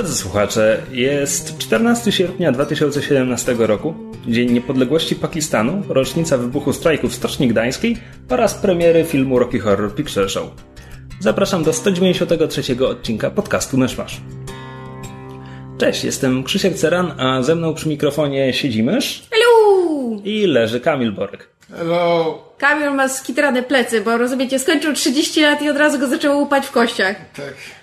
Drodzy 0.00 0.16
słuchacze, 0.16 0.82
jest 0.90 1.58
14 1.58 2.12
sierpnia 2.12 2.52
2017 2.52 3.54
roku, 3.58 3.94
Dzień 4.26 4.52
Niepodległości 4.52 5.16
Pakistanu, 5.16 5.82
rocznica 5.88 6.38
wybuchu 6.38 6.72
strajku 6.72 7.08
w 7.08 7.14
Stoczni 7.14 7.48
Gdańskiej 7.48 7.96
oraz 8.28 8.54
premiery 8.54 9.04
filmu 9.04 9.38
Rocky 9.38 9.60
Horror 9.60 9.94
Picture 9.94 10.30
Show. 10.30 10.50
Zapraszam 11.20 11.64
do 11.64 11.72
193 11.72 12.86
odcinka 12.86 13.30
podcastu 13.30 13.78
Myszmasz. 13.78 14.20
Cześć, 15.78 16.04
jestem 16.04 16.44
Krzysiek 16.44 16.74
Ceran, 16.74 17.20
a 17.20 17.42
ze 17.42 17.54
mną 17.54 17.74
przy 17.74 17.88
mikrofonie 17.88 18.52
siedzi 18.52 18.82
mysz 18.82 19.22
Hello! 19.30 20.20
i 20.24 20.46
leży 20.46 20.80
Kamil 20.80 21.12
Borek. 21.12 21.48
Hello! 21.76 22.38
Kamil 22.58 22.90
ma 22.90 23.08
skitrane 23.08 23.62
plecy, 23.62 24.00
bo 24.00 24.18
rozumiecie, 24.18 24.58
skończył 24.58 24.92
30 24.92 25.40
lat 25.40 25.62
i 25.62 25.70
od 25.70 25.76
razu 25.76 25.98
go 25.98 26.06
zaczęło 26.06 26.36
łupać 26.36 26.66
w 26.66 26.70
kościach. 26.70 27.16
Tak. 27.36 27.79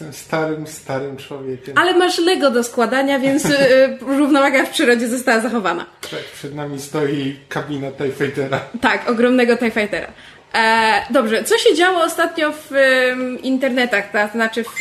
Jestem 0.00 0.12
starym, 0.12 0.66
starym 0.66 1.16
człowiekiem. 1.16 1.78
Ale 1.78 1.94
masz 1.94 2.18
Lego 2.18 2.50
do 2.50 2.64
składania, 2.64 3.18
więc 3.18 3.44
y, 3.44 3.98
równowaga 4.00 4.64
w 4.64 4.70
przyrodzie 4.70 5.08
została 5.08 5.40
zachowana. 5.40 5.86
Tak, 6.10 6.20
przed 6.34 6.54
nami 6.54 6.80
stoi 6.80 7.36
kabina 7.48 7.90
TIE 7.92 8.12
Fightera. 8.12 8.60
Tak, 8.80 9.10
ogromnego 9.10 9.56
TIE 9.56 9.70
Fightera. 9.70 10.08
E, 10.54 11.02
dobrze, 11.10 11.44
co 11.44 11.58
się 11.58 11.74
działo 11.74 12.02
ostatnio 12.04 12.52
w 12.52 12.72
y, 12.72 13.40
internetach, 13.42 14.12
to 14.12 14.32
znaczy 14.32 14.64
w 14.64 14.74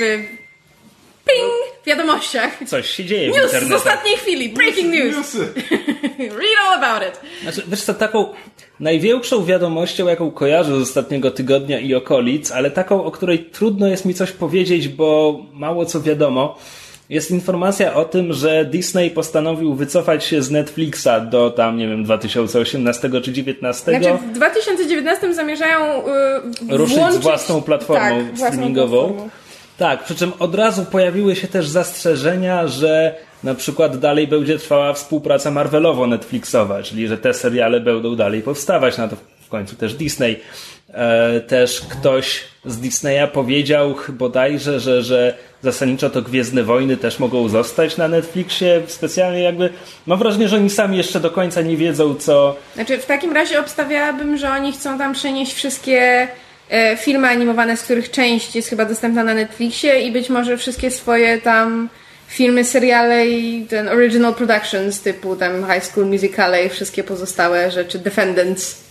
ping, 1.28 1.53
wiadomościach? 1.86 2.59
Coś 2.67 2.89
się 2.89 3.06
dzieje 3.06 3.31
w 3.31 3.36
News 3.36 3.52
z 3.52 3.53
internecie. 3.53 3.75
ostatniej 3.75 4.17
chwili, 4.17 4.50
breaking 4.50 4.94
news. 4.94 5.16
Newsy. 5.17 5.39
Read 6.19 6.58
all 6.67 6.84
about 6.84 7.09
it. 7.09 7.19
Znaczy, 7.42 7.64
wiesz 7.67 7.81
co, 7.81 7.94
taką 7.94 8.34
największą 8.80 9.45
wiadomością, 9.45 10.08
jaką 10.08 10.31
kojarzę 10.31 10.80
z 10.80 10.81
ostatniego 10.81 11.31
tygodnia 11.31 11.80
i 11.80 11.95
okolic, 11.95 12.52
ale 12.52 12.72
taką, 12.72 13.03
o 13.03 13.11
której 13.11 13.45
trudno 13.45 13.88
jest 13.88 14.06
mi 14.06 14.14
coś 14.14 14.31
powiedzieć, 14.31 14.88
bo 14.88 15.39
mało 15.53 15.86
co 15.86 16.02
wiadomo, 16.02 16.58
jest 17.09 17.31
informacja 17.31 17.94
o 17.94 18.06
tym, 18.06 18.34
że 18.34 18.66
Disney 18.66 19.12
postanowił 19.12 19.73
wycofać 19.75 20.25
się 20.25 20.41
z 20.41 20.52
Netflixa 20.52 21.08
do 21.30 21.50
tam, 21.50 21.78
nie 21.78 21.88
wiem, 21.88 22.03
2018 22.03 23.02
czy 23.02 23.09
2019. 23.09 23.91
Znaczy 23.91 24.17
w 24.17 24.31
2019 24.31 25.34
zamierzają 25.34 26.03
y, 26.72 26.78
ruszyć 26.78 26.97
włączyć... 26.97 27.19
z 27.19 27.23
własną 27.23 27.62
platformą 27.62 28.09
tak, 28.09 28.25
własną 28.25 28.47
streamingową. 28.47 28.97
platformą. 29.08 29.30
Tak, 29.78 30.03
przy 30.03 30.16
czym 30.16 30.31
od 30.39 30.56
razu 30.56 30.86
pojawiły 30.86 31.36
się 31.36 31.47
też 31.47 31.67
zastrzeżenia, 31.67 32.67
że 32.67 33.16
na 33.44 33.56
przykład 33.56 33.97
dalej 33.97 34.28
będzie 34.28 34.59
trwała 34.59 34.94
współpraca 34.94 35.52
Marvelowo-Netflixowa, 35.52 36.84
czyli 36.84 37.08
że 37.08 37.17
te 37.17 37.34
seriale 37.34 37.80
będą 37.80 38.16
dalej 38.16 38.42
powstawać, 38.42 38.97
na 38.97 39.08
to 39.08 39.16
w 39.47 39.50
końcu 39.50 39.75
też 39.75 39.94
Disney. 39.94 40.39
E, 40.94 41.39
też 41.39 41.81
ktoś 41.81 42.44
z 42.66 42.78
Disneya 42.78 43.28
powiedział 43.34 43.95
bodajże, 44.09 44.80
że, 44.80 45.03
że 45.03 45.34
zasadniczo 45.61 46.09
to 46.09 46.22
Gwiezdne 46.22 46.64
Wojny 46.64 46.97
też 46.97 47.19
mogą 47.19 47.50
zostać 47.50 47.97
na 47.97 48.08
Netflixie. 48.08 48.81
Specjalnie 48.88 49.39
jakby, 49.41 49.69
mam 50.06 50.19
wrażenie, 50.19 50.47
że 50.47 50.56
oni 50.56 50.69
sami 50.69 50.97
jeszcze 50.97 51.19
do 51.19 51.31
końca 51.31 51.62
nie 51.62 51.78
wiedzą, 51.78 52.16
co, 52.16 52.56
Znaczy, 52.75 52.97
w 52.97 53.06
takim 53.06 53.31
razie 53.31 53.59
obstawiałabym, 53.59 54.38
że 54.38 54.50
oni 54.50 54.72
chcą 54.73 54.97
tam 54.97 55.14
przenieść 55.14 55.53
wszystkie 55.53 56.28
filmy 56.98 57.28
animowane, 57.28 57.78
z 57.78 57.82
których 57.84 58.12
część 58.12 58.56
jest 58.56 58.70
chyba 58.70 58.86
dostępna 58.86 59.23
na 59.23 59.34
Netflixie 59.34 60.02
i 60.02 60.12
być 60.12 60.30
może 60.30 60.58
wszystkie 60.58 60.91
swoje 60.91 61.41
tam 61.41 61.90
filmy, 62.28 62.64
seriale 62.64 63.28
i 63.28 63.66
ten 63.66 63.88
original 63.90 64.34
productions 64.36 65.02
typu 65.02 65.36
tam 65.36 65.52
High 65.74 65.84
School 65.84 66.08
Musicale 66.08 66.66
i 66.66 66.69
wszystkie 66.69 67.03
pozostałe 67.03 67.72
rzeczy, 67.72 68.00
Defendants. 68.00 68.84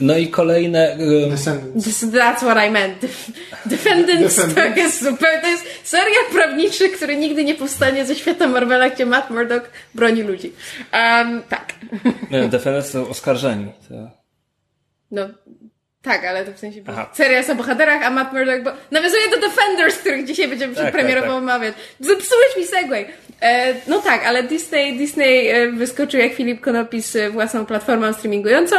no 0.00 0.16
i 0.16 0.28
kolejne, 0.28 0.92
e, 0.92 1.30
Descendants. 1.30 2.02
That's 2.04 2.36
what 2.36 2.68
I 2.68 2.70
meant. 2.70 3.00
Def- 3.02 3.30
Defendants, 3.66 4.36
to 4.36 4.42
Defendants. 4.46 4.76
jest 4.76 5.02
zupełnie, 5.04 5.40
to 5.40 5.48
jest 5.48 5.64
serial 5.84 6.24
prawniczy, 6.32 6.88
który 6.88 7.16
nigdy 7.16 7.44
nie 7.44 7.54
powstanie 7.54 8.04
ze 8.06 8.14
świata 8.14 8.48
Marvela, 8.48 8.90
gdzie 8.90 9.06
Matt 9.06 9.30
Murdock 9.30 9.70
broni 9.94 10.22
ludzi. 10.22 10.52
Um, 10.92 11.42
tak. 11.48 11.72
e, 12.30 12.48
Defenders 12.48 12.90
są 12.90 13.08
oskarżeni. 13.08 13.72
To... 13.88 13.94
No, 15.10 15.28
tak, 16.04 16.24
ale 16.24 16.44
to 16.44 16.52
w 16.52 16.58
sensie 16.58 16.80
Aha. 16.86 17.10
seria 17.12 17.36
jest 17.38 17.50
o 17.50 17.54
bohaterach, 17.54 18.02
a 18.02 18.10
Matt 18.10 18.32
Murdock, 18.32 18.62
bo 18.64 18.70
nawiązuje 18.90 19.22
do 19.30 19.40
Defenders, 19.40 19.98
których 19.98 20.26
dzisiaj 20.26 20.48
będziemy 20.48 20.74
Tak, 20.74 20.82
przedpremierowo 20.84 21.26
tak, 21.26 21.34
tak. 21.34 21.42
omawiać. 21.42 21.74
Zepsułeś 22.00 22.56
mi 22.58 22.66
segway. 22.66 23.06
E, 23.42 23.74
no 23.88 23.98
tak, 24.02 24.26
ale 24.26 24.42
Disney, 24.42 24.98
Disney 24.98 25.48
e, 25.48 25.72
wyskoczył 25.72 26.20
jak 26.20 26.32
Filip 26.32 26.60
Konopis 26.60 27.10
z 27.10 27.32
własną 27.32 27.66
platformą 27.66 28.12
streamingującą 28.12 28.76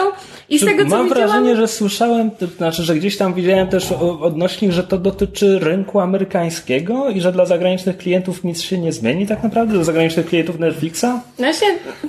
i 0.50 0.58
z 0.58 0.62
Czy 0.62 0.66
tego 0.68 0.84
co 0.84 0.90
Mam 0.90 1.10
widziałam... 1.10 1.28
wrażenie, 1.30 1.56
że 1.56 1.68
słyszałem, 1.68 2.32
to 2.32 2.48
znaczy, 2.48 2.84
że 2.84 2.96
gdzieś 2.96 3.18
tam 3.18 3.34
widziałem 3.34 3.68
też 3.68 3.92
odnośnik, 4.22 4.72
że 4.72 4.84
to 4.84 4.98
dotyczy 4.98 5.60
rynku 5.60 6.00
amerykańskiego 6.00 7.10
i 7.10 7.22
że 7.22 7.32
dla 7.32 7.46
zagranicznych 7.46 7.98
klientów 7.98 8.44
nic 8.44 8.62
się 8.62 8.78
nie 8.78 8.92
zmieni 8.94 9.28
tak 9.28 9.44
naprawdę, 9.44 9.74
dla 9.74 9.84
zagranicznych 9.84 10.26
klientów 10.26 10.60
Netflixa. 10.60 11.04
No 11.04 11.22
właśnie, 11.38 11.68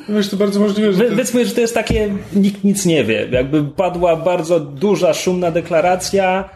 Wiesz, 0.08 0.28
to 0.28 0.36
bardzo 0.36 0.60
możliwe, 0.60 0.92
że 0.92 0.98
Wy, 0.98 1.04
to, 1.04 1.10
powiedzmy, 1.10 1.44
że 1.46 1.54
to 1.54 1.60
jest 1.60 1.74
takie, 1.74 2.08
nikt 2.36 2.64
nic 2.64 2.86
nie 2.86 3.04
wie. 3.04 3.28
Jakby 3.30 3.64
padła 3.64 4.16
bardzo 4.16 4.60
duża, 4.60 5.05
szumna 5.14 5.50
deklaracja 5.50 6.50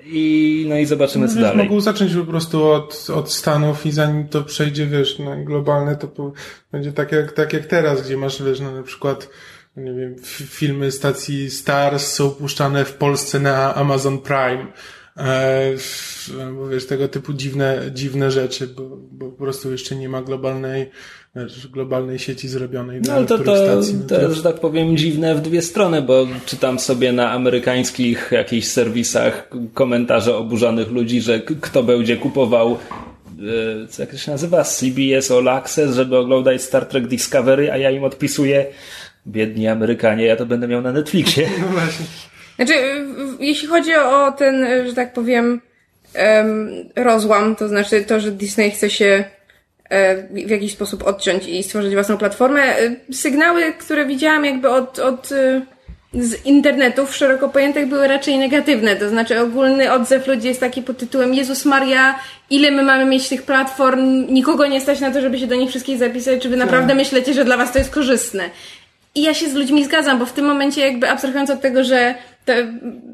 i 0.00 0.66
no 0.68 0.76
i 0.76 0.86
zobaczymy 0.86 1.28
co 1.28 1.34
wiesz, 1.34 1.42
dalej. 1.42 1.68
mogą 1.68 1.80
zacząć 1.80 2.14
po 2.14 2.24
prostu 2.24 2.64
od, 2.64 3.06
od 3.14 3.32
Stanów 3.32 3.86
i 3.86 3.92
zanim 3.92 4.28
to 4.28 4.42
przejdzie, 4.42 4.86
wiesz, 4.86 5.18
na 5.18 5.36
globalne, 5.36 5.96
to 5.96 6.08
po, 6.08 6.32
będzie 6.72 6.92
tak 6.92 7.12
jak, 7.12 7.32
tak 7.32 7.52
jak 7.52 7.66
teraz, 7.66 8.02
gdzie 8.02 8.16
masz, 8.16 8.42
wiesz, 8.42 8.60
no, 8.60 8.72
na 8.72 8.82
przykład 8.82 9.28
nie 9.76 9.92
wiem, 9.92 10.16
filmy 10.48 10.92
stacji 10.92 11.50
Stars 11.50 12.06
są 12.12 12.30
puszczane 12.30 12.84
w 12.84 12.94
Polsce 12.94 13.40
na 13.40 13.74
Amazon 13.74 14.18
Prime. 14.18 14.66
E, 15.16 15.72
wiesz, 16.70 16.86
tego 16.86 17.08
typu 17.08 17.32
dziwne, 17.32 17.82
dziwne 17.94 18.30
rzeczy, 18.30 18.66
bo, 18.66 18.82
bo 18.96 19.30
po 19.30 19.38
prostu 19.38 19.72
jeszcze 19.72 19.96
nie 19.96 20.08
ma 20.08 20.22
globalnej, 20.22 20.90
globalnej 21.72 22.18
sieci 22.18 22.48
zrobionej 22.48 23.00
No 23.00 23.24
to, 23.24 23.38
to, 23.38 23.56
stacji. 23.56 23.94
No 23.94 24.08
to 24.08 24.20
jest, 24.20 24.36
że 24.36 24.42
tak 24.42 24.60
powiem, 24.60 24.96
dziwne 24.96 25.34
w 25.34 25.40
dwie 25.40 25.62
strony, 25.62 26.02
bo 26.02 26.26
czytam 26.46 26.78
sobie 26.78 27.12
na 27.12 27.32
amerykańskich 27.32 28.28
jakichś 28.32 28.66
serwisach 28.66 29.48
komentarze 29.74 30.36
oburzonych 30.36 30.90
ludzi, 30.90 31.20
że 31.20 31.40
kto 31.40 31.82
będzie 31.82 32.16
kupował 32.16 32.78
e, 33.82 33.86
co 33.88 34.02
jak 34.02 34.10
to 34.10 34.16
się 34.16 34.30
nazywa? 34.30 34.64
CBS 34.64 35.30
All 35.30 35.48
Access, 35.48 35.94
żeby 35.94 36.16
oglądać 36.16 36.62
Star 36.62 36.86
Trek 36.86 37.06
Discovery, 37.06 37.72
a 37.72 37.76
ja 37.76 37.90
im 37.90 38.04
odpisuję 38.04 38.66
biedni 39.26 39.68
Amerykanie, 39.68 40.24
ja 40.24 40.36
to 40.36 40.46
będę 40.46 40.68
miał 40.68 40.82
na 40.82 40.92
Netflixie. 40.92 41.48
No 41.60 41.66
właśnie. 41.66 42.06
Znaczy, 42.56 42.74
jeśli 43.40 43.68
chodzi 43.68 43.94
o 43.94 44.32
ten, 44.32 44.64
e, 44.64 44.88
że 44.88 44.94
tak 44.94 45.12
powiem, 45.12 45.60
em, 46.14 46.70
rozłam, 46.96 47.56
to 47.56 47.68
znaczy 47.68 48.04
to, 48.04 48.20
że 48.20 48.30
Disney 48.30 48.70
chce 48.70 48.90
się 48.90 49.04
e, 49.04 49.37
w 50.30 50.50
jakiś 50.50 50.72
sposób 50.72 51.06
odciąć 51.06 51.46
i 51.46 51.62
stworzyć 51.62 51.94
własną 51.94 52.16
platformę, 52.16 52.60
e, 52.60 52.96
sygnały, 53.12 53.72
które 53.72 54.06
widziałam 54.06 54.44
jakby 54.44 54.70
od, 54.70 54.98
od 54.98 55.32
e, 55.32 55.60
z 56.14 56.46
internetów 56.46 57.16
szeroko 57.16 57.48
pojętych 57.48 57.86
były 57.86 58.08
raczej 58.08 58.38
negatywne, 58.38 58.96
to 58.96 59.08
znaczy 59.08 59.40
ogólny 59.40 59.92
odzew 59.92 60.26
ludzi 60.26 60.48
jest 60.48 60.60
taki 60.60 60.82
pod 60.82 60.98
tytułem 60.98 61.34
Jezus 61.34 61.64
Maria, 61.64 62.18
ile 62.50 62.70
my 62.70 62.82
mamy 62.82 63.04
mieć 63.04 63.28
tych 63.28 63.42
platform, 63.42 64.34
nikogo 64.34 64.66
nie 64.66 64.80
stać 64.80 65.00
na 65.00 65.10
to, 65.10 65.20
żeby 65.20 65.38
się 65.38 65.46
do 65.46 65.54
nich 65.54 65.70
wszystkich 65.70 65.98
zapisać, 65.98 66.42
czy 66.42 66.48
wy 66.48 66.56
naprawdę 66.56 66.94
myślicie, 66.94 67.34
że 67.34 67.44
dla 67.44 67.56
was 67.56 67.72
to 67.72 67.78
jest 67.78 67.90
korzystne. 67.90 68.50
I 69.14 69.22
ja 69.22 69.34
się 69.34 69.48
z 69.48 69.54
ludźmi 69.54 69.84
zgadzam, 69.84 70.18
bo 70.18 70.26
w 70.26 70.32
tym 70.32 70.44
momencie 70.44 70.80
jakby 70.80 71.10
abstrahując 71.10 71.50
od 71.50 71.60
tego, 71.60 71.84
że 71.84 72.14
to, 72.44 72.52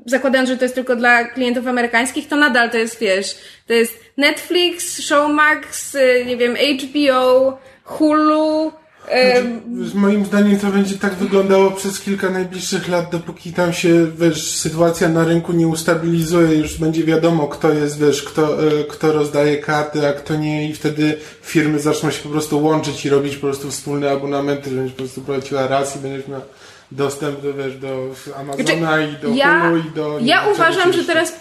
zakładając, 0.06 0.48
że 0.48 0.56
to 0.56 0.64
jest 0.64 0.74
tylko 0.74 0.96
dla 0.96 1.24
klientów 1.24 1.66
amerykańskich, 1.66 2.28
to 2.28 2.36
nadal 2.36 2.70
to 2.70 2.78
jest, 2.78 3.00
wiesz, 3.00 3.34
to 3.66 3.72
jest 3.72 4.03
Netflix, 4.16 5.00
Showmax, 5.00 5.94
y, 5.94 6.24
nie 6.26 6.36
wiem, 6.36 6.56
HBO, 6.56 7.58
Hulu, 7.84 8.72
y, 9.08 9.86
Z 9.86 9.94
moim 9.94 10.26
zdaniem 10.26 10.58
to 10.58 10.66
będzie 10.66 10.98
tak 10.98 11.14
wyglądało 11.14 11.70
przez 11.70 12.00
kilka 12.00 12.30
najbliższych 12.30 12.88
lat, 12.88 13.10
dopóki 13.10 13.52
tam 13.52 13.72
się, 13.72 14.06
wiesz, 14.18 14.56
sytuacja 14.56 15.08
na 15.08 15.24
rynku 15.24 15.52
nie 15.52 15.68
ustabilizuje, 15.68 16.58
już 16.58 16.78
będzie 16.78 17.04
wiadomo, 17.04 17.48
kto 17.48 17.72
jest, 17.72 17.98
wiesz, 17.98 18.22
kto, 18.22 18.68
e, 18.68 18.84
kto 18.84 19.12
rozdaje 19.12 19.58
karty, 19.58 20.08
a 20.08 20.12
kto 20.12 20.36
nie 20.36 20.68
i 20.68 20.74
wtedy 20.74 21.16
firmy 21.42 21.80
zaczną 21.80 22.10
się 22.10 22.22
po 22.22 22.28
prostu 22.28 22.64
łączyć 22.64 23.04
i 23.04 23.08
robić 23.08 23.36
po 23.36 23.46
prostu 23.46 23.70
wspólne 23.70 24.10
abonamenty, 24.10 24.70
że 24.70 24.76
będziesz 24.76 24.94
po 24.94 25.02
prostu 25.02 25.20
płaciła 25.20 25.66
raz 25.66 25.96
i 25.96 25.98
będziesz 25.98 26.28
miał 26.28 26.40
dostęp 26.94 27.40
do, 27.40 27.54
wiesz, 27.54 27.76
do 27.76 28.14
Amazona 28.36 29.00
i 29.00 29.12
do 29.22 29.34
ja, 29.34 29.60
Hulu 29.60 29.76
i 29.76 29.90
do... 29.94 30.18
ja 30.22 30.48
uważam, 30.52 30.92
że 30.92 31.04
teraz 31.04 31.40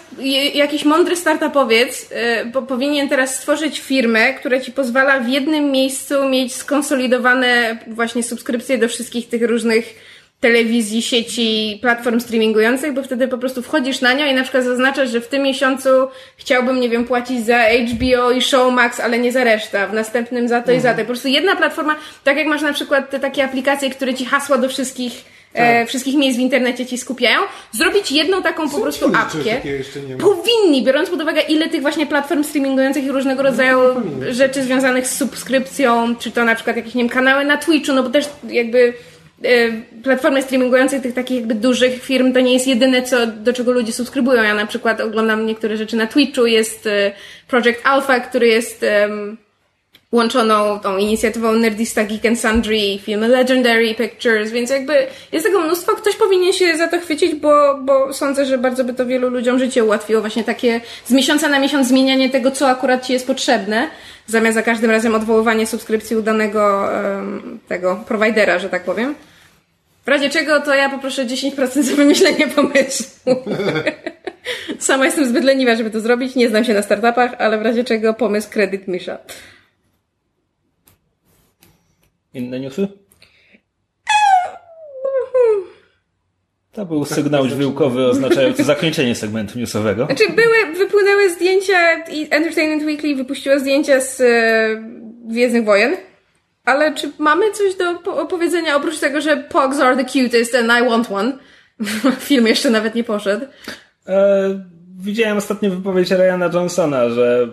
jakiś 0.54 0.84
mądry 0.84 1.16
startupowiec 1.16 2.10
y, 2.46 2.50
po, 2.52 2.62
powinien 2.62 3.08
teraz 3.08 3.36
stworzyć 3.36 3.80
firmę, 3.80 4.34
która 4.34 4.60
ci 4.60 4.72
pozwala 4.72 5.20
w 5.20 5.28
jednym 5.28 5.70
miejscu 5.70 6.28
mieć 6.28 6.54
skonsolidowane 6.54 7.78
właśnie 7.86 8.22
subskrypcje 8.22 8.78
do 8.78 8.88
wszystkich 8.88 9.28
tych 9.28 9.42
różnych 9.42 9.94
telewizji, 10.40 11.02
sieci, 11.02 11.78
platform 11.82 12.20
streamingujących, 12.20 12.94
bo 12.94 13.02
wtedy 13.02 13.28
po 13.28 13.38
prostu 13.38 13.62
wchodzisz 13.62 14.00
na 14.00 14.12
nią 14.12 14.26
i 14.26 14.34
na 14.34 14.42
przykład 14.42 14.64
zaznaczasz, 14.64 15.10
że 15.10 15.20
w 15.20 15.28
tym 15.28 15.42
miesiącu 15.42 15.88
chciałbym, 16.36 16.80
nie 16.80 16.88
wiem, 16.88 17.04
płacić 17.04 17.46
za 17.46 17.58
HBO 17.64 18.30
i 18.30 18.42
Showmax, 18.42 19.00
ale 19.00 19.18
nie 19.18 19.32
za 19.32 19.44
resztę, 19.44 19.86
w 19.86 19.92
następnym 19.92 20.48
za 20.48 20.62
to 20.62 20.72
i 20.72 20.80
za 20.80 20.94
to. 20.94 21.00
Po 21.00 21.06
prostu 21.06 21.28
jedna 21.28 21.56
platforma, 21.56 21.96
tak 22.24 22.36
jak 22.36 22.46
masz 22.46 22.62
na 22.62 22.72
przykład 22.72 23.10
te 23.10 23.20
takie 23.20 23.44
aplikacje, 23.44 23.90
które 23.90 24.14
ci 24.14 24.24
hasła 24.24 24.58
do 24.58 24.68
wszystkich 24.68 25.24
e, 25.54 25.86
wszystkich 25.86 26.16
miejsc 26.16 26.38
w 26.38 26.40
internecie 26.40 26.86
ci 26.86 26.98
skupiają, 26.98 27.40
zrobić 27.72 28.12
jedną 28.12 28.42
taką 28.42 28.70
po 28.70 28.80
prostu 28.80 29.06
apkę. 29.06 29.60
Powinni, 30.20 30.84
biorąc 30.84 31.10
pod 31.10 31.22
uwagę 31.22 31.40
ile 31.40 31.68
tych 31.68 31.82
właśnie 31.82 32.06
platform 32.06 32.44
streamingujących 32.44 33.04
i 33.04 33.10
różnego 33.10 33.42
rodzaju 33.42 33.78
rzeczy 34.30 34.62
związanych 34.62 35.06
z 35.06 35.16
subskrypcją, 35.16 36.16
czy 36.16 36.30
to 36.30 36.44
na 36.44 36.54
przykład 36.54 36.76
jakieś, 36.76 36.94
nie 36.94 37.02
wiem, 37.02 37.08
kanały 37.08 37.44
na 37.44 37.56
Twitchu, 37.56 37.92
no 37.92 38.02
bo 38.02 38.10
też 38.10 38.24
jakby 38.48 38.94
e, 39.44 39.48
platformy 40.02 40.42
streamingujące 40.42 41.00
tych 41.00 41.14
takich 41.14 41.36
jakby 41.36 41.54
dużych 41.54 42.02
firm 42.02 42.32
to 42.32 42.40
nie 42.40 42.52
jest 42.52 42.66
jedyne, 42.66 43.02
co, 43.02 43.26
do 43.26 43.52
czego 43.52 43.72
ludzie 43.72 43.92
subskrybują. 43.92 44.42
Ja 44.42 44.54
na 44.54 44.66
przykład 44.66 45.00
oglądam 45.00 45.46
niektóre 45.46 45.76
rzeczy 45.76 45.96
na 45.96 46.06
Twitchu, 46.06 46.46
jest 46.46 46.86
e, 46.86 47.12
Project 47.48 47.80
Alpha, 47.84 48.20
który 48.20 48.46
jest 48.46 48.82
em, 48.82 49.36
łączoną 50.14 50.80
tą 50.80 50.96
inicjatywą 50.96 51.52
Nerdista 51.52 52.04
Geek 52.04 52.26
and 52.26 52.40
Sundry, 52.40 52.98
filmy 53.02 53.28
Legendary 53.28 53.94
Pictures, 53.94 54.50
więc 54.50 54.70
jakby 54.70 54.94
jest 55.32 55.46
tego 55.46 55.60
mnóstwo. 55.60 55.92
Ktoś 55.92 56.16
powinien 56.16 56.52
się 56.52 56.76
za 56.76 56.88
to 56.88 57.00
chwycić, 57.00 57.34
bo, 57.34 57.78
bo 57.82 58.12
sądzę, 58.12 58.46
że 58.46 58.58
bardzo 58.58 58.84
by 58.84 58.94
to 58.94 59.06
wielu 59.06 59.30
ludziom 59.30 59.58
życie 59.58 59.84
ułatwiło. 59.84 60.20
Właśnie 60.20 60.44
takie 60.44 60.80
z 61.04 61.10
miesiąca 61.10 61.48
na 61.48 61.58
miesiąc 61.58 61.88
zmienianie 61.88 62.30
tego, 62.30 62.50
co 62.50 62.68
akurat 62.68 63.06
ci 63.06 63.12
jest 63.12 63.26
potrzebne, 63.26 63.88
zamiast 64.26 64.54
za 64.54 64.62
każdym 64.62 64.90
razem 64.90 65.14
odwoływanie 65.14 65.66
subskrypcji 65.66 66.16
u 66.16 66.22
danego 66.22 66.88
tego 67.68 68.04
prowajdera, 68.08 68.58
że 68.58 68.68
tak 68.68 68.84
powiem. 68.84 69.14
W 70.04 70.08
razie 70.08 70.30
czego 70.30 70.60
to 70.60 70.74
ja 70.74 70.90
poproszę 70.90 71.26
10% 71.26 71.82
za 71.82 71.96
wymyślenie 71.96 72.48
pomysłu. 72.48 73.34
Sama 74.78 75.04
jestem 75.04 75.26
zbyt 75.26 75.44
leniwa, 75.44 75.76
żeby 75.76 75.90
to 75.90 76.00
zrobić. 76.00 76.34
Nie 76.34 76.48
znam 76.48 76.64
się 76.64 76.74
na 76.74 76.82
startupach, 76.82 77.30
ale 77.38 77.58
w 77.58 77.62
razie 77.62 77.84
czego 77.84 78.14
pomysł 78.14 78.50
kredyt 78.50 78.88
Misza. 78.88 79.18
Inne 82.34 82.60
newsy? 82.60 82.88
To 86.72 86.86
był 86.86 87.04
sygnał 87.04 87.48
dźwiękowy 87.48 88.06
oznaczający 88.06 88.64
zakończenie 88.64 89.14
segmentu 89.14 89.58
newsowego. 89.58 90.06
Znaczy 90.06 90.24
były, 90.32 90.74
wypłynęły 90.78 91.30
zdjęcia 91.30 92.04
i 92.12 92.28
Entertainment 92.30 92.82
Weekly 92.82 93.14
wypuściło 93.14 93.58
zdjęcia 93.58 94.00
z 94.00 94.20
e, 94.20 94.24
Gwiezdnych 95.28 95.64
Wojen. 95.64 95.96
Ale 96.64 96.94
czy 96.94 97.10
mamy 97.18 97.50
coś 97.52 97.74
do 97.74 97.94
po- 97.94 98.20
opowiedzenia 98.22 98.76
oprócz 98.76 98.98
tego, 98.98 99.20
że 99.20 99.36
Pogs 99.36 99.80
are 99.80 99.96
the 99.96 100.04
cutest 100.04 100.54
and 100.54 100.66
I 100.82 100.88
want 100.88 101.10
one? 101.10 101.32
Film 102.28 102.46
jeszcze 102.46 102.70
nawet 102.70 102.94
nie 102.94 103.04
poszedł. 103.04 103.46
E, 104.06 104.48
widziałem 104.98 105.36
ostatnio 105.38 105.70
wypowiedź 105.70 106.10
Ryana 106.10 106.50
Johnsona, 106.52 107.10
że 107.10 107.48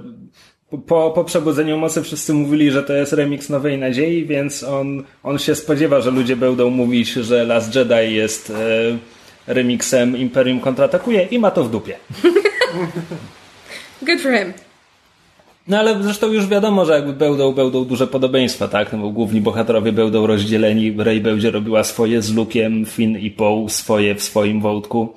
po, 0.78 1.12
po 1.12 1.24
przebudzeniu 1.24 1.78
mocy 1.78 2.04
wszyscy 2.04 2.34
mówili, 2.34 2.72
że 2.72 2.84
to 2.84 2.94
jest 2.94 3.14
remix 3.14 3.50
Nowej 3.50 3.78
Nadziei, 3.78 4.26
więc 4.26 4.64
on, 4.64 5.04
on 5.24 5.40
się 5.40 5.56
spodziewa, 5.56 6.02
że 6.02 6.12
ludzie 6.12 6.36
będą 6.36 6.70
mówić, 6.70 7.10
że 7.10 7.46
Last 7.46 7.76
Jedi 7.76 8.16
jest 8.16 8.50
e, 8.50 9.54
remixem 9.54 10.18
Imperium 10.18 10.60
kontratakuje 10.60 11.24
i 11.24 11.40
ma 11.40 11.52
to 11.52 11.64
w 11.64 11.72
dupie. 11.72 11.98
Good 14.02 14.22
for 14.22 14.32
him. 14.32 14.54
No 15.68 15.80
ale 15.80 16.04
zresztą 16.04 16.32
już 16.32 16.48
wiadomo, 16.48 16.86
że 16.86 16.94
jakby 16.94 17.14
będą, 17.14 17.52
będą 17.52 17.86
duże 17.86 18.08
podobieństwa, 18.08 18.68
tak? 18.68 18.94
No 18.94 19.00
bo 19.00 19.10
główni 19.10 19.42
bohaterowie 19.42 19.92
będą 19.92 20.28
rozdzieleni, 20.28 20.96
Rey 20.98 21.22
będzie 21.22 21.52
robiła 21.52 21.84
swoje 21.84 22.22
z 22.22 22.36
Luke'em, 22.36 22.86
Finn 22.86 23.18
i 23.18 23.32
Poe 23.32 23.70
swoje 23.70 24.16
w 24.16 24.24
swoim 24.24 24.62
wątku, 24.62 25.14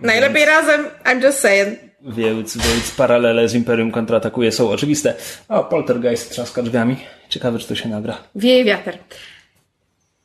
Najlepiej 0.00 0.44
razem, 0.44 0.80
I'm 1.04 1.24
just 1.24 1.38
saying. 1.38 1.85
Więc, 2.06 2.56
więc 2.56 2.90
paralele 2.90 3.48
z 3.48 3.54
Imperium 3.54 3.90
kontratakuje 3.90 4.52
są 4.52 4.70
oczywiste. 4.70 5.14
O, 5.48 5.64
Poltergeist 5.64 6.30
trzaska 6.30 6.62
drzwiami. 6.62 6.96
Ciekawe, 7.28 7.58
czy 7.58 7.68
to 7.68 7.74
się 7.74 7.88
nagra. 7.88 8.18
Wieje 8.34 8.64
wiatr. 8.64 8.98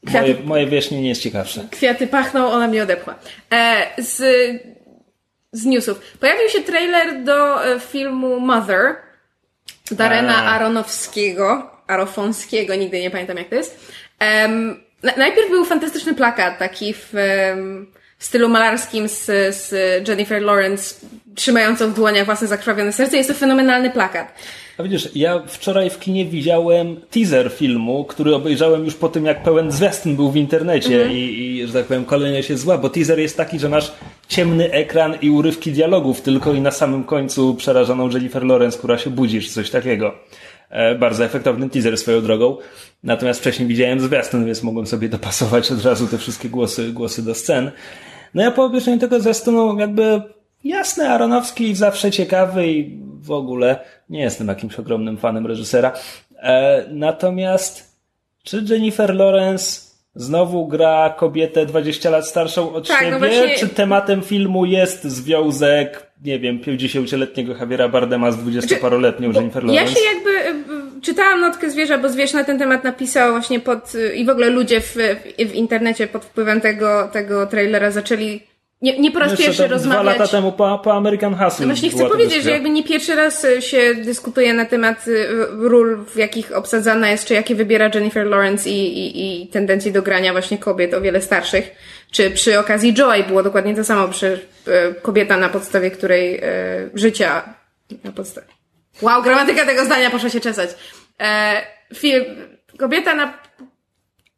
Moje, 0.03 0.35
moje 0.43 0.67
wierzchnie 0.67 1.01
nie 1.01 1.09
jest 1.09 1.21
ciekawsze. 1.21 1.67
Kwiaty 1.71 2.07
pachną, 2.07 2.51
ona 2.51 2.67
mnie 2.67 2.83
odepchła. 2.83 3.15
E, 3.53 3.87
z, 3.97 4.21
z 5.51 5.65
newsów. 5.65 6.17
Pojawił 6.19 6.49
się 6.49 6.61
trailer 6.61 7.23
do 7.23 7.65
e, 7.65 7.79
filmu 7.79 8.39
Mother 8.39 8.95
Darena 9.91 10.35
A. 10.35 10.55
Aronowskiego. 10.55 11.71
Arofonskiego, 11.87 12.75
nigdy 12.75 13.01
nie 13.01 13.11
pamiętam 13.11 13.37
jak 13.37 13.49
to 13.49 13.55
jest. 13.55 13.91
Najpierw 15.17 15.49
był 15.49 15.65
fantastyczny 15.65 16.13
plakat, 16.13 16.59
taki 16.59 16.93
w 16.93 17.13
em, 18.21 18.25
stylu 18.25 18.49
malarskim 18.49 19.07
z, 19.07 19.25
z 19.55 19.73
Jennifer 20.07 20.41
Lawrence 20.41 20.95
trzymającą 21.35 21.91
w 21.91 21.95
dłoniach 21.95 22.25
własne 22.25 22.47
zakrwawione 22.47 22.93
serce. 22.93 23.17
Jest 23.17 23.29
to 23.29 23.35
fenomenalny 23.35 23.89
plakat. 23.89 24.33
A 24.77 24.83
widzisz, 24.83 25.09
ja 25.15 25.43
wczoraj 25.47 25.89
w 25.89 25.99
kinie 25.99 26.25
widziałem 26.25 27.01
teaser 27.11 27.51
filmu, 27.51 28.05
który 28.05 28.35
obejrzałem 28.35 28.85
już 28.85 28.95
po 28.95 29.09
tym, 29.09 29.25
jak 29.25 29.43
pełen 29.43 29.71
zwiastun 29.71 30.15
był 30.15 30.31
w 30.31 30.35
internecie 30.35 31.13
i, 31.13 31.57
i, 31.57 31.67
że 31.67 31.73
tak 31.73 31.85
powiem, 31.85 32.05
kolejność 32.05 32.49
jest 32.49 32.63
zła, 32.63 32.77
bo 32.77 32.89
teaser 32.89 33.19
jest 33.19 33.37
taki, 33.37 33.59
że 33.59 33.69
masz 33.69 33.91
ciemny 34.27 34.71
ekran 34.71 35.15
i 35.21 35.29
urywki 35.29 35.71
dialogów 35.71 36.21
tylko 36.21 36.53
i 36.53 36.61
na 36.61 36.71
samym 36.71 37.03
końcu 37.03 37.55
przerażoną 37.55 38.09
Jennifer 38.09 38.43
Lawrence, 38.43 38.77
która 38.77 38.97
się 38.97 39.09
budzi, 39.09 39.41
czy 39.41 39.49
coś 39.49 39.69
takiego. 39.69 40.13
E, 40.69 40.95
bardzo 40.95 41.25
efektowny 41.25 41.69
teaser 41.69 41.97
swoją 41.97 42.21
drogą. 42.21 42.57
Natomiast 43.03 43.39
wcześniej 43.39 43.67
widziałem 43.67 43.99
zwiastun, 43.99 44.45
więc 44.45 44.63
mogłem 44.63 44.87
sobie 44.87 45.09
dopasować 45.09 45.71
od 45.71 45.85
razu 45.85 46.07
te 46.07 46.17
wszystkie 46.17 46.49
głosy, 46.49 46.91
głosy 46.91 47.25
do 47.25 47.35
scen. 47.35 47.71
No 48.33 48.41
ja 48.41 48.51
po 48.51 48.63
obejrzeniu 48.63 48.97
tego 48.99 49.19
zwiastunu 49.19 49.79
jakby 49.79 50.21
jasny, 50.63 51.09
Aronowski 51.09 51.75
zawsze 51.75 52.11
ciekawy 52.11 52.67
i 52.67 52.99
w 53.21 53.31
ogóle 53.31 53.79
nie 54.09 54.21
jestem 54.21 54.47
jakimś 54.47 54.79
ogromnym 54.79 55.17
fanem 55.17 55.47
reżysera. 55.47 55.91
E, 56.39 56.85
natomiast 56.91 57.91
czy 58.43 58.63
Jennifer 58.69 59.15
Lawrence 59.15 59.81
znowu 60.15 60.67
gra 60.67 61.09
kobietę 61.17 61.65
20 61.65 62.09
lat 62.09 62.27
starszą 62.27 62.73
od 62.73 62.87
Tak, 62.87 63.01
no 63.01 63.05
siebie? 63.07 63.19
właśnie- 63.19 63.55
Czy 63.57 63.67
tematem 63.69 64.21
filmu 64.21 64.65
jest 64.65 65.03
związek, 65.03 66.11
nie 66.23 66.39
wiem, 66.39 66.59
50-letniego 66.59 67.53
Javiera 67.57 67.89
Bardema 67.89 68.31
z 68.31 68.37
20-paroletnią 68.37 69.33
Jennifer 69.35 69.65
Ja 69.65 69.71
Lawrence? 69.73 69.93
się 69.93 69.99
jakby 70.13 70.63
czytałam 71.01 71.41
notkę 71.41 71.69
zwierza, 71.69 71.97
bo 71.97 72.09
zwierz 72.09 72.33
na 72.33 72.43
ten 72.43 72.59
temat 72.59 72.83
napisał 72.83 73.31
właśnie 73.31 73.59
pod 73.59 73.95
y, 73.95 74.15
i 74.15 74.25
w 74.25 74.29
ogóle 74.29 74.49
ludzie 74.49 74.81
w, 74.81 74.95
w 75.39 75.53
internecie 75.53 76.07
pod 76.07 76.25
wpływem 76.25 76.61
tego, 76.61 77.09
tego 77.13 77.47
trailera 77.47 77.91
zaczęli 77.91 78.51
nie, 78.81 78.99
nie 78.99 79.11
po 79.11 79.19
raz 79.19 79.31
Jeszcze 79.31 79.45
pierwszy 79.45 79.67
rozmawiać. 79.67 80.03
Dwa 80.03 80.11
lata 80.11 80.27
temu 80.27 80.51
po, 80.51 80.79
po 80.83 80.93
American 80.93 81.35
Hustle. 81.35 81.65
No 81.65 81.73
właśnie 81.73 81.89
chcę 81.89 82.09
powiedzieć, 82.09 82.43
że 82.43 82.51
jakby 82.51 82.69
nie 82.69 82.83
pierwszy 82.83 83.15
raz 83.15 83.43
y, 83.43 83.61
się 83.61 83.95
dyskutuje 83.95 84.53
na 84.53 84.65
temat 84.65 85.07
y, 85.07 85.27
ról, 85.51 86.05
w 86.05 86.15
jakich 86.15 86.51
obsadzana 86.51 87.09
jest, 87.09 87.25
czy 87.25 87.33
jakie 87.33 87.55
wybiera 87.55 87.89
Jennifer 87.93 88.27
Lawrence 88.27 88.69
i, 88.69 88.97
i, 88.97 89.43
i 89.43 89.47
tendencji 89.47 89.91
do 89.91 90.01
grania 90.01 90.31
właśnie 90.31 90.57
kobiet 90.57 90.93
o 90.93 91.01
wiele 91.01 91.21
starszych. 91.21 91.71
Czy 92.11 92.31
przy 92.31 92.59
okazji 92.59 92.93
Joy 92.93 93.23
było 93.23 93.43
dokładnie 93.43 93.75
to 93.75 93.83
samo, 93.83 94.07
przy 94.07 94.39
kobieta 95.01 95.37
na 95.37 95.49
podstawie 95.49 95.91
której 95.91 96.41
życia 96.93 97.43
na 98.03 98.11
podstawie. 98.11 98.60
Wow, 99.01 99.23
gramatyka 99.23 99.65
tego 99.65 99.85
zdania 99.85 100.09
poszła 100.09 100.29
się 100.29 100.39
czesać. 100.39 100.69
E, 101.19 101.61
film, 101.95 102.25
kobieta 102.77 103.15
na 103.15 103.33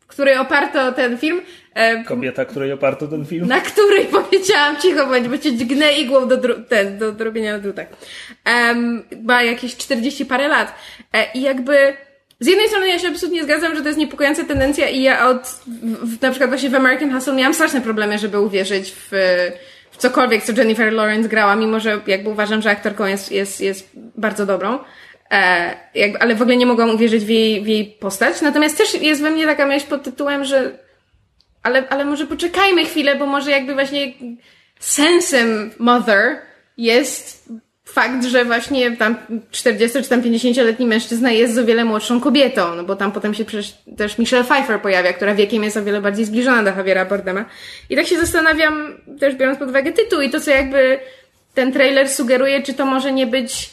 której 0.08 0.38
oparto 0.38 0.92
ten 0.92 1.18
film, 1.18 1.42
e, 1.74 2.04
Kobieta, 2.04 2.46
której 2.46 2.72
oparto 2.72 3.08
ten 3.08 3.26
film. 3.26 3.48
na 3.48 3.62
której 3.62 4.06
powiedziałam 4.06 4.78
cicho 4.78 5.08
bądź, 5.08 5.28
bo 5.28 5.38
cię 5.38 5.56
dźgnę 5.58 5.94
igłą 5.94 6.28
do, 6.28 6.38
dru- 6.38 6.64
ten, 6.70 6.98
do, 6.98 7.12
do 7.12 7.24
robienia 7.24 7.60
drutach. 7.60 7.88
Um, 8.46 9.04
ma 9.24 9.44
jakieś 9.44 9.78
40 9.78 10.26
parę 10.26 10.48
lat. 10.48 10.76
E, 11.14 11.26
I 11.34 11.42
jakby 11.42 11.94
z 12.40 12.48
jednej 12.48 12.68
strony 12.68 12.88
ja 12.88 13.00
się 13.00 13.08
absolutnie 13.08 13.44
zgadzam, 13.44 13.76
że 13.76 13.82
to 13.82 13.88
jest 13.88 14.00
niepokojąca 14.00 14.44
tendencja 14.44 14.90
i 14.90 15.02
ja 15.02 15.28
od, 15.28 15.60
w, 16.04 16.22
na 16.22 16.30
przykład 16.30 16.50
właśnie 16.50 16.70
w 16.70 16.76
American 16.76 17.12
Hustle 17.14 17.34
miałam 17.34 17.54
straszne 17.54 17.82
problemy, 17.82 18.18
żeby 18.20 18.40
uwierzyć 18.40 18.94
w, 18.96 19.12
w 19.94 19.98
cokolwiek, 19.98 20.44
co 20.44 20.54
Jennifer 20.54 20.94
Lawrence 20.94 21.30
grała, 21.30 21.56
mimo 21.56 21.80
że 21.80 22.02
jakby 22.08 22.30
uważam, 22.30 22.62
że 22.62 22.70
aktorką 22.70 23.06
jest, 23.06 23.32
jest, 23.32 23.62
jest 23.62 23.90
bardzo 23.96 24.46
dobrą. 24.46 24.80
E, 25.32 25.76
jakby, 25.96 26.22
ale 26.22 26.36
w 26.36 26.42
ogóle 26.42 26.58
nie 26.58 26.66
mogłam 26.66 26.90
uwierzyć 26.90 27.26
w 27.26 27.30
jej, 27.30 27.62
w 27.62 27.68
jej 27.68 27.86
postać. 27.86 28.42
Natomiast 28.42 28.78
też 28.78 29.02
jest 29.02 29.22
we 29.22 29.30
mnie 29.30 29.46
taka 29.46 29.66
myśl 29.66 29.88
pod 29.88 30.04
tytułem, 30.04 30.44
że 30.44 30.84
ale, 31.64 31.90
ale 31.90 32.06
może 32.06 32.28
poczekajmy 32.28 32.86
chwilę, 32.86 33.16
bo 33.16 33.26
może 33.26 33.52
jakby 33.52 33.74
właśnie 33.74 34.14
sensem 34.80 35.72
Mother 35.80 36.42
jest 36.78 37.50
fakt, 37.94 38.26
że 38.26 38.46
właśnie 38.46 38.98
tam 38.98 39.16
40 39.52 40.04
czy 40.04 40.10
tam 40.10 40.22
50-letni 40.22 40.86
mężczyzna 40.86 41.32
jest 41.32 41.58
o 41.58 41.66
wiele 41.66 41.86
młodszą 41.86 42.22
kobietą, 42.22 42.76
no 42.76 42.84
bo 42.84 42.96
tam 42.96 43.12
potem 43.12 43.34
się 43.34 43.46
przecież 43.46 43.74
też 43.98 44.18
Michelle 44.18 44.44
Pfeiffer 44.44 44.82
pojawia, 44.82 45.14
która 45.14 45.36
wiekiem 45.36 45.64
jest 45.64 45.78
o 45.78 45.84
wiele 45.84 46.02
bardziej 46.02 46.26
zbliżona 46.26 46.64
do 46.64 46.70
Javiera 46.70 47.06
Bardema. 47.06 47.46
I 47.90 47.96
tak 47.96 48.08
się 48.08 48.18
zastanawiam, 48.18 48.98
też 49.20 49.36
biorąc 49.36 49.60
pod 49.60 49.70
uwagę 49.70 49.92
tytuł 49.92 50.22
i 50.22 50.30
to, 50.30 50.40
co 50.40 50.52
jakby 50.52 51.00
ten 51.54 51.72
trailer 51.74 52.10
sugeruje, 52.10 52.62
czy 52.62 52.74
to 52.74 52.86
może 52.86 53.12
nie 53.12 53.28
być 53.28 53.70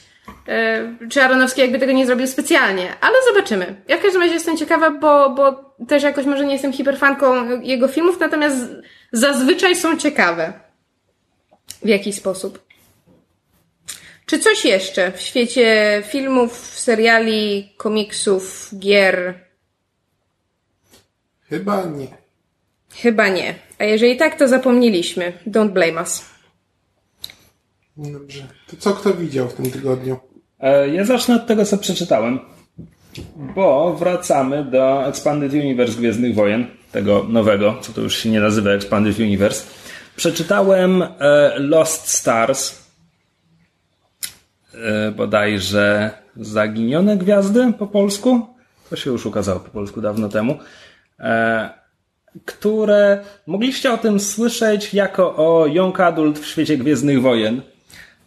e, 0.49 0.95
czy 1.11 1.23
Aronowski 1.23 1.61
jakby 1.61 1.79
tego 1.79 1.93
nie 1.93 2.07
zrobił 2.07 2.27
specjalnie, 2.27 2.89
ale 3.01 3.15
zobaczymy. 3.35 3.75
Ja 3.89 3.97
w 3.97 4.03
każdym 4.03 4.23
razie 4.23 4.35
jestem 4.35 4.57
ciekawa, 4.57 4.91
bo, 4.91 5.31
bo 5.31 5.75
też 5.89 6.03
jakoś 6.03 6.27
może 6.27 6.45
nie 6.45 6.53
jestem 6.53 6.73
hiperfanką 6.73 7.61
jego 7.61 7.89
filmów, 7.89 8.21
natomiast 8.21 8.57
zazwyczaj 9.13 9.77
są 9.77 9.97
ciekawe. 9.97 10.53
W 11.85 11.89
jakiś 11.89 12.15
sposób. 12.15 12.70
Czy 14.31 14.39
coś 14.39 14.65
jeszcze 14.65 15.13
w 15.13 15.21
świecie 15.21 16.03
filmów, 16.09 16.53
seriali, 16.75 17.73
komiksów, 17.77 18.71
gier? 18.79 19.35
Chyba 21.49 21.85
nie. 21.85 22.07
Chyba 22.95 23.29
nie. 23.29 23.55
A 23.79 23.85
jeżeli 23.85 24.17
tak, 24.17 24.39
to 24.39 24.49
zapomnieliśmy. 24.49 25.33
Don't 25.47 25.69
blame 25.69 26.01
us. 26.01 26.25
Dobrze. 27.97 28.47
To 28.71 28.77
co 28.79 28.93
kto 28.93 29.15
widział 29.15 29.49
w 29.49 29.55
tym 29.55 29.71
tygodniu? 29.71 30.19
E, 30.61 30.89
ja 30.89 31.05
zacznę 31.05 31.37
od 31.37 31.47
tego, 31.47 31.65
co 31.65 31.79
przeczytałem, 31.79 32.41
bo 33.55 33.95
wracamy 33.95 34.65
do 34.65 35.07
Expanded 35.09 35.53
Universe 35.53 35.99
Gwiezdnych 35.99 36.35
Wojen, 36.35 36.67
tego 36.93 37.27
nowego, 37.29 37.79
co 37.81 37.93
to 37.93 38.01
już 38.01 38.17
się 38.17 38.31
nie 38.31 38.41
nazywa 38.41 38.71
Expanded 38.71 39.19
Universe. 39.19 39.67
Przeczytałem 40.17 41.03
e, 41.03 41.09
Lost 41.59 42.09
Stars, 42.09 42.81
bodajże 45.17 46.11
Zaginione 46.37 47.17
Gwiazdy 47.17 47.73
po 47.79 47.87
polsku. 47.87 48.47
To 48.91 48.97
się 48.97 49.11
już 49.11 49.27
ukazało 49.27 49.61
po 49.61 49.71
polsku 49.71 50.01
dawno 50.01 50.29
temu. 50.29 50.59
Które 52.45 53.25
mogliście 53.47 53.93
o 53.93 53.99
tym 53.99 54.21
słyszeć 54.21 54.95
jako 54.95 55.37
o 55.37 55.67
Young 55.67 56.01
Adult 56.01 56.39
w 56.39 56.47
świecie 56.47 56.77
Gwiezdnych 56.77 57.23
Wojen 57.23 57.63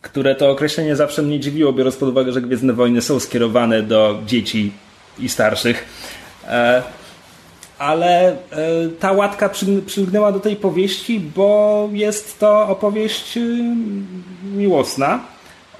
które 0.04 0.36
to 0.36 0.52
określenie 0.52 0.96
zawsze 0.96 1.22
mnie 1.22 1.40
dziwiło, 1.40 1.74
biorąc 1.74 1.96
pod 1.96 2.10
uwagę, 2.10 2.32
że 2.32 2.42
Gwiezdne 2.42 2.74
Wojny 2.74 3.02
są 3.02 3.20
skierowane 3.20 3.84
do 3.84 4.20
dzieci 4.26 4.72
i 5.20 5.30
starszych. 5.30 5.86
E, 6.48 6.84
ale 7.80 8.32
e, 8.32 8.36
ta 9.00 9.12
łatka 9.12 9.50
przylgnęła 9.86 10.32
do 10.32 10.40
tej 10.40 10.56
powieści, 10.56 11.20
bo 11.20 11.90
jest 11.94 12.40
to 12.40 12.68
opowieść 12.68 13.38
y, 13.38 13.42
miłosna 14.56 15.20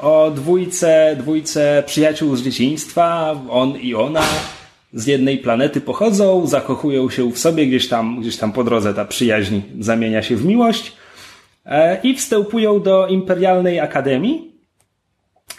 o 0.04 0.32
dwójce, 0.32 1.16
dwójce 1.20 1.84
przyjaciół 1.86 2.36
z 2.36 2.44
dzieciństwa, 2.44 3.36
on 3.50 3.78
i 3.78 3.96
ona 3.96 4.24
z 4.94 5.08
jednej 5.08 5.38
planety 5.38 5.82
pochodzą, 5.82 6.48
zakochują 6.48 7.10
się 7.10 7.32
w 7.32 7.40
sobie, 7.40 7.68
gdzieś 7.68 7.90
tam, 7.90 8.22
gdzieś 8.22 8.38
tam 8.38 8.52
po 8.52 8.64
drodze 8.64 8.94
ta 8.94 9.06
przyjaźń 9.06 9.60
zamienia 9.80 10.22
się 10.22 10.36
w 10.36 10.46
miłość 10.46 10.94
E, 11.66 12.02
i 12.04 12.16
wstępują 12.16 12.82
do 12.82 13.08
Imperialnej 13.08 13.80
Akademii, 13.80 14.52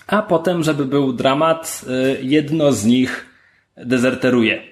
a 0.06 0.22
potem, 0.22 0.62
żeby 0.62 0.84
był 0.84 1.12
dramat, 1.12 1.84
e, 1.88 2.22
jedno 2.22 2.72
z 2.72 2.84
nich 2.84 3.26
dezerteruje, 3.76 4.62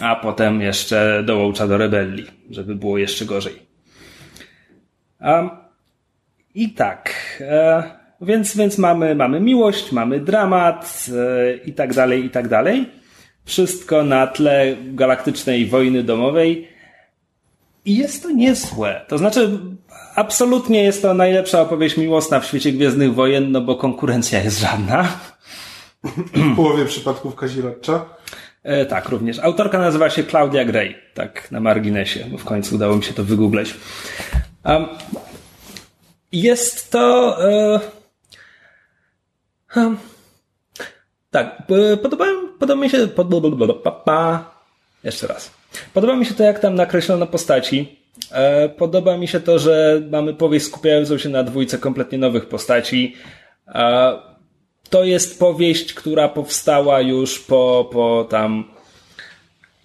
a 0.00 0.16
potem 0.16 0.60
jeszcze 0.60 1.22
dołącza 1.26 1.68
do 1.68 1.76
rebelii, 1.76 2.26
żeby 2.50 2.74
było 2.74 2.98
jeszcze 2.98 3.24
gorzej. 3.24 3.68
I 6.54 6.70
tak, 6.70 7.14
e, 7.40 7.97
więc, 8.20 8.56
więc 8.56 8.78
mamy, 8.78 9.14
mamy 9.14 9.40
miłość, 9.40 9.92
mamy 9.92 10.20
dramat 10.20 11.06
i 11.64 11.72
tak 11.72 11.94
dalej, 11.94 12.24
i 12.24 12.30
tak 12.30 12.48
dalej. 12.48 12.90
Wszystko 13.44 14.04
na 14.04 14.26
tle 14.26 14.76
galaktycznej 14.92 15.66
wojny 15.66 16.02
domowej. 16.02 16.68
I 17.84 17.96
jest 17.96 18.22
to 18.22 18.30
niezłe. 18.30 19.04
To 19.08 19.18
znaczy, 19.18 19.58
absolutnie 20.14 20.84
jest 20.84 21.02
to 21.02 21.14
najlepsza 21.14 21.60
opowieść 21.60 21.96
miłosna 21.96 22.40
w 22.40 22.46
świecie 22.46 22.72
Gwiezdnych 22.72 23.14
Wojen, 23.14 23.52
no 23.52 23.60
bo 23.60 23.76
konkurencja 23.76 24.42
jest 24.42 24.60
żadna. 24.60 25.08
W 26.34 26.56
połowie 26.56 26.84
przypadków 26.84 27.34
kazirodcza. 27.34 28.04
E, 28.62 28.86
tak, 28.86 29.08
również. 29.08 29.38
Autorka 29.38 29.78
nazywa 29.78 30.10
się 30.10 30.24
Claudia 30.24 30.64
Gray, 30.64 30.94
tak 31.14 31.50
na 31.50 31.60
marginesie, 31.60 32.24
bo 32.30 32.38
w 32.38 32.44
końcu 32.44 32.74
udało 32.74 32.96
mi 32.96 33.04
się 33.04 33.14
to 33.14 33.24
wygooglać. 33.24 33.74
Um, 34.64 34.86
jest 36.32 36.90
to... 36.90 37.36
E, 37.50 37.97
um, 39.76 39.98
tak, 41.30 41.62
podoba, 42.02 42.24
podoba 42.58 42.82
mi 42.82 42.90
się... 42.90 43.08
Podoba, 43.08 44.50
jeszcze 45.04 45.26
raz. 45.26 45.50
Podoba 45.94 46.16
mi 46.16 46.26
się 46.26 46.34
to, 46.34 46.42
jak 46.42 46.58
tam 46.58 46.74
nakreślono 46.74 47.26
postaci. 47.26 47.98
E, 48.30 48.68
podoba 48.68 49.16
mi 49.16 49.28
się 49.28 49.40
to, 49.40 49.58
że 49.58 50.02
mamy 50.10 50.34
powieść 50.34 50.66
skupiającą 50.66 51.18
się 51.18 51.28
na 51.28 51.42
dwójce 51.42 51.78
kompletnie 51.78 52.18
nowych 52.18 52.46
postaci. 52.46 53.16
E, 53.68 54.12
to 54.90 55.04
jest 55.04 55.38
powieść, 55.38 55.94
która 55.94 56.28
powstała 56.28 57.00
już 57.00 57.40
po, 57.40 57.88
po 57.92 58.26
tam. 58.30 58.64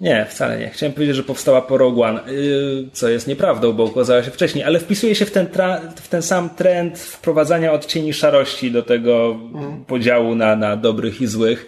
Nie, 0.04 0.26
wcale 0.30 0.60
nie. 0.60 0.70
Chciałem 0.70 0.94
powiedzieć, 0.94 1.16
że 1.16 1.24
powstała 1.24 1.62
po 1.62 1.78
Rogue 1.78 2.04
One, 2.04 2.28
y, 2.28 2.90
co 2.94 3.10
jest 3.10 3.28
nieprawdą, 3.28 3.74
bo 3.74 3.84
ukazała 3.84 4.24
się 4.24 4.32
wcześniej, 4.32 4.64
ale 4.64 4.80
wpisuje 4.80 5.16
się 5.16 5.26
w 5.26 5.32
ten, 5.32 5.48
w 5.96 6.08
ten 6.08 6.22
sam 6.22 6.50
trend 6.50 7.00
wprowadzania 7.00 7.72
odcieni 7.72 8.14
szarości 8.14 8.72
do 8.72 8.84
tego 8.84 9.40
mm. 9.56 9.86
podziału 9.86 10.36
na, 10.36 10.56
na 10.56 10.76
dobrych 10.76 11.22
i 11.22 11.28
złych, 11.28 11.66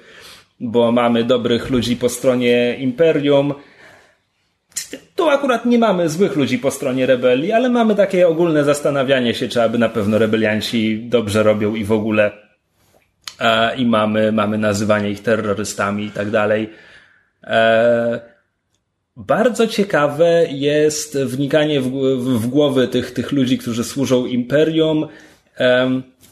bo 0.60 0.92
mamy 0.92 1.24
dobrych 1.24 1.70
ludzi 1.70 1.96
po 1.96 2.10
stronie 2.10 2.78
Imperium, 2.80 3.54
tu 5.16 5.30
akurat 5.30 5.66
nie 5.66 5.80
mamy 5.80 6.10
złych 6.10 6.36
ludzi 6.36 6.60
po 6.60 6.72
stronie 6.72 7.06
rebelii, 7.06 7.52
ale 7.52 7.70
mamy 7.70 7.96
takie 7.96 8.28
ogólne 8.28 8.64
zastanawianie 8.64 9.34
się, 9.34 9.48
czy 9.48 9.62
aby 9.62 9.78
na 9.78 9.90
pewno 9.90 10.18
rebelianci 10.18 11.04
dobrze 11.04 11.44
robią 11.44 11.76
i 11.76 11.84
w 11.84 11.92
ogóle. 11.92 12.32
I 13.78 13.86
mamy, 13.86 14.32
mamy 14.32 14.58
nazywanie 14.58 15.10
ich 15.10 15.22
terrorystami 15.22 16.06
i 16.06 16.12
tak 16.12 16.30
dalej. 16.30 16.70
E, 17.46 18.20
bardzo 19.18 19.68
ciekawe 19.68 20.46
jest 20.50 21.18
wnikanie 21.18 21.82
w, 21.82 21.92
w 22.40 22.48
głowy 22.48 22.88
tych, 22.88 23.12
tych 23.12 23.32
ludzi, 23.32 23.58
którzy 23.58 23.84
służą 23.84 24.26
imperium 24.26 25.08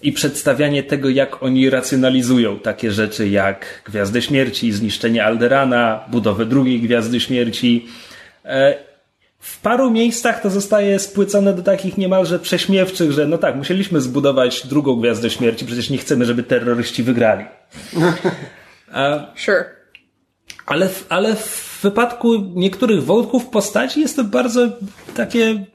i 0.01 0.11
przedstawianie 0.11 0.83
tego, 0.83 1.09
jak 1.09 1.43
oni 1.43 1.69
racjonalizują 1.69 2.59
takie 2.59 2.91
rzeczy 2.91 3.29
jak 3.29 3.81
Gwiazdę 3.85 4.21
Śmierci, 4.21 4.71
zniszczenie 4.71 5.25
Alderana, 5.25 6.05
budowę 6.11 6.45
drugiej 6.45 6.81
Gwiazdy 6.81 7.19
Śmierci, 7.19 7.87
E, 8.45 8.75
w 9.39 9.61
paru 9.61 9.91
miejscach 9.91 10.41
to 10.41 10.49
zostaje 10.49 10.99
spłycone 10.99 11.53
do 11.53 11.63
takich 11.63 11.97
niemalże 11.97 12.39
prześmiewczych, 12.39 13.11
że 13.11 13.27
no 13.27 13.37
tak, 13.37 13.55
musieliśmy 13.55 14.01
zbudować 14.01 14.67
drugą 14.67 14.95
gwiazdę 14.95 15.29
śmierci, 15.29 15.65
przecież 15.65 15.89
nie 15.89 15.97
chcemy, 15.97 16.25
żeby 16.25 16.43
terroryści 16.43 17.03
wygrali. 17.03 17.45
A, 18.91 19.27
sure. 19.45 19.82
Ale, 20.65 20.89
w, 20.89 21.05
ale 21.09 21.35
w 21.35 21.79
wypadku 21.81 22.35
niektórych 22.55 23.03
wątków 23.03 23.45
postaci 23.45 24.01
jest 24.01 24.15
to 24.15 24.23
bardzo 24.23 24.67
takie 25.15 25.65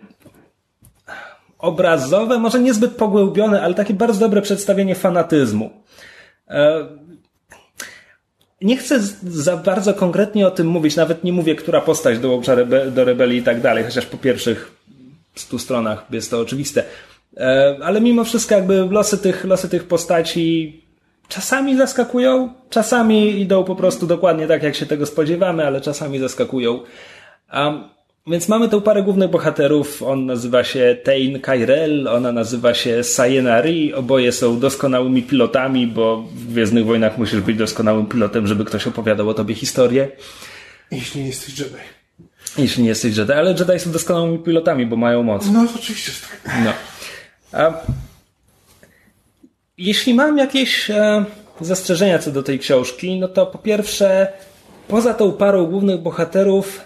obrazowe, 1.59 2.39
może 2.39 2.61
niezbyt 2.61 2.93
pogłębione, 2.93 3.63
ale 3.63 3.75
takie 3.75 3.95
bardzo 3.95 4.21
dobre 4.21 4.43
przedstawienie 4.43 4.95
fanatyzmu. 4.95 5.71
E, 6.49 6.87
nie 8.61 8.77
chcę 8.77 9.01
za 9.23 9.57
bardzo 9.57 9.95
konkretnie 9.95 10.47
o 10.47 10.51
tym 10.51 10.67
mówić, 10.67 10.97
nawet 10.97 11.25
nie 11.25 11.33
mówię, 11.33 11.55
która 11.55 11.81
postać 11.81 12.19
dołącza 12.19 12.55
rebe 12.55 12.91
do 12.91 13.05
rebelii 13.05 13.39
i 13.39 13.43
tak 13.43 13.61
dalej, 13.61 13.85
chociaż 13.85 14.07
po 14.07 14.17
pierwszych 14.17 14.73
stu 15.35 15.59
stronach 15.59 16.07
jest 16.11 16.31
to 16.31 16.41
oczywiste. 16.41 16.85
E, 17.37 17.77
ale 17.83 18.01
mimo 18.01 18.25
wszystko 18.25 18.55
jakby 18.55 18.89
losy 18.91 19.19
tych, 19.19 19.45
losy 19.45 19.69
tych 19.69 19.85
postaci 19.85 20.88
czasami 21.29 21.77
zaskakują, 21.77 22.55
czasami 22.71 23.41
idą 23.41 23.65
po 23.65 23.77
prostu 23.77 24.07
dokładnie 24.07 24.47
tak, 24.47 24.63
jak 24.63 24.75
się 24.75 24.87
tego 24.87 25.07
spodziewamy, 25.07 25.67
ale 25.67 25.81
czasami 25.81 26.19
zaskakują. 26.19 26.81
Um, 27.55 27.85
więc 28.27 28.49
mamy 28.49 28.69
tu 28.69 28.83
parę 28.83 29.03
głównych 29.03 29.31
bohaterów. 29.31 30.03
On 30.03 30.27
nazywa 30.27 30.65
się 30.65 30.97
Tain 31.05 31.41
Kyrell, 31.41 32.09
ona 32.09 32.33
nazywa 32.33 32.75
się 32.75 33.05
Sayena 33.05 33.61
Ri. 33.61 33.95
Oboje 33.95 34.33
są 34.33 34.61
doskonałymi 34.61 35.23
pilotami, 35.23 35.87
bo 35.87 36.17
w 36.17 36.53
Gwiezdnych 36.53 36.87
Wojnach 36.87 37.19
musisz 37.19 37.41
być 37.41 37.57
doskonałym 37.57 38.07
pilotem, 38.07 38.47
żeby 38.47 38.65
ktoś 38.65 38.87
opowiadał 38.87 39.29
o 39.29 39.35
tobie 39.35 39.55
historię. 39.55 40.09
Jeśli 40.91 41.21
nie 41.21 41.27
jesteś 41.27 41.59
Jedi. 41.59 41.75
Jeśli 42.59 42.83
nie 42.83 42.89
jesteś 42.89 43.17
Jedi, 43.17 43.33
ale 43.33 43.51
Jedi 43.51 43.79
są 43.79 43.93
doskonałymi 43.93 44.39
pilotami, 44.39 44.87
bo 44.87 44.97
mają 44.97 45.23
moc. 45.23 45.47
No, 45.53 45.67
oczywiście, 45.77 46.13
tak. 46.45 46.55
No. 46.65 46.73
A 47.53 47.73
jeśli 49.79 50.15
mam 50.15 50.39
jakieś 50.39 50.91
e, 50.91 51.25
zastrzeżenia 51.61 52.19
co 52.19 52.31
do 52.31 52.43
tej 52.43 52.59
książki, 52.59 53.21
no 53.21 53.29
to 53.29 53.47
po 53.47 53.59
pierwsze, 53.59 54.33
poza 54.89 55.15
tą 55.15 55.33
parą 55.33 55.67
głównych 55.67 56.01
bohaterów, 56.01 56.81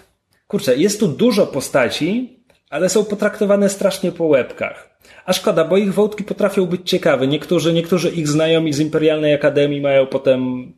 kurczę, 0.47 0.77
jest 0.77 0.99
tu 0.99 1.07
dużo 1.07 1.47
postaci, 1.47 2.39
ale 2.69 2.89
są 2.89 3.05
potraktowane 3.05 3.69
strasznie 3.69 4.11
po 4.11 4.25
łebkach. 4.25 4.89
A 5.25 5.33
szkoda, 5.33 5.65
bo 5.65 5.77
ich 5.77 5.93
wątki 5.93 6.23
potrafią 6.23 6.65
być 6.65 6.89
ciekawe. 6.89 7.27
Niektórzy, 7.27 7.73
niektórzy 7.73 8.09
ich 8.09 8.27
znajomi 8.27 8.73
z 8.73 8.79
Imperialnej 8.79 9.33
Akademii 9.33 9.81
mają 9.81 10.07
potem, 10.07 10.73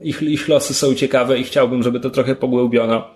ich, 0.00 0.22
ich 0.22 0.48
losy 0.48 0.74
są 0.74 0.94
ciekawe 0.94 1.38
i 1.38 1.44
chciałbym, 1.44 1.82
żeby 1.82 2.00
to 2.00 2.10
trochę 2.10 2.34
pogłębiono. 2.34 3.10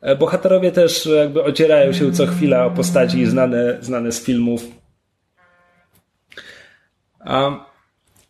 E, 0.00 0.16
bohaterowie 0.16 0.72
też 0.72 1.06
jakby 1.06 1.44
ocierają 1.44 1.92
się 1.92 2.12
co 2.12 2.26
chwila 2.26 2.66
o 2.66 2.70
postaci 2.70 3.26
znane, 3.26 3.78
znane 3.80 4.12
z 4.12 4.24
filmów. 4.24 4.81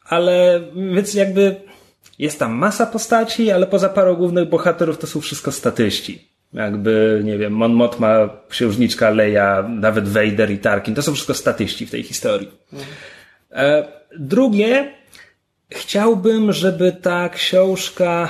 Ale 0.04 0.61
więc 0.75 1.14
jakby 1.14 1.56
jest 2.18 2.38
tam 2.38 2.52
masa 2.52 2.87
postaci, 2.87 3.50
ale 3.50 3.66
poza 3.66 3.88
parą 3.88 4.14
głównych 4.14 4.49
bohaterów 4.49 4.99
to 4.99 5.06
są 5.06 5.20
wszystko 5.20 5.52
statyści. 5.52 6.28
Jakby, 6.52 7.20
nie 7.25 7.38
wiem, 7.38 7.52
Mon 7.52 7.72
Mothma, 7.72 8.28
księżniczka 8.49 9.11
Leia, 9.11 9.62
nawet 9.68 10.08
Vader 10.08 10.50
i 10.50 10.58
Tarkin, 10.58 10.94
to 10.94 11.02
są 11.02 11.14
wszystko 11.14 11.34
statyści 11.34 11.87
w 11.87 11.90
tej 11.90 12.02
historii. 12.02 12.50
E, 13.52 13.88
drugie, 14.18 14.92
chciałbym, 15.70 16.52
żeby 16.52 16.92
ta 16.92 17.28
książka 17.28 18.28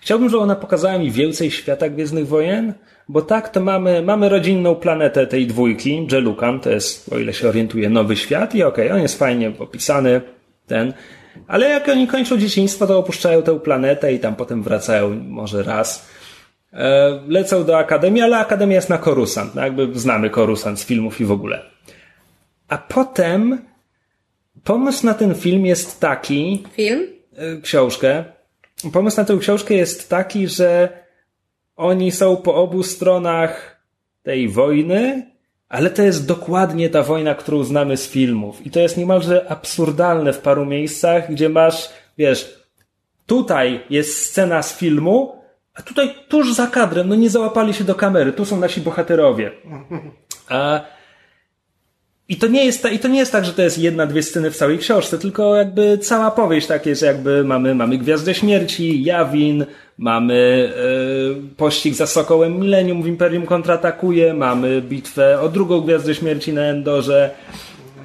Chciałbym, 0.00 0.28
żeby 0.28 0.42
ona 0.42 0.56
pokazała 0.56 0.98
mi 0.98 1.10
więcej 1.10 1.50
świata 1.50 1.88
Gwiezdnych 1.88 2.28
Wojen, 2.28 2.74
bo 3.08 3.22
tak 3.22 3.48
to 3.48 3.60
mamy, 3.60 4.02
mamy 4.02 4.28
rodzinną 4.28 4.74
planetę 4.74 5.26
tej 5.26 5.46
dwójki, 5.46 6.06
Jelukan, 6.12 6.60
to 6.60 6.70
jest, 6.70 7.12
o 7.12 7.18
ile 7.18 7.32
się 7.32 7.48
orientuję, 7.48 7.90
nowy 7.90 8.16
świat 8.16 8.54
i 8.54 8.62
okej, 8.62 8.86
okay, 8.86 8.96
on 8.96 9.02
jest 9.02 9.18
fajnie 9.18 9.52
opisany, 9.58 10.20
ten, 10.66 10.92
ale 11.46 11.68
jak 11.68 11.88
oni 11.88 12.06
kończą 12.06 12.38
dzieciństwo, 12.38 12.86
to 12.86 12.98
opuszczają 12.98 13.42
tę 13.42 13.60
planetę 13.60 14.12
i 14.12 14.18
tam 14.18 14.36
potem 14.36 14.62
wracają 14.62 15.10
może 15.28 15.62
raz. 15.62 16.08
E, 16.72 17.20
lecą 17.28 17.64
do 17.64 17.78
Akademii, 17.78 18.22
ale 18.22 18.38
Akademia 18.38 18.74
jest 18.74 18.88
na 18.88 18.98
Korusant, 18.98 19.54
no 19.54 19.62
jakby 19.62 19.98
znamy 19.98 20.30
Korusant 20.30 20.80
z 20.80 20.84
filmów 20.84 21.20
i 21.20 21.24
w 21.24 21.32
ogóle. 21.32 21.62
A 22.68 22.78
potem 22.78 23.58
pomysł 24.64 25.06
na 25.06 25.14
ten 25.14 25.34
film 25.34 25.66
jest 25.66 26.00
taki... 26.00 26.64
Film? 26.72 27.06
E, 27.36 27.60
książkę 27.60 28.24
pomysł 28.92 29.16
na 29.16 29.24
tę 29.24 29.38
książkę 29.38 29.74
jest 29.74 30.08
taki, 30.08 30.48
że 30.48 30.88
oni 31.78 32.12
są 32.12 32.36
po 32.36 32.54
obu 32.54 32.82
stronach 32.82 33.80
tej 34.22 34.48
wojny, 34.48 35.26
ale 35.68 35.90
to 35.90 36.02
jest 36.02 36.26
dokładnie 36.26 36.90
ta 36.90 37.02
wojna, 37.02 37.34
którą 37.34 37.64
znamy 37.64 37.96
z 37.96 38.08
filmów. 38.08 38.66
I 38.66 38.70
to 38.70 38.80
jest 38.80 38.96
niemalże 38.96 39.50
absurdalne 39.50 40.32
w 40.32 40.38
paru 40.38 40.66
miejscach, 40.66 41.32
gdzie 41.32 41.48
masz, 41.48 41.88
wiesz, 42.18 42.58
tutaj 43.26 43.80
jest 43.90 44.26
scena 44.26 44.62
z 44.62 44.76
filmu, 44.76 45.42
a 45.74 45.82
tutaj 45.82 46.14
tuż 46.28 46.54
za 46.54 46.66
kadrem, 46.66 47.08
no 47.08 47.14
nie 47.14 47.30
załapali 47.30 47.74
się 47.74 47.84
do 47.84 47.94
kamery, 47.94 48.32
tu 48.32 48.44
są 48.44 48.56
nasi 48.56 48.80
bohaterowie. 48.80 49.50
A 50.48 50.80
i 52.28 52.36
to 52.36 52.46
nie 52.46 52.64
jest, 52.64 52.82
ta, 52.82 52.90
i 52.90 52.98
to 52.98 53.08
nie 53.08 53.18
jest 53.18 53.32
tak, 53.32 53.44
że 53.44 53.52
to 53.52 53.62
jest 53.62 53.78
jedna, 53.78 54.06
dwie 54.06 54.22
sceny 54.22 54.50
w 54.50 54.56
całej 54.56 54.78
książce, 54.78 55.18
tylko 55.18 55.56
jakby 55.56 55.98
cała 55.98 56.30
powieść 56.30 56.66
takie, 56.66 56.94
że 56.96 57.06
jakby 57.06 57.44
mamy, 57.44 57.74
mamy 57.74 57.98
Gwiazdę 57.98 58.34
Śmierci, 58.34 59.04
Jawin, 59.04 59.66
mamy 59.98 60.72
e, 60.76 61.56
pościg 61.56 61.94
za 61.94 62.06
Sokołem 62.06 62.60
Millennium 62.60 63.02
w 63.02 63.06
Imperium 63.06 63.46
kontratakuje, 63.46 64.34
mamy 64.34 64.82
bitwę 64.82 65.40
o 65.40 65.48
drugą 65.48 65.80
Gwiazdę 65.80 66.14
Śmierci 66.14 66.52
na 66.52 66.62
Endorze, 66.62 67.30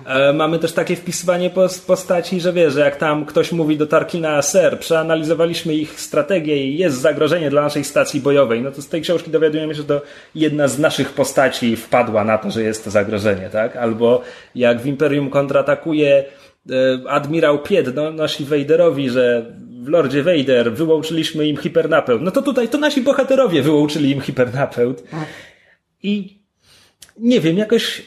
E, 0.06 0.34
mamy 0.34 0.60
też 0.60 0.72
takie 0.72 0.96
wpisywanie 0.96 1.50
postaci, 1.88 2.42
że 2.42 2.54
wie, 2.54 2.72
że 2.72 2.80
jak 2.80 2.96
tam 2.96 3.26
ktoś 3.26 3.52
mówi 3.52 3.78
do 3.78 3.88
Tarkina 3.88 4.42
Ser, 4.42 4.80
przeanalizowaliśmy 4.80 5.74
ich 5.74 6.00
strategię 6.00 6.68
i 6.68 6.78
jest 6.78 7.02
zagrożenie 7.02 7.50
dla 7.50 7.62
naszej 7.62 7.84
stacji 7.84 8.22
bojowej, 8.22 8.62
no 8.62 8.72
to 8.72 8.82
z 8.82 8.88
tej 8.88 9.02
książki 9.02 9.32
dowiadujemy 9.32 9.74
się, 9.74 9.82
że 9.82 9.88
to 9.88 10.02
jedna 10.36 10.68
z 10.68 10.80
naszych 10.80 11.14
postaci 11.14 11.76
wpadła 11.76 12.24
na 12.24 12.38
to, 12.38 12.52
że 12.52 12.64
jest 12.64 12.84
to 12.84 12.92
zagrożenie, 12.92 13.50
tak? 13.50 13.76
Albo 13.76 14.22
jak 14.56 14.82
w 14.82 14.86
Imperium 14.86 15.30
kontratakuje 15.30 16.24
e, 16.70 17.10
admirał 17.10 17.60
Pied 17.60 17.90
donosi 17.90 18.46
Vaderowi, 18.46 19.10
że 19.10 19.46
w 19.84 19.88
Lordzie 19.88 20.24
Vader 20.24 20.74
wyłączyliśmy 20.74 21.48
im 21.48 21.58
hipernapełt. 21.58 22.22
No 22.22 22.32
to 22.32 22.42
tutaj 22.42 22.70
to 22.70 22.78
nasi 22.78 23.02
bohaterowie 23.02 23.62
wyłączyli 23.62 24.12
im 24.12 24.22
hipernapełt. 24.22 25.04
I 26.04 26.40
nie 27.18 27.42
wiem, 27.42 27.58
jakoś 27.58 28.02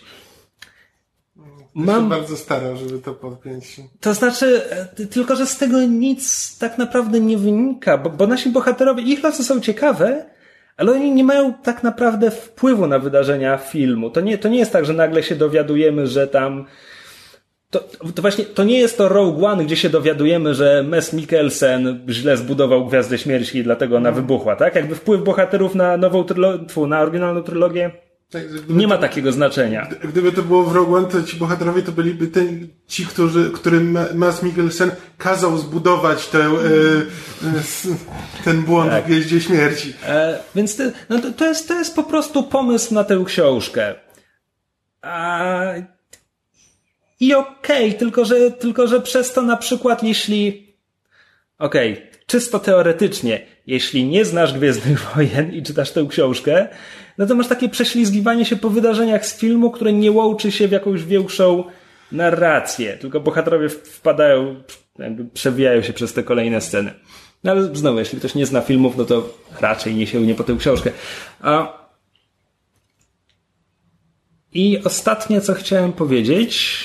Mam 1.76 2.08
bardzo 2.08 2.36
stara, 2.36 2.76
żeby 2.76 2.98
to 2.98 3.14
podpiąć. 3.14 3.80
To 4.00 4.14
znaczy, 4.14 4.62
e, 4.70 5.06
tylko 5.06 5.36
że 5.36 5.46
z 5.46 5.58
tego 5.58 5.82
nic 5.82 6.58
tak 6.58 6.78
naprawdę 6.78 7.20
nie 7.20 7.38
wynika, 7.38 7.98
bo, 7.98 8.10
bo 8.10 8.26
nasi 8.26 8.50
bohaterowie, 8.50 9.02
ich 9.02 9.22
losy 9.22 9.44
są 9.44 9.60
ciekawe, 9.60 10.26
ale 10.76 10.92
oni 10.92 11.12
nie 11.12 11.24
mają 11.24 11.54
tak 11.54 11.82
naprawdę 11.82 12.30
wpływu 12.30 12.86
na 12.86 12.98
wydarzenia 12.98 13.58
filmu. 13.58 14.10
To 14.10 14.20
nie, 14.20 14.38
to 14.38 14.48
nie 14.48 14.58
jest 14.58 14.72
tak, 14.72 14.84
że 14.84 14.92
nagle 14.92 15.22
się 15.22 15.36
dowiadujemy, 15.36 16.06
że 16.06 16.26
tam 16.26 16.66
to, 17.70 17.80
to 18.14 18.22
właśnie, 18.22 18.44
to 18.44 18.64
nie 18.64 18.78
jest 18.78 18.98
to 18.98 19.08
Rogue 19.08 19.46
One, 19.46 19.64
gdzie 19.64 19.76
się 19.76 19.90
dowiadujemy, 19.90 20.54
że 20.54 20.82
Mess 20.82 21.12
Mikkelsen 21.12 22.06
źle 22.08 22.36
zbudował 22.36 22.86
Gwiazdę 22.86 23.18
Śmierci 23.18 23.58
i 23.58 23.64
dlatego 23.64 23.96
ona 23.96 24.10
no. 24.10 24.16
wybuchła, 24.16 24.56
tak? 24.56 24.74
Jakby 24.74 24.94
wpływ 24.94 25.22
bohaterów 25.24 25.74
na 25.74 25.96
nową 25.96 26.24
trylogię, 26.24 26.86
na 26.86 27.00
oryginalną 27.00 27.42
trylogię 27.42 28.05
tak, 28.30 28.42
nie 28.68 28.88
ma 28.88 28.98
takiego 28.98 29.32
znaczenia. 29.32 29.88
Gdyby 30.04 30.32
to 30.32 30.42
było 30.42 30.64
w 30.64 30.72
Rogue 30.72 30.94
One, 30.96 31.08
to 31.08 31.22
ci 31.22 31.36
bohaterowie 31.36 31.82
to 31.82 31.92
byliby 31.92 32.30
ci, 32.86 33.06
którzy, 33.06 33.50
którym 33.50 33.98
Mas 34.14 34.42
Mikkelsen 34.42 34.90
kazał 35.18 35.58
zbudować 35.58 36.26
tę, 36.26 36.38
e, 36.38 36.52
ten 38.44 38.62
błąd 38.62 38.90
tak. 38.90 39.04
w 39.04 39.06
Gwieździe 39.06 39.40
Śmierci. 39.40 39.94
E, 40.06 40.38
więc 40.54 40.76
to, 40.76 40.82
no 41.08 41.18
to, 41.18 41.32
to, 41.32 41.46
jest, 41.46 41.68
to 41.68 41.74
jest 41.78 41.94
po 41.94 42.02
prostu 42.02 42.42
pomysł 42.42 42.94
na 42.94 43.04
tę 43.04 43.22
książkę. 43.26 43.94
A... 45.02 45.64
I 47.20 47.34
okej, 47.34 47.86
okay, 47.86 47.98
tylko, 47.98 48.24
że, 48.24 48.50
tylko 48.50 48.86
że 48.86 49.00
przez 49.00 49.32
to 49.32 49.42
na 49.42 49.56
przykład 49.56 50.02
jeśli 50.02 50.65
okej, 51.58 51.92
okay, 51.92 52.06
czysto 52.26 52.58
teoretycznie, 52.58 53.46
jeśli 53.66 54.04
nie 54.04 54.24
znasz 54.24 54.52
Gwiezdnych 54.52 55.00
Wojen 55.14 55.52
i 55.52 55.62
czytasz 55.62 55.90
tę 55.90 56.06
książkę, 56.08 56.68
no 57.18 57.26
to 57.26 57.34
masz 57.34 57.48
takie 57.48 57.68
prześlizgiwanie 57.68 58.44
się 58.44 58.56
po 58.56 58.70
wydarzeniach 58.70 59.26
z 59.26 59.38
filmu, 59.38 59.70
które 59.70 59.92
nie 59.92 60.12
łączy 60.12 60.52
się 60.52 60.68
w 60.68 60.72
jakąś 60.72 61.04
większą 61.04 61.64
narrację, 62.12 62.96
tylko 62.96 63.20
bohaterowie 63.20 63.68
wpadają, 63.68 64.62
jakby 64.98 65.24
przewijają 65.24 65.82
się 65.82 65.92
przez 65.92 66.12
te 66.12 66.22
kolejne 66.22 66.60
sceny. 66.60 66.94
No 67.44 67.52
ale 67.52 67.76
znowu, 67.76 67.98
jeśli 67.98 68.18
ktoś 68.18 68.34
nie 68.34 68.46
zna 68.46 68.60
filmów, 68.60 68.96
no 68.96 69.04
to 69.04 69.28
raczej 69.60 69.94
nie 69.94 70.06
sięgnie 70.06 70.34
po 70.34 70.44
tę 70.44 70.56
książkę. 70.58 70.90
A... 71.40 71.86
I 74.52 74.78
ostatnie, 74.84 75.40
co 75.40 75.54
chciałem 75.54 75.92
powiedzieć, 75.92 76.84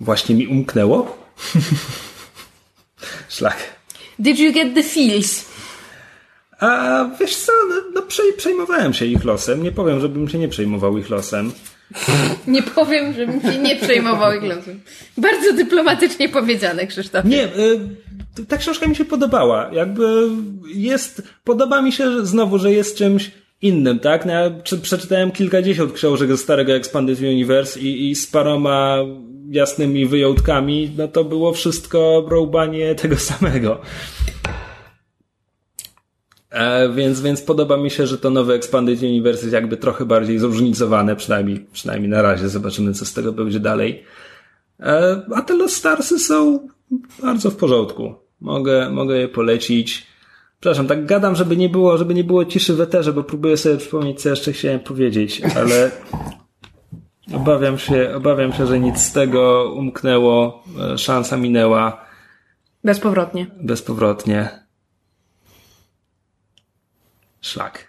właśnie 0.00 0.34
mi 0.34 0.46
umknęło. 0.46 1.16
Szlak. 3.28 3.56
Did 4.18 4.38
you 4.38 4.52
get 4.52 4.74
the 4.74 4.82
feels? 4.82 5.44
A 6.60 7.04
wiesz 7.20 7.36
co, 7.36 7.52
no, 7.68 7.74
no 7.94 8.02
przejmowałem 8.36 8.94
się 8.94 9.04
ich 9.06 9.24
losem. 9.24 9.62
Nie 9.62 9.72
powiem, 9.72 10.00
żebym 10.00 10.28
się 10.28 10.38
nie 10.38 10.48
przejmował 10.48 10.98
ich 10.98 11.10
losem. 11.10 11.52
Nie 12.46 12.62
powiem, 12.62 13.12
żebym 13.12 13.40
się 13.40 13.58
nie 13.58 13.76
przejmował 13.76 14.32
ich 14.32 14.42
losem. 14.42 14.80
Bardzo 15.16 15.52
dyplomatycznie 15.52 16.28
powiedziane, 16.28 16.86
Krzysztof. 16.86 17.24
Nie, 17.24 17.44
y, 17.44 17.80
ta 18.48 18.56
książka 18.56 18.86
mi 18.86 18.96
się 18.96 19.04
podobała. 19.04 19.70
Jakby 19.72 20.28
jest, 20.66 21.22
podoba 21.44 21.82
mi 21.82 21.92
się 21.92 22.12
że 22.12 22.26
znowu, 22.26 22.58
że 22.58 22.72
jest 22.72 22.98
czymś 22.98 23.30
innym, 23.62 23.98
tak? 23.98 24.26
No 24.26 24.32
ja 24.32 24.50
przeczytałem 24.82 25.30
kilkadziesiąt 25.30 25.92
książek 25.92 26.30
ze 26.30 26.36
starego 26.36 26.72
Expanded 26.72 27.20
Universe 27.20 27.80
i, 27.80 28.10
i 28.10 28.14
z 28.14 28.26
paroma 28.26 28.96
jasnymi 29.50 30.06
wyjątkami, 30.06 30.90
no 30.96 31.08
to 31.08 31.24
było 31.24 31.52
wszystko 31.52 32.26
rołbanie 32.28 32.94
tego 32.94 33.16
samego. 33.30 33.80
E, 36.50 36.88
więc, 36.88 37.20
więc 37.20 37.42
podoba 37.42 37.76
mi 37.76 37.90
się, 37.90 38.06
że 38.06 38.18
to 38.18 38.30
nowe 38.30 38.54
Expanded 38.54 39.02
Universe 39.02 39.42
jest 39.42 39.52
jakby 39.52 39.76
trochę 39.76 40.04
bardziej 40.04 40.38
zróżnicowane, 40.38 41.16
przynajmniej, 41.16 41.66
przynajmniej 41.72 42.10
na 42.10 42.22
razie. 42.22 42.48
Zobaczymy, 42.48 42.92
co 42.92 43.04
z 43.04 43.12
tego 43.12 43.32
będzie 43.32 43.60
dalej. 43.60 44.04
E, 44.80 45.22
a 45.34 45.42
te 45.42 45.54
Lost 45.54 45.76
Starsy 45.76 46.18
są 46.18 46.68
bardzo 47.22 47.50
w 47.50 47.56
porządku. 47.56 48.14
Mogę, 48.40 48.90
mogę 48.90 49.18
je 49.18 49.28
polecić. 49.28 50.06
Przepraszam, 50.60 50.86
tak 50.86 51.06
gadam, 51.06 51.36
żeby 51.36 51.56
nie 51.56 51.68
było, 51.68 51.98
żeby 51.98 52.14
nie 52.14 52.24
było 52.24 52.44
ciszy 52.44 52.74
w 52.74 52.80
eterze, 52.80 53.12
bo 53.12 53.24
próbuję 53.24 53.56
sobie 53.56 53.76
przypomnieć, 53.76 54.22
co 54.22 54.28
jeszcze 54.28 54.52
chciałem 54.52 54.80
powiedzieć, 54.80 55.42
ale 55.56 55.90
obawiam 57.40 57.78
się, 57.78 58.14
obawiam 58.16 58.52
się, 58.52 58.66
że 58.66 58.80
nic 58.80 58.98
z 58.98 59.12
tego 59.12 59.72
umknęło, 59.76 60.64
e, 60.92 60.98
szansa 60.98 61.36
minęła. 61.36 62.04
Bezpowrotnie. 62.84 63.46
Bezpowrotnie. 63.60 64.48
Szlak. 67.40 67.88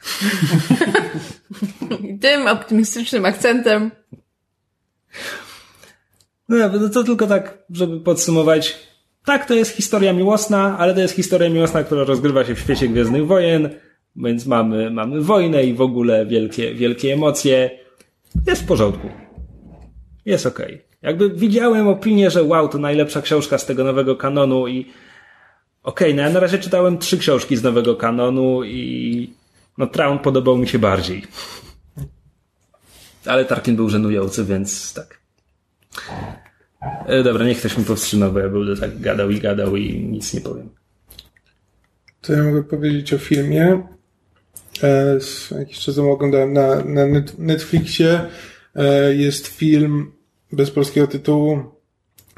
Tym 2.21 2.47
optymistycznym 2.47 3.25
akcentem. 3.25 3.91
No, 6.49 6.57
no 6.79 6.89
to 6.89 7.03
tylko 7.03 7.27
tak, 7.27 7.57
żeby 7.69 7.99
podsumować. 7.99 8.88
Tak, 9.29 9.45
to 9.45 9.53
jest 9.53 9.75
historia 9.75 10.13
miłosna, 10.13 10.77
ale 10.77 10.93
to 10.93 10.99
jest 10.99 11.15
historia 11.15 11.49
miłosna, 11.49 11.83
która 11.83 12.03
rozgrywa 12.03 12.45
się 12.45 12.55
w 12.55 12.59
świecie 12.59 12.87
Gwiezdnych 12.87 13.27
Wojen, 13.27 13.69
więc 14.15 14.45
mamy, 14.45 14.91
mamy 14.91 15.21
wojnę 15.21 15.63
i 15.63 15.73
w 15.73 15.81
ogóle 15.81 16.25
wielkie, 16.25 16.75
wielkie 16.75 17.13
emocje. 17.13 17.69
Jest 18.47 18.61
w 18.61 18.65
porządku. 18.65 19.09
Jest 20.25 20.45
okej. 20.45 20.65
Okay. 20.65 20.81
Jakby 21.01 21.29
widziałem 21.29 21.87
opinię, 21.87 22.31
że 22.31 22.43
wow, 22.43 22.69
to 22.69 22.77
najlepsza 22.77 23.21
książka 23.21 23.57
z 23.57 23.65
tego 23.65 23.83
nowego 23.83 24.15
kanonu 24.15 24.67
i 24.67 24.79
okej, 25.83 26.07
okay, 26.07 26.13
no 26.13 26.21
ja 26.21 26.29
na 26.29 26.39
razie 26.39 26.57
czytałem 26.57 26.97
trzy 26.97 27.17
książki 27.17 27.57
z 27.57 27.63
nowego 27.63 27.95
kanonu 27.95 28.63
i 28.63 29.33
no 29.77 29.87
Traun 29.87 30.19
podobał 30.19 30.57
mi 30.57 30.67
się 30.67 30.79
bardziej. 30.79 31.23
Ale 33.25 33.45
Tarkin 33.45 33.75
był 33.75 33.89
żenujący, 33.89 34.45
więc 34.45 34.93
tak. 34.93 35.19
E, 36.81 37.23
dobra, 37.23 37.45
niech 37.45 37.59
ktoś 37.59 37.77
mi 37.77 37.83
powstrzyma, 37.83 38.29
bo 38.29 38.39
ja 38.39 38.49
będę 38.49 38.81
tak 38.81 38.99
gadał 38.99 39.29
i 39.29 39.39
gadał 39.39 39.75
i 39.75 40.07
nic 40.07 40.33
nie 40.33 40.41
powiem. 40.41 40.69
Co 42.21 42.33
ja 42.33 42.43
mogę 42.43 42.63
powiedzieć 42.63 43.13
o 43.13 43.17
filmie? 43.17 43.81
E, 44.83 45.19
jakiś 45.59 45.79
czas 45.79 45.95
temu 45.95 46.11
oglądałem 46.11 46.53
na, 46.53 46.75
na 46.75 47.01
Netflixie. 47.37 48.21
E, 48.75 49.15
jest 49.15 49.47
film 49.47 50.11
bez 50.51 50.71
polskiego 50.71 51.07
tytułu 51.07 51.79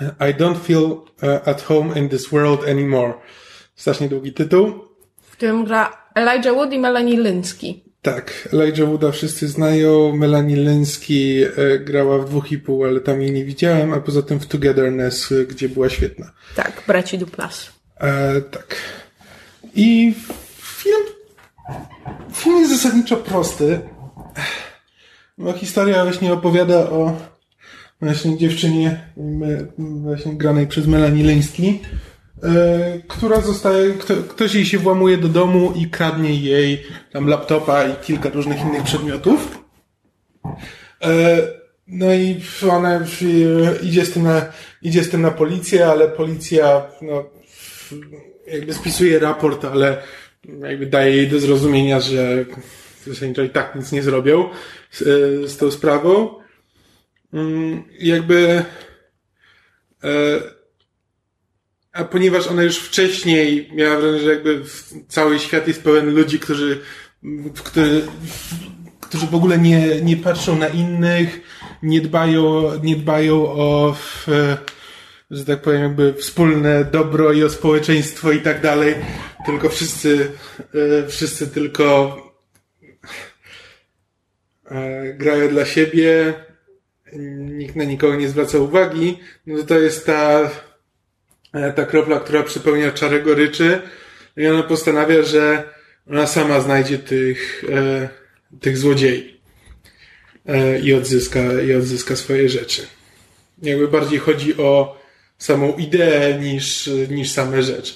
I 0.01 0.33
don't 0.33 0.57
feel 0.57 0.97
e, 1.23 1.41
at 1.47 1.61
home 1.61 1.99
in 1.99 2.09
this 2.09 2.29
world 2.29 2.69
anymore. 2.69 3.13
Strasznie 3.75 4.09
długi 4.09 4.33
tytuł. 4.33 4.71
W 5.21 5.31
którym 5.31 5.65
gra 5.65 6.07
Elijah 6.15 6.55
Wood 6.55 6.73
i 6.73 6.79
Melanie 6.79 7.21
Linsky. 7.21 7.90
Tak, 8.01 8.49
Elijah 8.53 8.87
Wooda 8.87 9.11
wszyscy 9.11 9.47
znają, 9.47 10.15
Melanie 10.15 10.55
Linsky 10.55 11.51
e, 11.57 11.79
grała 11.79 12.17
w 12.17 12.25
dwóch 12.25 12.51
i 12.51 12.57
pół, 12.57 12.85
ale 12.85 12.99
tam 12.99 13.21
jej 13.21 13.31
nie 13.31 13.45
widziałem, 13.45 13.93
a 13.93 13.99
poza 13.99 14.21
tym 14.21 14.39
w 14.39 14.45
Togetherness, 14.45 15.31
e, 15.31 15.45
gdzie 15.45 15.69
była 15.69 15.89
świetna. 15.89 16.31
Tak, 16.55 16.83
braci 16.87 17.17
Duplas. 17.17 17.71
E, 17.97 18.41
tak. 18.41 18.75
I 19.75 20.15
film, 20.61 21.03
film 22.33 22.59
jest 22.59 22.71
zasadniczo 22.71 23.17
prosty. 23.17 23.79
Bo 25.37 25.53
historia 25.53 26.03
właśnie 26.03 26.33
opowiada 26.33 26.89
o 26.89 27.17
właśnie 28.01 28.37
dziewczynie 28.37 29.01
właśnie 29.77 30.35
granej 30.35 30.67
przez 30.67 30.87
Melanie 30.87 31.23
Linsky, 31.23 31.79
która 33.07 33.41
zostaje, 33.41 33.93
kto, 33.93 34.13
ktoś 34.15 34.55
jej 34.55 34.65
się 34.65 34.77
włamuje 34.77 35.17
do 35.17 35.27
domu 35.27 35.73
i 35.75 35.89
kradnie 35.89 36.35
jej 36.35 36.83
tam 37.11 37.27
laptopa 37.27 37.83
i 37.83 37.95
kilka 37.95 38.29
różnych 38.29 38.61
innych 38.61 38.83
przedmiotów. 38.83 39.63
E, 41.03 41.37
no 41.87 42.13
i 42.13 42.41
ona 42.71 42.99
idzie 43.83 44.05
z 44.05 44.11
tym 44.11 44.23
na, 44.23 44.45
idzie 44.81 45.03
z 45.03 45.09
tym 45.09 45.21
na 45.21 45.31
policję, 45.31 45.87
ale 45.87 46.07
policja, 46.07 46.87
no, 47.01 47.23
jakby 48.47 48.73
spisuje 48.73 49.19
raport, 49.19 49.65
ale 49.65 50.03
jakby 50.61 50.85
daje 50.85 51.15
jej 51.15 51.27
do 51.27 51.39
zrozumienia, 51.39 51.99
że 51.99 52.45
zasadniczo 53.07 53.43
i 53.43 53.49
tak 53.49 53.75
nic 53.75 53.91
nie 53.91 54.03
zrobią 54.03 54.49
z, 54.91 55.01
e, 55.01 55.05
z 55.47 55.57
tą 55.57 55.71
sprawą. 55.71 56.35
Mm, 57.33 57.83
jakby 57.99 58.65
a 61.93 62.03
ponieważ 62.03 62.47
ona 62.47 62.63
już 62.63 62.77
wcześniej 62.77 63.71
miała 63.73 63.97
wrażenie, 63.97 64.23
że 64.23 64.33
jakby 64.33 64.61
cały 65.07 65.39
świat 65.39 65.67
jest 65.67 65.83
pełen 65.83 66.15
ludzi, 66.15 66.39
którzy, 66.39 66.81
którzy, 67.63 68.07
którzy 69.01 69.27
w 69.27 69.35
ogóle 69.35 69.57
nie, 69.57 70.01
nie 70.01 70.17
patrzą 70.17 70.55
na 70.55 70.67
innych, 70.67 71.41
nie 71.83 72.01
dbają, 72.01 72.71
nie 72.83 72.95
dbają 72.95 73.47
o, 73.47 73.95
że 75.31 75.45
tak 75.45 75.61
powiem, 75.61 75.81
jakby 75.81 76.13
wspólne 76.13 76.85
dobro 76.85 77.33
i 77.33 77.43
o 77.43 77.49
społeczeństwo 77.49 78.31
i 78.31 78.39
tak 78.39 78.61
dalej, 78.61 78.95
tylko 79.45 79.69
wszyscy, 79.69 80.31
e, 81.03 81.07
wszyscy 81.07 81.47
tylko 81.47 82.17
e, 84.65 85.13
grają 85.13 85.49
dla 85.49 85.65
siebie, 85.65 86.33
nikt 87.37 87.75
na 87.75 87.83
nikogo 87.83 88.15
nie 88.15 88.29
zwraca 88.29 88.57
uwagi, 88.57 89.19
no 89.47 89.63
to 89.63 89.79
jest 89.79 90.05
ta 90.05 90.49
ta 91.75 91.85
kropla, 91.85 92.19
która 92.19 92.43
przypełnia 92.43 92.91
czarę 92.91 93.21
goryczy 93.21 93.81
i 94.37 94.47
ona 94.47 94.63
postanawia, 94.63 95.23
że 95.23 95.63
ona 96.09 96.27
sama 96.27 96.59
znajdzie 96.59 96.97
tych, 96.97 97.63
e, 97.69 98.09
tych 98.61 98.77
złodziei 98.77 99.41
e, 100.45 100.79
i 100.79 100.93
odzyska, 100.93 101.39
i 101.61 101.73
odzyska 101.73 102.15
swoje 102.15 102.49
rzeczy. 102.49 102.81
Jakby 103.61 103.87
bardziej 103.87 104.19
chodzi 104.19 104.57
o 104.57 105.01
samą 105.37 105.77
ideę 105.77 106.39
niż, 106.39 106.89
niż 107.09 107.31
same 107.31 107.63
rzeczy. 107.63 107.93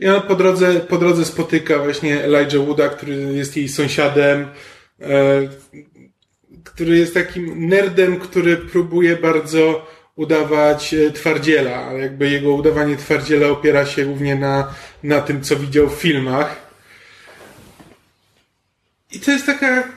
I 0.00 0.08
ona 0.08 0.20
po 0.20 0.34
drodze, 0.34 0.80
po 0.80 0.98
drodze 0.98 1.24
spotyka 1.24 1.78
właśnie 1.78 2.24
Elijah 2.24 2.66
Wooda, 2.66 2.88
który 2.88 3.14
jest 3.14 3.56
jej 3.56 3.68
sąsiadem, 3.68 4.48
e, 5.00 5.48
który 6.64 6.98
jest 6.98 7.14
takim 7.14 7.68
nerdem, 7.68 8.20
który 8.20 8.56
próbuje 8.56 9.16
bardzo 9.16 9.86
udawać 10.16 10.94
e, 10.94 11.10
twardziela, 11.10 11.76
ale 11.76 12.00
jakby 12.00 12.30
jego 12.30 12.52
udawanie 12.52 12.96
twardziela 12.96 13.48
opiera 13.48 13.86
się 13.86 14.04
głównie 14.04 14.36
na, 14.36 14.74
na 15.02 15.20
tym, 15.20 15.42
co 15.42 15.56
widział 15.56 15.88
w 15.88 15.94
filmach. 15.94 16.72
I 19.12 19.20
to 19.20 19.30
jest 19.30 19.46
taka 19.46 19.88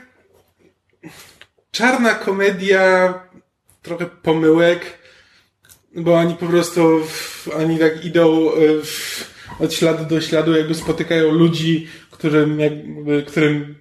czarna 1.71 2.13
komedia, 2.13 3.13
trochę 3.81 4.05
pomyłek, 4.05 4.99
bo 5.95 6.13
oni 6.13 6.35
po 6.35 6.45
prostu, 6.45 7.01
oni 7.53 7.79
tak 7.79 8.05
idą 8.05 8.51
e, 8.51 8.55
od 9.59 9.73
śladu 9.73 10.05
do 10.05 10.21
śladu, 10.21 10.57
jakby 10.57 10.75
spotykają 10.75 11.31
ludzi, 11.31 11.87
którym, 12.11 12.59
jakby, 12.59 13.23
którym 13.23 13.75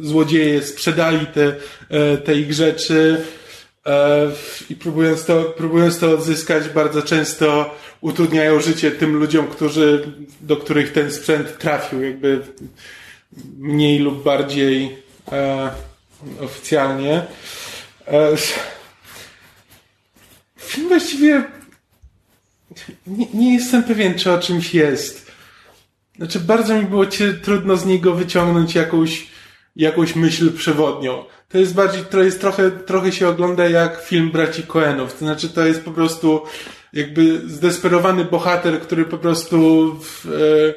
złodzieje 0.00 0.62
sprzedali 0.62 1.26
te, 1.26 1.56
e, 1.90 2.16
te 2.16 2.34
ich 2.34 2.52
rzeczy, 2.52 3.24
i 4.70 4.76
próbując 4.76 5.24
to, 5.24 5.42
próbując 5.42 5.98
to 5.98 6.10
odzyskać, 6.10 6.68
bardzo 6.68 7.02
często 7.02 7.74
utrudniają 8.00 8.60
życie 8.60 8.90
tym 8.90 9.16
ludziom, 9.16 9.46
którzy, 9.46 10.12
do 10.40 10.56
których 10.56 10.92
ten 10.92 11.12
sprzęt 11.12 11.58
trafił, 11.58 12.02
jakby 12.02 12.40
mniej 13.58 13.98
lub 13.98 14.22
bardziej 14.22 14.98
e, 15.32 15.70
oficjalnie. 16.40 17.22
E, 18.06 18.36
film 20.58 20.88
właściwie 20.88 21.44
nie, 23.06 23.26
nie, 23.34 23.54
jestem 23.54 23.82
pewien, 23.82 24.18
czy 24.18 24.32
o 24.32 24.38
czymś 24.38 24.74
jest. 24.74 25.32
Znaczy, 26.16 26.40
bardzo 26.40 26.74
mi 26.74 26.86
było 26.86 27.06
trudno 27.42 27.76
z 27.76 27.86
niego 27.86 28.14
wyciągnąć 28.14 28.74
jakąś, 28.74 29.26
jakąś 29.76 30.16
myśl 30.16 30.52
przewodnią 30.52 31.24
to 31.54 31.58
jest 31.58 31.74
bardziej, 31.74 32.04
to 32.04 32.22
jest 32.22 32.40
trochę, 32.40 32.70
trochę 32.70 33.12
się 33.12 33.28
ogląda 33.28 33.68
jak 33.68 34.02
film 34.02 34.30
braci 34.30 34.62
Coenów. 34.62 35.12
To 35.12 35.18
znaczy, 35.18 35.48
to 35.48 35.66
jest 35.66 35.84
po 35.84 35.90
prostu 35.90 36.42
jakby 36.92 37.48
zdesperowany 37.48 38.24
bohater, 38.24 38.80
który 38.80 39.04
po 39.04 39.18
prostu 39.18 39.90
w, 40.00 40.26
e, 40.26 40.74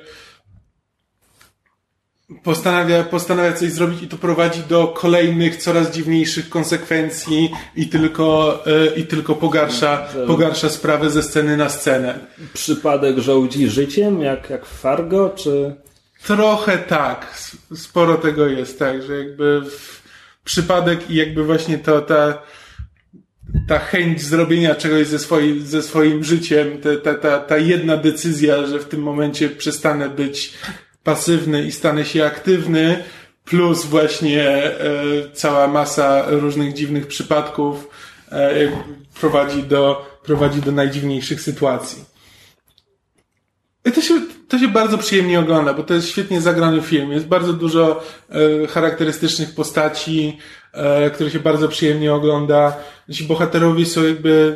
postanawia, 2.44 3.04
postanawia 3.04 3.54
coś 3.54 3.72
zrobić 3.72 4.02
i 4.02 4.08
to 4.08 4.18
prowadzi 4.18 4.60
do 4.70 4.88
kolejnych, 4.88 5.56
coraz 5.56 5.92
dziwniejszych 5.92 6.50
konsekwencji 6.50 7.52
i 7.76 7.88
tylko, 7.88 8.60
e, 8.66 8.96
i 8.96 9.04
tylko 9.04 9.36
pogarsza, 9.36 10.08
pogarsza 10.28 10.70
sprawę 10.70 11.10
ze 11.10 11.24
sceny 11.24 11.58
na 11.58 11.70
scenę. 11.70 12.20
Przypadek 12.54 13.18
żołdzi 13.18 13.70
życiem, 13.70 14.22
jak, 14.22 14.50
jak 14.50 14.66
Fargo, 14.66 15.30
czy... 15.30 15.76
Trochę 16.26 16.78
tak. 16.78 17.40
Sporo 17.76 18.16
tego 18.16 18.48
jest, 18.48 18.80
tak, 18.80 19.04
że 19.04 19.18
jakby 19.18 19.62
w, 19.62 20.07
przypadek 20.48 21.12
i 21.12 21.16
jakby 21.16 21.44
właśnie 21.44 21.78
to, 21.78 22.02
ta, 22.02 22.42
ta 23.68 23.80
chęć 23.80 24.22
zrobienia 24.22 24.76
czegoś 24.76 25.08
ze, 25.08 25.20
swoim, 25.20 25.66
ze 25.66 25.82
swoim 25.82 26.24
życiem, 26.24 26.82
ta, 26.82 26.96
ta, 27.04 27.20
ta, 27.20 27.40
ta 27.40 27.58
jedna 27.58 27.98
decyzja, 27.98 28.68
że 28.68 28.80
w 28.80 28.86
tym 28.86 29.02
momencie 29.02 29.50
przestanę 29.50 30.10
być 30.10 30.54
pasywny 31.04 31.66
i 31.66 31.72
stanę 31.72 32.06
się 32.06 32.26
aktywny, 32.26 33.04
plus 33.46 33.86
właśnie 33.86 34.44
e, 34.44 34.80
cała 35.34 35.68
masa 35.68 36.26
różnych 36.28 36.74
dziwnych 36.74 37.08
przypadków 37.08 37.90
e, 38.32 38.72
prowadzi, 39.20 39.64
do, 39.64 40.06
prowadzi 40.24 40.62
do 40.62 40.72
najdziwniejszych 40.72 41.42
sytuacji. 41.42 42.04
I 43.86 43.92
to 43.92 44.02
się, 44.02 44.22
to 44.48 44.60
się 44.60 44.68
bardzo 44.68 44.98
przyjemnie 44.98 45.40
ogląda, 45.40 45.74
bo 45.74 45.84
to 45.84 45.94
jest 45.94 46.08
świetnie 46.08 46.42
zagrany 46.42 46.82
film. 46.82 47.12
Jest 47.12 47.28
bardzo 47.28 47.54
dużo 47.54 48.04
e, 48.30 48.68
charakterystycznych 48.68 49.56
postaci, 49.56 50.38
e, 50.74 51.10
które 51.10 51.32
się 51.32 51.40
bardzo 51.40 51.68
przyjemnie 51.68 52.14
ogląda. 52.14 52.78
Ci 53.12 53.24
bohaterowie 53.24 53.86
są 53.86 54.04
jakby 54.04 54.56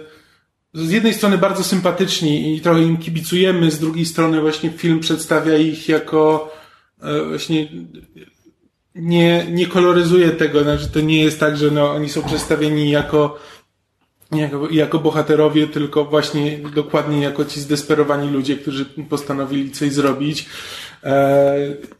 z 0.73 0.91
jednej 0.91 1.13
strony 1.13 1.37
bardzo 1.37 1.63
sympatyczni 1.63 2.55
i 2.55 2.61
trochę 2.61 2.81
im 2.81 2.97
kibicujemy, 2.97 3.71
z 3.71 3.79
drugiej 3.79 4.05
strony 4.05 4.41
właśnie 4.41 4.69
film 4.69 4.99
przedstawia 4.99 5.57
ich 5.57 5.89
jako 5.89 6.53
e, 7.01 7.25
właśnie 7.25 7.67
nie, 8.95 9.45
nie 9.51 9.67
koloryzuje 9.67 10.29
tego, 10.29 10.63
znaczy 10.63 10.87
to 10.87 11.01
nie 11.01 11.23
jest 11.23 11.39
tak, 11.39 11.57
że 11.57 11.71
no, 11.71 11.91
oni 11.91 12.09
są 12.09 12.23
przedstawieni 12.23 12.89
jako 12.89 13.39
jako, 14.31 14.69
jako 14.69 14.99
bohaterowie, 14.99 15.67
tylko 15.67 16.05
właśnie 16.05 16.57
dokładnie 16.75 17.21
jako 17.21 17.45
ci 17.45 17.61
zdesperowani 17.61 18.29
ludzie, 18.29 18.57
którzy 18.57 18.85
postanowili 18.85 19.71
coś 19.71 19.91
zrobić 19.91 20.49
e, 21.03 21.55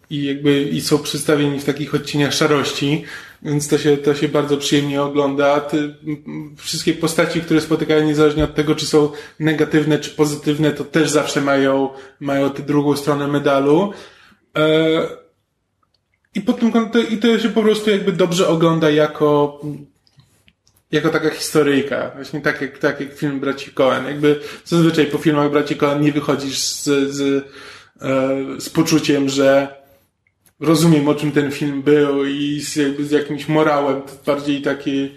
i 0.09 0.23
jakby 0.23 0.61
i 0.61 0.81
są 0.81 0.99
przedstawieni 0.99 1.59
w 1.59 1.65
takich 1.65 1.95
odcieniach 1.95 2.33
szarości, 2.33 3.03
więc 3.41 3.67
to 3.67 3.77
się, 3.77 3.97
to 3.97 4.15
się 4.15 4.27
bardzo 4.27 4.57
przyjemnie 4.57 5.01
ogląda. 5.01 5.59
Te, 5.59 5.77
wszystkie 6.57 6.93
postaci, 6.93 7.41
które 7.41 7.61
spotykają, 7.61 8.05
niezależnie 8.05 8.43
od 8.43 8.55
tego, 8.55 8.75
czy 8.75 8.85
są 8.85 9.09
negatywne, 9.39 9.99
czy 9.99 10.09
pozytywne, 10.09 10.71
to 10.71 10.83
też 10.83 11.09
zawsze 11.09 11.41
mają, 11.41 11.89
mają 12.19 12.49
tę 12.49 12.63
drugą 12.63 12.95
stronę 12.95 13.27
medalu. 13.27 13.91
E, 14.57 15.21
i, 16.35 16.41
pod 16.41 16.59
tym, 16.59 16.71
i 17.09 17.17
to 17.17 17.39
się 17.39 17.49
po 17.49 17.61
prostu 17.61 17.89
jakby 17.89 18.11
dobrze 18.11 18.47
ogląda 18.47 18.89
jako 18.89 19.59
jako 20.91 21.09
taka 21.09 21.29
historyjka, 21.29 22.11
właśnie 22.15 22.41
tak 22.41 22.61
jak, 22.61 22.77
tak 22.77 22.99
jak 22.99 23.13
film 23.13 23.39
Braci 23.39 23.71
Coen. 23.71 24.05
Jakby 24.05 24.39
zazwyczaj 24.65 25.05
po 25.05 25.17
filmach 25.17 25.51
Braci 25.51 25.75
Coen 25.75 26.01
nie 26.01 26.11
wychodzisz 26.11 26.59
z, 26.59 26.83
z, 27.13 27.45
e, 28.01 28.61
z 28.61 28.69
poczuciem, 28.69 29.29
że 29.29 29.67
rozumiem 30.59 31.07
o 31.07 31.15
czym 31.15 31.31
ten 31.31 31.51
film 31.51 31.81
był 31.81 32.25
i 32.25 32.61
z, 32.61 32.75
jakby 32.75 33.05
z 33.05 33.11
jakimś 33.11 33.47
morałem, 33.47 34.01
bardziej 34.25 34.61
taki 34.61 35.11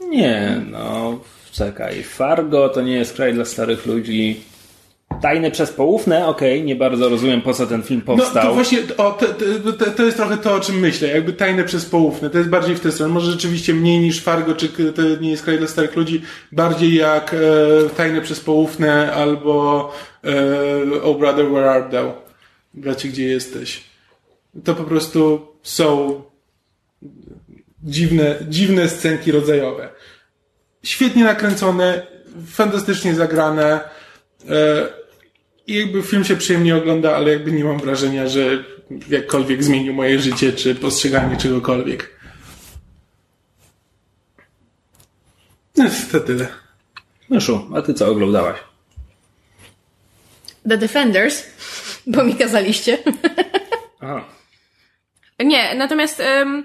Nie, 0.00 0.62
no, 0.70 1.20
czekaj. 1.52 2.02
Fargo 2.02 2.68
to 2.68 2.82
nie 2.82 2.92
jest 2.92 3.14
kraj 3.14 3.34
dla 3.34 3.44
starych 3.44 3.86
ludzi. 3.86 4.40
Tajne 5.22 5.50
przez 5.50 5.72
poufne, 5.72 6.26
okej, 6.26 6.62
nie 6.64 6.76
bardzo 6.76 7.08
rozumiem 7.08 7.42
po 7.42 7.54
co 7.54 7.66
ten 7.66 7.82
film 7.82 8.02
No 8.06 8.16
powstał. 8.16 8.42
to 8.42 8.54
właśnie, 8.54 8.78
o, 8.96 9.10
to, 9.12 9.26
to, 9.78 9.90
to 9.90 10.02
jest 10.04 10.16
trochę 10.16 10.36
to, 10.36 10.54
o 10.54 10.60
czym 10.60 10.78
myślę. 10.78 11.08
Jakby 11.08 11.32
tajne 11.32 11.64
przez 11.64 11.84
poufne. 11.84 12.30
To 12.30 12.38
jest 12.38 12.50
bardziej 12.50 12.76
w 12.76 12.80
tę 12.80 12.92
stronę. 12.92 13.14
Może 13.14 13.32
rzeczywiście 13.32 13.74
mniej 13.74 13.98
niż 14.00 14.22
Fargo, 14.22 14.54
czy 14.54 14.68
to 14.68 15.02
nie 15.20 15.30
jest 15.30 15.42
kraj 15.42 15.58
dla 15.58 15.66
starych 15.66 15.96
ludzi. 15.96 16.22
Bardziej 16.52 16.94
jak 16.94 17.34
e, 17.34 17.38
tajne 17.96 18.20
przez 18.20 18.40
poufne 18.40 19.12
albo 19.12 19.92
e, 20.24 21.02
Oh 21.02 21.18
Brother, 21.18 21.46
Where 21.50 21.70
Art 21.70 21.90
Thou? 21.90 22.12
Bracie, 22.74 23.08
gdzie 23.08 23.24
jesteś? 23.24 23.84
To 24.64 24.74
po 24.74 24.84
prostu 24.84 25.46
są 25.62 26.22
dziwne, 27.82 28.36
dziwne 28.48 28.88
scenki 28.88 29.32
rodzajowe. 29.32 29.88
Świetnie 30.82 31.24
nakręcone, 31.24 32.06
fantastycznie 32.46 33.14
zagrane. 33.14 33.80
E, 34.50 35.03
i 35.66 35.74
jakby 35.74 36.02
film 36.02 36.24
się 36.24 36.36
przyjemnie 36.36 36.76
ogląda, 36.76 37.16
ale 37.16 37.32
jakby 37.32 37.52
nie 37.52 37.64
mam 37.64 37.78
wrażenia, 37.78 38.28
że 38.28 38.64
jakkolwiek 39.08 39.64
zmienił 39.64 39.94
moje 39.94 40.18
życie, 40.18 40.52
czy 40.52 40.74
postrzeganie 40.74 41.36
czegokolwiek. 41.36 42.20
No, 45.76 45.84
to 46.12 46.20
tyle. 46.20 46.48
Myszu, 47.30 47.70
a 47.74 47.82
ty 47.82 47.94
co 47.94 48.08
oglądałaś? 48.08 48.58
The 50.68 50.78
Defenders, 50.78 51.44
bo 52.06 52.24
mi 52.24 52.34
kazaliście. 52.34 52.98
Aha. 54.00 54.24
Nie, 55.38 55.74
natomiast 55.74 56.22
um, 56.38 56.64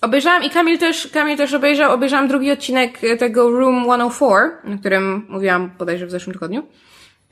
obejrzałam 0.00 0.44
i 0.44 0.50
Kamil 0.50 0.78
też, 0.78 1.06
Kamil 1.06 1.36
też 1.36 1.54
obejrzał, 1.54 1.92
obejrzałam 1.92 2.28
drugi 2.28 2.50
odcinek 2.50 2.98
tego 3.18 3.50
Room 3.50 3.84
104, 3.84 4.50
o 4.74 4.78
którym 4.78 5.26
mówiłam 5.28 5.70
bodajże 5.78 6.06
w 6.06 6.10
zeszłym 6.10 6.34
tygodniu. 6.34 6.66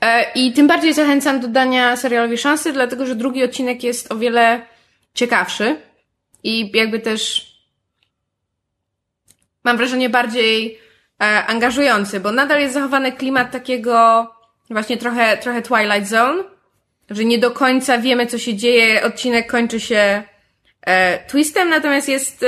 E, 0.01 0.31
I 0.35 0.53
tym 0.53 0.67
bardziej 0.67 0.93
zachęcam 0.93 1.39
do 1.39 1.47
dania 1.47 1.95
serialowi 1.95 2.37
szansy, 2.37 2.73
dlatego 2.73 3.05
że 3.05 3.15
drugi 3.15 3.43
odcinek 3.43 3.83
jest 3.83 4.11
o 4.11 4.15
wiele 4.15 4.61
ciekawszy 5.13 5.75
i 6.43 6.71
jakby 6.73 6.99
też 6.99 7.49
mam 9.63 9.77
wrażenie 9.77 10.09
bardziej 10.09 10.79
e, 11.21 11.45
angażujący, 11.45 12.19
bo 12.19 12.31
nadal 12.31 12.59
jest 12.61 12.73
zachowany 12.73 13.11
klimat 13.11 13.51
takiego 13.51 14.27
właśnie 14.69 14.97
trochę, 14.97 15.37
trochę 15.37 15.61
Twilight 15.61 16.07
Zone, 16.07 16.43
że 17.09 17.25
nie 17.25 17.39
do 17.39 17.51
końca 17.51 17.97
wiemy, 17.97 18.27
co 18.27 18.37
się 18.37 18.55
dzieje. 18.55 19.03
Odcinek 19.03 19.51
kończy 19.51 19.79
się 19.79 20.23
e, 20.81 21.25
twistem, 21.27 21.69
natomiast 21.69 22.09
jest, 22.09 22.45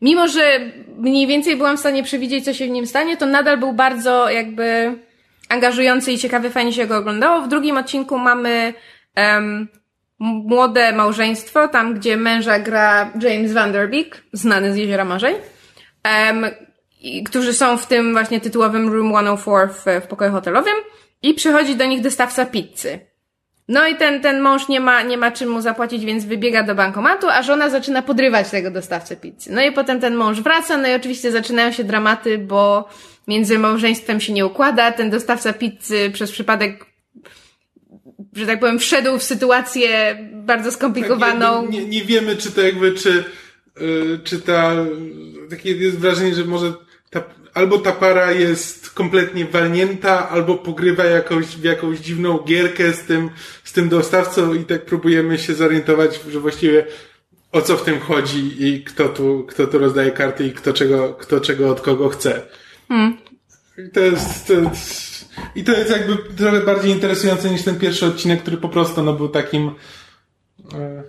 mimo 0.00 0.28
że 0.28 0.60
mniej 0.96 1.26
więcej 1.26 1.56
byłam 1.56 1.76
w 1.76 1.80
stanie 1.80 2.02
przewidzieć, 2.02 2.44
co 2.44 2.54
się 2.54 2.66
w 2.66 2.70
nim 2.70 2.86
stanie, 2.86 3.16
to 3.16 3.26
nadal 3.26 3.58
był 3.58 3.72
bardzo 3.72 4.30
jakby 4.30 4.98
angażujący 5.50 6.12
i 6.12 6.18
ciekawy, 6.18 6.50
fajnie 6.50 6.72
się 6.72 6.86
go 6.86 6.96
oglądało. 6.96 7.42
W 7.42 7.48
drugim 7.48 7.76
odcinku 7.76 8.18
mamy 8.18 8.74
em, 9.14 9.68
m- 10.20 10.26
młode 10.46 10.92
małżeństwo, 10.92 11.68
tam 11.68 11.94
gdzie 11.94 12.16
męża 12.16 12.58
gra 12.58 13.12
James 13.22 13.52
Van 13.52 13.72
znany 14.32 14.72
z 14.72 14.76
Jeziora 14.76 15.04
Marzeń, 15.04 15.34
em, 16.02 16.46
i, 17.00 17.24
którzy 17.24 17.52
są 17.52 17.76
w 17.76 17.86
tym 17.86 18.12
właśnie 18.12 18.40
tytułowym 18.40 18.92
Room 18.92 19.12
104 19.36 19.68
w, 20.00 20.04
w 20.04 20.06
pokoju 20.08 20.32
hotelowym 20.32 20.74
i 21.22 21.34
przychodzi 21.34 21.76
do 21.76 21.86
nich 21.86 22.00
dostawca 22.00 22.46
pizzy. 22.46 22.98
No 23.68 23.86
i 23.86 23.96
ten, 23.96 24.20
ten 24.20 24.40
mąż 24.40 24.68
nie 24.68 24.80
ma, 24.80 25.02
nie 25.02 25.18
ma 25.18 25.30
czym 25.30 25.48
mu 25.48 25.60
zapłacić, 25.60 26.04
więc 26.04 26.24
wybiega 26.24 26.62
do 26.62 26.74
bankomatu, 26.74 27.28
a 27.28 27.42
żona 27.42 27.68
zaczyna 27.68 28.02
podrywać 28.02 28.50
tego 28.50 28.70
dostawcę 28.70 29.16
pizzy. 29.16 29.52
No 29.52 29.62
i 29.62 29.72
potem 29.72 30.00
ten 30.00 30.14
mąż 30.14 30.40
wraca, 30.40 30.76
no 30.76 30.88
i 30.88 30.94
oczywiście 30.94 31.32
zaczynają 31.32 31.72
się 31.72 31.84
dramaty, 31.84 32.38
bo 32.38 32.88
między 33.28 33.58
małżeństwem 33.58 34.20
się 34.20 34.32
nie 34.32 34.46
układa. 34.46 34.92
Ten 34.92 35.10
dostawca 35.10 35.52
pizzy 35.52 36.10
przez 36.12 36.32
przypadek, 36.32 36.86
że 38.32 38.46
tak 38.46 38.60
powiem, 38.60 38.78
wszedł 38.78 39.18
w 39.18 39.22
sytuację 39.22 40.18
bardzo 40.32 40.72
skomplikowaną. 40.72 41.66
Tak, 41.66 41.74
jakby 41.74 41.90
nie, 41.90 41.98
nie 41.98 42.04
wiemy, 42.04 42.36
czy 42.36 42.50
to 42.52 42.60
jakby, 42.60 42.92
czy, 42.92 43.24
y, 43.80 44.18
czy 44.24 44.40
ta, 44.40 44.74
takie 45.50 45.72
jest 45.72 45.98
wrażenie, 45.98 46.34
że 46.34 46.44
może 46.44 46.72
ta, 47.10 47.22
albo 47.54 47.78
ta 47.78 47.92
para 47.92 48.32
jest 48.32 48.90
kompletnie 48.90 49.44
walnięta, 49.44 50.28
albo 50.28 50.54
pogrywa 50.54 51.04
jakąś, 51.04 51.46
w 51.46 51.64
jakąś 51.64 51.98
dziwną 51.98 52.38
gierkę 52.38 52.92
z 52.92 53.00
tym, 53.00 53.30
z 53.64 53.72
tym 53.72 53.88
dostawcą 53.88 54.54
i 54.54 54.64
tak 54.64 54.84
próbujemy 54.84 55.38
się 55.38 55.54
zorientować, 55.54 56.20
że 56.30 56.40
właściwie 56.40 56.86
o 57.52 57.62
co 57.62 57.76
w 57.76 57.84
tym 57.84 58.00
chodzi 58.00 58.66
i 58.66 58.84
kto 58.84 59.08
tu, 59.08 59.46
kto 59.48 59.66
tu 59.66 59.78
rozdaje 59.78 60.10
karty 60.10 60.46
i 60.46 60.52
kto 60.52 60.72
czego, 60.72 61.14
kto 61.14 61.40
czego 61.40 61.70
od 61.70 61.80
kogo 61.80 62.08
chce. 62.08 62.42
I 63.86 63.90
to 63.90 64.00
jest, 64.00 64.46
to 64.46 64.52
jest, 64.52 65.28
i 65.54 65.64
to 65.64 65.72
jest 65.72 65.90
jakby 65.90 66.16
trochę 66.34 66.60
bardziej 66.60 66.90
interesujące 66.90 67.50
niż 67.50 67.62
ten 67.62 67.78
pierwszy 67.78 68.06
odcinek, 68.06 68.42
który 68.42 68.56
po 68.56 68.68
prostu 68.68 69.02
no, 69.02 69.12
był 69.12 69.28
takim 69.28 69.74
e, 70.74 71.02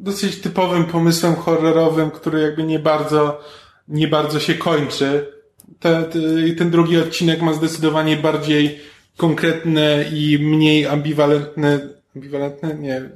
dosyć 0.00 0.40
typowym 0.40 0.84
pomysłem 0.84 1.36
horrorowym, 1.36 2.10
który 2.10 2.40
jakby 2.40 2.64
nie 2.64 2.78
bardzo, 2.78 3.40
nie 3.88 4.08
bardzo 4.08 4.40
się 4.40 4.54
kończy. 4.54 5.32
Te, 5.80 6.02
te, 6.02 6.18
ten 6.58 6.70
drugi 6.70 6.96
odcinek 6.96 7.42
ma 7.42 7.52
zdecydowanie 7.52 8.16
bardziej 8.16 8.80
konkretne 9.16 10.04
i 10.12 10.38
mniej 10.38 10.86
ambiwalentne, 10.86 11.88
ambiwalentne? 12.16 12.74
Nie, 12.74 13.10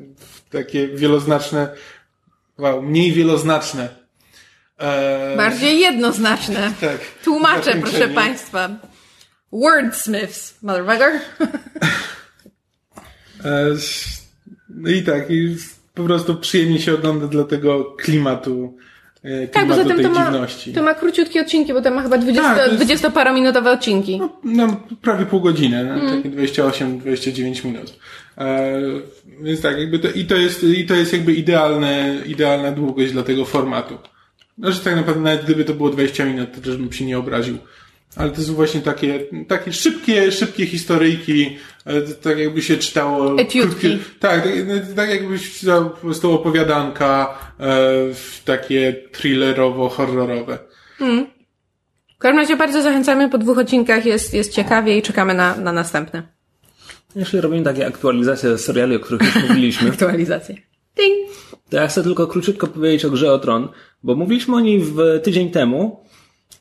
takie 0.50 0.88
wieloznaczne, 0.88 1.68
wow, 2.58 2.82
mniej 2.82 3.12
wieloznaczne. 3.12 4.05
E, 4.80 5.36
Bardziej 5.36 5.80
jednoznaczne. 5.80 6.72
tak. 6.80 6.98
Tłumaczę, 7.24 7.74
proszę. 7.80 8.08
Państwa. 8.08 8.68
Wordsmiths, 9.52 10.62
motherfucker. 10.62 11.12
E, 13.44 13.66
No 14.68 14.90
i 14.90 15.02
tak, 15.02 15.30
i 15.30 15.56
po 15.94 16.04
prostu 16.04 16.34
przyjemnie 16.36 16.78
się 16.80 16.94
ogląda 16.94 17.26
dla 17.26 17.44
tego 17.44 17.84
klimatu, 17.84 18.76
e, 19.24 19.46
Tak, 19.48 19.62
klimatu 19.62 19.82
poza 19.82 19.88
tym 19.94 19.96
tej 19.96 20.06
to 20.06 20.12
ma, 20.20 20.26
dziwności. 20.26 20.72
to 20.72 20.82
ma 20.82 20.94
króciutkie 20.94 21.40
odcinki, 21.40 21.72
bo 21.72 21.82
to 21.82 21.90
ma 21.90 22.02
chyba 22.02 22.18
20, 22.18 22.42
Tak, 22.42 22.58
to 22.58 22.84
jest- 22.84 23.04
20-parominutowe 23.04 23.70
odcinki. 23.70 24.20
No, 24.44 24.80
prawie 25.02 25.26
pół 25.26 25.40
godziny, 25.40 25.84
no, 25.84 25.94
Mm. 25.94 26.16
takie 26.22 26.30
28-29 26.36 27.64
minut. 27.64 27.98
E, 28.38 28.72
więc 29.42 29.60
tak, 29.60 29.78
jakby 29.78 29.98
to, 29.98 30.08
i 30.10 30.24
to 30.24 30.36
jest, 30.36 30.62
i 30.64 30.86
to 30.86 30.94
jest 30.94 31.12
jakby 31.12 31.32
idealne, 31.34 32.16
idealna 32.26 32.72
długość 32.72 33.12
dla 33.12 33.22
tego 33.22 33.44
formatu. 33.44 33.98
No, 34.58 34.72
że 34.72 34.80
tak 34.80 34.96
naprawdę 34.96 35.22
nawet 35.22 35.44
gdyby 35.44 35.64
to 35.64 35.74
było 35.74 35.90
20 35.90 36.24
minut, 36.24 36.54
to 36.54 36.60
też 36.60 36.76
bym 36.76 36.92
się 36.92 37.06
nie 37.06 37.18
obraził. 37.18 37.58
Ale 38.16 38.30
to 38.30 38.42
są 38.42 38.54
właśnie 38.54 38.80
takie, 38.80 39.20
takie 39.48 39.72
szybkie, 39.72 40.32
szybkie 40.32 40.66
historyjki, 40.66 41.56
tak 42.22 42.38
jakby 42.38 42.62
się 42.62 42.76
czytało... 42.76 43.40
Etiutki. 43.40 43.98
tak, 44.20 44.42
tak, 44.42 44.52
tak 44.96 45.10
jakby 45.10 45.38
się 45.38 45.58
czytało 45.58 45.84
po 45.84 45.96
prostu 45.96 46.32
opowiadanka, 46.32 47.38
e, 47.60 47.84
takie 48.44 48.96
thrillerowo-horrorowe. 49.12 50.58
W 52.16 52.18
każdym 52.18 52.38
razie 52.38 52.56
bardzo 52.56 52.82
zachęcamy, 52.82 53.30
po 53.30 53.38
dwóch 53.38 53.58
odcinkach 53.58 54.06
jest, 54.06 54.34
jest 54.34 54.52
ciekawie 54.52 54.98
i 54.98 55.02
czekamy 55.02 55.34
na, 55.34 55.56
na 55.56 55.72
następne 55.72 56.22
Jeśli 57.16 57.40
robimy 57.40 57.62
takie 57.62 57.86
aktualizacje 57.86 58.58
seriali, 58.58 58.96
o 58.96 59.00
których 59.00 59.34
już 59.34 59.48
mówiliśmy, 59.48 59.90
aktualizacje. 59.92 60.54
Ding! 60.96 61.30
to 61.70 61.76
ja 61.76 61.86
chcę 61.86 62.02
tylko 62.02 62.26
króciutko 62.26 62.66
powiedzieć 62.66 63.04
o 63.04 63.10
grze 63.10 63.32
o 63.32 63.38
Tron, 63.38 63.68
bo 64.02 64.14
mówiliśmy 64.14 64.56
o 64.56 64.60
niej 64.60 64.80
w 64.80 65.20
tydzień 65.22 65.50
temu, 65.50 66.00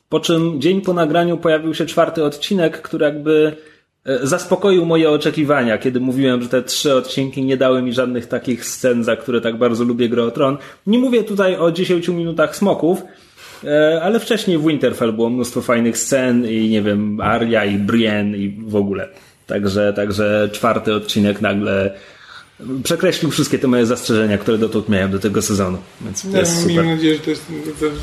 po 0.08 0.20
czym 0.20 0.60
dzień 0.60 0.80
po 0.80 0.92
nagraniu 0.92 1.36
pojawił 1.36 1.74
się 1.74 1.86
czwarty 1.86 2.24
odcinek, 2.24 2.82
który 2.82 3.04
jakby 3.04 3.56
e, 4.04 4.26
zaspokoił 4.26 4.86
moje 4.86 5.10
oczekiwania, 5.10 5.78
kiedy 5.78 6.00
mówiłem, 6.00 6.42
że 6.42 6.48
te 6.48 6.62
trzy 6.62 6.94
odcinki 6.94 7.44
nie 7.44 7.56
dały 7.56 7.82
mi 7.82 7.92
żadnych 7.92 8.26
takich 8.26 8.64
scen, 8.64 9.04
za 9.04 9.16
które 9.16 9.40
tak 9.40 9.58
bardzo 9.58 9.84
lubię 9.84 10.08
grę 10.08 10.24
o 10.24 10.30
Tron. 10.30 10.56
Nie 10.86 10.98
mówię 10.98 11.24
tutaj 11.24 11.56
o 11.56 11.72
10 11.72 12.08
minutach 12.08 12.56
smoków, 12.56 13.02
e, 13.64 14.00
ale 14.02 14.20
wcześniej 14.20 14.58
w 14.58 14.66
Winterfell 14.66 15.12
było 15.12 15.30
mnóstwo 15.30 15.62
fajnych 15.62 15.98
scen 15.98 16.46
i 16.48 16.68
nie 16.68 16.82
wiem, 16.82 17.20
Arya 17.20 17.64
i 17.64 17.78
Brienne 17.78 18.38
i 18.38 18.56
w 18.66 18.76
ogóle. 18.76 19.08
Także, 19.46 19.92
także 19.92 20.48
czwarty 20.52 20.94
odcinek 20.94 21.40
nagle 21.40 21.94
przekreślił 22.82 23.30
wszystkie 23.30 23.58
te 23.58 23.66
moje 23.66 23.86
zastrzeżenia, 23.86 24.38
które 24.38 24.58
dotąd 24.58 24.88
miałem 24.88 25.10
do 25.10 25.18
tego 25.18 25.42
sezonu. 25.42 25.78
Więc 26.00 26.22
to 26.22 26.28
Ja 26.28 26.38
jest 26.38 26.60
super. 26.60 26.76
mam 26.76 26.86
nadzieję, 26.86 27.14
że 27.14 27.20
to 27.20 27.30
jest 27.30 27.46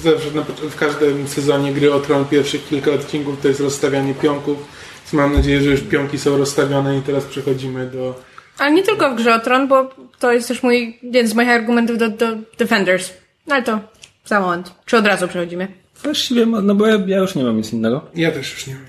zawsze 0.04 0.30
w 0.70 0.76
każdym 0.76 1.28
sezonie 1.28 1.74
gry 1.74 1.94
o 1.94 2.00
Tron 2.00 2.26
pierwszych 2.26 2.68
kilka 2.70 2.92
odcinków 2.92 3.42
to 3.42 3.48
jest 3.48 3.60
rozstawianie 3.60 4.14
pionków. 4.14 4.58
Więc 5.02 5.14
mam 5.14 5.34
nadzieję, 5.34 5.62
że 5.62 5.70
już 5.70 5.82
pionki 5.82 6.20
są 6.20 6.38
rozstawione 6.38 6.98
i 6.98 7.02
teraz 7.02 7.26
przechodzimy 7.26 7.88
do... 7.88 8.20
Ale 8.58 8.72
nie 8.72 8.84
tylko 8.84 9.12
w 9.12 9.16
grze 9.16 9.36
o 9.36 9.40
Tron, 9.40 9.68
bo 9.68 9.90
to 10.20 10.34
jest 10.34 10.48
też 10.48 10.64
mój, 10.64 11.00
jeden 11.04 11.28
z 11.28 11.34
moich 11.34 11.50
argumentów 11.50 11.98
do, 11.98 12.10
do 12.10 12.28
Defenders. 12.58 13.14
No 13.48 13.56
ale 13.56 13.64
to 13.64 13.80
za 14.26 14.40
moment. 14.40 14.72
Czy 14.86 14.98
od 14.98 15.06
razu 15.08 15.28
przechodzimy? 15.28 15.68
Właściwie, 16.04 16.46
no 16.46 16.76
bo 16.76 16.88
ja, 16.88 17.00
ja 17.08 17.18
już 17.18 17.36
nie 17.36 17.44
mam 17.44 17.58
nic 17.58 17.74
innego. 17.74 18.06
Ja 18.16 18.32
też 18.32 18.54
już 18.54 18.68
nie 18.68 18.74
mam. 18.74 18.84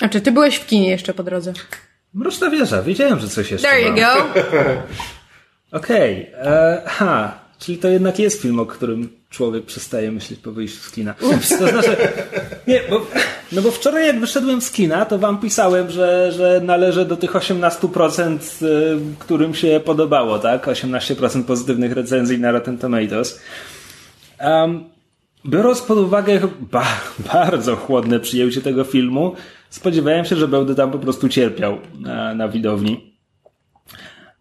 A 0.00 0.08
czy 0.08 0.20
ty 0.20 0.32
byłeś 0.32 0.56
w 0.56 0.66
kinie 0.66 0.90
jeszcze 0.90 1.14
po 1.14 1.22
drodze? 1.22 1.52
Mroczna 2.16 2.50
wieża, 2.50 2.82
wiedziałem, 2.82 3.18
że 3.20 3.28
coś 3.28 3.50
jeszcze 3.50 3.68
There 3.68 3.82
you 3.82 3.88
mam. 3.88 3.96
go. 4.00 4.40
Okej, 5.78 6.30
e, 6.34 6.82
ha, 6.86 7.38
czyli 7.58 7.78
to 7.78 7.88
jednak 7.88 8.18
jest 8.18 8.42
film, 8.42 8.60
o 8.60 8.66
którym 8.66 9.08
człowiek 9.30 9.64
przestaje 9.64 10.12
myśleć 10.12 10.40
po 10.40 10.52
wyjściu 10.52 10.80
z 10.80 10.90
kina. 10.90 11.14
To 11.58 11.68
znaczy, 11.68 11.96
nie, 12.68 12.80
bo, 12.90 13.06
no 13.52 13.62
bo 13.62 13.70
wczoraj 13.70 14.06
jak 14.06 14.20
wyszedłem 14.20 14.60
z 14.60 14.70
kina, 14.70 15.04
to 15.04 15.18
wam 15.18 15.40
pisałem, 15.40 15.90
że, 15.90 16.32
że 16.32 16.60
należę 16.64 17.04
do 17.04 17.16
tych 17.16 17.32
18%, 17.32 18.38
y, 18.62 18.98
którym 19.18 19.54
się 19.54 19.80
podobało, 19.84 20.38
tak? 20.38 20.66
18% 20.66 21.44
pozytywnych 21.44 21.92
recenzji 21.92 22.38
na 22.38 22.50
Rotten 22.50 22.78
Tomatoes. 22.78 23.40
Um, 24.40 24.84
biorąc 25.46 25.82
pod 25.82 25.98
uwagę 25.98 26.40
ba, 26.60 26.86
bardzo 27.32 27.76
chłodne 27.76 28.20
przyjęcie 28.20 28.60
tego 28.60 28.84
filmu, 28.84 29.34
spodziewałem 29.70 30.24
się, 30.24 30.36
że 30.36 30.48
będę 30.48 30.74
tam 30.74 30.90
po 30.90 30.98
prostu 30.98 31.28
cierpiał 31.28 31.78
na, 32.00 32.34
na 32.34 32.48
widowni. 32.48 33.16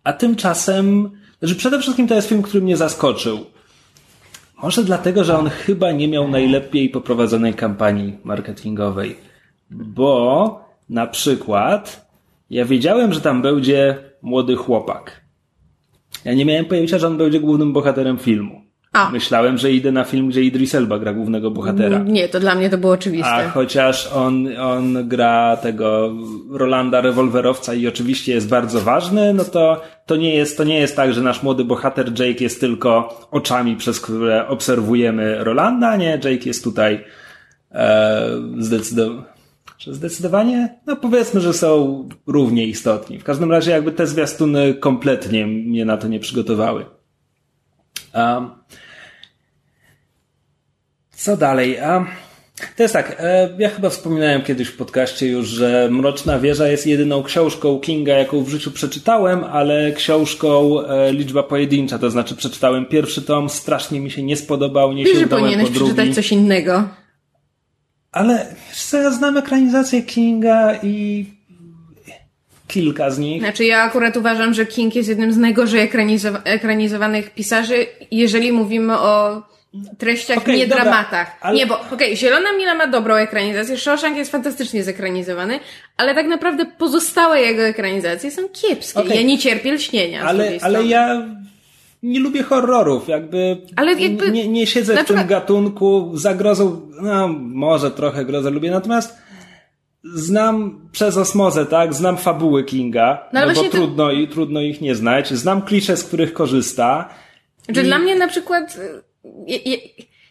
A 0.03 0.13
tymczasem, 0.13 1.11
znaczy 1.39 1.55
przede 1.55 1.79
wszystkim 1.79 2.07
to 2.07 2.15
jest 2.15 2.29
film, 2.29 2.41
który 2.41 2.63
mnie 2.63 2.77
zaskoczył. 2.77 3.45
Może 4.63 4.83
dlatego, 4.83 5.23
że 5.23 5.38
on 5.38 5.49
chyba 5.49 5.91
nie 5.91 6.07
miał 6.07 6.27
najlepiej 6.27 6.89
poprowadzonej 6.89 7.53
kampanii 7.53 8.17
marketingowej. 8.23 9.17
Bo 9.71 10.65
na 10.89 11.07
przykład 11.07 12.09
ja 12.49 12.65
wiedziałem, 12.65 13.13
że 13.13 13.21
tam 13.21 13.41
będzie 13.41 13.97
młody 14.21 14.55
chłopak. 14.55 15.21
Ja 16.25 16.33
nie 16.33 16.45
miałem 16.45 16.65
pojęcia, 16.65 16.97
że 16.97 17.07
on 17.07 17.17
będzie 17.17 17.39
głównym 17.39 17.73
bohaterem 17.73 18.17
filmu. 18.17 18.64
A. 18.95 19.10
Myślałem, 19.10 19.58
że 19.58 19.71
idę 19.71 19.91
na 19.91 20.03
film, 20.03 20.29
gdzie 20.29 20.43
Idris 20.43 20.75
Elba 20.75 20.99
gra 20.99 21.13
głównego 21.13 21.51
bohatera. 21.51 21.99
Nie, 21.99 22.29
to 22.29 22.39
dla 22.39 22.55
mnie 22.55 22.69
to 22.69 22.77
było 22.77 22.93
oczywiste. 22.93 23.29
A 23.29 23.49
chociaż 23.49 24.08
on, 24.08 24.47
on 24.58 25.08
gra 25.08 25.58
tego 25.58 26.13
Rolanda 26.51 27.01
rewolwerowca 27.01 27.73
i 27.73 27.88
oczywiście 27.88 28.34
jest 28.34 28.47
bardzo 28.47 28.81
ważny, 28.81 29.34
no 29.34 29.43
to, 29.43 29.81
to, 30.05 30.15
nie 30.15 30.36
jest, 30.36 30.58
to 30.58 30.63
nie 30.63 30.79
jest 30.79 30.95
tak, 30.95 31.13
że 31.13 31.21
nasz 31.21 31.43
młody 31.43 31.63
bohater 31.63 32.19
Jake 32.19 32.43
jest 32.43 32.60
tylko 32.60 33.19
oczami, 33.31 33.75
przez 33.75 34.01
które 34.01 34.47
obserwujemy 34.47 35.43
Rolanda. 35.43 35.95
Nie, 35.95 36.12
Jake 36.23 36.45
jest 36.45 36.63
tutaj 36.63 37.05
e, 37.71 38.29
zdecydowanie. 38.58 39.36
Zdecydowanie? 39.88 40.75
No 40.86 40.95
powiedzmy, 40.95 41.41
że 41.41 41.53
są 41.53 42.10
równie 42.27 42.65
istotni. 42.65 43.19
W 43.19 43.23
każdym 43.23 43.51
razie 43.51 43.71
jakby 43.71 43.91
te 43.91 44.08
zwiastuny 44.08 44.73
kompletnie 44.73 45.47
mnie 45.47 45.86
na 45.86 45.97
to 45.97 46.08
nie 46.08 46.19
przygotowały. 46.19 46.86
Um, 48.13 48.49
co 51.15 51.38
dalej? 51.38 51.80
A, 51.80 52.06
to 52.78 52.84
jest 52.84 52.93
tak, 52.93 53.15
e, 53.19 53.49
ja 53.60 53.69
chyba 53.69 53.89
wspominałem 53.89 54.41
kiedyś 54.43 54.67
w 54.67 54.78
podcaście 54.78 55.28
już, 55.28 55.47
że 55.47 55.88
Mroczna 55.91 56.39
Wieża 56.39 56.67
jest 56.67 56.88
jedyną 56.88 57.23
książką 57.23 57.80
Kinga, 57.80 58.13
jaką 58.13 58.43
w 58.43 58.49
życiu 58.49 58.71
przeczytałem, 58.71 59.43
ale 59.43 59.91
książką 59.91 60.82
e, 60.82 61.13
liczba 61.13 61.43
pojedyncza, 61.43 61.99
to 61.99 62.10
znaczy 62.12 62.36
przeczytałem 62.36 62.86
pierwszy 62.86 63.21
tom, 63.21 63.49
strasznie 63.49 63.99
mi 63.99 64.12
się 64.12 64.23
nie 64.23 64.38
spodobał, 64.38 64.93
nie 64.93 65.04
Wiesz, 65.04 65.13
że 65.13 65.19
sięgnąłem 65.19 65.51
po 65.54 65.58
drugi. 65.69 65.73
przeczytać 65.80 66.15
coś 66.15 66.32
innego. 66.32 66.84
Ale 68.12 68.56
co, 68.75 68.97
ja 68.97 69.12
znam 69.12 69.38
ekranizację 69.38 70.01
Kinga 70.04 70.75
i 70.84 71.25
kilka 72.67 73.12
z 73.12 73.19
nich. 73.19 73.41
Znaczy 73.41 73.65
ja 73.65 73.82
akurat 73.82 74.17
uważam, 74.17 74.54
że 74.54 74.65
King 74.65 74.95
jest 74.95 75.10
jednym 75.10 75.34
z 75.34 75.38
najgorzej 75.38 75.89
ekranizowa- 75.89 76.41
ekranizowanych 76.43 77.34
pisarzy, 77.34 77.86
jeżeli 78.12 78.51
mówimy 78.51 78.99
o 78.99 79.41
treściach, 79.97 80.38
Okej, 80.38 80.57
nie 80.57 80.67
dobra, 80.67 80.83
dramatach. 80.83 81.38
ale- 81.41 81.55
Nie, 81.57 81.67
bo 81.67 81.79
okej, 81.93 82.17
Zielona 82.17 82.53
Mila 82.53 82.73
ma 82.75 82.88
dobrą 82.88 83.15
ekranizację, 83.15 83.77
Shawshank 83.77 84.17
jest 84.17 84.31
fantastycznie 84.31 84.83
zekranizowany, 84.83 85.59
ale 85.97 86.15
tak 86.15 86.27
naprawdę 86.27 86.65
pozostałe 86.65 87.41
jego 87.41 87.61
ekranizacje 87.61 88.31
są 88.31 88.41
kiepskie. 88.49 88.99
Okej. 88.99 89.15
Ja 89.15 89.21
nie 89.21 89.38
cierpię 89.38 89.71
lśnienia. 89.73 90.23
Ale, 90.23 90.51
ale 90.61 90.83
ja 90.85 91.25
nie 92.03 92.19
lubię 92.19 92.43
horrorów, 92.43 93.07
jakby, 93.07 93.57
Ale 93.75 93.93
jakby- 93.93 94.31
nie, 94.31 94.47
nie 94.47 94.67
siedzę 94.67 95.03
w 95.03 95.07
tym 95.07 95.27
gatunku, 95.27 96.11
za 96.13 96.33
grozą, 96.33 96.81
no 97.01 97.27
może 97.39 97.91
trochę 97.91 98.25
grozę 98.25 98.49
lubię, 98.49 98.71
natomiast 98.71 99.17
znam 100.03 100.79
przez 100.91 101.17
osmozę, 101.17 101.65
tak, 101.65 101.93
znam 101.93 102.17
fabuły 102.17 102.63
Kinga, 102.63 103.29
No 103.33 103.39
no, 103.41 103.47
bo 103.47 103.53
właśnie 103.53 103.69
to- 103.69 103.77
trudno, 103.77 104.11
i, 104.11 104.27
trudno 104.27 104.61
ich 104.61 104.81
nie 104.81 104.95
znać, 104.95 105.33
znam 105.33 105.61
klisze, 105.61 105.97
z 105.97 106.03
których 106.03 106.33
korzysta, 106.33 107.09
Że 107.69 107.83
dla 107.83 107.99
mnie 107.99 108.15
na 108.15 108.27
przykład. 108.27 108.77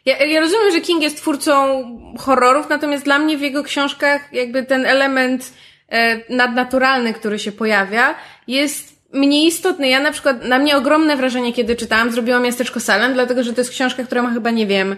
Ja, 0.07 0.25
ja, 0.25 0.41
rozumiem, 0.41 0.73
że 0.73 0.81
King 0.81 1.03
jest 1.03 1.17
twórcą 1.17 1.85
horrorów, 2.19 2.69
natomiast 2.69 3.05
dla 3.05 3.19
mnie 3.19 3.39
w 3.39 3.41
jego 3.41 3.63
książkach 3.63 4.33
jakby 4.33 4.63
ten 4.63 4.87
element 4.87 5.53
e, 5.89 6.35
nadnaturalny, 6.35 7.15
który 7.15 7.39
się 7.39 7.53
pojawia, 7.53 8.15
jest 8.49 8.95
mniej 9.13 9.47
istotny. 9.47 9.89
Ja 9.89 10.01
na 10.01 10.13
przykład, 10.13 10.45
na 10.45 10.59
mnie 10.59 10.77
ogromne 10.77 11.17
wrażenie, 11.17 11.53
kiedy 11.53 11.77
czytałam, 11.77 12.13
zrobiło 12.13 12.41
miasteczko 12.41 12.81
Salem, 12.81 13.15
dlatego 13.15 13.43
że 13.43 13.53
to 13.53 13.61
jest 13.61 13.71
książka, 13.71 14.05
która 14.05 14.23
ma 14.23 14.31
chyba, 14.31 14.51
nie 14.51 14.67
wiem, 14.67 14.97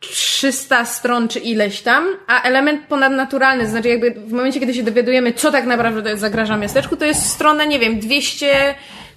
300 0.00 0.84
stron 0.84 1.28
czy 1.28 1.38
ileś 1.38 1.80
tam, 1.80 2.06
a 2.26 2.42
element 2.42 2.86
ponadnaturalny, 2.86 3.66
znaczy 3.66 3.88
jakby 3.88 4.10
w 4.10 4.32
momencie, 4.32 4.60
kiedy 4.60 4.74
się 4.74 4.82
dowiadujemy, 4.82 5.32
co 5.32 5.52
tak 5.52 5.66
naprawdę 5.66 6.16
zagraża 6.16 6.56
miasteczku, 6.56 6.96
to 6.96 7.04
jest 7.04 7.26
strona, 7.26 7.64
nie 7.64 7.78
wiem, 7.78 8.00
200 8.00 8.74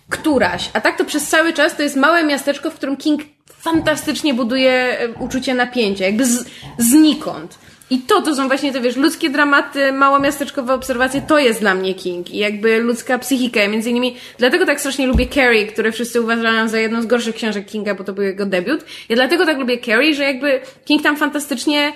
któraś. 0.10 0.70
A 0.74 0.82
tak 0.82 0.98
to 0.98 1.06
przez 1.06 1.28
cały 1.28 1.54
czas 1.54 1.76
to 1.76 1.84
jest 1.84 1.96
małe 1.96 2.24
miasteczko, 2.24 2.72
w 2.72 2.76
którym 2.76 2.98
King 2.98 3.22
fantastycznie 3.62 4.34
buduje 4.34 5.00
e, 5.00 5.10
uczucie 5.20 5.54
napięcia, 5.54 6.06
jakby 6.06 6.26
z, 6.26 6.46
znikąd. 6.78 7.60
I 7.92 8.00
to, 8.00 8.22
to 8.22 8.36
są 8.36 8.48
właśnie 8.48 8.74
te, 8.74 8.82
wiesz, 8.82 8.96
ludzkie 8.96 9.30
dramaty, 9.30 9.92
małomiasteczkowe 9.92 10.74
obserwacje, 10.74 11.22
to 11.22 11.40
jest 11.40 11.60
dla 11.60 11.76
mnie 11.76 11.94
King. 11.94 12.30
I 12.30 12.38
jakby 12.38 12.80
ludzka 12.80 13.20
psychika. 13.20 13.68
Między 13.68 13.90
innymi, 13.90 14.16
dlatego 14.38 14.66
tak 14.66 14.80
strasznie 14.80 15.08
lubię 15.08 15.28
Carrie, 15.28 15.68
które 15.68 15.92
wszyscy 15.92 16.22
uważają 16.22 16.68
za 16.68 16.80
jedną 16.80 17.02
z 17.02 17.06
gorszych 17.06 17.36
książek 17.36 17.66
Kinga, 17.66 17.96
bo 17.96 18.04
to 18.04 18.14
był 18.14 18.24
jego 18.24 18.46
debiut. 18.46 18.86
Ja 19.10 19.16
dlatego 19.16 19.46
tak 19.46 19.58
lubię 19.58 19.80
Carrie, 19.80 20.16
że 20.16 20.24
jakby 20.24 20.62
King 20.86 21.04
tam 21.04 21.18
fantastycznie 21.18 21.94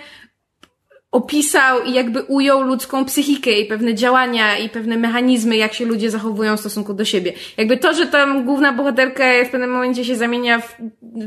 opisał 1.12 1.84
i 1.84 1.94
jakby 1.94 2.22
ujął 2.22 2.62
ludzką 2.62 3.06
psychikę 3.06 3.52
i 3.52 3.65
pewne 3.65 3.94
działania 3.94 4.58
i 4.58 4.70
pewne 4.70 4.98
mechanizmy, 4.98 5.58
jak 5.58 5.74
się 5.74 5.86
ludzie 5.86 6.12
zachowują 6.12 6.58
w 6.58 6.60
stosunku 6.60 6.94
do 6.94 7.06
siebie. 7.06 7.34
Jakby 7.58 7.78
to, 7.78 7.94
że 7.94 8.06
tam 8.08 8.46
główna 8.46 8.74
bohaterka 8.74 9.24
w 9.46 9.50
pewnym 9.50 9.72
momencie 9.72 10.06
się 10.06 10.15
zamienia 10.15 10.60
w, 10.60 10.76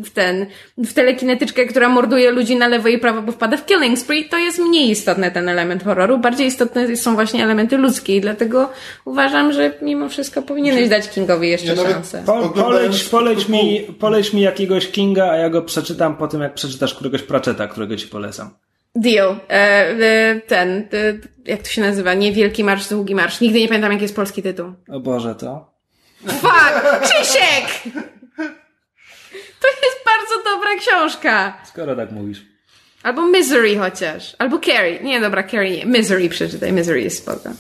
w 0.05 0.11
ten, 0.11 0.47
w 0.79 0.93
telekinetyczkę, 0.93 1.67
która 1.67 1.89
morduje 1.89 2.31
ludzi 2.31 2.57
na 2.57 2.69
lewo 2.69 2.89
i 2.89 2.99
prawo, 2.99 3.23
bo 3.23 3.33
wpada 3.33 3.57
w 3.57 3.67
killing 3.67 3.99
spree, 3.99 4.29
to 4.29 4.39
jest 4.39 4.59
mniej 4.59 4.91
istotny 4.91 5.31
ten 5.31 5.49
element 5.49 5.85
horroru. 5.85 6.19
Bardziej 6.19 6.47
istotne 6.47 6.97
są 6.97 7.15
właśnie 7.15 7.45
elementy 7.45 7.77
ludzkie 7.77 8.17
i 8.17 8.21
dlatego 8.21 8.71
uważam, 9.05 9.53
że 9.53 9.73
mimo 9.83 10.09
wszystko 10.09 10.43
powinieneś 10.43 10.89
dać 10.89 11.11
Kingowi 11.11 11.49
jeszcze 11.49 11.75
Ja 11.75 11.91
szansę. 11.91 12.23
Po, 12.27 12.49
poleć, 12.49 13.05
poleć, 13.05 13.49
mi, 13.49 13.81
poleć 13.99 14.33
mi 14.33 14.41
jakiegoś 14.41 14.89
Kinga, 14.89 15.31
a 15.31 15.37
ja 15.37 15.51
go 15.51 15.63
przeczytam 15.63 16.17
po 16.17 16.29
tym, 16.29 16.41
jak 16.41 16.55
przeczytasz 16.55 16.95
któregoś 16.95 17.23
Pratchetta, 17.23 17.69
którego 17.69 17.97
ci 17.97 18.07
polecam. 18.07 18.51
Deal. 19.01 19.41
E, 19.49 19.53
e, 19.53 20.41
ten, 20.41 20.69
e, 20.79 21.19
jak 21.45 21.63
to 21.63 21.69
się 21.69 21.81
nazywa? 21.81 22.15
Nie 22.15 22.33
Wielki 22.33 22.65
Marsz, 22.65 22.89
Długi 22.89 23.15
Marsz. 23.15 23.41
Nigdy 23.41 23.61
nie 23.61 23.69
pamiętam, 23.69 23.93
jaki 23.93 24.03
jest 24.03 24.17
polski 24.17 24.43
tytuł. 24.43 24.73
O 24.89 25.01
Boże, 25.01 25.35
to... 25.35 25.75
Fuck! 26.27 27.01
Krzysiek! 27.03 27.95
To 29.61 29.69
jest 29.69 29.99
bardzo 30.05 30.45
dobra 30.45 30.71
książka. 30.81 31.59
Skoro 31.65 31.97
tak 31.97 32.13
mówisz. 32.13 32.47
Albo 33.03 33.27
Misery 33.27 33.79
chociaż. 33.79 34.37
Albo 34.39 34.59
Carrie. 34.59 35.01
Nie, 35.01 35.21
dobra, 35.21 35.43
Carrie 35.43 35.77
nie. 35.77 35.87
Misery 35.87 36.29
przeczytaj. 36.29 36.73
Misery 36.73 37.03
jest 37.03 37.19
spoko. 37.19 37.51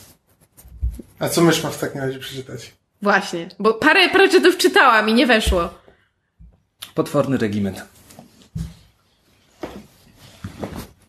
A 1.18 1.28
co 1.28 1.40
mysz 1.40 1.62
ma 1.62 1.70
w 1.70 1.78
takim 1.78 2.00
razie 2.00 2.18
przeczytać? 2.18 2.72
Właśnie. 3.02 3.48
Bo 3.58 3.74
parę 3.74 4.08
Pratchettów 4.08 4.56
czytałam 4.56 5.08
i 5.08 5.14
nie 5.14 5.26
weszło. 5.26 5.74
Potworny 6.94 7.36
regiment. 7.36 7.84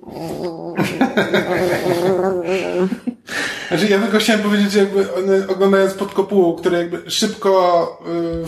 Znaczy, 3.67 3.87
ja 3.87 3.99
tylko 3.99 4.17
chciałem 4.17 4.41
powiedzieć, 4.41 4.71
że 4.71 4.79
jakby 4.79 5.13
one, 5.13 5.47
oglądając 5.47 5.93
pod 5.93 6.13
kopułą, 6.13 6.55
które 6.55 6.77
jakby 6.77 7.11
szybko, 7.11 8.03
yy, 8.41 8.47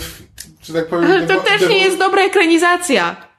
że 0.64 0.74
tak 0.74 0.88
powiem... 0.88 1.12
Ale 1.12 1.28
to 1.28 1.40
też 1.40 1.70
nie 1.70 1.80
jest 1.80 1.98
dobra 1.98 2.22
ekranizacja. 2.22 3.32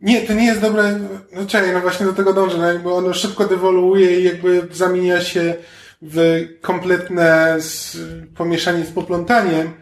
Nie, 0.00 0.22
to 0.22 0.32
nie 0.32 0.46
jest 0.46 0.60
dobre, 0.60 0.98
no 1.32 1.46
czekaj, 1.46 1.72
no 1.72 1.80
właśnie 1.80 2.06
do 2.06 2.12
tego 2.12 2.32
dążę, 2.32 2.58
no 2.58 2.72
jakby 2.72 2.92
ono 2.92 3.14
szybko 3.14 3.44
dewoluuje 3.44 4.20
i 4.20 4.24
jakby 4.24 4.68
zamienia 4.70 5.20
się 5.20 5.54
w 6.02 6.46
kompletne 6.60 7.56
z, 7.58 7.96
pomieszanie 8.36 8.84
z 8.84 8.90
poplątaniem. 8.90 9.72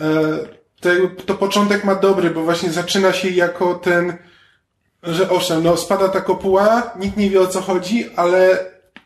E, 0.00 0.06
to, 0.80 0.92
jakby, 0.92 1.22
to 1.22 1.34
początek 1.34 1.84
ma 1.84 1.94
dobry, 1.94 2.30
bo 2.30 2.42
właśnie 2.42 2.70
zaczyna 2.70 3.12
się 3.12 3.30
jako 3.30 3.74
ten, 3.74 4.16
że 5.06 5.30
owszem, 5.30 5.62
no 5.62 5.76
spada 5.76 6.08
ta 6.08 6.20
kopuła, 6.20 6.92
nikt 7.00 7.16
nie 7.16 7.30
wie 7.30 7.40
o 7.40 7.46
co 7.46 7.60
chodzi, 7.60 8.10
ale 8.16 8.58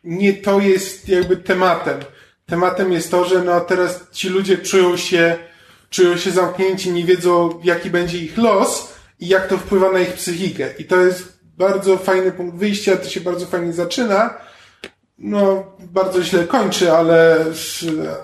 nie 0.05 0.33
to 0.33 0.61
jest 0.61 1.09
jakby 1.09 1.37
tematem. 1.37 1.99
Tematem 2.47 2.93
jest 2.93 3.11
to, 3.11 3.25
że 3.25 3.43
no 3.43 3.61
teraz 3.61 4.01
ci 4.13 4.29
ludzie 4.29 4.59
czują 4.59 4.97
się, 4.97 5.37
czują 5.91 6.17
się 6.17 6.31
zamknięci, 6.31 6.93
nie 6.93 7.05
wiedzą 7.05 7.61
jaki 7.65 7.91
będzie 7.91 8.19
ich 8.19 8.39
los 8.39 8.93
i 9.21 9.29
jak 9.29 9.47
to 9.47 9.59
wpływa 9.59 9.93
na 9.93 10.01
ich 10.01 10.13
psychikę. 10.13 10.69
I 10.79 10.85
to 10.85 10.97
jest 10.97 11.39
bardzo 11.59 11.97
fajny 11.97 12.33
punkt 12.33 12.57
wyjścia, 12.57 12.97
to 12.97 13.09
się 13.09 13.21
bardzo 13.21 13.47
fajnie 13.47 13.73
zaczyna, 13.73 14.35
no, 15.19 15.65
bardzo 15.81 16.23
źle 16.23 16.45
kończy, 16.45 16.93
ale, 16.93 17.45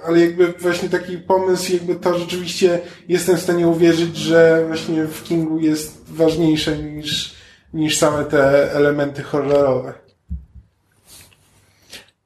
ale 0.06 0.20
jakby 0.20 0.52
właśnie 0.52 0.88
taki 0.88 1.18
pomysł, 1.18 1.72
jakby 1.72 1.94
to 1.94 2.18
rzeczywiście 2.18 2.80
jestem 3.08 3.36
w 3.36 3.42
stanie 3.42 3.68
uwierzyć, 3.68 4.16
że 4.16 4.64
właśnie 4.66 5.04
w 5.04 5.22
Kingu 5.22 5.58
jest 5.58 6.04
ważniejsze 6.08 6.78
niż, 6.78 7.34
niż 7.74 7.98
same 7.98 8.24
te 8.24 8.72
elementy 8.72 9.22
horrorowe. 9.22 9.92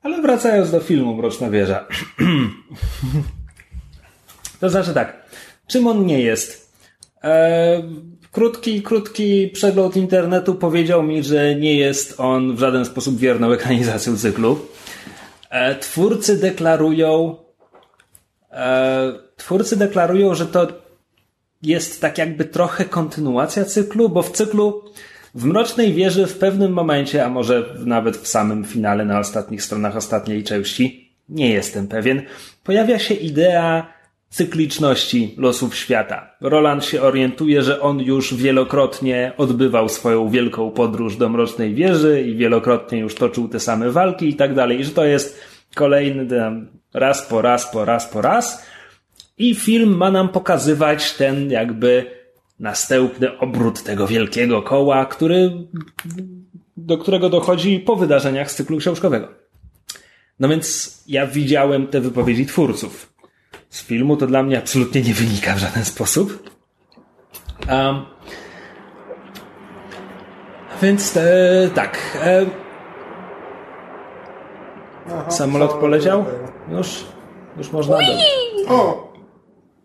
Ale 0.03 0.23
wracając 0.23 0.71
do 0.71 0.81
filmu 0.81 1.15
Mroczna 1.15 1.51
Wieża. 1.51 1.87
to 4.61 4.71
znaczy 4.71 4.95
tak, 4.95 5.29
czym 5.67 5.87
on 5.87 6.07
nie 6.07 6.21
jest? 6.21 6.73
E, 7.25 7.83
krótki, 8.33 8.83
krótki 8.83 9.49
przegląd 9.49 9.97
internetu 9.97 10.55
powiedział 10.55 11.03
mi, 11.03 11.23
że 11.23 11.55
nie 11.55 11.77
jest 11.77 12.21
on 12.21 12.57
w 12.57 12.59
żaden 12.59 12.85
sposób 12.85 13.19
wierną 13.19 13.53
ekranizacją 13.53 14.17
cyklu. 14.17 14.59
E, 15.51 15.75
twórcy 15.75 16.41
deklarują, 16.41 17.37
e, 18.53 19.13
twórcy 19.37 19.77
deklarują, 19.77 20.35
że 20.35 20.47
to 20.47 20.69
jest 21.63 22.01
tak 22.01 22.19
jakby 22.19 22.45
trochę 22.45 22.85
kontynuacja 22.85 23.65
cyklu, 23.65 24.09
bo 24.09 24.23
w 24.23 24.33
cyklu 24.33 24.83
w 25.35 25.45
Mrocznej 25.45 25.93
Wieży 25.93 26.27
w 26.27 26.39
pewnym 26.39 26.73
momencie, 26.73 27.25
a 27.25 27.29
może 27.29 27.75
nawet 27.85 28.17
w 28.17 28.29
samym 28.29 28.65
finale 28.65 29.05
na 29.05 29.19
ostatnich 29.19 29.63
stronach 29.63 29.97
ostatniej 29.97 30.45
części, 30.45 31.15
nie 31.29 31.51
jestem 31.51 31.89
pewien, 31.89 32.23
pojawia 32.65 32.99
się 32.99 33.15
idea 33.15 33.99
cykliczności 34.31 35.35
losów 35.39 35.77
świata. 35.77 36.31
Roland 36.41 36.85
się 36.85 37.03
orientuje, 37.03 37.63
że 37.63 37.81
on 37.81 38.01
już 38.01 38.35
wielokrotnie 38.35 39.33
odbywał 39.37 39.89
swoją 39.89 40.29
wielką 40.29 40.71
podróż 40.71 41.17
do 41.17 41.29
Mrocznej 41.29 41.75
Wieży 41.75 42.23
i 42.23 42.37
wielokrotnie 42.37 42.99
już 42.99 43.15
toczył 43.15 43.49
te 43.49 43.61
same 43.61 43.91
walki 43.91 44.29
i 44.29 44.35
tak 44.35 44.55
dalej, 44.55 44.81
i 44.81 44.85
że 44.85 44.91
to 44.91 45.05
jest 45.05 45.41
kolejny 45.75 46.27
raz 46.95 47.23
po 47.23 47.43
raz 47.43 47.73
po 47.73 47.85
raz 47.85 48.07
po 48.07 48.23
raz 48.23 48.67
i 49.39 49.55
film 49.55 49.97
ma 49.97 50.11
nam 50.11 50.29
pokazywać 50.29 51.13
ten 51.13 51.51
jakby 51.51 52.18
następny 52.61 53.39
obrót 53.39 53.83
tego 53.83 54.07
wielkiego 54.07 54.63
koła, 54.63 55.07
który, 55.07 55.53
do 56.77 56.99
którego 56.99 57.29
dochodzi 57.29 57.81
po 57.81 57.97
wydarzeniach 57.97 58.51
z 58.51 58.55
cyklu 58.55 58.79
książkowego. 58.79 59.29
No 60.41 60.49
więc 60.49 60.99
ja 61.07 61.27
widziałem 61.27 61.87
te 61.87 62.01
wypowiedzi 62.01 62.47
twórców 62.47 63.13
z 63.69 63.83
filmu, 63.83 64.17
to 64.17 64.27
dla 64.27 64.43
mnie 64.43 64.59
absolutnie 64.59 65.03
nie 65.03 65.15
wynika 65.15 65.55
w 65.55 65.59
żaden 65.59 65.85
sposób. 65.85 66.51
Um, 67.71 68.03
więc 70.83 71.17
e, 71.17 71.71
tak. 71.75 72.19
E, 72.25 72.47
Aha, 75.07 75.31
samolot 75.31 75.73
poleciał? 75.73 76.25
Już, 76.71 77.05
już 77.57 77.73
można 77.73 77.97
dojść. 77.97 78.25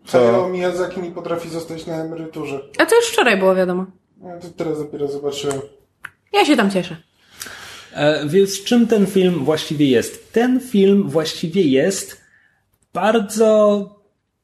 O! 0.08 0.10
Hayao 0.10 0.48
Miyazaki 0.48 1.00
nie 1.00 1.10
potrafi 1.10 1.48
zostać 1.48 1.86
na 1.86 2.04
emeryturze. 2.04 2.60
A 2.78 2.86
to 2.86 2.96
już 2.96 3.06
wczoraj 3.06 3.38
było 3.38 3.54
wiadomo. 3.54 3.86
Ja 4.24 4.38
to 4.38 4.48
teraz 4.56 4.78
dopiero 4.78 5.08
zobaczyłem. 5.08 5.60
Ja 6.32 6.44
się 6.44 6.56
tam 6.56 6.70
cieszę. 6.70 6.96
E, 7.94 8.28
więc 8.28 8.64
czym 8.64 8.86
ten 8.86 9.06
film 9.06 9.44
właściwie 9.44 9.86
jest? 9.86 10.32
Ten 10.32 10.60
film 10.60 11.08
właściwie 11.08 11.62
jest 11.62 12.20
bardzo 12.92 13.90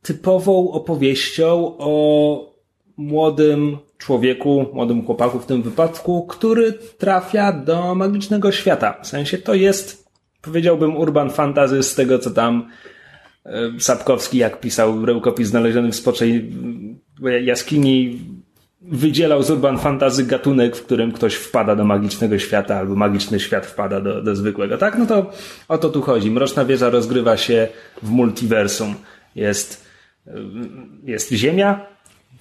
typową 0.03 0.71
opowieścią 0.71 1.75
o 1.79 2.55
młodym 2.97 3.79
człowieku, 3.99 4.67
młodym 4.73 5.07
chłopaku 5.07 5.39
w 5.39 5.47
tym 5.47 5.63
wypadku, 5.63 6.27
który 6.27 6.73
trafia 6.73 7.53
do 7.53 7.95
magicznego 7.95 8.53
świata. 8.53 9.01
W 9.03 9.07
sensie 9.07 9.39
to 9.39 9.55
jest, 9.55 10.11
powiedziałbym, 10.43 10.97
urban 10.97 11.31
fantasy 11.31 11.83
z 11.83 11.95
tego, 11.95 12.19
co 12.19 12.31
tam 12.31 12.71
Sapkowski, 13.79 14.39
jak 14.39 14.61
pisał 14.61 15.07
rękopis 15.07 15.49
znaleziony 15.49 15.93
w 15.93 15.97
spoczej 15.97 16.53
jaskini, 17.43 18.21
wydzielał 18.83 19.43
z 19.43 19.51
urban 19.51 19.79
fantazy 19.79 20.25
gatunek, 20.25 20.77
w 20.77 20.85
którym 20.85 21.13
ktoś 21.13 21.35
wpada 21.35 21.77
do 21.77 21.85
magicznego 21.85 22.39
świata, 22.39 22.77
albo 22.77 22.95
magiczny 22.95 23.41
świat 23.41 23.67
wpada 23.67 24.01
do, 24.01 24.23
do 24.23 24.37
zwykłego. 24.37 24.79
Tak? 24.79 24.99
No 24.99 25.07
to 25.07 25.31
o 25.69 25.79
to 25.79 25.89
tu 25.89 26.03
chodzi. 26.03 26.31
Mroczna 26.31 26.65
wieża 26.65 26.91
rozgrywa 26.91 27.37
się 27.37 27.69
w 28.03 28.11
multiversum. 28.11 28.95
Jest, 29.35 29.87
jest 31.05 31.33
Ziemia, 31.33 31.87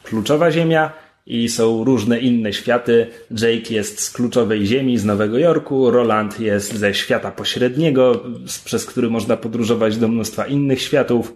kluczowa 0.03 0.51
Ziemia, 0.51 0.91
i 1.29 1.49
są 1.49 1.83
różne 1.83 2.19
inne 2.19 2.53
światy. 2.53 3.07
Jake 3.31 3.73
jest 3.73 3.99
z 3.99 4.11
kluczowej 4.11 4.65
ziemi, 4.65 4.97
z 4.97 5.05
Nowego 5.05 5.37
Jorku, 5.37 5.91
Roland 5.91 6.39
jest 6.39 6.73
ze 6.73 6.93
świata 6.93 7.31
pośredniego, 7.31 8.23
przez 8.65 8.85
który 8.85 9.09
można 9.09 9.37
podróżować 9.37 9.97
do 9.97 10.07
mnóstwa 10.07 10.47
innych 10.47 10.81
światów. 10.81 11.33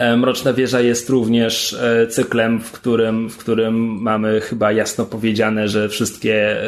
E, 0.00 0.16
Mroczna 0.16 0.52
Wieża 0.52 0.80
jest 0.80 1.10
również 1.10 1.72
e, 1.72 2.06
cyklem, 2.06 2.60
w 2.60 2.72
którym, 2.72 3.30
w 3.30 3.36
którym 3.36 4.02
mamy 4.02 4.40
chyba 4.40 4.72
jasno 4.72 5.06
powiedziane, 5.06 5.68
że 5.68 5.88
wszystkie 5.88 6.34
e, 6.34 6.66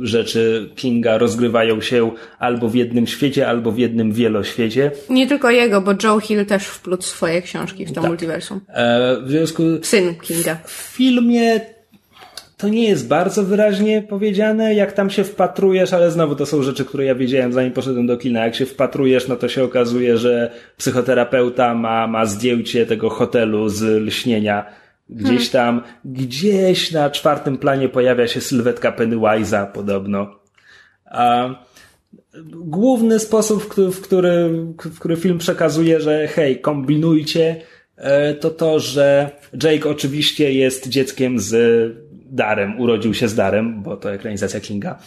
rzeczy 0.00 0.70
Kinga 0.76 1.18
rozgrywają 1.18 1.80
się 1.80 2.10
albo 2.38 2.68
w 2.68 2.74
jednym 2.74 3.06
świecie, 3.06 3.48
albo 3.48 3.72
w 3.72 3.78
jednym 3.78 4.12
wieloświecie. 4.12 4.90
Nie 5.10 5.26
tylko 5.26 5.50
jego, 5.50 5.80
bo 5.80 5.92
Joe 6.02 6.20
Hill 6.20 6.46
też 6.46 6.66
wplótł 6.66 7.02
swoje 7.02 7.42
książki 7.42 7.86
w 7.86 7.92
to 7.92 8.00
tak. 8.00 8.10
multiversum. 8.10 8.60
W 9.22 9.30
związku 9.30 9.62
Syn 9.82 10.14
Kinga. 10.14 10.56
W 10.64 10.72
filmie 10.72 11.60
to 12.62 12.68
nie 12.68 12.88
jest 12.88 13.08
bardzo 13.08 13.44
wyraźnie 13.44 14.02
powiedziane, 14.02 14.74
jak 14.74 14.92
tam 14.92 15.10
się 15.10 15.24
wpatrujesz, 15.24 15.92
ale 15.92 16.10
znowu 16.10 16.36
to 16.36 16.46
są 16.46 16.62
rzeczy, 16.62 16.84
które 16.84 17.04
ja 17.04 17.14
wiedziałem 17.14 17.52
zanim 17.52 17.72
poszedłem 17.72 18.06
do 18.06 18.16
kina. 18.16 18.44
Jak 18.44 18.54
się 18.54 18.66
wpatrujesz, 18.66 19.28
no 19.28 19.36
to 19.36 19.48
się 19.48 19.64
okazuje, 19.64 20.18
że 20.18 20.50
psychoterapeuta 20.76 21.74
ma, 21.74 22.06
ma 22.06 22.26
zdjęcie 22.26 22.86
tego 22.86 23.10
hotelu 23.10 23.68
z 23.68 23.82
lśnienia. 23.82 24.66
Gdzieś 25.10 25.50
hmm. 25.50 25.82
tam, 25.82 25.82
gdzieś 26.04 26.92
na 26.92 27.10
czwartym 27.10 27.58
planie 27.58 27.88
pojawia 27.88 28.28
się 28.28 28.40
sylwetka 28.40 28.92
Pennywise'a 28.92 29.72
podobno. 29.72 30.34
A 31.04 31.48
główny 32.54 33.18
sposób, 33.18 33.62
w 33.62 33.68
który, 33.68 33.90
w 33.90 34.00
który, 34.00 34.48
w 34.78 34.98
który 34.98 35.16
film 35.16 35.38
przekazuje, 35.38 36.00
że 36.00 36.28
hej, 36.28 36.60
kombinujcie, 36.60 37.56
e, 37.96 38.34
to 38.34 38.50
to, 38.50 38.80
że 38.80 39.30
Jake 39.62 39.90
oczywiście 39.90 40.52
jest 40.52 40.88
dzieckiem 40.88 41.38
z 41.38 41.52
darem, 42.32 42.80
urodził 42.80 43.14
się 43.14 43.28
z 43.28 43.34
darem, 43.34 43.82
bo 43.82 43.96
to 43.96 44.12
ekranizacja 44.12 44.60
Kinga. 44.60 44.98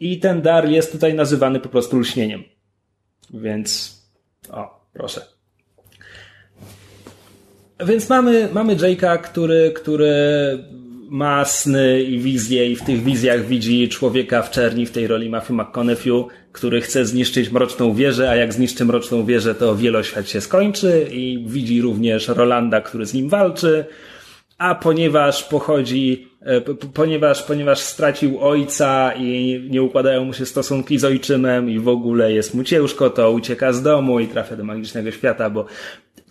I 0.00 0.18
ten 0.18 0.42
dar 0.42 0.68
jest 0.68 0.92
tutaj 0.92 1.14
nazywany 1.14 1.60
po 1.60 1.68
prostu 1.68 1.98
lśnieniem. 1.98 2.42
Więc, 3.34 3.98
o, 4.50 4.84
proszę. 4.92 5.20
Więc 7.86 8.08
mamy, 8.08 8.48
mamy 8.52 8.76
Jake'a, 8.76 9.18
który, 9.18 9.72
który 9.76 10.14
ma 11.10 11.44
sny 11.44 12.02
i 12.02 12.18
wizje 12.18 12.70
i 12.70 12.76
w 12.76 12.82
tych 12.82 13.02
wizjach 13.02 13.46
widzi 13.46 13.88
człowieka 13.88 14.42
w 14.42 14.50
czerni, 14.50 14.86
w 14.86 14.90
tej 14.90 15.06
roli 15.06 15.30
Matthew 15.30 15.50
McConaughey, 15.50 16.24
który 16.52 16.80
chce 16.80 17.06
zniszczyć 17.06 17.50
Mroczną 17.50 17.94
Wieżę, 17.94 18.30
a 18.30 18.36
jak 18.36 18.52
zniszczy 18.52 18.84
Mroczną 18.84 19.24
Wieżę, 19.24 19.54
to 19.54 19.76
wieloświat 19.76 20.28
się 20.28 20.40
skończy 20.40 21.08
i 21.12 21.44
widzi 21.46 21.80
również 21.80 22.28
Rolanda, 22.28 22.80
który 22.80 23.06
z 23.06 23.14
nim 23.14 23.28
walczy 23.28 23.84
a 24.58 24.74
ponieważ 24.74 25.44
pochodzi, 25.44 26.28
e, 26.40 26.60
ponieważ, 26.94 27.42
ponieważ 27.42 27.78
stracił 27.78 28.40
ojca 28.40 29.12
i 29.16 29.60
nie 29.70 29.82
układają 29.82 30.24
mu 30.24 30.32
się 30.32 30.46
stosunki 30.46 30.98
z 30.98 31.04
ojczymem 31.04 31.70
i 31.70 31.78
w 31.78 31.88
ogóle 31.88 32.32
jest 32.32 32.54
mu 32.54 32.64
ciężko, 32.64 33.10
to 33.10 33.30
ucieka 33.30 33.72
z 33.72 33.82
domu 33.82 34.20
i 34.20 34.28
trafia 34.28 34.56
do 34.56 34.64
magicznego 34.64 35.10
świata, 35.10 35.50
bo 35.50 35.66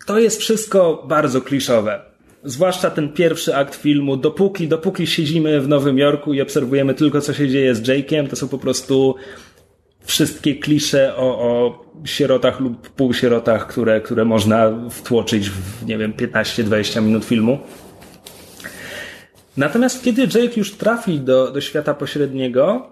to 0.06 0.18
jest 0.18 0.40
wszystko 0.40 1.04
bardzo 1.08 1.40
kliszowe. 1.40 2.00
Zwłaszcza 2.44 2.90
ten 2.90 3.12
pierwszy 3.12 3.56
akt 3.56 3.74
filmu, 3.74 4.16
dopóki, 4.16 4.68
dopóki 4.68 5.06
siedzimy 5.06 5.60
w 5.60 5.68
Nowym 5.68 5.98
Jorku 5.98 6.34
i 6.34 6.40
obserwujemy 6.40 6.94
tylko, 6.94 7.20
co 7.20 7.34
się 7.34 7.48
dzieje 7.48 7.74
z 7.74 7.82
Jake'iem, 7.82 8.28
to 8.28 8.36
są 8.36 8.48
po 8.48 8.58
prostu 8.58 9.14
wszystkie 10.04 10.54
klisze 10.54 11.16
o, 11.16 11.22
o 11.22 11.84
sierotach 12.04 12.60
lub 12.60 12.88
półsierotach, 12.90 13.66
które, 13.66 14.00
które 14.00 14.24
można 14.24 14.72
wtłoczyć 14.90 15.50
w, 15.50 15.86
nie 15.86 15.98
wiem, 15.98 16.12
15-20 16.12 17.02
minut 17.02 17.24
filmu. 17.24 17.58
Natomiast 19.58 20.04
kiedy 20.04 20.22
Jake 20.22 20.56
już 20.56 20.72
trafi 20.72 21.20
do, 21.20 21.50
do 21.50 21.60
świata 21.60 21.94
pośredniego, 21.94 22.90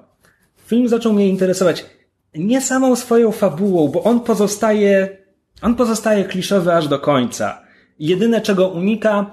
film 0.66 0.88
zaczął 0.88 1.12
mnie 1.12 1.28
interesować 1.28 1.86
nie 2.34 2.60
samą 2.60 2.96
swoją 2.96 3.32
fabułą, 3.32 3.88
bo 3.88 4.02
on 4.02 4.20
pozostaje, 4.20 5.16
on 5.62 5.74
pozostaje 5.74 6.24
kliszowy 6.24 6.72
aż 6.72 6.88
do 6.88 6.98
końca. 6.98 7.62
Jedyne 7.98 8.40
czego 8.40 8.68
unika, 8.68 9.30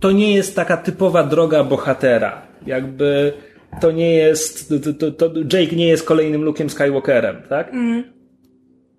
to 0.00 0.12
nie 0.12 0.34
jest 0.34 0.56
taka 0.56 0.76
typowa 0.76 1.24
droga 1.24 1.64
bohatera. 1.64 2.46
Jakby 2.66 3.32
to 3.80 3.90
nie 3.90 4.14
jest, 4.14 4.72
to, 4.84 5.10
to, 5.10 5.28
to 5.28 5.40
Jake 5.40 5.76
nie 5.76 5.88
jest 5.88 6.06
kolejnym 6.06 6.44
Luke'em 6.44 6.68
Skywalkerem, 6.68 7.36
tak? 7.48 7.72
Mm. 7.72 8.04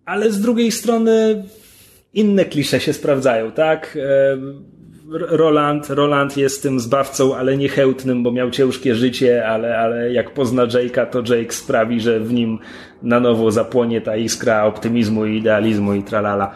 Ale 0.05 0.31
z 0.31 0.41
drugiej 0.41 0.71
strony 0.71 1.43
inne 2.13 2.45
klisze 2.45 2.79
się 2.79 2.93
sprawdzają, 2.93 3.51
tak? 3.51 3.97
Roland, 5.11 5.89
Roland 5.89 6.37
jest 6.37 6.63
tym 6.63 6.79
zbawcą, 6.79 7.35
ale 7.35 7.57
niechełtnym, 7.57 8.23
bo 8.23 8.31
miał 8.31 8.51
ciężkie 8.51 8.95
życie, 8.95 9.47
ale, 9.47 9.77
ale 9.77 10.11
jak 10.11 10.33
pozna 10.33 10.67
Jake'a, 10.67 11.05
to 11.05 11.35
Jake 11.35 11.53
sprawi, 11.53 12.01
że 12.01 12.19
w 12.19 12.33
nim 12.33 12.59
na 13.03 13.19
nowo 13.19 13.51
zapłonie 13.51 14.01
ta 14.01 14.15
iskra 14.15 14.65
optymizmu 14.65 15.25
i 15.25 15.37
idealizmu 15.37 15.93
i 15.93 16.03
tralala. 16.03 16.55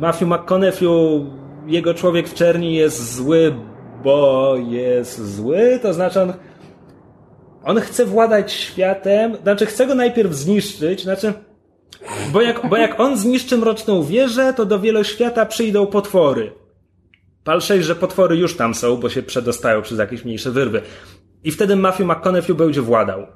Matthew 0.00 0.28
McConaughey, 0.28 0.88
jego 1.66 1.94
człowiek 1.94 2.28
w 2.28 2.34
czerni 2.34 2.74
jest 2.74 3.14
zły, 3.14 3.54
bo 4.04 4.54
jest 4.68 5.34
zły, 5.34 5.78
to 5.82 5.94
znaczy 5.94 6.20
on, 6.20 6.32
on 7.64 7.80
chce 7.80 8.06
władać 8.06 8.52
światem, 8.52 9.36
znaczy 9.42 9.66
chce 9.66 9.86
go 9.86 9.94
najpierw 9.94 10.32
zniszczyć, 10.32 11.02
znaczy 11.02 11.32
bo 12.32 12.42
jak, 12.42 12.68
bo 12.68 12.76
jak 12.76 13.00
on 13.00 13.16
zniszczy 13.16 13.56
mroczną 13.56 14.02
wieżę, 14.02 14.54
to 14.56 14.66
do 14.66 14.78
wieloświata 14.78 15.46
przyjdą 15.46 15.86
potwory. 15.86 16.59
Pal 17.44 17.60
6, 17.60 17.86
że 17.86 17.94
potwory 17.94 18.36
już 18.36 18.56
tam 18.56 18.74
są, 18.74 18.96
bo 18.96 19.08
się 19.08 19.22
przedostają 19.22 19.82
przez 19.82 19.98
jakieś 19.98 20.24
mniejsze 20.24 20.50
wyrwy. 20.50 20.82
I 21.44 21.50
wtedy 21.50 21.76
Matthew 21.76 22.06
McConaughey 22.06 22.54
będzie 22.54 22.82
władał. 22.82 23.26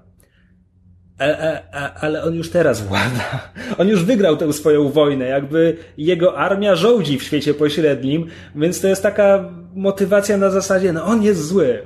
A, 1.18 1.24
a, 1.24 1.60
a, 1.72 1.94
ale 2.00 2.22
on 2.22 2.34
już 2.34 2.50
teraz 2.50 2.86
włada. 2.86 3.40
On 3.78 3.88
już 3.88 4.04
wygrał 4.04 4.36
tę 4.36 4.52
swoją 4.52 4.88
wojnę. 4.88 5.24
Jakby 5.24 5.76
jego 5.96 6.36
armia 6.36 6.76
żołdzi 6.76 7.18
w 7.18 7.22
świecie 7.22 7.54
pośrednim, 7.54 8.26
więc 8.54 8.80
to 8.80 8.88
jest 8.88 9.02
taka 9.02 9.50
motywacja 9.74 10.36
na 10.36 10.50
zasadzie, 10.50 10.92
no 10.92 11.04
on 11.04 11.22
jest 11.22 11.46
zły. 11.46 11.82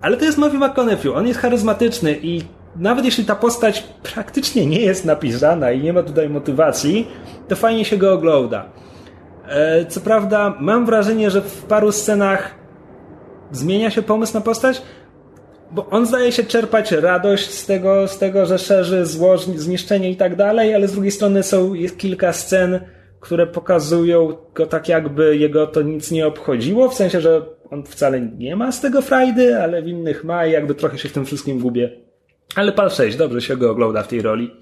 Ale 0.00 0.16
to 0.16 0.24
jest 0.24 0.38
Matthew 0.38 0.60
McConaughey. 0.60 1.12
On 1.12 1.26
jest 1.26 1.40
charyzmatyczny 1.40 2.18
i 2.22 2.42
nawet 2.76 3.04
jeśli 3.04 3.24
ta 3.24 3.36
postać 3.36 3.84
praktycznie 4.14 4.66
nie 4.66 4.80
jest 4.80 5.04
napisana 5.04 5.72
i 5.72 5.82
nie 5.82 5.92
ma 5.92 6.02
tutaj 6.02 6.28
motywacji, 6.28 7.08
to 7.48 7.56
fajnie 7.56 7.84
się 7.84 7.96
go 7.96 8.12
ogląda. 8.12 8.70
E, 9.48 9.86
co 9.86 10.00
prawda, 10.00 10.56
mam 10.60 10.86
wrażenie, 10.86 11.30
że 11.30 11.42
w 11.42 11.62
paru 11.62 11.92
scenach 11.92 12.54
zmienia 13.50 13.90
się 13.90 14.02
pomysł 14.02 14.34
na 14.34 14.40
postać, 14.40 14.82
bo 15.70 15.86
on 15.90 16.06
zdaje 16.06 16.32
się 16.32 16.44
czerpać 16.44 16.92
radość 16.92 17.50
z 17.50 17.66
tego, 17.66 18.08
z 18.08 18.18
tego 18.18 18.46
że 18.46 18.58
szerzy 18.58 19.06
zło, 19.06 19.38
zniszczenie 19.38 20.10
i 20.10 20.16
tak 20.16 20.36
dalej, 20.36 20.74
ale 20.74 20.88
z 20.88 20.92
drugiej 20.92 21.10
strony 21.10 21.42
są, 21.42 21.74
jest 21.74 21.98
kilka 21.98 22.32
scen, 22.32 22.80
które 23.20 23.46
pokazują 23.46 24.36
go 24.54 24.66
tak 24.66 24.88
jakby 24.88 25.36
jego 25.36 25.66
to 25.66 25.82
nic 25.82 26.10
nie 26.10 26.26
obchodziło, 26.26 26.88
w 26.88 26.94
sensie, 26.94 27.20
że 27.20 27.42
on 27.70 27.84
wcale 27.84 28.20
nie 28.20 28.56
ma 28.56 28.72
z 28.72 28.80
tego 28.80 29.02
frajdy, 29.02 29.62
ale 29.62 29.82
w 29.82 29.88
innych 29.88 30.24
ma 30.24 30.46
i 30.46 30.52
jakby 30.52 30.74
trochę 30.74 30.98
się 30.98 31.08
w 31.08 31.12
tym 31.12 31.24
wszystkim 31.24 31.60
gubię. 31.60 31.90
Ale 32.54 32.72
PAL 32.72 32.90
6, 32.90 33.16
dobrze 33.16 33.40
się 33.40 33.56
go 33.56 33.70
ogląda 33.70 34.02
w 34.02 34.08
tej 34.08 34.22
roli. 34.22 34.54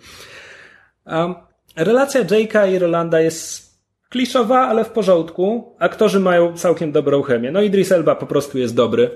Um, 1.07 1.35
relacja 1.77 2.25
Jake'a 2.25 2.73
i 2.73 2.79
Rolanda 2.79 3.21
jest 3.21 3.66
kliszowa, 4.17 4.59
ale 4.69 4.85
w 4.85 4.91
porządku. 4.91 5.75
Aktorzy 5.79 6.21
mają 6.21 6.57
całkiem 6.57 6.93
dobrą 6.93 7.23
chemię. 7.23 7.51
No 7.53 7.63
Idris 7.63 7.93
Elba 7.93 8.15
po 8.15 8.27
prostu 8.27 8.59
jest 8.59 8.75
dobry. 8.75 9.11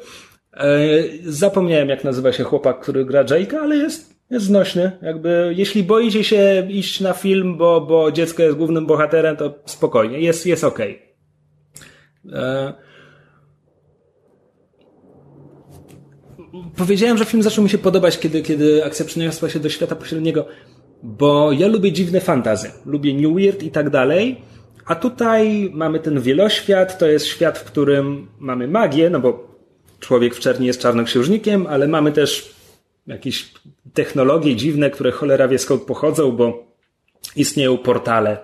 E, 0.55 0.79
zapomniałem 1.25 1.89
jak 1.89 2.05
nazywa 2.05 2.33
się 2.33 2.45
chłopak, 2.45 2.81
który 2.81 3.05
gra 3.05 3.25
Jake'a, 3.25 3.57
ale 3.57 3.77
jest, 3.77 4.15
jest 4.31 4.47
znośny. 4.47 4.93
Jakby, 5.03 5.55
jeśli 5.57 5.83
boicie 5.83 6.25
się 6.25 6.67
iść 6.69 7.01
na 7.01 7.13
film, 7.13 7.57
bo, 7.57 7.81
bo 7.81 8.13
dziecko 8.13 8.43
jest 8.43 8.57
głównym 8.57 8.87
bohaterem, 8.87 9.37
to 9.37 9.55
spokojnie, 9.65 10.21
jest, 10.21 10.47
jest 10.47 10.65
okej. 10.65 11.03
Okay. 12.29 12.41
E, 12.41 12.73
powiedziałem, 16.77 17.19
że 17.19 17.25
film 17.25 17.43
zaczął 17.43 17.65
mi 17.65 17.71
się 17.71 17.79
podobać, 17.79 18.19
kiedy, 18.19 18.43
kiedy 18.43 18.85
akcja 18.85 19.05
przeniosła 19.05 19.49
się 19.49 19.61
do 19.61 19.69
świata 19.69 19.97
pośredniego, 19.97 20.45
bo 21.03 21.53
ja 21.53 21.69
lubię 21.69 21.93
dziwne 21.93 22.21
fantazy, 22.21 22.71
lubię 22.87 23.15
New 23.15 23.35
Weird 23.37 23.63
i 23.63 23.71
tak 23.71 23.91
dalej, 23.91 24.51
a 24.87 24.95
tutaj 24.95 25.71
mamy 25.75 26.01
ten 26.01 26.21
wieloświat, 26.21 26.99
to 26.99 27.07
jest 27.07 27.27
świat, 27.27 27.59
w 27.59 27.65
którym 27.65 28.29
mamy 28.39 28.69
magię, 28.69 29.11
no 29.11 29.21
bo 29.21 29.51
człowiek 30.01 30.35
w 30.35 30.41
czerni 30.41 30.67
jest 30.67 30.81
czarnoksiężnikiem, 30.81 31.67
ale 31.67 31.89
mamy 31.89 32.13
też 32.13 32.55
jakieś 33.07 33.53
technologie 33.95 34.57
dziwne, 34.57 34.91
które 34.91 35.11
cholera 35.11 35.49
wie 35.49 35.59
skąd 35.59 35.83
pochodzą, 35.83 36.33
bo 36.33 36.67
istnieją 37.37 37.79
portale, 37.79 38.39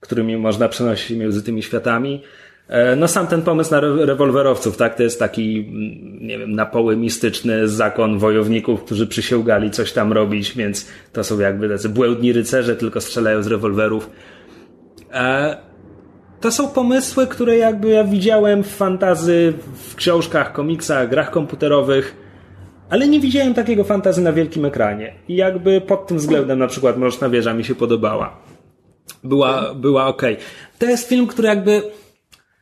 którymi 0.00 0.36
można 0.36 0.68
przenosić 0.68 1.18
między 1.18 1.42
tymi 1.42 1.62
światami. 1.62 2.22
E, 2.68 2.96
no 2.96 3.08
sam 3.08 3.26
ten 3.26 3.42
pomysł 3.42 3.70
na 3.70 3.80
rewolwerowców, 3.80 4.76
tak, 4.76 4.94
to 4.94 5.02
jest 5.02 5.18
taki, 5.18 5.58
mm, 5.58 6.26
nie 6.26 6.38
wiem, 6.38 6.52
napoły 6.52 6.96
mistyczny 6.96 7.68
zakon 7.68 8.18
wojowników, 8.18 8.84
którzy 8.84 9.06
przysięgali 9.06 9.70
coś 9.70 9.92
tam 9.92 10.12
robić, 10.12 10.56
więc 10.56 10.88
to 11.12 11.24
są 11.24 11.38
jakby 11.38 11.68
tacy 11.68 11.88
błędni 11.88 12.32
rycerze, 12.32 12.76
tylko 12.76 13.00
strzelają 13.00 13.42
z 13.42 13.46
rewolwerów. 13.46 14.10
To 16.40 16.52
są 16.52 16.68
pomysły, 16.68 17.26
które 17.26 17.56
jakby 17.56 17.88
ja 17.88 18.04
widziałem 18.04 18.64
w 18.64 18.68
fantazy, 18.68 19.52
w 19.74 19.94
książkach, 19.94 20.52
komiksach, 20.52 21.08
grach 21.08 21.30
komputerowych, 21.30 22.16
ale 22.90 23.08
nie 23.08 23.20
widziałem 23.20 23.54
takiego 23.54 23.84
fantazy 23.84 24.22
na 24.22 24.32
wielkim 24.32 24.64
ekranie. 24.64 25.14
I 25.28 25.36
jakby 25.36 25.80
pod 25.80 26.06
tym 26.06 26.18
względem 26.18 26.58
na 26.58 26.66
przykład 26.66 26.98
Mroczna 26.98 27.28
Wieża 27.28 27.54
mi 27.54 27.64
się 27.64 27.74
podobała. 27.74 28.42
Była, 29.24 29.74
była 29.74 30.06
ok. 30.06 30.22
To 30.78 30.86
jest 30.86 31.08
film, 31.08 31.26
który 31.26 31.48
jakby 31.48 31.82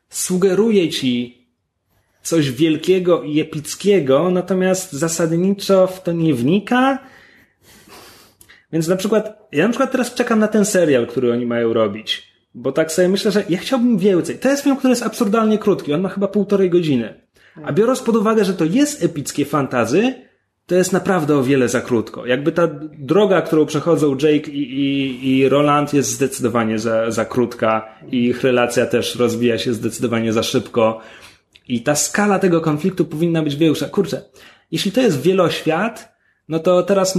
sugeruje 0.09 0.89
ci 0.89 1.47
coś 2.23 2.51
wielkiego 2.51 3.23
i 3.23 3.41
epickiego, 3.41 4.31
natomiast 4.31 4.93
zasadniczo 4.93 5.87
w 5.87 6.03
to 6.03 6.13
nie 6.13 6.35
wnika. 6.35 6.99
Więc 8.73 8.89
na 8.89 8.97
przykład, 8.97 9.49
ja 9.53 9.65
na 9.65 9.69
przykład 9.69 9.93
teraz 9.93 10.15
czekam 10.15 10.39
na 10.39 10.49
ten 10.49 10.65
serial, 10.65 11.07
który 11.07 11.33
oni 11.33 11.47
mają 11.47 11.73
robić. 11.73 12.26
Bo 12.59 12.73
tak 12.73 12.93
sobie 12.93 13.09
myślę, 13.09 13.31
że 13.31 13.45
ja 13.49 13.59
chciałbym 13.59 13.99
więcej. 13.99 14.39
To 14.39 14.49
jest 14.49 14.63
film, 14.63 14.77
który 14.77 14.91
jest 14.91 15.03
absurdalnie 15.03 15.59
krótki. 15.59 15.93
On 15.93 16.01
ma 16.01 16.09
chyba 16.09 16.29
półtorej 16.29 16.71
godziny. 16.71 17.21
A 17.65 17.73
biorąc 17.73 18.01
pod 18.01 18.17
uwagę, 18.17 18.45
że 18.45 18.55
to 18.55 18.65
jest 18.65 19.05
epickie 19.05 19.45
fantazy, 19.45 20.15
to 20.67 20.75
jest 20.75 20.93
naprawdę 20.93 21.37
o 21.37 21.43
wiele 21.43 21.69
za 21.69 21.81
krótko. 21.81 22.27
Jakby 22.27 22.53
ta 22.53 22.69
droga, 22.99 23.43
którą 23.43 23.67
przechodzą 23.67 24.13
Jake 24.13 24.51
i, 24.51 24.63
i, 24.81 25.29
i 25.31 25.49
Roland 25.49 25.95
jest 25.95 26.11
zdecydowanie 26.11 26.79
za, 26.79 27.11
za 27.11 27.25
krótka 27.25 27.89
i 28.13 28.25
ich 28.25 28.43
relacja 28.43 28.87
też 28.87 29.17
rozwija 29.17 29.59
się 29.59 29.75
zdecydowanie 29.75 30.33
za 30.33 30.43
szybko. 30.43 31.01
I 31.69 31.83
ta 31.83 31.95
skala 31.95 32.39
tego 32.39 32.61
konfliktu 32.61 33.05
powinna 33.05 33.43
być 33.43 33.57
większa. 33.57 33.89
Kurczę, 33.89 34.23
jeśli 34.71 34.93
to 34.93 35.01
jest 35.01 35.23
wieloświat, 35.23 36.17
no 36.49 36.59
to 36.59 36.83
teraz 36.83 37.19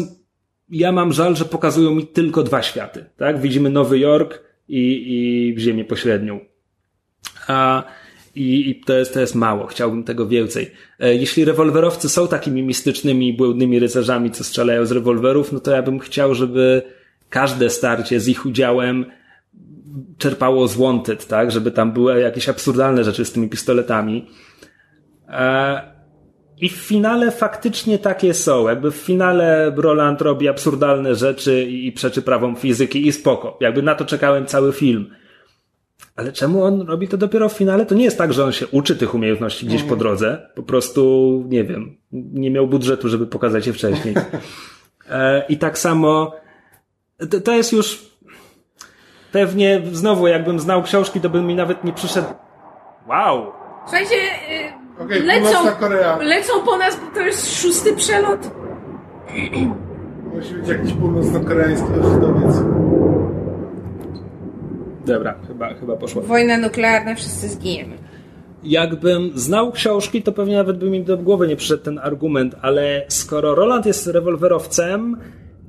ja 0.69 0.91
mam 0.91 1.13
żal, 1.13 1.35
że 1.35 1.45
pokazują 1.45 1.95
mi 1.95 2.07
tylko 2.07 2.43
dwa 2.43 2.61
światy. 2.61 3.05
Tak? 3.17 3.41
Widzimy 3.41 3.69
Nowy 3.69 3.99
Jork 3.99 4.46
i, 4.67 5.53
i 5.57 5.61
Ziemię 5.61 5.85
pośrednią. 5.85 6.39
A 7.47 7.83
i, 8.35 8.69
i 8.69 8.81
to, 8.81 8.93
jest, 8.93 9.13
to 9.13 9.19
jest 9.19 9.35
mało. 9.35 9.67
Chciałbym 9.67 10.03
tego 10.03 10.27
więcej. 10.27 10.71
E, 10.99 11.15
jeśli 11.15 11.45
rewolwerowcy 11.45 12.09
są 12.09 12.27
takimi 12.27 12.63
mistycznymi, 12.63 13.33
błędnymi 13.33 13.79
rycerzami, 13.79 14.31
co 14.31 14.43
strzelają 14.43 14.85
z 14.85 14.91
rewolwerów, 14.91 15.51
no 15.51 15.59
to 15.59 15.71
ja 15.71 15.81
bym 15.81 15.99
chciał, 15.99 16.35
żeby 16.35 16.81
każde 17.29 17.69
starcie 17.69 18.19
z 18.19 18.27
ich 18.27 18.45
udziałem 18.45 19.05
czerpało 20.17 20.67
z 20.67 20.77
Wanted, 20.77 21.27
tak? 21.27 21.51
Żeby 21.51 21.71
tam 21.71 21.91
były 21.91 22.19
jakieś 22.19 22.49
absurdalne 22.49 23.03
rzeczy 23.03 23.25
z 23.25 23.31
tymi 23.31 23.49
pistoletami. 23.49 24.27
E, 25.29 25.96
I 26.61 26.69
w 26.69 26.75
finale 26.75 27.31
faktycznie 27.31 27.99
takie 27.99 28.33
są. 28.33 28.67
Jakby 28.67 28.91
w 28.91 28.95
finale 28.95 29.73
Roland 29.75 30.21
robi 30.21 30.47
absurdalne 30.47 31.15
rzeczy 31.15 31.63
i 31.63 31.91
przeczy 31.91 32.21
prawom 32.21 32.55
fizyki 32.55 33.07
i 33.07 33.11
spoko. 33.11 33.57
Jakby 33.61 33.81
na 33.81 33.95
to 33.95 34.05
czekałem 34.05 34.45
cały 34.45 34.73
film. 34.73 35.15
Ale 36.15 36.31
czemu 36.31 36.63
on 36.63 36.81
robi 36.81 37.07
to 37.07 37.17
dopiero 37.17 37.49
w 37.49 37.53
finale? 37.53 37.85
To 37.85 37.95
nie 37.95 38.03
jest 38.03 38.17
tak, 38.17 38.33
że 38.33 38.45
on 38.45 38.51
się 38.51 38.67
uczy 38.67 38.95
tych 38.95 39.15
umiejętności 39.15 39.65
gdzieś 39.65 39.83
po 39.83 39.95
drodze. 39.95 40.49
Po 40.55 40.63
prostu, 40.63 41.43
nie 41.47 41.63
wiem, 41.63 41.97
nie 42.11 42.51
miał 42.51 42.67
budżetu, 42.67 43.09
żeby 43.09 43.27
pokazać 43.27 43.67
je 43.67 43.73
wcześniej. 43.73 44.15
E, 45.09 45.45
I 45.49 45.57
tak 45.57 45.77
samo, 45.77 46.35
to, 47.29 47.41
to 47.41 47.53
jest 47.53 47.73
już 47.73 48.05
pewnie, 49.31 49.81
znowu, 49.91 50.27
jakbym 50.27 50.59
znał 50.59 50.83
książki, 50.83 51.21
to 51.21 51.29
bym 51.29 51.47
mi 51.47 51.55
nawet 51.55 51.83
nie 51.83 51.93
przyszedł. 51.93 52.27
Wow! 53.09 53.51
Słuchajcie, 53.85 54.15
yy, 54.15 54.86
okay, 54.99 55.19
lecą, 55.19 55.57
lecą 56.19 56.53
po 56.65 56.77
nas, 56.77 56.99
bo 56.99 57.15
to 57.15 57.21
jest 57.21 57.61
szósty 57.61 57.95
przelot. 57.95 58.51
Musi 60.35 60.53
być 60.53 60.67
jakiś 60.67 60.93
północno-koreański 60.93 61.87
ożydowiec. 62.01 62.55
Dobra, 65.05 65.35
chyba, 65.47 65.73
chyba 65.73 65.95
poszło. 65.95 66.21
Wojna 66.21 66.57
nuklearna, 66.57 67.15
wszyscy 67.15 67.49
zginiemy. 67.49 67.97
Jakbym 68.63 69.31
znał 69.35 69.71
książki, 69.71 70.23
to 70.23 70.31
pewnie 70.31 70.55
nawet 70.55 70.77
by 70.77 70.89
mi 70.89 71.03
do 71.03 71.17
głowy 71.17 71.47
nie 71.47 71.55
przyszedł 71.55 71.83
ten 71.83 71.99
argument, 71.99 72.55
ale 72.61 73.05
skoro 73.07 73.55
Roland 73.55 73.85
jest 73.85 74.07
rewolwerowcem, 74.07 75.17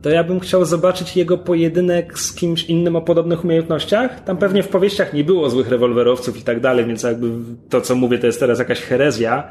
to 0.03 0.11
ja 0.11 0.25
bym 0.25 0.41
chciał 0.41 0.65
zobaczyć 0.65 1.17
jego 1.17 1.39
pojedynek 1.39 2.19
z 2.19 2.35
kimś 2.35 2.65
innym 2.65 2.97
o 2.97 3.01
podobnych 3.01 3.45
umiejętnościach. 3.45 4.25
Tam 4.25 4.37
pewnie 4.37 4.63
w 4.63 4.69
powieściach 4.69 5.13
nie 5.13 5.25
było 5.25 5.51
złych 5.51 5.69
rewolwerowców 5.69 6.41
i 6.41 6.43
tak 6.43 6.61
dalej, 6.61 6.87
więc 6.87 7.03
jakby 7.03 7.31
to, 7.69 7.81
co 7.81 7.95
mówię, 7.95 8.19
to 8.19 8.27
jest 8.27 8.41
teraz 8.41 8.59
jakaś 8.59 8.81
herezja. 8.81 9.49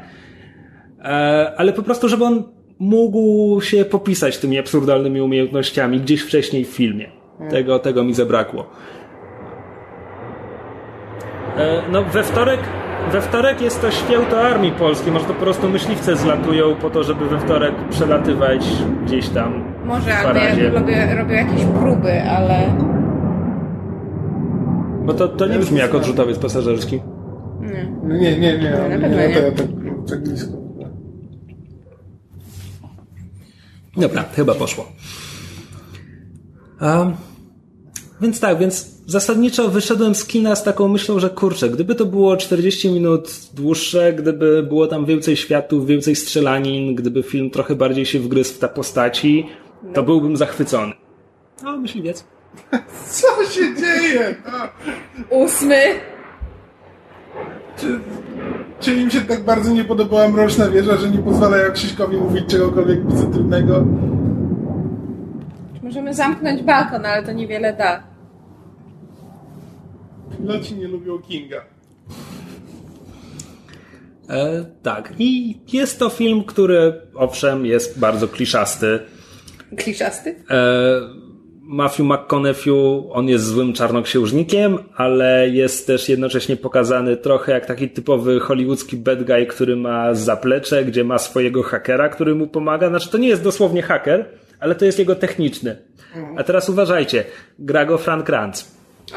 E, 1.00 1.52
ale 1.56 1.72
po 1.72 1.82
prostu, 1.82 2.08
żeby 2.08 2.24
on 2.24 2.42
mógł 2.78 3.60
się 3.60 3.84
popisać 3.84 4.38
tymi 4.38 4.58
absurdalnymi 4.58 5.20
umiejętnościami 5.20 6.00
gdzieś 6.00 6.20
wcześniej 6.20 6.64
w 6.64 6.68
filmie. 6.68 7.10
Tego, 7.50 7.78
tego 7.78 8.04
mi 8.04 8.14
zabrakło. 8.14 8.70
E, 11.56 11.82
no 11.92 12.04
we 12.04 12.22
wtorek, 12.22 12.60
we 13.08 13.22
wtorek 13.22 13.60
jest 13.60 13.80
to 13.80 13.90
święto 13.90 14.40
armii 14.40 14.72
polskiej. 14.72 15.12
Może 15.12 15.24
to 15.24 15.34
po 15.34 15.40
prostu 15.40 15.68
myśliwce 15.68 16.16
zlatują 16.16 16.74
po 16.74 16.90
to, 16.90 17.04
żeby 17.04 17.28
we 17.28 17.40
wtorek 17.40 17.74
przelatywać 17.90 18.66
gdzieś 19.04 19.28
tam. 19.28 19.64
Może, 19.84 20.10
w 20.10 20.26
albo 20.26 20.40
ja 20.40 20.70
robię, 20.70 21.14
robię 21.14 21.34
jakieś 21.34 21.64
próby, 21.64 22.22
ale... 22.22 22.76
Bo 25.04 25.14
to, 25.14 25.28
to 25.28 25.46
nie 25.46 25.58
brzmi 25.58 25.78
jak 25.78 25.94
odrzutowiec 25.94 26.38
pasażerski. 26.38 27.00
Nie. 27.60 27.92
No 28.02 28.16
nie, 28.16 28.38
nie, 28.38 28.58
nie. 28.58 28.70
na 28.70 28.88
nie, 28.88 28.98
pewno 28.98 29.16
nie. 29.16 29.34
to, 29.34 29.40
ja 29.40 29.52
tak, 29.52 29.66
tak 30.08 30.22
blisko. 30.22 30.52
Dobra, 33.96 34.24
chyba 34.36 34.54
poszło. 34.54 34.84
Um, 36.80 37.16
więc 38.20 38.40
tak, 38.40 38.58
więc 38.58 38.90
zasadniczo 39.06 39.68
wyszedłem 39.68 40.14
z 40.14 40.24
kina 40.24 40.56
z 40.56 40.64
taką 40.64 40.88
myślą, 40.88 41.18
że 41.18 41.30
kurczę, 41.30 41.70
gdyby 41.70 41.94
to 41.94 42.06
było 42.06 42.36
40 42.36 42.90
minut 42.90 43.30
dłuższe, 43.54 44.12
gdyby 44.12 44.62
było 44.62 44.86
tam 44.86 45.06
więcej 45.06 45.36
światów, 45.36 45.86
więcej 45.86 46.16
strzelanin, 46.16 46.94
gdyby 46.94 47.22
film 47.22 47.50
trochę 47.50 47.74
bardziej 47.74 48.06
się 48.06 48.20
wgryzł 48.20 48.54
w 48.54 48.58
te 48.58 48.68
postaci, 48.68 49.46
to 49.94 50.02
byłbym 50.02 50.36
zachwycony. 50.36 50.92
No, 51.62 51.76
myśliwiec. 51.76 52.24
Co 53.10 53.26
się 53.50 53.74
dzieje? 53.76 54.34
Ósmy! 55.30 56.00
czy, 57.80 58.00
czy 58.80 58.94
im 58.94 59.10
się 59.10 59.20
tak 59.20 59.44
bardzo 59.44 59.70
nie 59.70 59.84
podobała 59.84 60.28
Mroczna 60.28 60.68
Wieża, 60.68 60.96
że 60.96 61.10
nie 61.10 61.18
pozwalają 61.18 61.72
Krzyśkowi 61.72 62.16
mówić 62.16 62.46
czegokolwiek 62.46 63.06
pozytywnego? 63.06 63.84
Możemy 65.88 66.14
zamknąć 66.14 66.62
balkon, 66.62 67.06
ale 67.06 67.22
to 67.22 67.32
niewiele 67.32 67.72
da. 67.72 68.02
Piloci 70.38 70.74
nie 70.74 70.88
lubią 70.88 71.18
Kinga. 71.18 71.64
E, 74.30 74.64
tak, 74.82 75.12
i 75.18 75.60
jest 75.72 75.98
to 75.98 76.08
film, 76.08 76.44
który 76.44 77.00
owszem 77.14 77.66
jest 77.66 77.98
bardzo 77.98 78.28
kliszasty. 78.28 78.98
Kliszasty? 79.76 80.44
E, 80.50 81.00
Matthew 81.62 82.06
McConaughey, 82.06 82.72
on 83.10 83.28
jest 83.28 83.44
złym 83.44 83.72
czarnoksiężnikiem, 83.72 84.78
ale 84.96 85.48
jest 85.48 85.86
też 85.86 86.08
jednocześnie 86.08 86.56
pokazany 86.56 87.16
trochę 87.16 87.52
jak 87.52 87.66
taki 87.66 87.90
typowy 87.90 88.40
hollywoodzki 88.40 88.96
bad 88.96 89.24
guy, 89.24 89.46
który 89.46 89.76
ma 89.76 90.14
zaplecze, 90.14 90.84
gdzie 90.84 91.04
ma 91.04 91.18
swojego 91.18 91.62
hakera, 91.62 92.08
który 92.08 92.34
mu 92.34 92.46
pomaga. 92.46 92.88
Znaczy 92.88 93.10
to 93.10 93.18
nie 93.18 93.28
jest 93.28 93.42
dosłownie 93.42 93.82
haker, 93.82 94.47
ale 94.60 94.74
to 94.74 94.84
jest 94.84 94.98
jego 94.98 95.14
techniczny. 95.14 95.76
A 96.36 96.42
teraz 96.42 96.68
uważajcie, 96.68 97.24
gra 97.58 97.86
go 97.86 97.98
Frank 97.98 98.26
Kranz. 98.26 98.64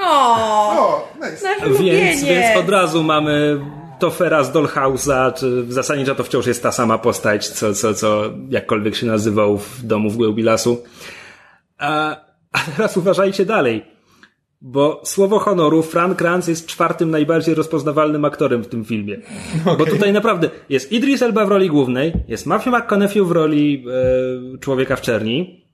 O, 0.01 1.07
nice. 1.15 1.83
Więc, 1.83 2.23
więc 2.23 2.57
od 2.57 2.69
razu 2.69 3.03
mamy 3.03 3.59
Tofera 3.99 4.43
z 4.43 4.51
Dollhouse'a, 4.51 5.33
czy 5.33 5.63
w 5.63 5.73
zasadniczo 5.73 6.15
to 6.15 6.23
wciąż 6.23 6.47
jest 6.47 6.63
ta 6.63 6.71
sama 6.71 6.97
postać, 6.97 7.47
co, 7.47 7.73
co, 7.73 7.93
co 7.93 8.23
jakkolwiek 8.49 8.95
się 8.95 9.05
nazywał 9.07 9.57
w 9.57 9.83
domu 9.83 10.09
w 10.09 10.17
głębi 10.17 10.43
lasu. 10.43 10.83
A, 11.77 12.15
a 12.51 12.59
teraz 12.77 12.97
uważajcie 12.97 13.45
dalej, 13.45 13.85
bo 14.61 15.01
słowo 15.05 15.39
honoru, 15.39 15.83
Frank 15.83 16.17
Kranz 16.17 16.47
jest 16.47 16.67
czwartym 16.67 17.11
najbardziej 17.11 17.55
rozpoznawalnym 17.55 18.25
aktorem 18.25 18.63
w 18.63 18.67
tym 18.67 18.85
filmie. 18.85 19.17
Bo 19.77 19.85
tutaj 19.85 20.13
naprawdę 20.13 20.49
jest 20.69 20.91
Idris 20.91 21.21
Elba 21.21 21.45
w 21.45 21.49
roli 21.49 21.69
głównej, 21.69 22.13
jest 22.27 22.45
Matthew 22.45 22.73
McConaughey 22.73 23.23
w 23.23 23.31
roli 23.31 23.85
e, 24.55 24.57
człowieka 24.57 24.95
w 24.95 25.01
czerni, 25.01 25.65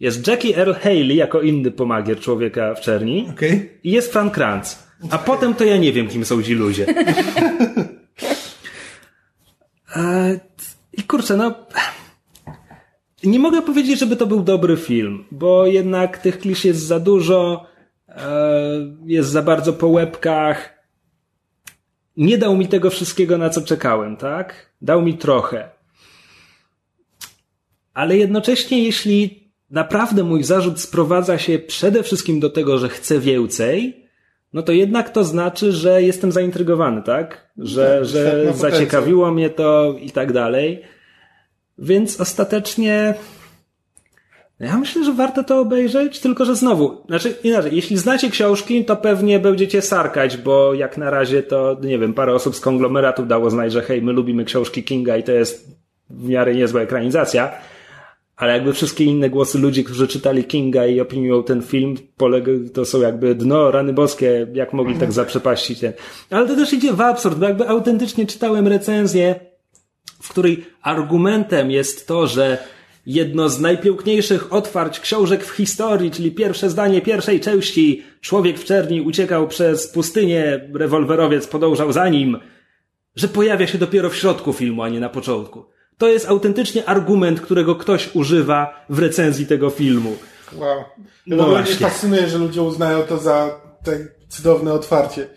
jest 0.00 0.26
Jackie 0.26 0.56
Earl 0.56 0.72
Haley 0.72 1.16
jako 1.16 1.40
inny 1.40 1.70
pomagier 1.70 2.20
człowieka 2.20 2.74
w 2.74 2.80
czerni, 2.80 3.26
Okej. 3.30 3.70
i 3.84 3.90
jest 3.90 4.12
Frank 4.12 4.34
Kranz. 4.34 4.78
A 5.10 5.18
potem 5.18 5.54
to 5.54 5.64
ja 5.64 5.76
nie 5.76 5.92
wiem, 5.92 6.08
kim 6.08 6.24
są 6.24 6.42
ci 6.42 6.54
ludzie. 6.54 6.86
E, 9.96 10.40
I 10.92 11.02
kurczę, 11.02 11.36
no. 11.36 11.54
Nie 13.24 13.38
mogę 13.38 13.62
powiedzieć, 13.62 14.00
żeby 14.00 14.16
to 14.16 14.26
był 14.26 14.42
dobry 14.42 14.76
film, 14.76 15.24
bo 15.30 15.66
jednak 15.66 16.18
tych 16.18 16.38
klisz 16.38 16.64
jest 16.64 16.80
za 16.80 17.00
dużo, 17.00 17.66
jest 19.06 19.30
za 19.30 19.42
bardzo 19.42 19.72
po 19.72 19.88
łebkach. 19.88 20.78
Nie 22.16 22.38
dał 22.38 22.56
mi 22.56 22.68
tego 22.68 22.90
wszystkiego, 22.90 23.38
na 23.38 23.50
co 23.50 23.62
czekałem, 23.62 24.16
tak? 24.16 24.72
Dał 24.82 25.02
mi 25.02 25.18
trochę. 25.18 25.70
Ale 27.94 28.16
jednocześnie, 28.16 28.82
jeśli 28.82 29.48
naprawdę 29.70 30.24
mój 30.24 30.44
zarzut 30.44 30.80
sprowadza 30.80 31.38
się 31.38 31.58
przede 31.58 32.02
wszystkim 32.02 32.40
do 32.40 32.50
tego, 32.50 32.78
że 32.78 32.88
chcę 32.88 33.18
więcej, 33.18 34.04
no 34.52 34.62
to 34.62 34.72
jednak 34.72 35.10
to 35.10 35.24
znaczy, 35.24 35.72
że 35.72 36.02
jestem 36.02 36.32
zaintrygowany, 36.32 37.02
tak? 37.02 37.50
Że, 37.58 37.96
Tak, 37.98 38.04
że 38.08 38.44
tak, 38.46 38.56
zaciekawiło 38.56 39.30
mnie 39.30 39.50
to 39.50 39.94
i 40.00 40.10
tak 40.10 40.32
dalej. 40.32 40.82
Więc 41.78 42.20
ostatecznie 42.20 43.14
ja 44.60 44.78
myślę, 44.78 45.04
że 45.04 45.12
warto 45.12 45.44
to 45.44 45.60
obejrzeć, 45.60 46.20
tylko 46.20 46.44
że 46.44 46.56
znowu, 46.56 46.96
znaczy 47.08 47.34
inaczej, 47.44 47.76
jeśli 47.76 47.96
znacie 47.96 48.30
książki, 48.30 48.84
to 48.84 48.96
pewnie 48.96 49.38
będziecie 49.38 49.82
sarkać, 49.82 50.36
bo 50.36 50.74
jak 50.74 50.98
na 50.98 51.10
razie 51.10 51.42
to, 51.42 51.76
nie 51.82 51.98
wiem, 51.98 52.14
parę 52.14 52.34
osób 52.34 52.56
z 52.56 52.60
konglomeratu 52.60 53.26
dało 53.26 53.50
znać, 53.50 53.72
że 53.72 53.82
hej, 53.82 54.02
my 54.02 54.12
lubimy 54.12 54.44
książki 54.44 54.84
Kinga 54.84 55.16
i 55.16 55.22
to 55.22 55.32
jest 55.32 55.78
w 56.10 56.28
miarę 56.28 56.54
niezła 56.54 56.80
ekranizacja. 56.80 57.52
Ale 58.36 58.52
jakby 58.52 58.72
wszystkie 58.72 59.04
inne 59.04 59.30
głosy 59.30 59.58
ludzi, 59.58 59.84
którzy 59.84 60.08
czytali 60.08 60.44
Kinga 60.44 60.86
i 60.86 61.00
opiniują 61.00 61.42
ten 61.42 61.62
film, 61.62 61.94
to 62.74 62.84
są 62.84 63.00
jakby 63.00 63.34
dno, 63.34 63.70
rany 63.70 63.92
boskie, 63.92 64.46
jak 64.54 64.72
mogli 64.72 64.94
tak 64.94 65.12
zaprzepaścić 65.12 65.80
ten. 65.80 65.92
Ale 66.30 66.48
to 66.48 66.56
też 66.56 66.72
idzie 66.72 66.92
w 66.92 67.00
absurd, 67.00 67.38
bo 67.38 67.46
jakby 67.46 67.68
autentycznie 67.68 68.26
czytałem 68.26 68.68
recenzję, 68.68 69.40
w 70.22 70.28
której 70.28 70.66
argumentem 70.82 71.70
jest 71.70 72.08
to, 72.08 72.26
że 72.26 72.58
jedno 73.08 73.48
z 73.48 73.60
najpiękniejszych 73.60 74.52
otwarć 74.52 75.00
książek 75.00 75.44
w 75.44 75.50
historii, 75.50 76.10
czyli 76.10 76.32
pierwsze 76.32 76.70
zdanie 76.70 77.00
pierwszej 77.02 77.40
części, 77.40 78.02
człowiek 78.20 78.58
w 78.58 78.64
czerni 78.64 79.00
uciekał 79.00 79.48
przez 79.48 79.88
pustynię, 79.88 80.68
rewolwerowiec 80.74 81.46
podążał 81.46 81.92
za 81.92 82.08
nim, 82.08 82.38
że 83.16 83.28
pojawia 83.28 83.66
się 83.66 83.78
dopiero 83.78 84.10
w 84.10 84.16
środku 84.16 84.52
filmu, 84.52 84.82
a 84.82 84.88
nie 84.88 85.00
na 85.00 85.08
początku. 85.08 85.64
To 85.98 86.08
jest 86.08 86.28
autentycznie 86.28 86.88
argument, 86.88 87.40
którego 87.40 87.76
ktoś 87.76 88.14
używa 88.14 88.84
w 88.88 88.98
recenzji 88.98 89.46
tego 89.46 89.70
filmu. 89.70 90.16
Wow. 90.52 90.78
No 91.26 91.36
No 91.36 91.36
w 91.36 91.40
ogóle 91.40 91.58
mnie 91.62 91.66
właśnie. 91.66 91.86
fascynuje, 91.86 92.28
że 92.28 92.38
ludzie 92.38 92.62
uznają 92.62 93.02
to 93.02 93.18
za 93.18 93.60
tak 93.84 93.98
cudowne 94.28 94.72
otwarcie. 94.72 95.28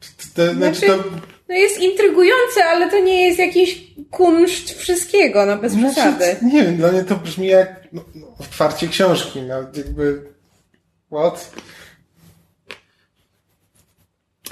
To, 0.00 0.06
to, 0.46 0.54
znaczy, 0.54 0.78
Znaczy, 0.78 1.02
to, 1.02 1.04
no 1.48 1.54
jest 1.54 1.80
intrygujące, 1.80 2.64
ale 2.64 2.90
to 2.90 2.98
nie 2.98 3.24
jest 3.24 3.38
jakiś 3.38 3.94
kunszt 4.10 4.70
wszystkiego, 4.70 5.46
no 5.46 5.56
bez 5.56 5.76
przesady. 5.76 6.24
znaczy, 6.24 6.44
nie 6.44 6.62
wiem, 6.62 6.76
dla 6.76 6.92
mnie 6.92 7.04
to 7.04 7.16
brzmi 7.16 7.46
jak 7.46 7.88
no, 7.92 8.04
no, 8.14 8.26
otwarcie 8.40 8.88
książki, 8.88 9.42
no 9.42 9.54
jakby 9.54 10.22
what? 11.12 11.52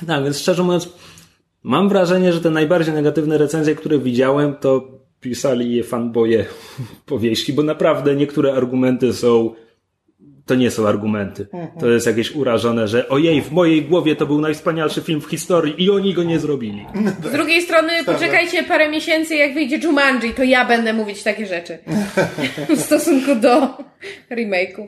Tak, 0.06 0.24
więc 0.24 0.38
szczerze 0.38 0.62
mówiąc, 0.62 0.88
mam 1.62 1.88
wrażenie, 1.88 2.32
że 2.32 2.40
te 2.40 2.50
najbardziej 2.50 2.94
negatywne 2.94 3.38
recenzje, 3.38 3.74
które 3.74 3.98
widziałem, 3.98 4.56
to 4.56 4.88
pisali 5.20 5.76
je 5.76 5.84
fanboje 5.84 6.46
powieści, 7.06 7.52
bo 7.52 7.62
naprawdę 7.62 8.16
niektóre 8.16 8.52
argumenty 8.52 9.12
są 9.12 9.54
to 10.46 10.54
nie 10.54 10.70
są 10.70 10.88
argumenty. 10.88 11.46
To 11.80 11.90
jest 11.90 12.06
jakieś 12.06 12.34
urażone, 12.34 12.88
że 12.88 13.08
ojej, 13.08 13.42
w 13.42 13.52
mojej 13.52 13.82
głowie 13.82 14.16
to 14.16 14.26
był 14.26 14.40
najwspanialszy 14.40 15.00
film 15.00 15.20
w 15.20 15.26
historii 15.26 15.84
i 15.84 15.90
oni 15.90 16.14
go 16.14 16.22
nie 16.22 16.38
zrobili. 16.38 16.86
Z 17.24 17.32
drugiej 17.32 17.62
strony, 17.62 17.92
poczekajcie 18.04 18.62
parę 18.62 18.90
miesięcy, 18.90 19.34
jak 19.34 19.54
wyjdzie 19.54 19.78
Jumanji, 19.78 20.34
to 20.34 20.42
ja 20.42 20.64
będę 20.64 20.92
mówić 20.92 21.22
takie 21.22 21.46
rzeczy. 21.46 21.78
W 22.68 22.80
stosunku 22.80 23.34
do 23.34 23.78
remake'u. 24.30 24.86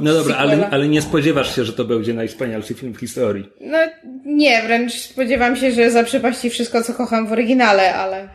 No 0.00 0.12
dobra, 0.12 0.36
ale, 0.36 0.70
ale 0.70 0.88
nie 0.88 1.02
spodziewasz 1.02 1.56
się, 1.56 1.64
że 1.64 1.72
to 1.72 1.84
będzie 1.84 2.14
najwspanialszy 2.14 2.74
film 2.74 2.92
w 2.94 3.00
historii. 3.00 3.48
No 3.60 3.78
nie, 4.24 4.62
wręcz 4.62 4.92
spodziewam 4.92 5.56
się, 5.56 5.72
że 5.72 5.90
zaprzepaści 5.90 6.50
wszystko, 6.50 6.82
co 6.82 6.94
kocham 6.94 7.26
w 7.26 7.32
oryginale, 7.32 7.94
ale... 7.94 8.28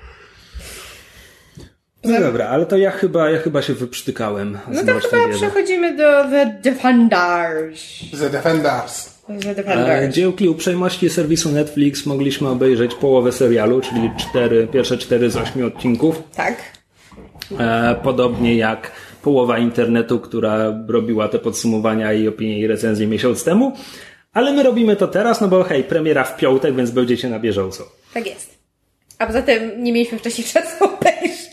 No 2.03 2.19
dobra, 2.19 2.47
ale 2.47 2.65
to 2.65 2.77
ja 2.77 2.91
chyba, 2.91 3.29
ja 3.29 3.39
chyba 3.39 3.61
się 3.61 3.73
wyprztykałem. 3.73 4.57
No 4.67 4.83
to 4.83 4.99
chyba 4.99 5.27
przechodzimy 5.33 5.97
do 5.97 6.23
The 6.23 6.59
Defenders. 6.63 7.81
The 8.19 8.29
Defenders. 8.29 9.17
The 9.27 9.51
E, 9.51 9.55
Defenders. 9.55 10.15
Dzięki 10.15 10.49
uprzejmości 10.49 11.09
serwisu 11.09 11.51
Netflix 11.51 12.05
mogliśmy 12.05 12.49
obejrzeć 12.49 12.95
połowę 12.95 13.31
serialu, 13.31 13.81
czyli 13.81 14.11
cztery, 14.17 14.67
pierwsze 14.67 14.97
cztery 14.97 15.29
z 15.29 15.37
ośmiu 15.37 15.67
odcinków. 15.67 16.23
Tak. 16.35 16.55
E, 17.59 17.95
podobnie 18.03 18.55
jak 18.57 18.91
połowa 19.21 19.57
internetu, 19.57 20.19
która 20.19 20.83
robiła 20.87 21.27
te 21.27 21.39
podsumowania 21.39 22.13
i 22.13 22.27
opinie 22.27 22.59
i 22.59 22.67
recenzje 22.67 23.07
miesiąc 23.07 23.43
temu. 23.43 23.73
Ale 24.33 24.53
my 24.53 24.63
robimy 24.63 24.95
to 24.95 25.07
teraz, 25.07 25.41
no 25.41 25.47
bo 25.47 25.63
hej, 25.63 25.83
premiera 25.83 26.23
w 26.23 26.37
piątek, 26.37 26.75
więc 26.75 26.91
będziecie 26.91 27.29
na 27.29 27.39
bieżąco. 27.39 27.83
Tak 28.13 28.25
jest. 28.25 28.57
A 29.19 29.25
poza 29.25 29.41
tym 29.41 29.83
nie 29.83 29.93
mieliśmy 29.93 30.17
wcześniej 30.17 30.47
czasu 30.53 30.83
obejrzeć. 30.83 31.46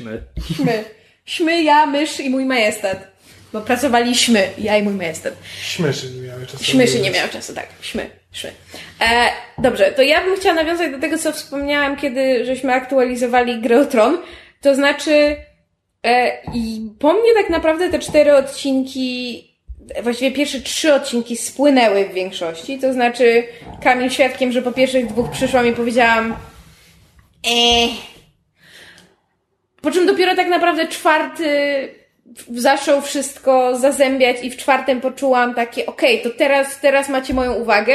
Śmy. 0.00 0.22
Śmy. 0.56 0.84
Śmy, 1.24 1.62
ja, 1.62 1.86
mysz 1.86 2.20
i 2.20 2.30
mój 2.30 2.44
majestat. 2.44 3.10
bo 3.52 3.60
pracowaliśmy, 3.60 4.48
ja 4.58 4.76
i 4.76 4.82
mój 4.82 4.94
majestät. 4.94 5.34
Śmyszy 5.62 6.10
nie 6.10 6.22
miały 6.28 6.46
czasu. 6.46 6.64
Śmyszy 6.64 7.00
nie 7.00 7.10
miały 7.10 7.28
czasu, 7.28 7.54
tak. 7.54 7.68
Śmy, 7.80 8.10
szmy. 8.32 8.52
E, 9.00 9.28
dobrze, 9.58 9.92
to 9.92 10.02
ja 10.02 10.24
bym 10.24 10.36
chciała 10.36 10.54
nawiązać 10.54 10.92
do 10.92 10.98
tego, 10.98 11.18
co 11.18 11.32
wspomniałam, 11.32 11.96
kiedy 11.96 12.44
żeśmy 12.44 12.72
aktualizowali 12.72 13.60
grę 13.60 13.80
o 13.80 13.84
Tron. 13.84 14.18
To 14.60 14.74
znaczy, 14.74 15.36
e, 16.04 16.42
i 16.54 16.90
po 16.98 17.12
mnie 17.12 17.34
tak 17.34 17.50
naprawdę 17.50 17.90
te 17.90 17.98
cztery 17.98 18.34
odcinki, 18.34 19.44
właściwie 20.02 20.30
pierwsze 20.36 20.60
trzy 20.60 20.94
odcinki 20.94 21.36
spłynęły 21.36 22.08
w 22.08 22.12
większości. 22.14 22.78
To 22.78 22.92
znaczy, 22.92 23.44
Kamil 23.82 24.10
świadkiem, 24.10 24.52
że 24.52 24.62
po 24.62 24.72
pierwszych 24.72 25.06
dwóch 25.06 25.30
przyszłam 25.30 25.66
i 25.66 25.72
powiedziałam, 25.72 26.36
eee. 27.44 28.09
Po 29.82 29.90
czym 29.90 30.06
dopiero 30.06 30.36
tak 30.36 30.48
naprawdę 30.48 30.88
czwarty 30.88 31.48
zaczął 32.54 33.02
wszystko 33.02 33.78
zazębiać 33.78 34.36
i 34.42 34.50
w 34.50 34.56
czwartym 34.56 35.00
poczułam 35.00 35.54
takie, 35.54 35.86
okej, 35.86 36.20
okay, 36.20 36.32
to 36.32 36.38
teraz, 36.38 36.80
teraz 36.80 37.08
macie 37.08 37.34
moją 37.34 37.54
uwagę. 37.54 37.94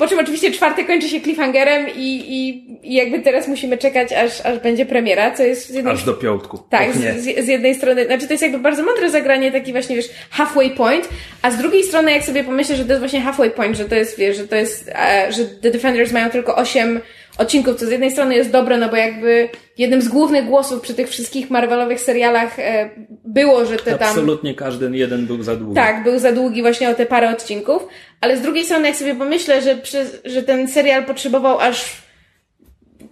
Po 0.00 0.06
czym 0.06 0.18
oczywiście 0.18 0.52
czwarty 0.52 0.84
kończy 0.84 1.08
się 1.08 1.20
cliffhangerem 1.20 1.86
i, 1.96 2.24
i, 2.28 2.48
i 2.82 2.94
jakby 2.94 3.20
teraz 3.20 3.48
musimy 3.48 3.78
czekać, 3.78 4.12
aż, 4.12 4.40
aż 4.40 4.58
będzie 4.58 4.86
premiera, 4.86 5.30
co 5.30 5.42
jest... 5.42 5.68
Z 5.68 5.74
jednej... 5.74 5.94
Aż 5.94 6.04
do 6.04 6.14
piątku. 6.14 6.58
Tak, 6.70 6.92
z, 6.92 7.44
z, 7.44 7.48
jednej 7.48 7.74
strony, 7.74 8.06
znaczy 8.06 8.26
to 8.26 8.32
jest 8.32 8.42
jakby 8.42 8.58
bardzo 8.58 8.82
mądre 8.82 9.10
zagranie, 9.10 9.52
taki 9.52 9.72
właśnie, 9.72 9.96
wiesz, 9.96 10.08
halfway 10.30 10.70
point, 10.70 11.08
a 11.42 11.50
z 11.50 11.58
drugiej 11.58 11.82
strony 11.82 12.12
jak 12.12 12.22
sobie 12.22 12.44
pomyślę, 12.44 12.76
że 12.76 12.84
to 12.84 12.90
jest 12.90 13.00
właśnie 13.00 13.20
halfway 13.20 13.50
point, 13.50 13.76
że 13.76 13.84
to 13.84 13.94
jest, 13.94 14.18
wiesz, 14.18 14.36
że 14.36 14.48
to 14.48 14.56
jest, 14.56 14.88
e, 14.88 15.32
że 15.32 15.44
The 15.44 15.70
Defenders 15.70 16.12
mają 16.12 16.30
tylko 16.30 16.56
osiem 16.56 17.00
odcinków, 17.40 17.76
co 17.76 17.86
z 17.86 17.90
jednej 17.90 18.10
strony 18.10 18.34
jest 18.34 18.50
dobre, 18.50 18.78
no 18.78 18.88
bo 18.88 18.96
jakby 18.96 19.48
jednym 19.78 20.02
z 20.02 20.08
głównych 20.08 20.46
głosów 20.46 20.80
przy 20.80 20.94
tych 20.94 21.08
wszystkich 21.08 21.50
Marvelowych 21.50 22.00
serialach 22.00 22.58
e, 22.58 22.90
było, 23.24 23.66
że 23.66 23.76
te 23.76 23.98
tam... 23.98 24.08
Absolutnie 24.08 24.54
każdy 24.54 24.96
jeden 24.96 25.26
był 25.26 25.42
za 25.42 25.56
długi. 25.56 25.74
Tak, 25.74 26.04
był 26.04 26.18
za 26.18 26.32
długi 26.32 26.62
właśnie 26.62 26.90
o 26.90 26.94
te 26.94 27.06
parę 27.06 27.30
odcinków, 27.30 27.86
ale 28.20 28.36
z 28.36 28.40
drugiej 28.40 28.64
strony 28.64 28.88
jak 28.88 28.96
sobie 28.96 29.14
pomyślę, 29.14 29.62
że, 29.62 29.78
że 30.24 30.42
ten 30.42 30.68
serial 30.68 31.04
potrzebował 31.04 31.58
aż 31.58 32.02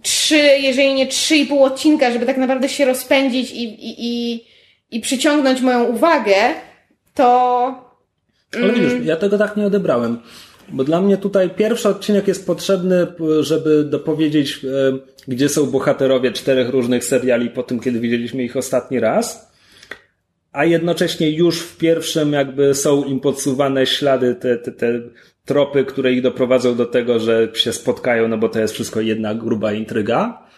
trzy, 0.01 0.37
jeżeli 0.37 0.93
nie 0.93 1.07
trzy 1.07 1.35
i 1.35 1.45
pół 1.45 1.63
odcinka, 1.63 2.11
żeby 2.11 2.25
tak 2.25 2.37
naprawdę 2.37 2.69
się 2.69 2.85
rozpędzić 2.85 3.51
i, 3.51 3.63
i, 3.63 3.95
i, 3.99 4.43
i 4.91 4.99
przyciągnąć 4.99 5.61
moją 5.61 5.83
uwagę, 5.83 6.35
to... 7.13 7.89
Ale 8.55 8.73
widzisz, 8.73 8.93
ja 9.03 9.15
tego 9.15 9.37
tak 9.37 9.57
nie 9.57 9.65
odebrałem. 9.65 10.21
Bo 10.71 10.83
dla 10.83 11.01
mnie 11.01 11.17
tutaj 11.17 11.49
pierwszy 11.49 11.89
odcinek 11.89 12.27
jest 12.27 12.47
potrzebny, 12.47 13.07
żeby 13.39 13.83
dopowiedzieć, 13.83 14.65
e, 14.65 14.67
gdzie 15.27 15.49
są 15.49 15.65
bohaterowie 15.65 16.31
czterech 16.31 16.69
różnych 16.69 17.05
seriali 17.05 17.49
po 17.49 17.63
tym, 17.63 17.79
kiedy 17.79 17.99
widzieliśmy 17.99 18.43
ich 18.43 18.57
ostatni 18.57 18.99
raz. 18.99 19.51
A 20.51 20.65
jednocześnie 20.65 21.29
już 21.29 21.59
w 21.59 21.77
pierwszym 21.77 22.33
jakby 22.33 22.75
są 22.75 23.03
im 23.03 23.19
podsuwane 23.19 23.85
ślady, 23.85 24.35
te, 24.35 24.57
te, 24.57 24.71
te 24.71 25.01
tropy, 25.45 25.85
które 25.85 26.13
ich 26.13 26.21
doprowadzą 26.21 26.75
do 26.75 26.85
tego, 26.85 27.19
że 27.19 27.47
się 27.53 27.73
spotkają, 27.73 28.27
no 28.27 28.37
bo 28.37 28.49
to 28.49 28.59
jest 28.59 28.73
wszystko 28.73 29.01
jedna 29.01 29.35
gruba 29.35 29.73
intryga. 29.73 30.49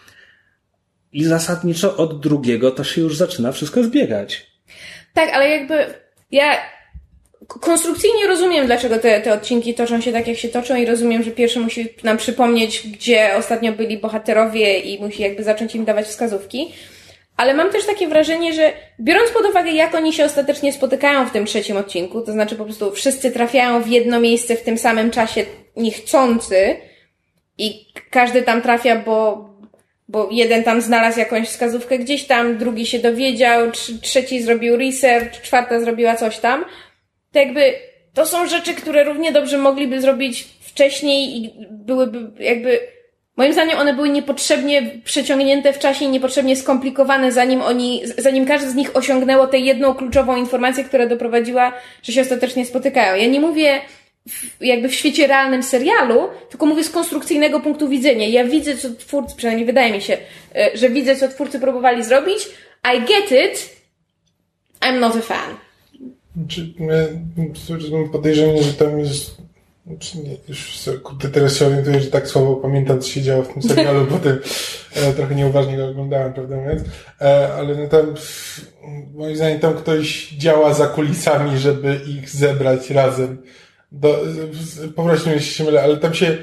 I 1.12 1.24
zasadniczo 1.24 1.96
od 1.96 2.20
drugiego 2.20 2.70
to 2.70 2.84
się 2.84 3.00
już 3.00 3.16
zaczyna 3.16 3.52
wszystko 3.52 3.82
zbiegać. 3.82 4.52
Tak, 5.14 5.30
ale 5.34 5.48
jakby 5.48 5.74
ja 6.30 6.56
konstrukcyjnie 7.46 8.26
rozumiem, 8.26 8.66
dlaczego 8.66 8.98
te, 8.98 9.20
te 9.20 9.32
odcinki 9.32 9.74
toczą 9.74 10.00
się 10.00 10.12
tak, 10.12 10.28
jak 10.28 10.38
się 10.38 10.48
toczą 10.48 10.76
i 10.76 10.86
rozumiem, 10.86 11.22
że 11.22 11.30
pierwszy 11.30 11.60
musi 11.60 11.88
nam 12.04 12.16
przypomnieć, 12.16 12.88
gdzie 12.88 13.36
ostatnio 13.36 13.72
byli 13.72 13.98
bohaterowie 13.98 14.78
i 14.78 15.00
musi 15.00 15.22
jakby 15.22 15.44
zacząć 15.44 15.74
im 15.74 15.84
dawać 15.84 16.06
wskazówki. 16.06 16.72
Ale 17.36 17.54
mam 17.54 17.70
też 17.70 17.86
takie 17.86 18.08
wrażenie, 18.08 18.52
że 18.52 18.72
biorąc 19.00 19.30
pod 19.30 19.46
uwagę, 19.46 19.70
jak 19.70 19.94
oni 19.94 20.12
się 20.12 20.24
ostatecznie 20.24 20.72
spotykają 20.72 21.26
w 21.26 21.30
tym 21.30 21.46
trzecim 21.46 21.76
odcinku, 21.76 22.20
to 22.22 22.32
znaczy 22.32 22.56
po 22.56 22.64
prostu 22.64 22.92
wszyscy 22.92 23.30
trafiają 23.30 23.82
w 23.82 23.88
jedno 23.88 24.20
miejsce 24.20 24.56
w 24.56 24.62
tym 24.62 24.78
samym 24.78 25.10
czasie 25.10 25.44
niechcący 25.76 26.76
i 27.58 27.86
każdy 28.10 28.42
tam 28.42 28.62
trafia, 28.62 28.96
bo, 28.96 29.48
bo 30.08 30.28
jeden 30.30 30.64
tam 30.64 30.80
znalazł 30.80 31.18
jakąś 31.18 31.48
wskazówkę 31.48 31.98
gdzieś 31.98 32.24
tam, 32.24 32.58
drugi 32.58 32.86
się 32.86 32.98
dowiedział, 32.98 33.70
trzeci 34.02 34.42
zrobił 34.42 34.76
research, 34.76 35.40
czwarta 35.42 35.80
zrobiła 35.80 36.16
coś 36.16 36.38
tam, 36.38 36.64
to 37.32 37.38
jakby 37.38 37.74
to 38.14 38.26
są 38.26 38.46
rzeczy, 38.46 38.74
które 38.74 39.04
równie 39.04 39.32
dobrze 39.32 39.58
mogliby 39.58 40.00
zrobić 40.00 40.48
wcześniej 40.60 41.36
i 41.36 41.54
byłyby 41.70 42.44
jakby 42.44 42.80
Moim 43.36 43.52
zdaniem 43.52 43.78
one 43.78 43.94
były 43.94 44.08
niepotrzebnie 44.08 45.00
przeciągnięte 45.04 45.72
w 45.72 45.78
czasie 45.78 46.04
i 46.04 46.08
niepotrzebnie 46.08 46.56
skomplikowane, 46.56 47.32
zanim 47.32 47.62
oni, 47.62 48.02
zanim 48.18 48.46
każdy 48.46 48.70
z 48.70 48.74
nich 48.74 48.96
osiągnęło 48.96 49.46
tę 49.46 49.58
jedną 49.58 49.94
kluczową 49.94 50.36
informację, 50.36 50.84
która 50.84 51.06
doprowadziła, 51.06 51.72
że 52.02 52.12
się 52.12 52.20
ostatecznie 52.20 52.66
spotykają. 52.66 53.16
Ja 53.16 53.26
nie 53.26 53.40
mówię 53.40 53.80
w, 54.28 54.64
jakby 54.64 54.88
w 54.88 54.94
świecie 54.94 55.26
realnym 55.26 55.62
serialu, 55.62 56.28
tylko 56.50 56.66
mówię 56.66 56.84
z 56.84 56.90
konstrukcyjnego 56.90 57.60
punktu 57.60 57.88
widzenia. 57.88 58.28
Ja 58.28 58.44
widzę, 58.44 58.76
co 58.76 58.94
twórcy, 58.94 59.36
przynajmniej 59.36 59.66
wydaje 59.66 59.92
mi 59.92 60.00
się, 60.00 60.18
e, 60.54 60.70
że 60.74 60.90
widzę, 60.90 61.16
co 61.16 61.28
twórcy 61.28 61.60
próbowali 61.60 62.04
zrobić. 62.04 62.38
I 62.94 63.00
get 63.00 63.32
it. 63.32 63.70
I'm 64.80 64.98
not 64.98 65.16
a 65.16 65.20
fan. 65.20 65.56
Czy, 66.48 66.74
mam 67.92 68.08
podejrzenie, 68.10 68.62
że 68.62 68.72
tam 68.72 68.98
jest 68.98 69.42
znaczy 69.86 70.18
nie, 70.18 70.36
już 70.48 70.90
kurde, 71.02 71.28
teraz 71.28 71.56
się 71.56 71.66
orientuję, 71.66 72.00
że 72.00 72.10
tak 72.10 72.28
słabo 72.28 72.56
pamiętam, 72.56 73.00
co 73.00 73.08
się 73.08 73.22
działo 73.22 73.42
w 73.42 73.52
tym 73.52 73.62
serialu, 73.62 74.06
bo 74.10 74.18
tym 74.18 74.38
e, 74.94 75.12
trochę 75.12 75.34
nieuważnie 75.34 75.76
go 75.76 75.88
oglądałem, 75.88 76.32
prawda 76.32 76.56
mówiąc. 76.56 76.82
E, 77.20 77.48
ale 77.54 77.74
no 77.74 77.86
tam, 77.88 78.14
moim 79.14 79.36
zdaniem, 79.36 79.60
tam 79.60 79.74
ktoś 79.74 80.28
działa 80.28 80.74
za 80.74 80.86
kulisami, 80.86 81.58
żeby 81.58 82.00
ich 82.06 82.30
zebrać 82.30 82.90
razem. 82.90 83.42
Do, 83.92 84.24
poproszę 84.96 85.40
się 85.40 85.64
mylę, 85.64 85.82
ale 85.82 85.96
tam 85.96 86.14
się 86.14 86.38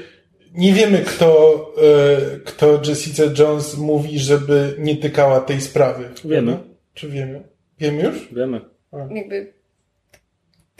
nie 0.54 0.72
wiemy, 0.72 0.98
kto, 0.98 1.60
e, 1.76 2.38
kto 2.38 2.80
Jessica 2.86 3.22
Jones 3.38 3.76
mówi, 3.76 4.18
żeby 4.18 4.74
nie 4.78 4.96
tykała 4.96 5.40
tej 5.40 5.60
sprawy. 5.60 6.04
Wiemy. 6.24 6.56
Czy 6.94 7.08
wiemy? 7.08 7.42
Wiemy 7.78 8.02
już? 8.02 8.28
Wiemy. 8.32 8.60
A. 8.92 9.14
Jakby 9.14 9.59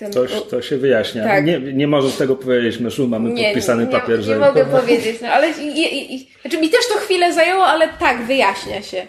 ten... 0.01 0.13
Coś, 0.13 0.31
to 0.51 0.63
się 0.63 0.77
wyjaśnia. 0.77 1.25
Tak. 1.25 1.45
Nie, 1.45 1.61
nie 1.61 1.87
możesz 1.87 2.17
tego 2.17 2.37
powiedzieć, 2.37 2.81
Myszu, 2.81 3.09
mamy 3.09 3.33
nie, 3.33 3.45
podpisany 3.45 3.85
nie, 3.85 3.91
papier, 3.91 4.19
nie, 4.19 4.25
że... 4.25 4.33
Nie 4.33 4.39
mogę 4.39 4.65
powiedzieć, 4.65 5.21
no 5.21 5.29
ale 5.29 5.51
i, 5.51 5.67
i, 5.67 6.15
i, 6.15 6.31
znaczy 6.43 6.59
mi 6.59 6.69
też 6.69 6.89
to 6.89 6.95
chwilę 6.95 7.33
zajęło, 7.33 7.65
ale 7.65 7.89
tak, 7.89 8.27
wyjaśnia 8.27 8.83
się. 8.83 9.07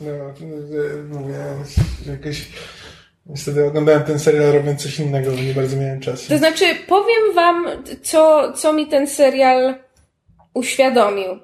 No, 0.00 0.10
mówię, 1.20 1.34
jakoś... 2.08 2.42
Niestety 3.26 3.64
oglądałem 3.64 4.02
ten 4.02 4.18
serial 4.18 4.52
robiąc 4.52 4.82
coś 4.82 4.98
innego, 4.98 5.30
bo 5.30 5.42
nie 5.42 5.54
bardzo 5.54 5.76
miałem 5.76 6.00
czasu. 6.00 6.28
To 6.28 6.38
znaczy, 6.38 6.64
powiem 6.86 7.34
wam, 7.34 7.66
co, 8.02 8.52
co 8.52 8.72
mi 8.72 8.86
ten 8.86 9.06
serial 9.06 9.74
uświadomił. 10.54 11.38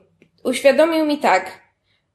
Uświadomił 0.45 1.07
mi 1.07 1.18
tak, 1.18 1.61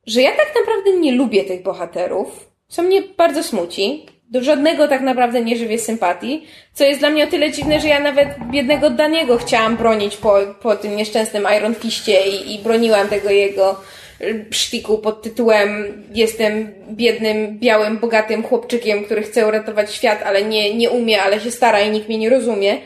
że 0.08 0.22
ja 0.22 0.32
tak 0.32 0.48
naprawdę 0.60 1.00
nie 1.00 1.12
lubię 1.12 1.44
tych 1.44 1.64
bohaterów, 1.64 2.50
co 2.68 2.82
mnie 2.82 3.02
bardzo 3.18 3.44
smuci 3.44 4.06
do 4.34 4.44
żadnego 4.44 4.88
tak 4.88 5.02
naprawdę 5.02 5.42
nie 5.42 5.58
żywię 5.58 5.80
sympatii, 5.80 6.48
co 6.74 6.84
jest 6.84 7.00
dla 7.00 7.10
mnie 7.10 7.24
o 7.24 7.28
tyle 7.28 7.52
dziwne, 7.52 7.80
że 7.80 7.88
ja 7.88 8.00
nawet 8.00 8.28
biednego 8.52 8.90
Daniego 8.90 9.38
chciałam 9.38 9.78
bronić 9.78 10.18
po, 10.18 10.38
po 10.62 10.76
tym 10.76 10.96
nieszczęsnym 10.96 11.48
Iron 11.58 11.76
Fistie 11.76 12.28
i, 12.28 12.56
i 12.56 12.60
broniłam 12.60 13.08
tego 13.08 13.30
jego 13.30 13.82
y, 14.22 14.46
sztiku 14.52 14.98
pod 14.98 15.22
tytułem 15.22 16.04
jestem 16.14 16.74
biednym, 16.92 17.60
białym, 17.60 17.98
bogatym 17.98 18.44
chłopczykiem, 18.44 19.04
który 19.04 19.22
chce 19.24 19.48
uratować 19.48 19.94
świat, 19.94 20.24
ale 20.26 20.44
nie, 20.44 20.74
nie 20.74 20.90
umie, 20.90 21.22
ale 21.22 21.40
się 21.40 21.52
stara 21.52 21.82
i 21.82 21.92
nikt 21.92 22.08
mnie 22.08 22.18
nie 22.18 22.30
rozumie. 22.30 22.78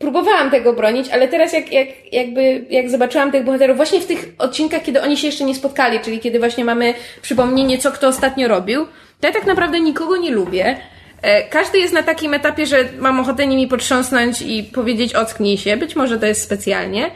Próbowałam 0.00 0.50
tego 0.50 0.72
bronić, 0.72 1.08
ale 1.08 1.28
teraz 1.28 1.52
jak, 1.52 1.72
jak, 1.72 1.88
jakby, 2.12 2.64
jak 2.70 2.90
zobaczyłam 2.90 3.32
tych 3.32 3.44
bohaterów 3.44 3.76
właśnie 3.76 4.00
w 4.00 4.06
tych 4.06 4.32
odcinkach, 4.38 4.82
kiedy 4.82 5.02
oni 5.02 5.16
się 5.16 5.26
jeszcze 5.26 5.44
nie 5.44 5.54
spotkali, 5.54 6.00
czyli 6.00 6.20
kiedy 6.20 6.38
właśnie 6.38 6.64
mamy 6.64 6.94
przypomnienie, 7.22 7.78
co 7.78 7.92
kto 7.92 8.08
ostatnio 8.08 8.48
robił, 8.48 8.86
to 9.20 9.26
ja 9.26 9.32
tak 9.32 9.46
naprawdę 9.46 9.80
nikogo 9.80 10.16
nie 10.16 10.30
lubię. 10.30 10.76
E, 11.22 11.48
każdy 11.48 11.78
jest 11.78 11.94
na 11.94 12.02
takim 12.02 12.34
etapie, 12.34 12.66
że 12.66 12.88
mam 12.98 13.20
ochotę 13.20 13.46
nimi 13.46 13.68
potrząsnąć 13.68 14.42
i 14.42 14.62
powiedzieć 14.62 15.14
ocknij 15.14 15.58
się. 15.58 15.76
Być 15.76 15.96
może 15.96 16.18
to 16.18 16.26
jest 16.26 16.42
specjalnie. 16.42 17.10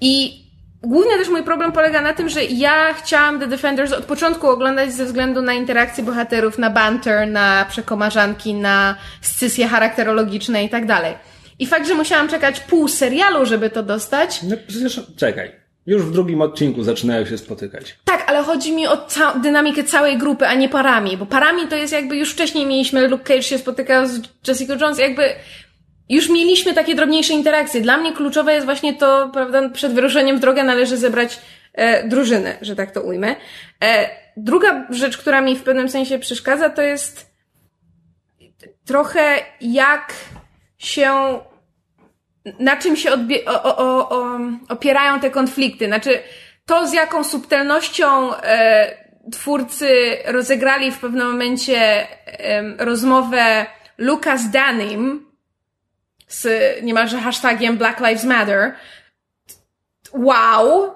I 0.00 0.44
głównie 0.82 1.16
też 1.16 1.28
mój 1.28 1.42
problem 1.42 1.72
polega 1.72 2.00
na 2.00 2.12
tym, 2.12 2.28
że 2.28 2.44
ja 2.44 2.94
chciałam 2.94 3.40
The 3.40 3.46
Defenders 3.46 3.92
od 3.92 4.04
początku 4.04 4.48
oglądać 4.48 4.92
ze 4.92 5.04
względu 5.04 5.42
na 5.42 5.52
interakcje 5.52 6.04
bohaterów, 6.04 6.58
na 6.58 6.70
banter, 6.70 7.28
na 7.28 7.66
przekomarzanki, 7.68 8.54
na 8.54 8.96
scysje 9.20 9.68
charakterologiczne 9.68 10.64
i 10.64 10.68
tak 10.68 10.86
dalej. 10.86 11.14
I 11.58 11.66
fakt, 11.66 11.88
że 11.88 11.94
musiałam 11.94 12.28
czekać 12.28 12.60
pół 12.60 12.88
serialu, 12.88 13.46
żeby 13.46 13.70
to 13.70 13.82
dostać. 13.82 14.42
No 14.42 14.56
przecież 14.68 15.00
czekaj. 15.16 15.52
Już 15.86 16.02
w 16.02 16.12
drugim 16.12 16.42
odcinku 16.42 16.82
zaczynają 16.82 17.26
się 17.26 17.38
spotykać. 17.38 17.98
Tak, 18.04 18.24
ale 18.26 18.42
chodzi 18.42 18.72
mi 18.72 18.86
o 18.86 18.96
ca 18.96 19.34
dynamikę 19.34 19.84
całej 19.84 20.18
grupy, 20.18 20.46
a 20.46 20.54
nie 20.54 20.68
parami, 20.68 21.16
bo 21.16 21.26
parami 21.26 21.68
to 21.68 21.76
jest 21.76 21.92
jakby 21.92 22.16
już 22.16 22.32
wcześniej 22.32 22.66
mieliśmy 22.66 23.08
Luke 23.08 23.24
Cage 23.24 23.42
się 23.42 23.58
spotyka 23.58 24.06
z 24.06 24.20
Jessica 24.48 24.76
Jones, 24.80 24.98
jakby 24.98 25.22
już 26.08 26.28
mieliśmy 26.28 26.74
takie 26.74 26.94
drobniejsze 26.94 27.32
interakcje. 27.32 27.80
Dla 27.80 27.96
mnie 27.96 28.12
kluczowe 28.12 28.54
jest 28.54 28.64
właśnie 28.64 28.94
to, 28.94 29.30
prawda, 29.32 29.68
przed 29.68 29.92
wyruszeniem 29.92 30.36
w 30.36 30.40
drogę 30.40 30.64
należy 30.64 30.96
zebrać 30.96 31.38
e, 31.72 32.08
drużynę, 32.08 32.56
że 32.60 32.76
tak 32.76 32.90
to 32.90 33.02
ujmę. 33.02 33.36
E, 33.84 34.10
druga 34.36 34.86
rzecz, 34.90 35.18
która 35.18 35.40
mi 35.40 35.56
w 35.56 35.62
pewnym 35.62 35.88
sensie 35.88 36.18
przeszkadza, 36.18 36.70
to 36.70 36.82
jest 36.82 37.36
trochę 38.84 39.38
jak 39.60 40.14
się 40.78 41.38
na 42.58 42.76
czym 42.76 42.96
się 42.96 43.10
o, 43.46 43.62
o, 43.62 44.08
o, 44.08 44.38
opierają 44.68 45.20
te 45.20 45.30
konflikty. 45.30 45.86
Znaczy, 45.86 46.18
to 46.66 46.86
z 46.86 46.92
jaką 46.92 47.24
subtelnością 47.24 48.36
e, 48.36 49.06
twórcy 49.32 50.16
rozegrali 50.26 50.92
w 50.92 50.98
pewnym 50.98 51.26
momencie 51.26 51.78
e, 51.78 52.84
rozmowę 52.84 53.66
Lucas 53.98 54.50
Danim 54.50 55.26
z 56.28 56.46
niemalże 56.82 57.20
hashtagiem 57.20 57.76
Black 57.76 58.00
Lives 58.00 58.24
Matter. 58.24 58.74
Wow! 60.12 60.94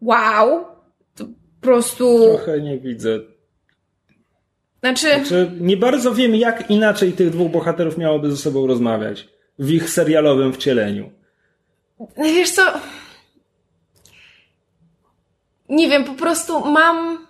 Wow! 0.00 0.66
To 1.14 1.24
po 1.24 1.32
prostu. 1.60 2.28
Trochę 2.36 2.60
nie 2.60 2.78
widzę. 2.78 3.18
Znaczy. 4.82 5.14
znaczy, 5.14 5.50
nie 5.60 5.76
bardzo 5.76 6.14
wiem, 6.14 6.34
jak 6.34 6.70
inaczej 6.70 7.12
tych 7.12 7.30
dwóch 7.30 7.50
bohaterów 7.50 7.98
miałoby 7.98 8.30
ze 8.30 8.36
sobą 8.36 8.66
rozmawiać 8.66 9.28
w 9.58 9.70
ich 9.70 9.90
serialowym 9.90 10.52
wcieleniu. 10.52 11.10
Wiesz 12.18 12.50
co? 12.50 12.62
Nie 15.68 15.88
wiem, 15.88 16.04
po 16.04 16.14
prostu 16.14 16.66
mam. 16.66 17.26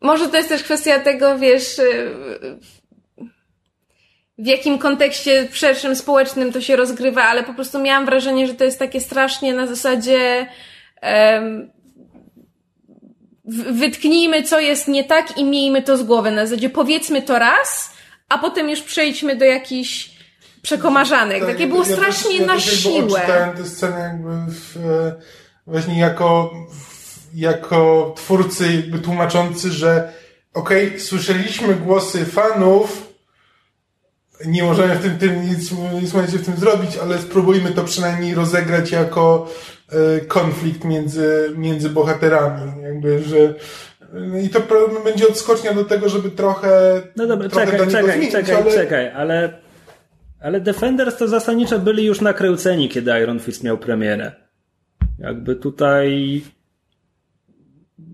Może 0.00 0.28
to 0.28 0.36
jest 0.36 0.48
też 0.48 0.62
kwestia 0.62 1.00
tego, 1.00 1.38
wiesz, 1.38 1.78
y, 1.78 2.14
w 4.38 4.46
jakim 4.46 4.78
kontekście 4.78 5.48
szerszym 5.52 5.96
społecznym 5.96 6.52
to 6.52 6.60
się 6.60 6.76
rozgrywa, 6.76 7.22
ale 7.22 7.44
po 7.44 7.54
prostu 7.54 7.78
miałam 7.78 8.06
wrażenie, 8.06 8.46
że 8.46 8.54
to 8.54 8.64
jest 8.64 8.78
takie 8.78 9.00
strasznie 9.00 9.54
na 9.54 9.66
zasadzie. 9.66 10.46
Um, 11.02 11.70
wytknijmy, 13.72 14.42
co 14.42 14.60
jest 14.60 14.88
nie 14.88 15.04
tak 15.04 15.38
i 15.38 15.44
miejmy 15.44 15.82
to 15.82 15.96
z 15.96 16.02
głowy. 16.02 16.30
Na 16.30 16.46
zasadzie 16.46 16.70
powiedzmy 16.70 17.22
to 17.22 17.38
raz, 17.38 17.90
a 18.28 18.38
potem 18.38 18.70
już 18.70 18.82
przejdźmy 18.82 19.36
do 19.36 19.44
jakichś 19.44 20.10
przekomarzanek. 20.62 21.40
Tak, 21.40 21.48
Takie 21.52 21.66
było 21.66 21.84
ja 21.84 21.96
strasznie 21.96 22.38
też, 22.38 22.46
na 22.46 22.54
ja 22.54 22.60
siłę. 22.60 23.20
Ja 23.28 23.52
tę 23.52 23.64
scenę 23.64 24.00
jakby 24.00 24.52
w, 24.52 24.78
właśnie 25.66 25.98
jako, 25.98 26.50
jako 27.34 28.12
twórcy 28.16 28.72
jakby 28.72 28.98
tłumaczący, 28.98 29.70
że 29.70 30.12
okej, 30.54 30.86
okay, 30.86 31.00
słyszeliśmy 31.00 31.74
głosy 31.74 32.26
fanów, 32.26 33.07
nie 34.46 34.62
możemy 34.62 34.94
w 34.94 35.02
tym, 35.02 35.18
tym 35.18 35.48
nic, 35.48 35.72
nic 36.02 36.14
możecie 36.14 36.38
w 36.38 36.46
tym 36.46 36.56
zrobić, 36.56 36.96
ale 36.96 37.18
spróbujmy 37.18 37.70
to 37.70 37.84
przynajmniej 37.84 38.34
rozegrać 38.34 38.90
jako 38.90 39.50
e, 39.88 40.20
konflikt 40.20 40.84
między, 40.84 41.52
między 41.56 41.90
bohaterami. 41.90 42.82
Jakby, 42.82 43.22
że 43.22 43.54
no 44.12 44.38
i 44.38 44.48
to 44.48 44.60
będzie 45.04 45.28
odskocznia 45.28 45.74
do 45.74 45.84
tego, 45.84 46.08
żeby 46.08 46.30
trochę. 46.30 47.02
No 47.16 47.26
dobra, 47.26 47.48
trochę 47.48 47.66
czekaj, 47.66 47.86
czekaj, 47.86 48.04
zmienić, 48.04 48.32
czekaj, 48.32 48.54
ale... 48.54 48.72
czekaj, 48.74 49.10
ale 49.10 49.68
ale 50.40 50.60
Defenders 50.60 51.16
to 51.16 51.28
zasadniczo 51.28 51.78
byli 51.78 52.04
już 52.04 52.20
nakręceni, 52.20 52.88
kiedy 52.88 53.10
Iron 53.22 53.40
Fist 53.40 53.64
miał 53.64 53.78
premierę. 53.78 54.32
Jakby 55.18 55.56
tutaj 55.56 56.40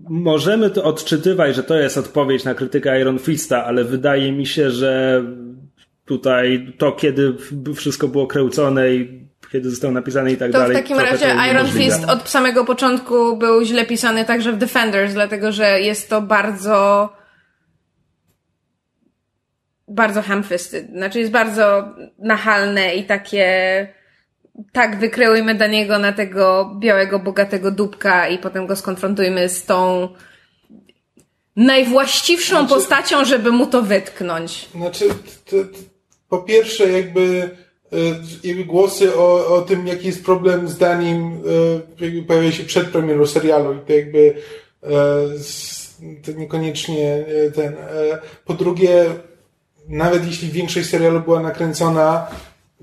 możemy 0.09 0.69
to 0.69 0.83
odczytywać, 0.83 1.55
że 1.55 1.63
to 1.63 1.75
jest 1.75 1.97
odpowiedź 1.97 2.43
na 2.43 2.53
krytykę 2.53 3.01
Iron 3.01 3.19
Fista, 3.19 3.65
ale 3.65 3.83
wydaje 3.83 4.31
mi 4.31 4.45
się, 4.45 4.71
że 4.71 5.23
tutaj 6.05 6.73
to, 6.77 6.91
kiedy 6.91 7.33
wszystko 7.75 8.07
było 8.07 8.27
kręcone 8.27 8.95
i 8.95 9.25
kiedy 9.51 9.69
został 9.69 9.91
napisany 9.91 10.31
i 10.31 10.37
tak 10.37 10.51
to 10.51 10.57
dalej. 10.57 10.75
To 10.75 10.81
w 10.81 10.83
takim 10.83 10.99
razie 10.99 11.35
Iron 11.51 11.67
Fist 11.67 12.05
od 12.05 12.29
samego 12.29 12.65
początku 12.65 13.37
był 13.37 13.63
źle 13.63 13.85
pisany 13.85 14.25
także 14.25 14.53
w 14.53 14.57
Defenders, 14.57 15.13
dlatego 15.13 15.51
że 15.51 15.81
jest 15.81 16.09
to 16.09 16.21
bardzo 16.21 17.09
bardzo 19.87 20.21
ham-fisted. 20.21 20.89
Znaczy 20.89 21.19
jest 21.19 21.31
bardzo 21.31 21.95
nachalne 22.19 22.95
i 22.95 23.03
takie 23.03 23.47
tak 24.71 24.99
wykreujmy 24.99 25.55
Daniego 25.55 25.99
na 25.99 26.11
tego 26.11 26.75
białego, 26.79 27.19
bogatego 27.19 27.71
dupka 27.71 28.27
i 28.27 28.37
potem 28.37 28.67
go 28.67 28.75
skonfrontujmy 28.75 29.49
z 29.49 29.65
tą 29.65 30.09
najwłaściwszą 31.55 32.57
znaczy, 32.59 32.73
postacią, 32.73 33.25
żeby 33.25 33.51
mu 33.51 33.67
to 33.67 33.81
wytknąć. 33.81 34.69
Znaczy, 34.75 35.07
to, 35.45 35.55
to, 35.57 35.94
po 36.35 36.41
pierwsze 36.41 36.91
jakby, 36.91 37.49
e, 37.93 37.97
jakby 38.43 38.65
głosy 38.65 39.15
o, 39.15 39.55
o 39.55 39.61
tym, 39.61 39.87
jaki 39.87 40.07
jest 40.07 40.25
problem 40.25 40.67
z 40.67 40.77
Danim 40.77 41.43
e, 41.99 42.05
jakby 42.05 42.23
pojawiają 42.23 42.51
się 42.51 42.63
przed 42.63 42.87
premierą 42.87 43.25
serialu 43.25 43.73
i 43.73 43.79
to 43.79 43.93
jakby 43.93 44.35
e, 44.83 44.89
to 46.25 46.31
niekoniecznie 46.31 47.25
ten. 47.55 47.75
Po 48.45 48.53
drugie, 48.53 49.05
nawet 49.87 50.25
jeśli 50.25 50.49
większość 50.49 50.89
serialu 50.89 51.19
była 51.19 51.39
nakręcona, 51.39 52.27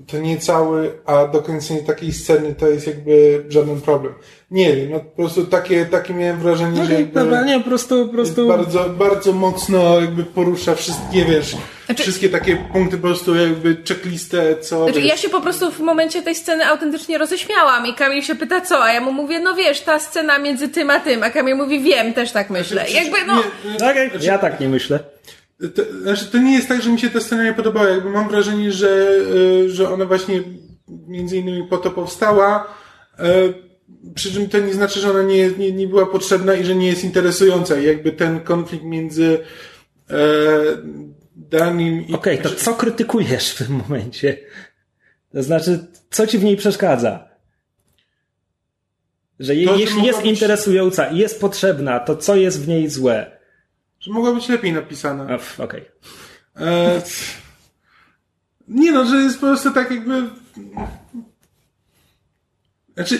to 0.07 0.17
nie 0.17 0.37
cały, 0.37 0.91
a 1.05 1.27
dokręcenie 1.27 1.83
takiej 1.83 2.13
sceny 2.13 2.55
to 2.55 2.67
jest 2.67 2.87
jakby 2.87 3.43
żaden 3.49 3.81
problem. 3.81 4.13
Nie 4.51 4.75
wiem, 4.75 4.91
no 4.91 4.99
po 4.99 5.15
prostu 5.15 5.45
takie, 5.45 5.85
takie 5.85 6.13
miałem 6.13 6.39
wrażenie, 6.39 6.79
no, 6.79 6.85
że 6.85 6.93
jakby 6.93 7.19
dobra, 7.19 7.45
nie, 7.45 7.59
po 7.59 7.65
prostu, 7.65 8.07
po 8.07 8.13
prostu... 8.13 8.47
bardzo, 8.47 8.89
bardzo 8.89 9.33
mocno 9.33 10.01
jakby 10.01 10.23
porusza 10.23 10.75
wszystkie, 10.75 11.25
wiesz, 11.25 11.55
znaczy... 11.85 12.03
wszystkie 12.03 12.29
takie 12.29 12.55
punkty 12.55 12.97
po 12.97 13.07
prostu 13.07 13.35
jakby 13.35 13.77
checklistę, 13.87 14.55
co... 14.57 14.83
Znaczy, 14.83 15.01
ja 15.01 15.17
się 15.17 15.29
po 15.29 15.41
prostu 15.41 15.71
w 15.71 15.79
momencie 15.79 16.21
tej 16.21 16.35
sceny 16.35 16.65
autentycznie 16.65 17.17
roześmiałam 17.17 17.87
i 17.87 17.93
Kamil 17.93 18.21
się 18.21 18.35
pyta 18.35 18.61
co, 18.61 18.83
a 18.83 18.93
ja 18.93 19.01
mu 19.01 19.11
mówię, 19.11 19.39
no 19.39 19.55
wiesz, 19.55 19.81
ta 19.81 19.99
scena 19.99 20.39
między 20.39 20.69
tym 20.69 20.89
a 20.89 20.99
tym, 20.99 21.23
a 21.23 21.29
Kamil 21.29 21.55
mówi, 21.55 21.79
wiem, 21.79 22.13
też 22.13 22.31
tak 22.31 22.49
myślę. 22.49 22.81
Znaczy, 22.81 22.93
jakby, 22.93 23.17
no... 23.27 23.35
Nie, 23.35 23.75
okay. 23.75 24.09
znaczy... 24.09 24.25
Ja 24.25 24.37
tak 24.37 24.59
nie 24.59 24.69
myślę. 24.69 25.12
To, 25.59 26.01
znaczy, 26.01 26.25
to 26.25 26.37
nie 26.37 26.53
jest 26.53 26.67
tak, 26.67 26.81
że 26.81 26.89
mi 26.89 26.99
się 26.99 27.09
ta 27.09 27.19
scena 27.19 27.43
nie 27.43 27.53
podobała. 27.53 27.89
Jakby 27.89 28.09
mam 28.09 28.29
wrażenie, 28.29 28.71
że, 28.71 29.07
e, 29.65 29.69
że 29.69 29.89
ona 29.89 30.05
właśnie 30.05 30.43
między 31.07 31.37
innymi 31.37 31.67
po 31.67 31.77
to 31.77 31.91
powstała. 31.91 32.67
E, 33.19 33.53
przy 34.15 34.31
czym 34.31 34.49
to 34.49 34.59
nie 34.59 34.73
znaczy, 34.73 34.99
że 34.99 35.11
ona 35.11 35.23
nie, 35.23 35.51
nie, 35.51 35.71
nie 35.71 35.87
była 35.87 36.05
potrzebna 36.05 36.55
i 36.55 36.65
że 36.65 36.75
nie 36.75 36.87
jest 36.87 37.03
interesująca. 37.03 37.77
Jakby 37.77 38.11
ten 38.11 38.39
konflikt 38.39 38.85
między 38.85 39.39
e, 40.09 40.17
Danim 41.35 42.07
i... 42.07 42.13
Okej, 42.13 42.39
okay, 42.39 42.51
to 42.51 42.55
co 42.55 42.73
krytykujesz 42.73 43.49
w 43.49 43.57
tym 43.57 43.75
momencie? 43.75 44.37
To 45.31 45.43
znaczy, 45.43 45.79
co 46.09 46.27
ci 46.27 46.37
w 46.37 46.43
niej 46.43 46.57
przeszkadza? 46.57 47.27
Że 49.39 49.53
to, 49.53 49.75
jeśli 49.75 50.03
jest 50.03 50.21
być... 50.21 50.29
interesująca 50.29 51.07
i 51.07 51.17
jest 51.17 51.41
potrzebna, 51.41 51.99
to 51.99 52.15
co 52.15 52.35
jest 52.35 52.65
w 52.65 52.67
niej 52.67 52.89
złe? 52.89 53.32
Że 54.03 54.11
mogła 54.11 54.33
być 54.33 54.49
lepiej 54.49 54.73
napisana. 54.73 55.23
Okej. 55.57 55.65
Okay. 56.55 56.67
E, 56.67 57.01
nie 58.67 58.91
no, 58.91 59.05
że 59.05 59.15
jest 59.15 59.39
po 59.39 59.47
prostu 59.47 59.71
tak 59.71 59.91
jakby... 59.91 60.23
Znaczy, 62.93 63.19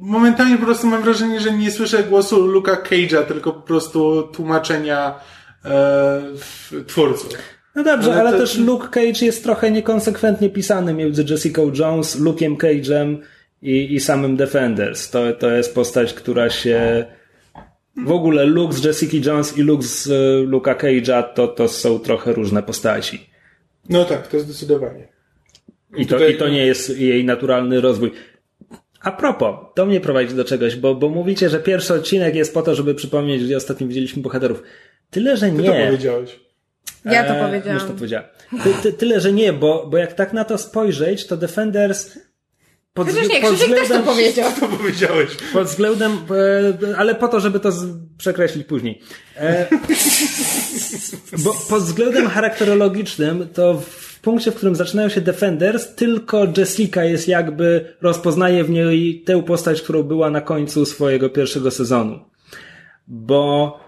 momentami 0.00 0.58
po 0.58 0.64
prostu 0.64 0.86
mam 0.86 1.02
wrażenie, 1.02 1.40
że 1.40 1.52
nie 1.52 1.70
słyszę 1.70 2.04
głosu 2.04 2.46
Luka 2.46 2.76
Cage'a, 2.76 3.24
tylko 3.24 3.52
po 3.52 3.60
prostu 3.60 4.22
tłumaczenia 4.22 5.20
e, 5.64 6.22
twórców. 6.86 7.32
No 7.74 7.84
dobrze, 7.84 8.12
ale, 8.12 8.20
ale 8.20 8.32
to... 8.32 8.38
też 8.38 8.58
Luke 8.58 8.88
Cage 8.88 9.26
jest 9.26 9.42
trochę 9.42 9.70
niekonsekwentnie 9.70 10.50
pisany 10.50 10.94
między 10.94 11.24
Jessica 11.28 11.62
Jones, 11.74 12.20
Luke'em 12.20 12.56
Cage'em 12.56 13.16
i, 13.62 13.94
i 13.94 14.00
samym 14.00 14.36
Defenders. 14.36 15.10
To, 15.10 15.32
to 15.32 15.50
jest 15.50 15.74
postać, 15.74 16.14
która 16.14 16.50
się 16.50 17.06
w 18.04 18.10
ogóle 18.10 18.44
Luke 18.44 18.74
z 18.74 18.84
Jessica 18.84 19.30
Jones 19.30 19.58
i 19.58 19.62
Luke 19.62 19.82
z 19.82 20.10
e, 20.10 20.46
Luka 20.46 20.74
Cage'a 20.74 21.22
to, 21.34 21.48
to 21.48 21.68
są 21.68 21.98
trochę 21.98 22.32
różne 22.32 22.62
postaci. 22.62 23.30
No 23.88 24.04
tak, 24.04 24.28
to 24.28 24.40
zdecydowanie. 24.40 25.08
I 25.96 26.06
to, 26.06 26.14
Tutaj... 26.14 26.34
I 26.34 26.36
to 26.36 26.48
nie 26.48 26.66
jest 26.66 26.98
jej 26.98 27.24
naturalny 27.24 27.80
rozwój. 27.80 28.12
A 29.00 29.12
propos, 29.12 29.56
to 29.74 29.86
mnie 29.86 30.00
prowadzi 30.00 30.34
do 30.34 30.44
czegoś, 30.44 30.76
bo, 30.76 30.94
bo 30.94 31.08
mówicie, 31.08 31.48
że 31.48 31.60
pierwszy 31.60 31.94
odcinek 31.94 32.34
jest 32.34 32.54
po 32.54 32.62
to, 32.62 32.74
żeby 32.74 32.94
przypomnieć, 32.94 33.44
gdzie 33.44 33.56
ostatnio 33.56 33.86
widzieliśmy 33.86 34.22
bohaterów. 34.22 34.62
Tyle, 35.10 35.36
że 35.36 35.52
nie. 35.52 35.62
Ty 35.62 35.78
to 35.78 35.86
powiedziałeś. 35.86 36.40
Ja 37.04 37.24
to 37.24 37.44
powiedziałam. 37.44 37.78
Już 37.78 37.88
to 37.88 37.94
powiedziałem. 37.94 38.28
Ty, 38.62 38.70
ty, 38.82 38.92
tyle, 38.92 39.20
że 39.20 39.32
nie, 39.32 39.52
bo, 39.52 39.86
bo 39.86 39.98
jak 39.98 40.12
tak 40.12 40.32
na 40.32 40.44
to 40.44 40.58
spojrzeć, 40.58 41.26
to 41.26 41.36
Defenders 41.36 42.18
pod, 42.96 43.08
Chociaż 43.08 43.28
nie, 43.28 43.40
pod 43.40 43.54
względem, 43.54 43.88
też 43.88 43.88
to 43.88 44.02
powiedział. 44.02 44.50
To 44.60 44.68
powiedziałeś. 44.68 45.30
Pod 45.52 45.66
względem, 45.66 46.12
e, 46.12 46.96
ale 46.96 47.14
po 47.14 47.28
to, 47.28 47.40
żeby 47.40 47.60
to 47.60 47.72
przekreślić 48.18 48.66
później. 48.66 49.02
E, 49.36 49.66
bo 51.44 51.54
pod 51.68 51.82
względem 51.82 52.28
charakterologicznym, 52.28 53.48
to 53.54 53.74
w 53.74 54.20
punkcie, 54.20 54.50
w 54.52 54.54
którym 54.54 54.76
zaczynają 54.76 55.08
się 55.08 55.20
Defenders, 55.20 55.94
tylko 55.94 56.46
Jessica 56.56 57.04
jest 57.04 57.28
jakby, 57.28 57.96
rozpoznaje 58.00 58.64
w 58.64 58.70
niej 58.70 59.22
tę 59.26 59.42
postać, 59.42 59.82
którą 59.82 60.02
była 60.02 60.30
na 60.30 60.40
końcu 60.40 60.86
swojego 60.86 61.30
pierwszego 61.30 61.70
sezonu. 61.70 62.20
Bo, 63.08 63.80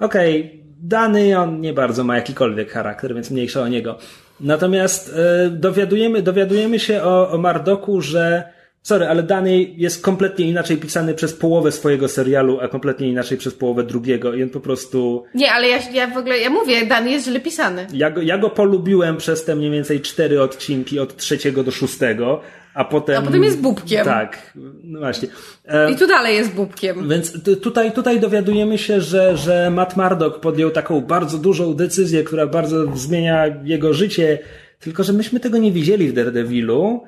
okej, 0.00 0.40
okay, 0.40 0.58
Dany 0.80 1.38
on 1.38 1.60
nie 1.60 1.72
bardzo 1.72 2.04
ma 2.04 2.16
jakikolwiek 2.16 2.70
charakter, 2.70 3.14
więc 3.14 3.30
mniejsza 3.30 3.60
o 3.60 3.68
niego. 3.68 3.98
Natomiast 4.40 5.14
e, 5.16 5.50
dowiadujemy, 5.50 6.22
dowiadujemy 6.22 6.78
się 6.78 7.02
o, 7.02 7.30
o 7.30 7.38
Mardoku, 7.38 8.00
że 8.00 8.58
Sorry, 8.82 9.06
ale 9.06 9.22
Danny 9.22 9.62
jest 9.76 10.02
kompletnie 10.02 10.48
inaczej 10.48 10.76
pisany 10.76 11.14
przez 11.14 11.32
połowę 11.32 11.72
swojego 11.72 12.08
serialu, 12.08 12.60
a 12.60 12.68
kompletnie 12.68 13.08
inaczej 13.08 13.38
przez 13.38 13.54
połowę 13.54 13.84
drugiego 13.84 14.34
i 14.34 14.42
on 14.42 14.50
po 14.50 14.60
prostu... 14.60 15.24
Nie, 15.34 15.52
ale 15.52 15.68
ja, 15.68 15.78
ja 15.92 16.06
w 16.06 16.16
ogóle, 16.16 16.38
ja 16.38 16.50
mówię, 16.50 16.86
Dan 16.86 17.08
jest 17.08 17.26
źle 17.26 17.40
pisany. 17.40 17.86
Ja 17.92 18.10
go, 18.10 18.22
ja 18.22 18.38
go 18.38 18.50
polubiłem 18.50 19.16
przez 19.16 19.44
te 19.44 19.56
mniej 19.56 19.70
więcej 19.70 20.00
cztery 20.00 20.42
odcinki 20.42 21.00
od 21.00 21.16
trzeciego 21.16 21.64
do 21.64 21.70
szóstego, 21.70 22.40
a 22.78 22.84
potem... 22.84 23.18
A 23.18 23.26
potem 23.26 23.44
jest 23.44 23.60
bubkiem. 23.60 24.04
Tak, 24.04 24.52
no 24.84 24.98
właśnie. 24.98 25.28
E, 25.64 25.90
I 25.90 25.96
tu 25.96 26.06
dalej 26.06 26.36
jest 26.36 26.52
bubkiem. 26.52 27.08
Więc 27.08 27.44
tutaj, 27.62 27.92
tutaj 27.92 28.20
dowiadujemy 28.20 28.78
się, 28.78 29.00
że, 29.00 29.36
że 29.36 29.70
Matt 29.70 29.96
Murdock 29.96 30.40
podjął 30.40 30.70
taką 30.70 31.00
bardzo 31.00 31.38
dużą 31.38 31.74
decyzję, 31.74 32.24
która 32.24 32.46
bardzo 32.46 32.96
zmienia 32.96 33.46
jego 33.64 33.94
życie, 33.94 34.38
tylko 34.80 35.04
że 35.04 35.12
myśmy 35.12 35.40
tego 35.40 35.58
nie 35.58 35.72
widzieli 35.72 36.08
w 36.08 36.12
Daredevilu, 36.12 37.04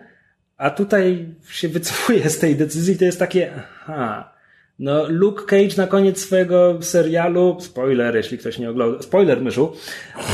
a 0.57 0.71
tutaj 0.71 1.27
się 1.51 1.69
wycofuje 1.69 2.31
z 2.31 2.39
tej 2.39 2.57
decyzji, 2.57 2.99
to 2.99 3.05
jest 3.05 3.19
takie, 3.19 3.51
aha, 3.83 4.33
no 4.81 5.09
Luke 5.09 5.45
Cage 5.45 5.77
na 5.77 5.87
koniec 5.87 6.21
swojego 6.21 6.79
serialu, 6.81 7.57
spoiler, 7.61 8.17
jeśli 8.17 8.39
ktoś 8.39 8.59
nie 8.59 8.71
ogląda, 8.71 9.03
spoiler 9.03 9.43
myszu, 9.43 9.73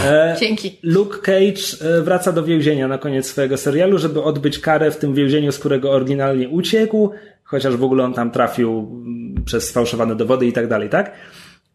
e, 0.04 0.36
Dzięki. 0.40 0.78
Luke 0.82 1.18
Cage 1.18 1.96
e, 1.98 2.02
wraca 2.02 2.32
do 2.32 2.44
więzienia 2.44 2.88
na 2.88 2.98
koniec 2.98 3.26
swojego 3.26 3.56
serialu, 3.56 3.98
żeby 3.98 4.22
odbyć 4.22 4.58
karę 4.58 4.90
w 4.90 4.96
tym 4.96 5.14
więzieniu, 5.14 5.52
z 5.52 5.58
którego 5.58 5.90
oryginalnie 5.90 6.48
uciekł, 6.48 7.10
chociaż 7.44 7.76
w 7.76 7.84
ogóle 7.84 8.04
on 8.04 8.14
tam 8.14 8.30
trafił 8.30 8.78
mm, 8.78 9.44
przez 9.44 9.68
sfałszowane 9.68 10.16
dowody 10.16 10.46
i 10.46 10.52
tak 10.52 10.68
dalej, 10.68 10.88
tak? 10.88 11.12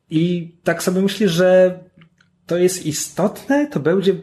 I 0.09 0.51
tak 0.63 0.83
sobie 0.83 1.01
myślę, 1.01 1.27
że 1.27 1.79
to 2.45 2.57
jest 2.57 2.85
istotne, 2.85 3.67
to 3.67 3.79
będzie 3.79 4.15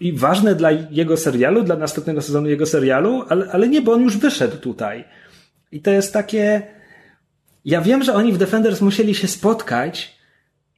i 0.00 0.12
ważne 0.12 0.54
dla 0.54 0.70
jego 0.70 1.16
serialu, 1.16 1.62
dla 1.62 1.76
następnego 1.76 2.22
sezonu 2.22 2.48
jego 2.48 2.66
serialu, 2.66 3.24
ale, 3.28 3.50
ale 3.52 3.68
nie, 3.68 3.82
bo 3.82 3.92
on 3.92 4.02
już 4.02 4.16
wyszedł 4.16 4.56
tutaj. 4.56 5.04
I 5.72 5.80
to 5.80 5.90
jest 5.90 6.12
takie. 6.12 6.77
Ja 7.64 7.80
wiem, 7.80 8.02
że 8.02 8.14
oni 8.14 8.32
w 8.32 8.38
Defenders 8.38 8.80
musieli 8.80 9.14
się 9.14 9.28
spotkać, 9.28 10.18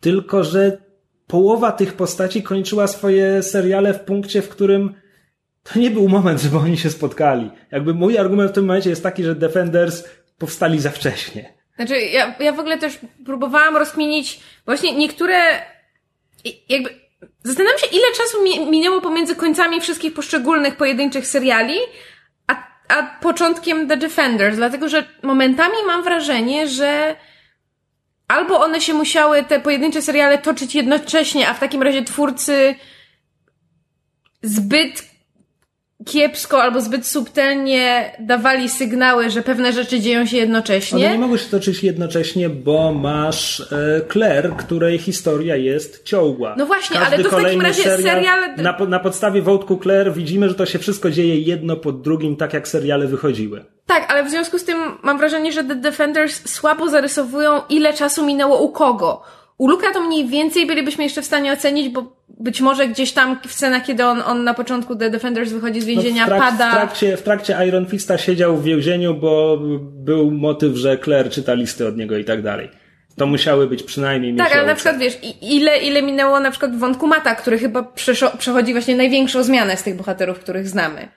tylko 0.01 0.45
że 0.45 0.79
połowa 1.27 1.73
tych 1.73 1.95
postaci 1.95 2.43
kończyła 2.43 2.87
swoje 2.87 3.43
seriale 3.43 3.95
w 3.95 4.01
punkcie, 4.01 4.43
w 4.43 4.49
którym 4.49 4.95
to 5.63 5.79
nie 5.79 5.91
był 5.91 6.09
moment, 6.09 6.41
żeby 6.41 6.57
oni 6.57 6.79
się 6.79 6.91
spotkali. 6.91 7.51
Jakby 7.71 7.95
mój 7.95 8.19
argument 8.19 8.51
w 8.51 8.55
tym 8.55 8.65
momencie 8.65 8.91
jest 8.91 9.03
taki, 9.03 9.25
że 9.25 9.35
Defenders 9.35 10.05
powstali 10.39 10.81
za 10.81 10.91
wcześnie. 10.91 11.55
Znaczy, 11.77 12.01
ja, 12.01 12.35
ja 12.41 12.53
w 12.53 12.61
ogóle 12.61 12.79
też 12.79 12.99
próbowałam 13.25 13.77
rozkminić 13.77 14.41
właśnie 14.65 14.97
niektóre, 14.97 15.37
jakby, 16.69 16.91
zastanawiam 17.43 17.79
się, 17.79 17.87
ile 17.87 18.07
czasu 18.17 18.45
mi, 18.45 18.71
minęło 18.71 19.01
pomiędzy 19.01 19.37
końcami 19.37 19.81
wszystkich 19.81 20.15
poszczególnych 20.15 20.77
pojedynczych 20.77 21.27
seriali, 21.27 21.75
a, 22.91 23.03
początkiem 23.21 23.89
The 23.89 23.97
Defenders, 23.97 24.57
dlatego 24.57 24.89
że 24.89 25.05
momentami 25.23 25.77
mam 25.87 26.03
wrażenie, 26.03 26.69
że 26.69 27.17
albo 28.29 28.61
one 28.61 28.81
się 28.81 28.95
musiały, 28.95 29.45
te 29.45 29.61
pojedyncze 29.61 30.03
seriale, 30.03 30.39
toczyć 30.39 30.75
jednocześnie, 30.75 31.49
a 31.49 31.55
w 31.55 31.61
takim 31.61 31.83
razie 31.83 32.03
twórcy 32.03 32.75
zbyt 34.43 35.10
kiepsko 36.07 36.63
albo 36.63 36.81
zbyt 36.81 37.07
subtelnie 37.07 38.13
dawali 38.21 38.69
sygnały, 38.69 39.31
że 39.31 39.43
pewne 39.43 39.73
rzeczy 39.73 40.01
dzieją 40.01 40.27
się 40.27 40.37
jednocześnie. 40.37 40.99
One 41.07 41.13
nie 41.13 41.19
mogły 41.19 41.39
się 41.39 41.51
toczyć 41.51 41.83
jednocześnie, 41.85 42.49
bo 42.49 42.93
masz 42.93 43.61
e, 43.61 43.67
Claire, 44.13 44.51
której 44.57 44.99
historia 44.99 45.57
jest 45.57 46.05
ciągła. 46.05 46.55
No 46.59 46.67
właśnie, 46.67 46.97
Każdy 46.99 47.15
ale 47.15 47.25
to 47.25 47.31
w 47.39 47.43
takim 47.43 47.61
razie 47.61 47.83
serial- 47.83 48.57
Na, 48.57 48.77
na 48.89 48.99
podstawie 48.99 49.43
wątku 49.43 49.79
Claire 49.83 50.13
widzimy, 50.13 50.49
że 50.49 50.55
to 50.55 50.67
się 50.67 50.79
wszystko 50.79 51.11
dzieje 51.11 51.41
jedno 51.41 51.77
po 51.77 51.93
drugim, 51.93 52.37
tak 52.37 52.53
jak 52.53 52.69
seriale 52.69 53.07
wychodziły. 53.07 53.65
Tak, 53.87 54.07
ale 54.13 54.25
w 54.25 54.31
związku 54.31 54.59
z 54.59 54.65
tym 54.65 54.79
mam 55.03 55.19
wrażenie, 55.19 55.53
że 55.53 55.65
The 55.65 55.75
Defenders 55.75 56.51
słabo 56.51 56.89
zarysowują, 56.89 57.61
ile 57.69 57.93
czasu 57.93 58.27
minęło 58.27 58.63
u 58.63 58.73
kogo. 58.73 59.23
U 59.61 59.69
Luka 59.69 59.93
to 59.93 60.01
mniej 60.01 60.29
więcej 60.29 60.67
bylibyśmy 60.67 61.05
jeszcze 61.05 61.23
w 61.23 61.25
stanie 61.25 61.53
ocenić, 61.53 61.89
bo 61.89 62.17
być 62.29 62.61
może 62.61 62.89
gdzieś 62.89 63.13
tam 63.13 63.39
w 63.47 63.53
scenach, 63.53 63.85
kiedy 63.85 64.05
on, 64.05 64.23
on 64.27 64.45
na 64.45 64.55
początku 64.55 64.97
The 64.97 65.11
Defenders 65.11 65.53
wychodzi 65.53 65.81
z 65.81 65.85
więzienia, 65.85 66.27
no 66.27 66.37
w, 66.37 66.39
trak- 66.39 66.51
pada. 66.51 66.71
w, 66.71 66.75
trakcie, 66.75 67.17
w 67.17 67.23
trakcie 67.23 67.57
Iron 67.69 67.87
Fista 67.87 68.19
siedział 68.19 68.57
w 68.57 68.65
więzieniu, 68.65 69.15
bo 69.15 69.59
był 69.81 70.31
motyw, 70.31 70.77
że 70.77 70.99
Claire 70.99 71.31
czyta 71.31 71.55
listy 71.55 71.87
od 71.89 71.97
niego 71.97 72.17
i 72.19 72.25
tak 72.25 72.43
dalej. 72.43 72.69
To 73.17 73.27
musiały 73.27 73.67
być 73.67 73.83
przynajmniej 73.83 74.37
Tak, 74.37 74.47
ale 74.53 74.63
miesiące. 74.63 74.69
na 74.69 74.75
przykład 74.75 74.99
wiesz, 74.99 75.19
ile, 75.43 75.79
ile 75.79 76.03
minęło 76.03 76.41
na 76.41 76.51
przykład 76.51 76.77
w 76.77 76.79
wątku 76.79 77.07
Mata, 77.07 77.35
który 77.35 77.59
chyba 77.59 77.81
przeszo- 77.83 78.37
przechodzi 78.39 78.73
właśnie 78.73 78.97
największą 78.97 79.43
zmianę 79.43 79.77
z 79.77 79.83
tych 79.83 79.97
bohaterów, 79.97 80.39
których 80.39 80.69
znamy. 80.69 81.09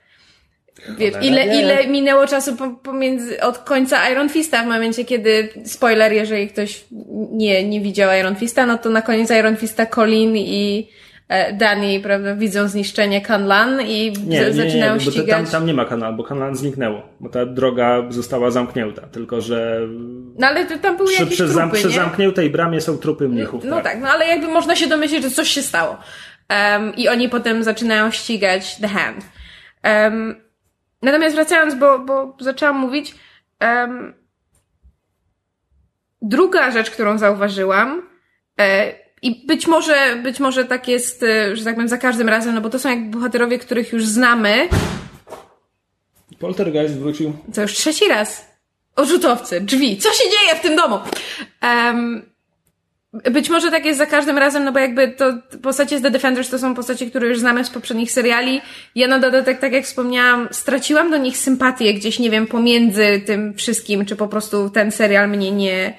Wiesz, 0.98 1.14
ile, 1.22 1.46
ile 1.62 1.88
minęło 1.88 2.28
czasu 2.28 2.56
po, 2.56 2.70
pomiędzy, 2.70 3.42
od 3.42 3.58
końca 3.58 4.10
Iron 4.10 4.30
Fista 4.30 4.64
w 4.64 4.68
momencie, 4.68 5.06
kiedy, 5.06 5.50
spoiler, 5.66 6.12
jeżeli 6.14 6.48
ktoś 6.48 6.86
nie, 7.32 7.70
nie 7.70 7.82
widział 7.82 8.20
Iron 8.20 8.36
Fista, 8.36 8.66
no 8.66 8.78
to 8.78 8.90
na 8.90 9.02
koniec 9.02 9.30
Iron 9.32 9.58
Fista 9.58 9.86
Colin 9.86 10.38
i 10.38 10.90
e, 11.30 11.54
Danny, 11.54 12.00
prawda, 12.00 12.36
widzą 12.36 12.68
zniszczenie 12.68 13.22
Kanlan 13.22 13.82
i 13.82 14.12
Nie, 14.12 14.14
z- 14.14 14.28
nie, 14.28 14.40
nie, 14.40 14.54
zaczynają 14.54 14.94
nie, 14.94 15.00
bo 15.00 15.06
to, 15.06 15.12
ścigać. 15.12 15.28
tam, 15.38 15.46
tam 15.46 15.66
nie 15.66 15.74
ma 15.74 15.86
kanału, 15.86 16.18
bo 16.18 16.24
kanał 16.24 16.56
zniknęło, 16.56 17.02
bo 17.20 17.30
ta 17.30 17.46
droga 17.46 18.04
została 18.10 18.52
zamknięta, 18.52 19.02
tylko 19.02 19.42
że 19.42 19.80
No 20.38 20.48
ale 20.48 20.66
to 20.66 20.78
tam 20.78 20.98
były 20.98 21.10
przy, 21.10 21.20
jakieś 21.24 21.36
przy, 21.36 21.44
trupy, 21.44 21.54
zam, 21.60 21.72
przy 21.72 21.88
nie? 21.88 21.94
zamkniętej 21.94 22.50
bramie 22.50 22.82
są 22.82 22.98
trupy 22.98 23.28
mnichów. 23.30 23.64
No 23.66 23.82
tak, 23.82 24.00
no 24.02 24.08
ale 24.08 24.28
jakby 24.28 24.48
można 24.48 24.76
się 24.76 24.88
domyślić, 24.88 25.24
że 25.24 25.30
coś 25.30 25.48
się 25.50 25.62
stało. 25.62 25.98
Um, 26.50 26.96
I 26.96 27.08
oni 27.10 27.30
potem 27.30 27.64
zaczynają 27.64 28.12
ścigać 28.12 28.76
The 28.76 28.88
Hand. 28.88 29.26
Um, 29.84 30.36
natomiast 31.04 31.36
wracając, 31.36 31.76
bo, 31.76 32.00
bo 32.00 32.38
zaczęłam 32.40 32.76
mówić, 32.76 33.16
um, 33.62 34.14
druga 36.22 36.72
rzecz, 36.72 36.92
którą 36.92 37.18
zauważyłam, 37.18 38.02
e, 38.60 38.94
i 39.22 39.46
być 39.48 39.68
może, 39.68 40.16
być 40.24 40.40
może 40.40 40.66
tak 40.66 40.88
jest, 40.88 41.24
e, 41.24 41.56
że 41.56 41.64
tak 41.64 41.74
powiem, 41.76 41.90
za 41.90 41.98
każdym 41.98 42.30
razem, 42.30 42.56
no 42.56 42.62
bo 42.62 42.70
to 42.70 42.80
są 42.80 42.90
jak 42.90 43.10
bohaterowie, 43.10 43.60
których 43.60 43.94
już 43.94 44.06
znamy, 44.06 44.70
Poltergeist 46.40 46.98
wrócił. 46.98 47.34
co 47.54 47.62
już 47.62 47.74
trzeci 47.74 48.08
raz. 48.08 48.54
Odrzutowcy, 48.96 49.62
drzwi. 49.62 49.98
Co 49.98 50.10
się 50.10 50.24
dzieje 50.30 50.56
w 50.56 50.62
tym 50.62 50.76
domu? 50.76 51.00
Em, 51.62 52.33
być 53.14 53.50
może 53.50 53.72
tak 53.72 53.86
jest 53.86 53.98
za 53.98 54.06
każdym 54.06 54.38
razem, 54.38 54.64
no 54.64 54.72
bo 54.72 54.80
jakby 54.80 55.08
to 55.08 55.34
postacie 55.62 56.00
z 56.00 56.02
The 56.02 56.12
Defenders 56.12 56.50
to 56.50 56.60
są 56.60 56.76
postacie, 56.76 57.06
które 57.06 57.28
już 57.28 57.40
znamy 57.40 57.66
z 57.66 57.70
poprzednich 57.70 58.12
seriali. 58.12 58.62
Ja 58.96 59.08
na 59.08 59.20
dodatek, 59.20 59.60
tak 59.60 59.74
jak 59.74 59.86
wspomniałam, 59.86 60.48
straciłam 60.52 61.12
do 61.12 61.18
nich 61.18 61.38
sympatię 61.38 61.94
gdzieś, 61.94 62.20
nie 62.20 62.30
wiem, 62.30 62.48
pomiędzy 62.48 63.22
tym 63.26 63.54
wszystkim, 63.54 64.06
czy 64.06 64.16
po 64.16 64.28
prostu 64.28 64.70
ten 64.70 64.92
serial 64.92 65.30
mnie 65.30 65.52
nie, 65.52 65.94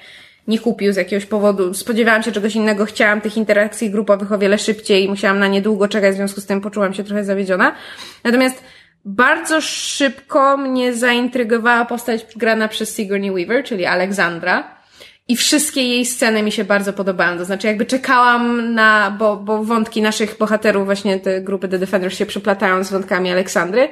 nie 0.47 0.59
kupił 0.59 0.93
z 0.93 0.95
jakiegoś 0.95 1.25
powodu. 1.25 1.73
Spodziewałam 1.73 2.23
się 2.23 2.31
czegoś 2.31 2.55
innego, 2.55 2.85
chciałam 2.85 3.21
tych 3.21 3.37
interakcji 3.37 3.89
grupowych 3.89 4.31
o 4.31 4.37
wiele 4.37 4.57
szybciej 4.57 5.03
i 5.03 5.09
musiałam 5.09 5.39
na 5.39 5.47
nie 5.47 5.61
długo 5.61 5.87
czekać, 5.87 6.13
w 6.13 6.17
związku 6.17 6.41
z 6.41 6.45
tym 6.45 6.61
poczułam 6.61 6.93
się 6.93 7.03
trochę 7.03 7.23
zawiedziona. 7.23 7.75
Natomiast 8.23 8.63
bardzo 9.05 9.61
szybko 9.61 10.57
mnie 10.57 10.93
zaintrygowała 10.93 11.85
postać 11.85 12.25
grana 12.35 12.67
przez 12.67 12.95
Sigourney 12.95 13.31
Weaver, 13.31 13.63
czyli 13.63 13.85
Alexandra. 13.85 14.74
I 15.27 15.35
wszystkie 15.35 15.83
jej 15.83 16.05
sceny 16.05 16.43
mi 16.43 16.51
się 16.51 16.63
bardzo 16.63 16.93
podobały. 16.93 17.37
To 17.37 17.45
znaczy, 17.45 17.67
jakby 17.67 17.85
czekałam 17.85 18.73
na, 18.73 19.15
bo, 19.19 19.35
bo 19.35 19.63
wątki 19.63 20.01
naszych 20.01 20.37
bohaterów, 20.37 20.85
właśnie 20.85 21.19
te 21.19 21.41
grupy 21.41 21.67
The 21.67 21.79
Defenders 21.79 22.17
się 22.17 22.25
przeplatają 22.25 22.83
z 22.83 22.91
wątkami 22.91 23.31
Aleksandry, 23.31 23.89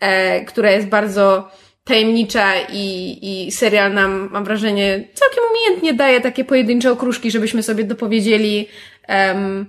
e, 0.00 0.44
która 0.44 0.70
jest 0.70 0.86
bardzo 0.86 1.50
tajemnicza 1.84 2.52
i, 2.72 3.18
i 3.22 3.52
serial 3.52 3.94
nam, 3.94 4.28
mam 4.32 4.44
wrażenie, 4.44 5.08
całkiem 5.14 5.44
umiejętnie 5.50 5.94
daje 5.94 6.20
takie 6.20 6.44
pojedyncze 6.44 6.92
okruszki, 6.92 7.30
żebyśmy 7.30 7.62
sobie 7.62 7.84
dopowiedzieli, 7.84 8.68
em, 9.06 9.66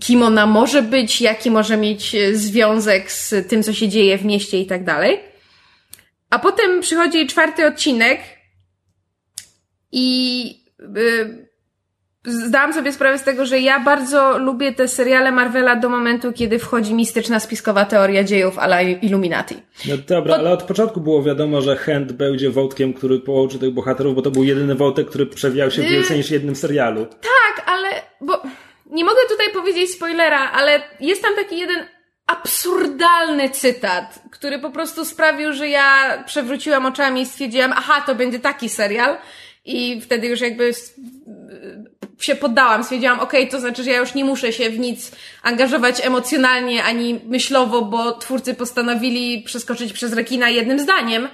kim 0.00 0.22
ona 0.22 0.46
może 0.46 0.82
być, 0.82 1.20
jaki 1.20 1.50
może 1.50 1.76
mieć 1.76 2.16
związek 2.32 3.12
z 3.12 3.48
tym, 3.48 3.62
co 3.62 3.72
się 3.72 3.88
dzieje 3.88 4.18
w 4.18 4.24
mieście 4.24 4.60
i 4.60 4.66
tak 4.66 4.84
dalej. 4.84 5.20
A 6.30 6.38
potem 6.38 6.80
przychodzi 6.80 7.26
czwarty 7.26 7.66
odcinek 7.66 8.20
i 9.92 10.48
y, 10.96 11.48
zdałam 12.24 12.72
sobie 12.72 12.92
sprawę 12.92 13.18
z 13.18 13.22
tego, 13.22 13.46
że 13.46 13.60
ja 13.60 13.80
bardzo 13.80 14.38
lubię 14.38 14.72
te 14.72 14.88
seriale 14.88 15.32
Marvela 15.32 15.76
do 15.76 15.88
momentu, 15.88 16.32
kiedy 16.32 16.58
wchodzi 16.58 16.94
mistyczna 16.94 17.40
spiskowa 17.40 17.84
teoria 17.84 18.24
dziejów 18.24 18.58
ala 18.58 18.82
Illuminati. 18.82 19.54
No 19.88 19.94
dobra, 20.08 20.34
ale 20.34 20.50
od 20.50 20.62
początku 20.62 21.00
było 21.00 21.22
wiadomo, 21.22 21.60
że 21.60 21.76
Hand 21.76 22.12
będzie 22.12 22.50
wątkiem, 22.50 22.94
który 22.94 23.20
połączy 23.20 23.58
tych 23.58 23.70
bohaterów, 23.70 24.14
bo 24.14 24.22
to 24.22 24.30
był 24.30 24.44
jedyny 24.44 24.74
wątek, 24.74 25.08
który 25.08 25.26
przewijał 25.26 25.70
się 25.70 25.82
w 25.82 25.84
więcej 25.84 26.16
niż 26.16 26.30
jednym 26.30 26.56
serialu. 26.56 27.06
Tak, 27.06 27.68
ale, 27.68 27.88
bo 28.20 28.42
nie 28.90 29.04
mogę 29.04 29.20
tutaj 29.28 29.52
powiedzieć 29.52 29.90
spoilera, 29.90 30.50
ale 30.50 30.82
jest 31.00 31.22
tam 31.22 31.34
taki 31.34 31.58
jeden 31.58 31.78
absurdalny 32.26 33.50
cytat, 33.50 34.22
który 34.30 34.58
po 34.58 34.70
prostu 34.70 35.04
sprawił, 35.04 35.52
że 35.52 35.68
ja 35.68 36.22
przewróciłam 36.26 36.86
oczami 36.86 37.20
i 37.20 37.26
stwierdziłam, 37.26 37.72
aha, 37.76 38.02
to 38.06 38.14
będzie 38.14 38.38
taki 38.38 38.68
serial. 38.68 39.16
I 39.68 40.00
wtedy 40.00 40.26
już 40.26 40.40
jakby 40.40 40.72
się 42.20 42.34
poddałam, 42.34 42.84
stwierdziłam, 42.84 43.20
okej, 43.20 43.40
okay, 43.40 43.50
to 43.50 43.60
znaczy, 43.60 43.82
że 43.82 43.90
ja 43.90 43.98
już 43.98 44.14
nie 44.14 44.24
muszę 44.24 44.52
się 44.52 44.70
w 44.70 44.78
nic 44.78 45.12
angażować 45.42 46.06
emocjonalnie 46.06 46.84
ani 46.84 47.20
myślowo, 47.26 47.82
bo 47.82 48.12
twórcy 48.12 48.54
postanowili 48.54 49.42
przeskoczyć 49.42 49.92
przez 49.92 50.12
rekina 50.12 50.50
jednym 50.50 50.78
zdaniem. 50.78 51.28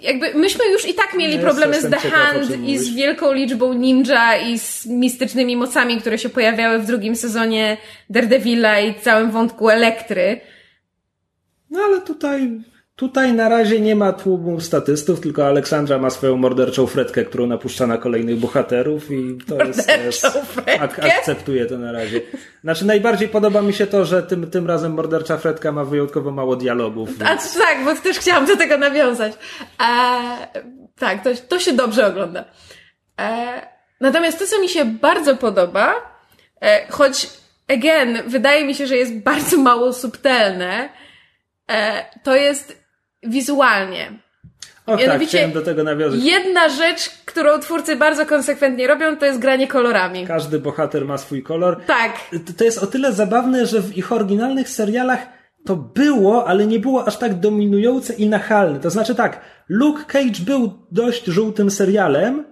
Jakby 0.00 0.34
myśmy 0.34 0.64
już 0.72 0.88
i 0.88 0.94
tak 0.94 1.14
mieli 1.14 1.38
problemy 1.38 1.80
z 1.80 1.90
The 1.90 1.96
Hand 1.96 2.50
i 2.66 2.78
z 2.78 2.94
wielką 2.94 3.32
liczbą 3.32 3.72
ninja 3.72 4.36
i 4.36 4.58
z 4.58 4.86
mistycznymi 4.86 5.56
mocami, 5.56 6.00
które 6.00 6.18
się 6.18 6.28
pojawiały 6.28 6.78
w 6.78 6.86
drugim 6.86 7.16
sezonie 7.16 7.76
Daredevila 8.10 8.80
i 8.80 8.94
całym 8.94 9.30
wątku 9.30 9.68
Elektry. 9.68 10.40
No 11.70 11.80
ale 11.80 12.00
tutaj 12.00 12.50
Tutaj 12.96 13.32
na 13.32 13.48
razie 13.48 13.80
nie 13.80 13.96
ma 13.96 14.12
tłumu 14.12 14.60
statystów, 14.60 15.20
tylko 15.20 15.46
Aleksandra 15.46 15.98
ma 15.98 16.10
swoją 16.10 16.36
morderczą 16.36 16.86
fretkę, 16.86 17.24
którą 17.24 17.46
napuszcza 17.46 17.86
na 17.86 17.98
kolejnych 17.98 18.38
bohaterów 18.38 19.10
i 19.10 19.38
to 19.48 19.64
jest, 19.64 19.88
jest 20.04 20.26
ak 20.80 20.98
akceptuję 20.98 21.66
to 21.66 21.78
na 21.78 21.92
razie. 21.92 22.20
Znaczy 22.64 22.86
najbardziej 22.86 23.28
podoba 23.28 23.62
mi 23.62 23.72
się 23.72 23.86
to, 23.86 24.04
że 24.04 24.22
tym, 24.22 24.50
tym 24.50 24.66
razem 24.66 24.92
mordercza 24.92 25.36
fretka 25.36 25.72
ma 25.72 25.84
wyjątkowo 25.84 26.30
mało 26.30 26.56
dialogów. 26.56 27.10
A 27.24 27.36
tak, 27.58 27.84
bo 27.84 27.94
też 27.94 28.18
chciałam 28.18 28.46
do 28.46 28.56
tego 28.56 28.78
nawiązać. 28.78 29.32
E, 29.32 30.64
tak, 30.98 31.24
to, 31.24 31.30
to 31.48 31.58
się 31.58 31.72
dobrze 31.72 32.06
ogląda. 32.06 32.44
E, 33.20 33.62
natomiast 34.00 34.38
to, 34.38 34.46
co 34.46 34.60
mi 34.60 34.68
się 34.68 34.84
bardzo 34.84 35.36
podoba, 35.36 35.94
e, 36.60 36.86
choć 36.90 37.30
again, 37.68 38.22
wydaje 38.26 38.64
mi 38.64 38.74
się, 38.74 38.86
że 38.86 38.96
jest 38.96 39.18
bardzo 39.18 39.56
mało 39.56 39.92
subtelne, 39.92 40.88
e, 41.70 42.04
to 42.22 42.36
jest 42.36 42.85
wizualnie. 43.28 44.12
Och, 44.86 45.00
Mianowicie, 45.00 45.42
tak, 45.42 45.54
do 45.54 45.62
tego 45.62 45.84
nawiązać. 45.84 46.20
Jedna 46.22 46.68
rzecz, 46.68 47.10
którą 47.24 47.58
twórcy 47.58 47.96
bardzo 47.96 48.26
konsekwentnie 48.26 48.86
robią, 48.86 49.16
to 49.16 49.26
jest 49.26 49.38
granie 49.38 49.68
kolorami. 49.68 50.26
Każdy 50.26 50.58
bohater 50.58 51.04
ma 51.04 51.18
swój 51.18 51.42
kolor. 51.42 51.80
Tak. 51.86 52.12
To 52.56 52.64
jest 52.64 52.78
o 52.82 52.86
tyle 52.86 53.12
zabawne, 53.12 53.66
że 53.66 53.80
w 53.80 53.96
ich 53.96 54.12
oryginalnych 54.12 54.68
serialach 54.68 55.26
to 55.64 55.76
było, 55.76 56.48
ale 56.48 56.66
nie 56.66 56.78
było 56.78 57.06
aż 57.06 57.16
tak 57.16 57.34
dominujące 57.34 58.14
i 58.14 58.28
nachalne. 58.28 58.80
To 58.80 58.90
znaczy 58.90 59.14
tak, 59.14 59.40
Luke 59.68 60.04
Cage 60.04 60.44
był 60.44 60.72
dość 60.90 61.24
żółtym 61.24 61.70
serialem, 61.70 62.44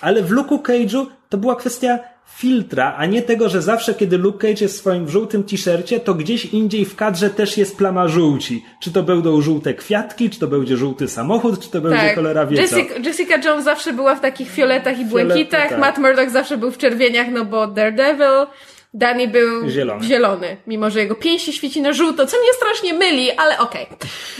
ale 0.00 0.22
w 0.22 0.30
Luke'u 0.30 0.62
Cage'u 0.62 1.06
to 1.28 1.38
była 1.38 1.56
kwestia 1.56 1.98
filtra, 2.36 2.94
a 2.98 3.06
nie 3.06 3.22
tego, 3.22 3.48
że 3.48 3.62
zawsze 3.62 3.94
kiedy 3.94 4.18
Luke 4.18 4.38
Cage 4.38 4.60
jest 4.60 4.74
w 4.74 4.78
swoim 4.78 5.08
żółtym 5.08 5.44
t-shircie, 5.44 6.00
to 6.00 6.14
gdzieś 6.14 6.44
indziej 6.44 6.84
w 6.84 6.96
kadrze 6.96 7.30
też 7.30 7.58
jest 7.58 7.76
plama 7.76 8.08
żółci. 8.08 8.64
Czy 8.80 8.92
to 8.92 9.02
będą 9.02 9.40
żółte 9.40 9.74
kwiatki, 9.74 10.30
czy 10.30 10.40
to 10.40 10.46
będzie 10.46 10.76
żółty 10.76 11.08
samochód, 11.08 11.60
czy 11.60 11.70
to 11.70 11.80
będzie 11.80 11.98
tak. 11.98 12.14
kolora 12.14 12.46
wieca. 12.46 12.62
Jessica, 12.62 12.94
Jessica 13.04 13.38
Jones 13.44 13.64
zawsze 13.64 13.92
była 13.92 14.14
w 14.14 14.20
takich 14.20 14.50
fioletach 14.50 14.98
i 14.98 15.04
błękitach, 15.04 15.68
tak. 15.68 15.78
Matt 15.78 15.98
Murdock 15.98 16.30
zawsze 16.30 16.58
był 16.58 16.70
w 16.70 16.78
czerwieniach, 16.78 17.26
no 17.30 17.44
bo 17.44 17.66
Daredevil, 17.66 18.46
Danny 18.94 19.28
był 19.28 19.68
zielony. 19.68 20.04
zielony, 20.04 20.56
mimo 20.66 20.90
że 20.90 21.00
jego 21.00 21.14
pięści 21.14 21.52
świeci 21.52 21.80
na 21.80 21.92
żółto, 21.92 22.26
co 22.26 22.36
mnie 22.36 22.52
strasznie 22.52 22.94
myli, 22.94 23.30
ale 23.30 23.58
okej. 23.58 23.86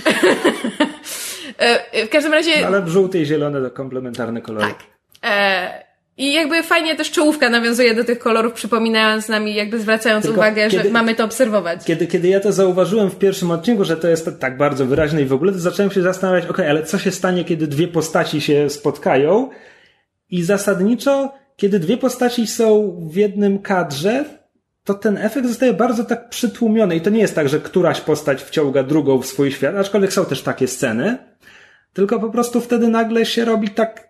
Okay. 0.00 2.04
w 2.06 2.08
każdym 2.08 2.32
razie... 2.32 2.66
Ale 2.66 2.88
żółty 2.88 3.20
i 3.20 3.26
zielony 3.26 3.62
to 3.62 3.70
komplementarne 3.70 4.42
kolory. 4.42 4.66
Tak. 4.66 4.78
E 5.24 5.87
i 6.18 6.32
jakby 6.32 6.62
fajnie 6.62 6.96
też 6.96 7.10
czołówka 7.10 7.50
nawiązuje 7.50 7.94
do 7.94 8.04
tych 8.04 8.18
kolorów, 8.18 8.52
przypominając 8.52 9.28
nam 9.28 9.48
i 9.48 9.54
jakby 9.54 9.80
zwracając 9.80 10.24
Tylko 10.24 10.40
uwagę, 10.40 10.68
kiedy, 10.68 10.84
że 10.84 10.90
mamy 10.90 11.14
to 11.14 11.24
obserwować. 11.24 11.84
Kiedy, 11.84 12.06
kiedy 12.06 12.28
ja 12.28 12.40
to 12.40 12.52
zauważyłem 12.52 13.10
w 13.10 13.18
pierwszym 13.18 13.50
odcinku, 13.50 13.84
że 13.84 13.96
to 13.96 14.08
jest 14.08 14.30
tak 14.40 14.56
bardzo 14.56 14.86
wyraźne 14.86 15.22
i 15.22 15.24
w 15.24 15.32
ogóle, 15.32 15.52
to 15.52 15.58
zacząłem 15.58 15.90
się 15.90 16.02
zastanawiać, 16.02 16.46
ok, 16.46 16.60
ale 16.60 16.82
co 16.82 16.98
się 16.98 17.10
stanie, 17.10 17.44
kiedy 17.44 17.66
dwie 17.66 17.88
postaci 17.88 18.40
się 18.40 18.70
spotkają? 18.70 19.50
I 20.30 20.42
zasadniczo, 20.42 21.32
kiedy 21.56 21.78
dwie 21.78 21.96
postaci 21.96 22.46
są 22.46 22.96
w 23.10 23.16
jednym 23.16 23.58
kadrze, 23.58 24.24
to 24.84 24.94
ten 24.94 25.18
efekt 25.18 25.46
zostaje 25.46 25.72
bardzo 25.72 26.04
tak 26.04 26.28
przytłumiony. 26.28 26.96
I 26.96 27.00
to 27.00 27.10
nie 27.10 27.20
jest 27.20 27.34
tak, 27.34 27.48
że 27.48 27.60
któraś 27.60 28.00
postać 28.00 28.42
wciąga 28.42 28.82
drugą 28.82 29.18
w 29.18 29.26
swój 29.26 29.52
świat, 29.52 29.76
aczkolwiek 29.76 30.12
są 30.12 30.24
też 30.24 30.42
takie 30.42 30.68
sceny. 30.68 31.18
Tylko 31.92 32.20
po 32.20 32.30
prostu 32.30 32.60
wtedy 32.60 32.88
nagle 32.88 33.26
się 33.26 33.44
robi 33.44 33.68
tak 33.68 34.08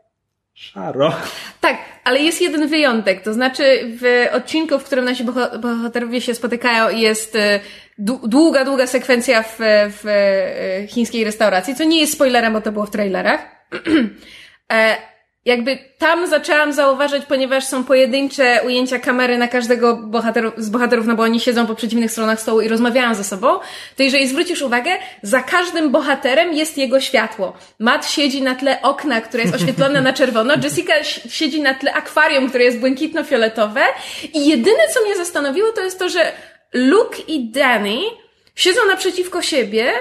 szaro. 0.54 1.12
Tak, 1.60 1.76
ale 2.08 2.20
jest 2.20 2.40
jeden 2.40 2.68
wyjątek, 2.68 3.22
to 3.22 3.32
znaczy 3.32 3.62
w 4.00 4.26
odcinku, 4.32 4.78
w 4.78 4.84
którym 4.84 5.04
nasi 5.04 5.24
bohaterowie 5.60 6.20
się 6.20 6.34
spotykają 6.34 6.96
jest 6.96 7.36
e, 7.36 7.60
długa, 7.98 8.64
długa 8.64 8.86
sekwencja 8.86 9.42
w, 9.42 9.58
w 9.90 10.06
e, 10.06 10.86
chińskiej 10.86 11.24
restauracji, 11.24 11.74
co 11.74 11.84
nie 11.84 12.00
jest 12.00 12.12
spoilerem, 12.12 12.52
bo 12.52 12.60
to 12.60 12.72
było 12.72 12.86
w 12.86 12.90
trailerach. 12.90 13.40
Jakby 15.48 15.78
tam 15.98 16.26
zaczęłam 16.26 16.72
zauważać, 16.72 17.22
ponieważ 17.26 17.64
są 17.64 17.84
pojedyncze 17.84 18.60
ujęcia 18.66 18.98
kamery 18.98 19.38
na 19.38 19.48
każdego 19.48 19.96
bohateru, 19.96 20.52
z 20.56 20.68
bohaterów, 20.70 21.06
no 21.06 21.14
bo 21.14 21.22
oni 21.22 21.40
siedzą 21.40 21.66
po 21.66 21.74
przeciwnych 21.74 22.10
stronach 22.10 22.40
stołu 22.40 22.60
i 22.60 22.68
rozmawiają 22.68 23.14
ze 23.14 23.24
sobą, 23.24 23.58
to 23.96 24.02
jeżeli 24.02 24.28
zwrócisz 24.28 24.62
uwagę, 24.62 24.90
za 25.22 25.42
każdym 25.42 25.90
bohaterem 25.90 26.52
jest 26.52 26.78
jego 26.78 27.00
światło. 27.00 27.52
Matt 27.78 28.10
siedzi 28.10 28.42
na 28.42 28.54
tle 28.54 28.82
okna, 28.82 29.20
które 29.20 29.42
jest 29.42 29.54
oświetlone 29.54 30.00
na 30.00 30.12
czerwono, 30.12 30.54
Jessica 30.62 31.04
siedzi 31.28 31.60
na 31.62 31.74
tle 31.74 31.94
akwarium, 31.94 32.48
które 32.48 32.64
jest 32.64 32.78
błękitno-fioletowe 32.78 33.80
i 34.34 34.48
jedyne, 34.48 34.88
co 34.94 35.04
mnie 35.04 35.16
zastanowiło, 35.16 35.72
to 35.72 35.80
jest 35.80 35.98
to, 35.98 36.08
że 36.08 36.32
Luke 36.72 37.18
i 37.28 37.50
Danny 37.50 37.98
siedzą 38.54 38.80
naprzeciwko 38.86 39.42
siebie 39.42 39.92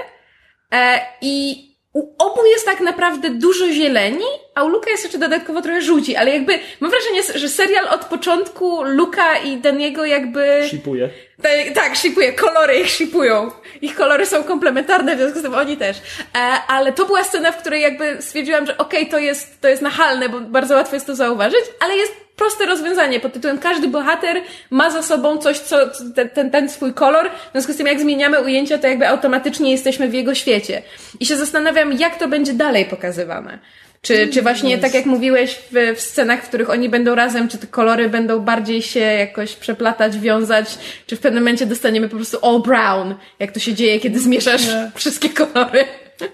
e, 0.72 1.00
i 1.20 1.67
u 1.92 2.14
obu 2.18 2.46
jest 2.46 2.64
tak 2.64 2.80
naprawdę 2.80 3.30
dużo 3.30 3.68
zieleni, 3.68 4.24
a 4.54 4.64
u 4.64 4.68
Luka 4.68 4.90
jest 4.90 5.02
jeszcze 5.02 5.18
dodatkowo 5.18 5.62
trochę 5.62 5.82
żółci, 5.82 6.16
ale 6.16 6.30
jakby 6.30 6.58
mam 6.80 6.90
wrażenie, 6.90 7.22
że 7.34 7.48
serial 7.48 7.88
od 7.88 8.04
początku 8.04 8.82
Luka 8.82 9.38
i 9.38 9.56
Daniego 9.56 10.04
jakby... 10.04 10.62
Shipuje. 10.68 11.10
Tak, 11.42 11.74
tak, 11.74 11.96
shipuje. 11.96 12.32
Kolory 12.32 12.74
ich 12.78 12.90
shipują. 12.90 13.50
Ich 13.82 13.94
kolory 13.94 14.26
są 14.26 14.44
komplementarne, 14.44 15.16
w 15.16 15.18
związku 15.18 15.38
z 15.38 15.42
tym 15.42 15.54
oni 15.54 15.76
też. 15.76 15.96
E, 16.34 16.38
ale 16.68 16.92
to 16.92 17.06
była 17.06 17.24
scena, 17.24 17.52
w 17.52 17.60
której 17.60 17.82
jakby 17.82 18.22
stwierdziłam, 18.22 18.66
że 18.66 18.78
okej, 18.78 19.00
okay, 19.00 19.10
to 19.10 19.18
jest, 19.18 19.60
to 19.60 19.68
jest 19.68 19.82
nachalne, 19.82 20.28
bo 20.28 20.40
bardzo 20.40 20.74
łatwo 20.74 20.96
jest 20.96 21.06
to 21.06 21.14
zauważyć, 21.14 21.64
ale 21.80 21.96
jest 21.96 22.27
proste 22.38 22.66
rozwiązanie 22.66 23.20
pod 23.20 23.32
tytułem 23.32 23.58
każdy 23.58 23.88
bohater 23.88 24.42
ma 24.70 24.90
za 24.90 25.02
sobą 25.02 25.38
coś, 25.38 25.58
co, 25.58 25.76
ten, 26.14 26.28
ten, 26.28 26.50
ten 26.50 26.68
swój 26.68 26.94
kolor, 26.94 27.30
w 27.48 27.52
związku 27.52 27.72
z 27.72 27.76
tym 27.76 27.86
jak 27.86 28.00
zmieniamy 28.00 28.40
ujęcia, 28.40 28.78
to 28.78 28.86
jakby 28.86 29.08
automatycznie 29.08 29.70
jesteśmy 29.70 30.08
w 30.08 30.14
jego 30.14 30.34
świecie. 30.34 30.82
I 31.20 31.26
się 31.26 31.36
zastanawiam, 31.36 31.92
jak 31.92 32.18
to 32.18 32.28
będzie 32.28 32.52
dalej 32.52 32.84
pokazywane. 32.84 33.58
Czy, 34.02 34.28
czy 34.28 34.42
właśnie 34.42 34.78
tak 34.78 34.94
jak 34.94 35.06
mówiłeś 35.06 35.58
w, 35.72 35.96
w 35.96 36.00
scenach, 36.00 36.44
w 36.44 36.48
których 36.48 36.70
oni 36.70 36.88
będą 36.88 37.14
razem, 37.14 37.48
czy 37.48 37.58
te 37.58 37.66
kolory 37.66 38.08
będą 38.08 38.40
bardziej 38.40 38.82
się 38.82 39.00
jakoś 39.00 39.56
przeplatać, 39.56 40.18
wiązać, 40.18 40.78
czy 41.06 41.16
w 41.16 41.20
pewnym 41.20 41.42
momencie 41.42 41.66
dostaniemy 41.66 42.08
po 42.08 42.16
prostu 42.16 42.38
all 42.42 42.62
brown, 42.62 43.14
jak 43.38 43.52
to 43.52 43.60
się 43.60 43.74
dzieje, 43.74 44.00
kiedy 44.00 44.20
zmieszasz 44.20 44.62
wszystkie 44.94 45.28
kolory. 45.28 45.84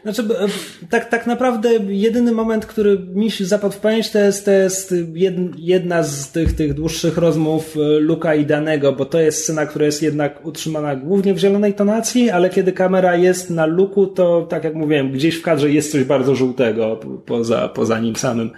Znaczy, 0.03 0.23
e, 0.23 0.87
tak, 0.91 1.09
tak 1.09 1.27
naprawdę 1.27 1.71
jedyny 1.89 2.33
moment, 2.33 2.67
który 2.67 2.99
mi 2.99 3.31
się 3.31 3.45
zapadł 3.45 3.75
w 3.75 3.79
pamięć, 3.79 4.11
to 4.11 4.19
jest, 4.19 4.45
to 4.45 4.51
jest 4.51 4.95
jedna 5.59 6.03
z 6.03 6.33
tych, 6.33 6.57
tych 6.57 6.75
dłuższych 6.75 7.17
rozmów 7.17 7.77
e, 7.77 8.01
Luka 8.01 8.35
i 8.35 8.47
Danego, 8.47 8.93
bo 8.93 9.05
to 9.05 9.21
jest 9.21 9.43
scena, 9.43 9.67
która 9.67 9.85
jest 9.87 10.03
jednak 10.03 10.47
utrzymana 10.47 10.97
głównie 10.97 11.35
w 11.35 11.39
zielonej 11.39 11.75
tonacji, 11.75 12.31
ale 12.31 12.51
kiedy 12.51 12.73
kamera 12.73 13.17
jest 13.17 13.51
na 13.51 13.67
Luku, 13.67 14.07
to 14.07 14.47
tak 14.51 14.65
jak 14.65 14.75
mówiłem, 14.75 15.13
gdzieś 15.13 15.37
w 15.37 15.43
kadrze 15.43 15.71
jest 15.71 15.93
coś 15.93 16.05
bardzo 16.05 16.35
żółtego 16.35 17.01
poza, 17.27 17.69
poza 17.69 17.99
nim 17.99 18.17
samym, 18.17 18.51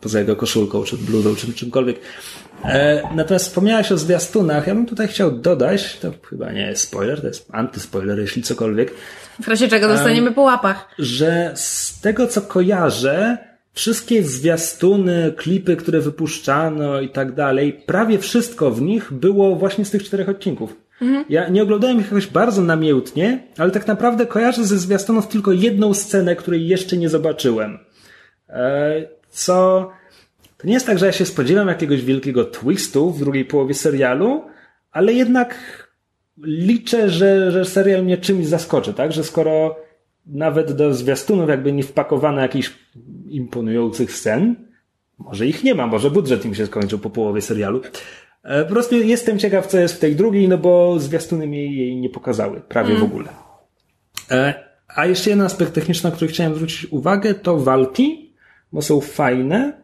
poza 0.00 0.18
jego 0.18 0.36
koszulką, 0.36 0.84
czy 0.84 0.96
bluzą, 0.96 1.34
czy 1.34 1.52
czymkolwiek. 1.52 2.00
E, 2.64 3.02
natomiast 3.14 3.46
wspomniałaś 3.46 3.92
o 3.92 3.98
zwiastunach. 3.98 4.66
Ja 4.66 4.74
bym 4.74 4.86
tutaj 4.86 5.08
chciał 5.08 5.30
dodać, 5.30 5.98
to 5.98 6.12
chyba 6.30 6.52
nie 6.52 6.66
jest 6.66 6.82
spoiler, 6.82 7.20
to 7.20 7.26
jest 7.26 7.48
antyspoiler, 7.52 8.18
jeśli 8.18 8.42
cokolwiek, 8.42 8.94
w 9.40 9.48
razie 9.48 9.68
czego 9.68 9.88
dostaniemy 9.88 10.32
po 10.32 10.42
łapach. 10.42 10.88
Że 10.98 11.52
z 11.54 12.00
tego 12.00 12.26
co 12.26 12.42
kojarzę, 12.42 13.38
wszystkie 13.72 14.22
zwiastuny, 14.22 15.32
klipy, 15.36 15.76
które 15.76 16.00
wypuszczano 16.00 17.00
i 17.00 17.08
tak 17.08 17.34
dalej, 17.34 17.82
prawie 17.86 18.18
wszystko 18.18 18.70
w 18.70 18.82
nich 18.82 19.12
było 19.12 19.56
właśnie 19.56 19.84
z 19.84 19.90
tych 19.90 20.04
czterech 20.04 20.28
odcinków. 20.28 20.76
Mhm. 21.02 21.24
Ja 21.28 21.48
nie 21.48 21.62
oglądałem 21.62 22.00
ich 22.00 22.06
jakoś 22.06 22.26
bardzo 22.26 22.62
namiętnie, 22.62 23.42
ale 23.58 23.70
tak 23.70 23.86
naprawdę 23.86 24.26
kojarzę 24.26 24.64
ze 24.64 24.78
zwiastunów 24.78 25.28
tylko 25.28 25.52
jedną 25.52 25.94
scenę, 25.94 26.36
której 26.36 26.68
jeszcze 26.68 26.96
nie 26.96 27.08
zobaczyłem. 27.08 27.78
E, 28.48 28.92
co 29.30 29.90
to 30.58 30.66
nie 30.66 30.74
jest 30.74 30.86
tak, 30.86 30.98
że 30.98 31.06
ja 31.06 31.12
się 31.12 31.26
spodziewam 31.26 31.68
jakiegoś 31.68 32.02
wielkiego 32.02 32.44
twistu 32.44 33.10
w 33.10 33.18
drugiej 33.18 33.44
połowie 33.44 33.74
serialu, 33.74 34.44
ale 34.92 35.12
jednak 35.12 35.54
liczę, 36.42 37.10
że, 37.10 37.50
że 37.50 37.64
serial 37.64 38.04
mnie 38.04 38.18
czymś 38.18 38.46
zaskoczy, 38.46 38.94
tak? 38.94 39.12
Że 39.12 39.24
skoro 39.24 39.76
nawet 40.26 40.72
do 40.72 40.94
zwiastunów 40.94 41.48
jakby 41.48 41.72
nie 41.72 41.82
wpakowano 41.82 42.40
jakichś 42.40 42.72
imponujących 43.28 44.12
scen, 44.12 44.56
może 45.18 45.46
ich 45.46 45.64
nie 45.64 45.74
ma, 45.74 45.86
może 45.86 46.10
budżet 46.10 46.44
im 46.44 46.54
się 46.54 46.66
skończył 46.66 46.98
po 46.98 47.10
połowie 47.10 47.40
serialu. 47.40 47.80
E, 48.42 48.64
po 48.64 48.70
prostu 48.70 48.96
jestem 48.96 49.38
ciekaw, 49.38 49.66
co 49.66 49.78
jest 49.78 49.94
w 49.94 49.98
tej 49.98 50.16
drugiej, 50.16 50.48
no 50.48 50.58
bo 50.58 50.98
zwiastuny 50.98 51.46
mi 51.46 51.76
jej 51.76 51.96
nie 51.96 52.10
pokazały, 52.10 52.60
prawie 52.60 52.90
mm. 52.94 53.00
w 53.00 53.04
ogóle. 53.04 53.28
E, 54.30 54.54
a 54.88 55.06
jeszcze 55.06 55.30
jeden 55.30 55.46
aspekt 55.46 55.72
techniczny, 55.72 56.10
na 56.10 56.16
który 56.16 56.30
chciałem 56.30 56.54
zwrócić 56.54 56.92
uwagę, 56.92 57.34
to 57.34 57.58
walki, 57.58 58.34
bo 58.72 58.82
są 58.82 59.00
fajne 59.00 59.82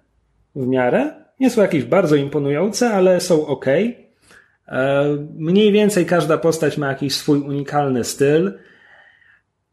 w 0.56 0.66
miarę. 0.66 1.24
Nie 1.40 1.50
są 1.50 1.62
jakieś 1.62 1.84
bardzo 1.84 2.16
imponujące, 2.16 2.90
ale 2.90 3.20
są 3.20 3.46
ok. 3.46 3.66
Mniej 5.34 5.72
więcej 5.72 6.06
każda 6.06 6.38
postać 6.38 6.78
ma 6.78 6.88
jakiś 6.88 7.14
swój 7.14 7.38
unikalny 7.38 8.04
styl. 8.04 8.52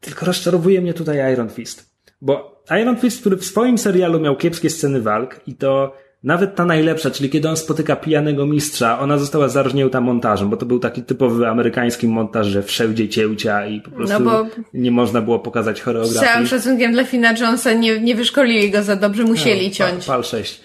Tylko 0.00 0.26
rozczarowuje 0.26 0.80
mnie 0.80 0.94
tutaj 0.94 1.32
Iron 1.32 1.48
Fist. 1.48 1.90
Bo 2.20 2.62
Iron 2.82 2.96
Fist, 2.96 3.20
który 3.20 3.36
w 3.36 3.44
swoim 3.44 3.78
serialu 3.78 4.20
miał 4.20 4.36
kiepskie 4.36 4.70
sceny 4.70 5.00
walk 5.00 5.40
i 5.46 5.54
to 5.54 5.94
nawet 6.24 6.54
ta 6.54 6.64
najlepsza, 6.64 7.10
czyli 7.10 7.30
kiedy 7.30 7.48
on 7.48 7.56
spotyka 7.56 7.96
pijanego 7.96 8.46
mistrza, 8.46 8.98
ona 8.98 9.18
została 9.18 9.48
zarżnięta 9.48 10.00
montażem, 10.00 10.50
bo 10.50 10.56
to 10.56 10.66
był 10.66 10.78
taki 10.78 11.02
typowy 11.02 11.48
amerykański 11.48 12.08
montaż, 12.08 12.46
że 12.46 12.62
wszędzie 12.62 13.08
cięcia 13.08 13.66
i 13.66 13.80
po 13.80 13.90
prostu 13.90 14.20
no 14.20 14.46
nie 14.74 14.90
można 14.90 15.20
było 15.20 15.38
pokazać 15.38 15.80
choreografii. 15.80 16.20
Z 16.20 16.32
całym 16.32 16.46
szacunkiem 16.46 16.92
dla 16.92 17.04
Fina 17.04 17.32
Jonesa 17.32 17.72
nie, 17.72 18.00
nie 18.00 18.14
wyszkolili 18.14 18.70
go 18.70 18.82
za 18.82 18.96
dobrze, 18.96 19.24
musieli 19.24 19.68
no, 19.68 19.74
ciąć. 19.74 20.06
Pal, 20.06 20.16
pal 20.16 20.24
6. 20.24 20.60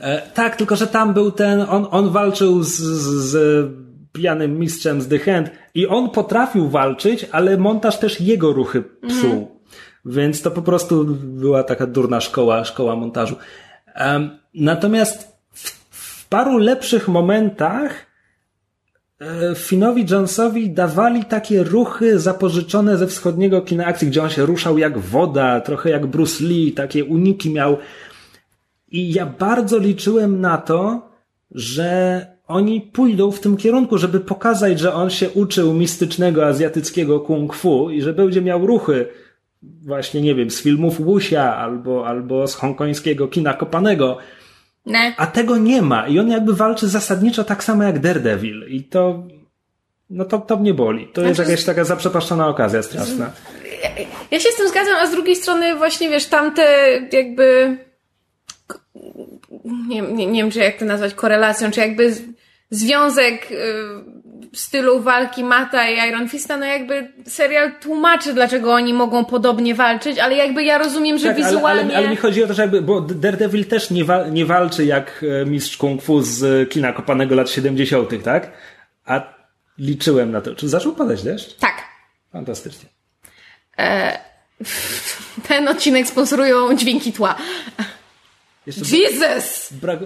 E, 0.00 0.22
tak, 0.34 0.56
tylko 0.56 0.76
że 0.76 0.86
tam 0.86 1.14
był 1.14 1.30
ten, 1.30 1.60
on, 1.68 1.86
on 1.90 2.10
walczył 2.10 2.62
z, 2.62 2.76
z, 2.76 3.30
z 3.30 3.68
pijanym 4.12 4.58
mistrzem 4.58 5.00
z 5.00 5.08
The 5.08 5.18
Hand 5.18 5.50
i 5.74 5.86
on 5.86 6.10
potrafił 6.10 6.68
walczyć, 6.68 7.26
ale 7.32 7.56
montaż 7.56 7.98
też 7.98 8.20
jego 8.20 8.52
ruchy 8.52 8.84
psuł. 9.08 9.32
Mm. 9.32 9.46
Więc 10.04 10.42
to 10.42 10.50
po 10.50 10.62
prostu 10.62 11.04
była 11.22 11.62
taka 11.62 11.86
durna 11.86 12.20
szkoła, 12.20 12.64
szkoła 12.64 12.96
montażu. 12.96 13.36
Um, 14.00 14.30
natomiast 14.54 15.38
w, 15.52 15.70
w, 15.90 16.28
paru 16.28 16.58
lepszych 16.58 17.08
momentach 17.08 18.06
e, 19.20 19.54
Finowi 19.54 20.06
Jonesowi 20.10 20.70
dawali 20.70 21.24
takie 21.24 21.62
ruchy 21.62 22.18
zapożyczone 22.18 22.96
ze 22.96 23.06
wschodniego 23.06 23.62
kina 23.62 23.84
akcji, 23.84 24.08
gdzie 24.08 24.22
on 24.22 24.30
się 24.30 24.46
ruszał 24.46 24.78
jak 24.78 24.98
woda, 24.98 25.60
trochę 25.60 25.90
jak 25.90 26.06
Bruce 26.06 26.44
Lee, 26.44 26.72
takie 26.72 27.04
uniki 27.04 27.50
miał. 27.50 27.76
I 28.90 29.12
ja 29.12 29.26
bardzo 29.26 29.78
liczyłem 29.78 30.40
na 30.40 30.58
to, 30.58 31.10
że 31.50 32.26
oni 32.46 32.80
pójdą 32.80 33.30
w 33.30 33.40
tym 33.40 33.56
kierunku, 33.56 33.98
żeby 33.98 34.20
pokazać, 34.20 34.80
że 34.80 34.94
on 34.94 35.10
się 35.10 35.30
uczył 35.30 35.74
mistycznego 35.74 36.46
azjatyckiego 36.46 37.20
kung 37.20 37.54
fu 37.54 37.90
i 37.90 38.02
że 38.02 38.12
będzie 38.12 38.42
miał 38.42 38.66
ruchy 38.66 39.06
właśnie, 39.62 40.20
nie 40.20 40.34
wiem, 40.34 40.50
z 40.50 40.62
filmów 40.62 41.04
Wuxia 41.04 41.56
albo, 41.56 42.06
albo 42.06 42.46
z 42.46 42.54
hongkońskiego 42.54 43.28
kina 43.28 43.54
kopanego. 43.54 44.18
Nie. 44.86 45.14
A 45.16 45.26
tego 45.26 45.56
nie 45.56 45.82
ma 45.82 46.08
i 46.08 46.18
on 46.18 46.30
jakby 46.30 46.54
walczy 46.54 46.88
zasadniczo 46.88 47.44
tak 47.44 47.64
samo 47.64 47.82
jak 47.82 47.98
Daredevil 47.98 48.66
i 48.68 48.84
to 48.84 49.22
no 50.10 50.24
to, 50.24 50.38
to 50.38 50.56
mnie 50.56 50.74
boli. 50.74 51.08
To 51.08 51.20
znaczy, 51.20 51.28
jest 51.28 51.50
jakaś 51.50 51.64
taka 51.64 51.84
zaprzepaszczona 51.84 52.48
okazja 52.48 52.82
straszna. 52.82 53.30
Ja 54.30 54.40
się 54.40 54.48
z 54.48 54.56
tym 54.56 54.68
zgadzam, 54.68 54.94
a 55.00 55.06
z 55.06 55.10
drugiej 55.10 55.36
strony 55.36 55.76
właśnie, 55.76 56.08
wiesz, 56.08 56.26
tamte 56.26 56.62
jakby 57.12 57.76
nie, 59.88 60.00
nie, 60.00 60.26
nie 60.26 60.42
wiem, 60.42 60.50
czy 60.50 60.58
jak 60.58 60.76
to 60.76 60.84
nazwać 60.84 61.14
korelacją, 61.14 61.70
czy 61.70 61.80
jakby 61.80 62.14
związek 62.70 63.50
y, 63.50 63.56
stylu 64.52 65.00
walki 65.00 65.44
Mata 65.44 65.88
i 65.88 66.08
Iron 66.08 66.28
Fista, 66.28 66.56
no 66.56 66.66
jakby 66.66 67.12
serial 67.26 67.72
tłumaczy, 67.80 68.34
dlaczego 68.34 68.72
oni 68.72 68.94
mogą 68.94 69.24
podobnie 69.24 69.74
walczyć, 69.74 70.18
ale 70.18 70.36
jakby 70.36 70.64
ja 70.64 70.78
rozumiem, 70.78 71.18
że 71.18 71.28
tak, 71.28 71.36
wizualnie... 71.36 71.82
Ale, 71.82 71.90
ale, 71.90 71.98
ale, 71.98 72.08
mi 72.08 72.16
chodzi 72.16 72.44
o 72.44 72.46
to, 72.46 72.54
że 72.54 72.62
jakby, 72.62 72.82
bo 72.82 73.00
Daredevil 73.00 73.64
też 73.64 73.90
nie, 73.90 74.04
wa 74.04 74.28
nie 74.28 74.46
walczy 74.46 74.84
jak 74.84 75.24
e, 75.42 75.46
mistrz 75.46 75.76
kung 75.76 76.02
fu 76.02 76.22
z 76.22 76.70
kina 76.70 76.92
kopanego 76.92 77.34
lat 77.34 77.50
70., 77.50 78.22
tak? 78.24 78.50
A 79.04 79.34
liczyłem 79.78 80.30
na 80.30 80.40
to. 80.40 80.54
Czy 80.54 80.68
zaczął 80.68 80.92
padać 80.92 81.22
deszcz? 81.22 81.56
Tak. 81.56 81.74
Fantastycznie. 82.32 82.88
E, 83.78 84.18
ten 85.48 85.68
odcinek 85.68 86.06
sponsorują 86.06 86.76
dźwięki 86.76 87.12
tła. 87.12 87.36
Jeszcze 88.76 88.96
Jesus! 88.96 89.68
Brak... 89.72 89.98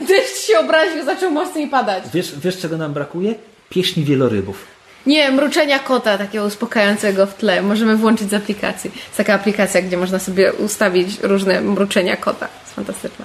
Deszcz 0.00 0.46
się 0.46 0.58
obraził, 0.58 1.04
zaczął 1.04 1.30
mocniej 1.30 1.68
padać. 1.68 2.04
Wiesz, 2.14 2.38
wiesz, 2.38 2.58
czego 2.58 2.76
nam 2.76 2.92
brakuje? 2.92 3.34
Pieśni 3.68 4.04
wielorybów. 4.04 4.66
Nie, 5.06 5.30
mruczenia 5.30 5.78
kota 5.78 6.18
takiego 6.18 6.44
uspokajającego 6.44 7.26
w 7.26 7.34
tle. 7.34 7.62
Możemy 7.62 7.96
włączyć 7.96 8.30
z 8.30 8.34
aplikacji. 8.34 8.90
Jest 8.94 9.16
taka 9.16 9.34
aplikacja, 9.34 9.82
gdzie 9.82 9.96
można 9.96 10.18
sobie 10.18 10.52
ustawić 10.52 11.20
różne 11.22 11.60
mruczenia 11.60 12.16
kota. 12.16 12.48
Jest 12.62 12.74
fantastyczna. 12.74 13.24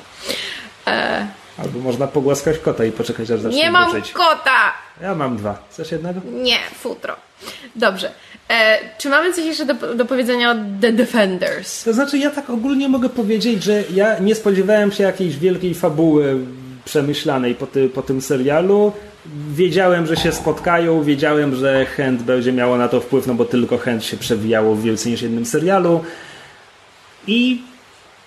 E... 0.87 1.27
Albo 1.57 1.79
można 1.79 2.07
pogłaskać 2.07 2.57
kota 2.57 2.85
i 2.85 2.91
poczekać 2.91 3.31
aż 3.31 3.39
zacznie 3.39 3.59
Nie 3.59 3.71
mam 3.71 4.01
kota! 4.13 4.73
Ja 5.01 5.15
mam 5.15 5.37
dwa. 5.37 5.57
Chcesz 5.71 5.91
jednego? 5.91 6.21
Nie, 6.25 6.57
futro. 6.73 7.15
Dobrze. 7.75 8.11
E, 8.51 8.79
czy 8.97 9.09
mamy 9.09 9.33
coś 9.33 9.45
jeszcze 9.45 9.65
do, 9.65 9.95
do 9.95 10.05
powiedzenia 10.05 10.51
o 10.51 10.55
The 10.81 10.91
Defenders? 10.91 11.83
To 11.83 11.93
znaczy, 11.93 12.17
ja 12.17 12.29
tak 12.29 12.49
ogólnie 12.49 12.89
mogę 12.89 13.09
powiedzieć, 13.09 13.63
że 13.63 13.83
ja 13.93 14.19
nie 14.19 14.35
spodziewałem 14.35 14.91
się 14.91 15.03
jakiejś 15.03 15.37
wielkiej 15.37 15.73
fabuły 15.73 16.37
przemyślanej 16.85 17.55
po, 17.55 17.67
ty, 17.67 17.89
po 17.89 18.01
tym 18.01 18.21
serialu. 18.21 18.91
Wiedziałem, 19.51 20.07
że 20.07 20.17
się 20.17 20.31
spotkają, 20.31 21.03
wiedziałem, 21.03 21.55
że 21.55 21.85
Hand 21.85 22.21
będzie 22.21 22.51
miało 22.51 22.77
na 22.77 22.87
to 22.87 23.01
wpływ, 23.01 23.27
no 23.27 23.33
bo 23.33 23.45
tylko 23.45 23.77
Hand 23.77 24.03
się 24.03 24.17
przewijało 24.17 24.75
w 24.75 24.83
więcej 24.83 25.11
niż 25.11 25.21
jednym 25.21 25.45
serialu. 25.45 26.03
I 27.27 27.61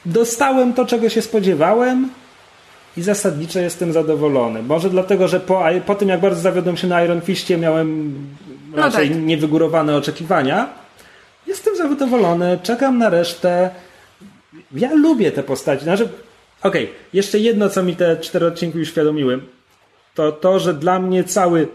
dostałem 0.07 0.73
to, 0.73 0.87
czego 0.87 1.09
się 1.09 1.23
spodziewałem 1.23 2.11
i 2.97 3.03
zasadniczo 3.03 3.61
jestem 3.61 3.93
zadowolony. 3.93 4.63
Może 4.63 4.91
dlatego, 4.91 5.29
że 5.29 5.41
po, 5.41 5.65
po 5.87 5.95
tym, 5.95 6.09
jak 6.09 6.21
bardzo 6.21 6.41
zawiodłem 6.41 6.77
się 6.77 6.87
na 6.87 7.05
Iron 7.05 7.21
Fistie, 7.21 7.59
miałem 7.59 8.15
no 8.71 8.77
raczej 8.77 9.09
tak. 9.09 9.23
niewygórowane 9.23 9.97
oczekiwania. 9.97 10.69
Jestem 11.47 11.77
zadowolony, 11.77 12.59
czekam 12.63 12.99
na 12.99 13.11
resztę. 13.11 13.71
Ja 14.73 14.95
lubię 14.95 15.33
te 15.33 15.43
postaci. 15.43 15.85
Znaczy, 15.85 16.09
Okej, 16.65 16.85
okay. 16.85 16.97
jeszcze 17.13 17.39
jedno, 17.39 17.69
co 17.69 17.83
mi 17.83 17.97
te 17.97 18.17
cztery 18.17 18.47
odcinki 18.47 18.79
uświadomiły, 18.79 19.41
to 20.15 20.33
to, 20.33 20.59
że 20.59 20.75
dla 20.75 20.99
mnie 20.99 21.25
cały, 21.25 21.69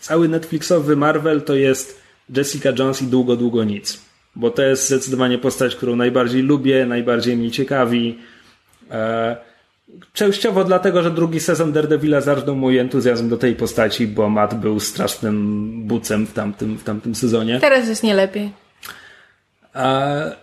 cały 0.00 0.28
Netflixowy 0.28 0.96
Marvel 0.96 1.42
to 1.42 1.54
jest 1.54 2.00
Jessica 2.36 2.72
Jones 2.78 3.02
i 3.02 3.06
długo, 3.06 3.36
długo 3.36 3.64
nic. 3.64 4.00
Bo 4.36 4.50
to 4.50 4.62
jest 4.62 4.86
zdecydowanie 4.86 5.38
postać, 5.38 5.76
którą 5.76 5.96
najbardziej 5.96 6.42
lubię, 6.42 6.86
najbardziej 6.86 7.36
mnie 7.36 7.50
ciekawi. 7.50 8.18
E, 8.90 9.36
częściowo 10.12 10.64
dlatego, 10.64 11.02
że 11.02 11.10
drugi 11.10 11.40
sezon 11.40 11.72
Daredevila 11.72 12.20
zarżnął 12.20 12.56
mój 12.56 12.78
entuzjazm 12.78 13.28
do 13.28 13.36
tej 13.36 13.54
postaci, 13.56 14.06
bo 14.06 14.28
Matt 14.28 14.54
był 14.54 14.80
strasznym 14.80 15.70
bucem 15.86 16.26
w 16.26 16.32
tamtym, 16.32 16.78
w 16.78 16.84
tamtym 16.84 17.14
sezonie. 17.14 17.60
Teraz 17.60 17.88
jest 17.88 18.02
nie 18.02 18.14
lepiej. 18.14 18.52
E, 19.74 20.36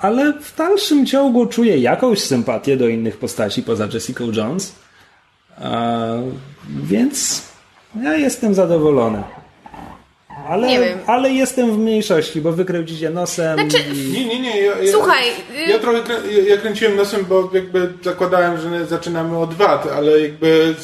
ale 0.00 0.32
w 0.32 0.56
dalszym 0.56 1.06
ciągu 1.06 1.46
czuję 1.46 1.78
jakąś 1.78 2.20
sympatię 2.20 2.76
do 2.76 2.88
innych 2.88 3.16
postaci 3.16 3.62
poza 3.62 3.88
Jessica 3.92 4.24
Jones. 4.32 4.74
więc 6.68 7.42
ja 8.02 8.16
jestem 8.16 8.54
zadowolony. 8.54 9.22
Ale, 10.48 10.98
ale 11.06 11.30
jestem 11.30 11.72
w 11.72 11.78
mniejszości, 11.78 12.40
bo 12.40 12.52
wykręcicie 12.52 13.10
nosem. 13.10 13.58
Znaczy, 13.58 13.84
i... 13.94 14.12
Nie, 14.12 14.26
nie, 14.26 14.40
nie. 14.40 14.60
Ja, 14.60 14.78
ja, 14.78 14.92
Słuchaj. 14.92 15.24
Ja, 15.54 15.68
ja 15.68 15.78
trochę 15.78 16.02
ja 16.48 16.56
kręciłem 16.56 16.96
nosem, 16.96 17.24
bo 17.28 17.50
jakby 17.52 17.92
zakładałem, 18.02 18.60
że 18.60 18.86
zaczynamy 18.86 19.38
od 19.38 19.54
wad, 19.54 19.86
ale 19.86 20.20
jakby 20.20 20.74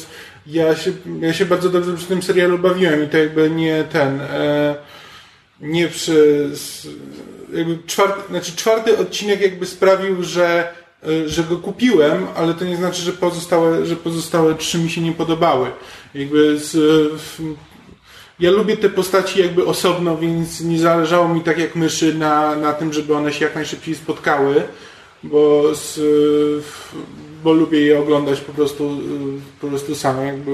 ja 0.47 0.75
się, 0.75 0.91
ja 1.21 1.33
się 1.33 1.45
bardzo 1.45 1.69
dobrze 1.69 1.97
przy 1.97 2.05
tym 2.05 2.23
serialu 2.23 2.57
bawiłem 2.57 3.03
i 3.03 3.07
to 3.07 3.17
jakby 3.17 3.49
nie 3.49 3.83
ten. 3.83 4.21
E, 4.21 4.75
nie 5.61 5.87
przy 5.87 6.49
jakby 7.53 7.77
czwarty, 7.87 8.21
znaczy 8.29 8.55
czwarty 8.55 8.97
odcinek 8.97 9.41
jakby 9.41 9.65
sprawił, 9.65 10.23
że, 10.23 10.73
e, 11.03 11.29
że 11.29 11.43
go 11.43 11.57
kupiłem, 11.57 12.27
ale 12.35 12.53
to 12.53 12.65
nie 12.65 12.77
znaczy, 12.77 13.01
że 13.01 13.11
pozostałe, 13.11 13.85
że 13.85 13.95
pozostałe 13.95 14.55
trzy 14.55 14.77
mi 14.77 14.89
się 14.89 15.01
nie 15.01 15.11
podobały. 15.11 15.71
Jakby 16.15 16.59
z, 16.59 16.71
ja 18.39 18.51
lubię 18.51 18.77
te 18.77 18.89
postaci 18.89 19.39
jakby 19.39 19.65
osobno, 19.65 20.17
więc 20.17 20.61
nie 20.61 20.79
zależało 20.79 21.27
mi 21.27 21.41
tak 21.41 21.57
jak 21.57 21.75
myszy 21.75 22.13
na, 22.13 22.55
na 22.55 22.73
tym, 22.73 22.93
żeby 22.93 23.15
one 23.15 23.33
się 23.33 23.45
jak 23.45 23.55
najszybciej 23.55 23.95
spotkały, 23.95 24.63
bo, 25.23 25.75
z, 25.75 25.99
bo 27.43 27.53
lubię 27.53 27.81
je 27.81 27.99
oglądać 27.99 28.41
po 28.41 28.53
prostu, 28.53 28.97
po 29.61 29.67
prostu 29.67 29.95
same 29.95 30.25
jakby 30.25 30.51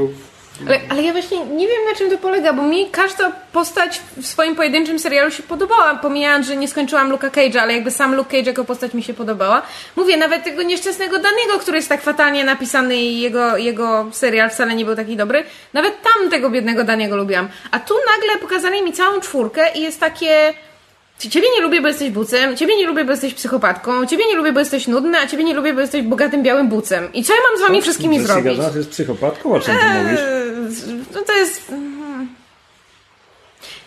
ale, 0.67 0.79
ale 0.89 1.03
ja 1.03 1.11
właśnie 1.11 1.45
nie 1.45 1.67
wiem 1.67 1.85
na 1.89 1.95
czym 1.95 2.09
to 2.09 2.17
polega, 2.17 2.53
bo 2.53 2.63
mi 2.63 2.89
każda 2.89 3.31
postać 3.53 4.01
w 4.17 4.25
swoim 4.25 4.55
pojedynczym 4.55 4.99
serialu 4.99 5.31
się 5.31 5.43
podobała, 5.43 5.95
pomijając, 5.95 6.47
że 6.47 6.55
nie 6.55 6.67
skończyłam 6.67 7.11
Luka 7.11 7.29
Cage'a, 7.29 7.57
ale 7.57 7.73
jakby 7.73 7.91
sam 7.91 8.15
Luke 8.15 8.37
Cage 8.37 8.49
jako 8.49 8.65
postać 8.65 8.93
mi 8.93 9.03
się 9.03 9.13
podobała. 9.13 9.61
Mówię, 9.95 10.17
nawet 10.17 10.43
tego 10.43 10.61
nieszczęsnego 10.63 11.15
Danego, 11.15 11.59
który 11.59 11.77
jest 11.77 11.89
tak 11.89 12.01
fatalnie 12.01 12.43
napisany 12.43 12.95
i 12.95 13.21
jego, 13.21 13.57
jego 13.57 14.05
serial 14.11 14.49
wcale 14.49 14.75
nie 14.75 14.85
był 14.85 14.95
taki 14.95 15.15
dobry, 15.15 15.43
nawet 15.73 15.93
tam 16.01 16.29
tego 16.29 16.49
biednego 16.49 16.83
Daniego 16.83 17.17
lubiłam. 17.17 17.49
A 17.71 17.79
tu 17.79 17.93
nagle 17.93 18.39
pokazali 18.41 18.83
mi 18.83 18.93
całą 18.93 19.19
czwórkę 19.19 19.71
i 19.75 19.81
jest 19.81 19.99
takie... 19.99 20.53
Ciebie 21.29 21.47
nie 21.55 21.61
lubię, 21.61 21.81
bo 21.81 21.87
jesteś 21.87 22.09
bucem, 22.09 22.57
ciebie 22.57 22.77
nie 22.77 22.87
lubię, 22.87 23.05
bo 23.05 23.11
jesteś 23.11 23.33
psychopatką, 23.33 24.05
ciebie 24.05 24.23
nie 24.27 24.35
lubię, 24.35 24.53
bo 24.53 24.59
jesteś 24.59 24.87
nudny, 24.87 25.19
a 25.19 25.27
ciebie 25.27 25.43
nie 25.43 25.53
lubię, 25.53 25.73
bo 25.73 25.81
jesteś 25.81 26.01
bogatym 26.01 26.43
białym 26.43 26.69
bucem. 26.69 27.13
I 27.13 27.23
co 27.23 27.33
ja 27.33 27.39
mam 27.49 27.59
z 27.59 27.61
wami 27.61 27.77
co? 27.77 27.81
wszystkimi 27.81 28.15
Jessica 28.15 28.33
zrobić? 28.33 28.57
Jessica 28.57 28.77
jest 28.77 28.89
psychopatką? 28.89 29.53
O 29.53 29.59
czym 29.59 29.75
ty 29.75 29.81
eee, 29.85 30.03
mówisz? 30.03 30.19
no 31.15 31.21
to 31.21 31.33
jest... 31.33 31.69
Mhm. 31.69 32.27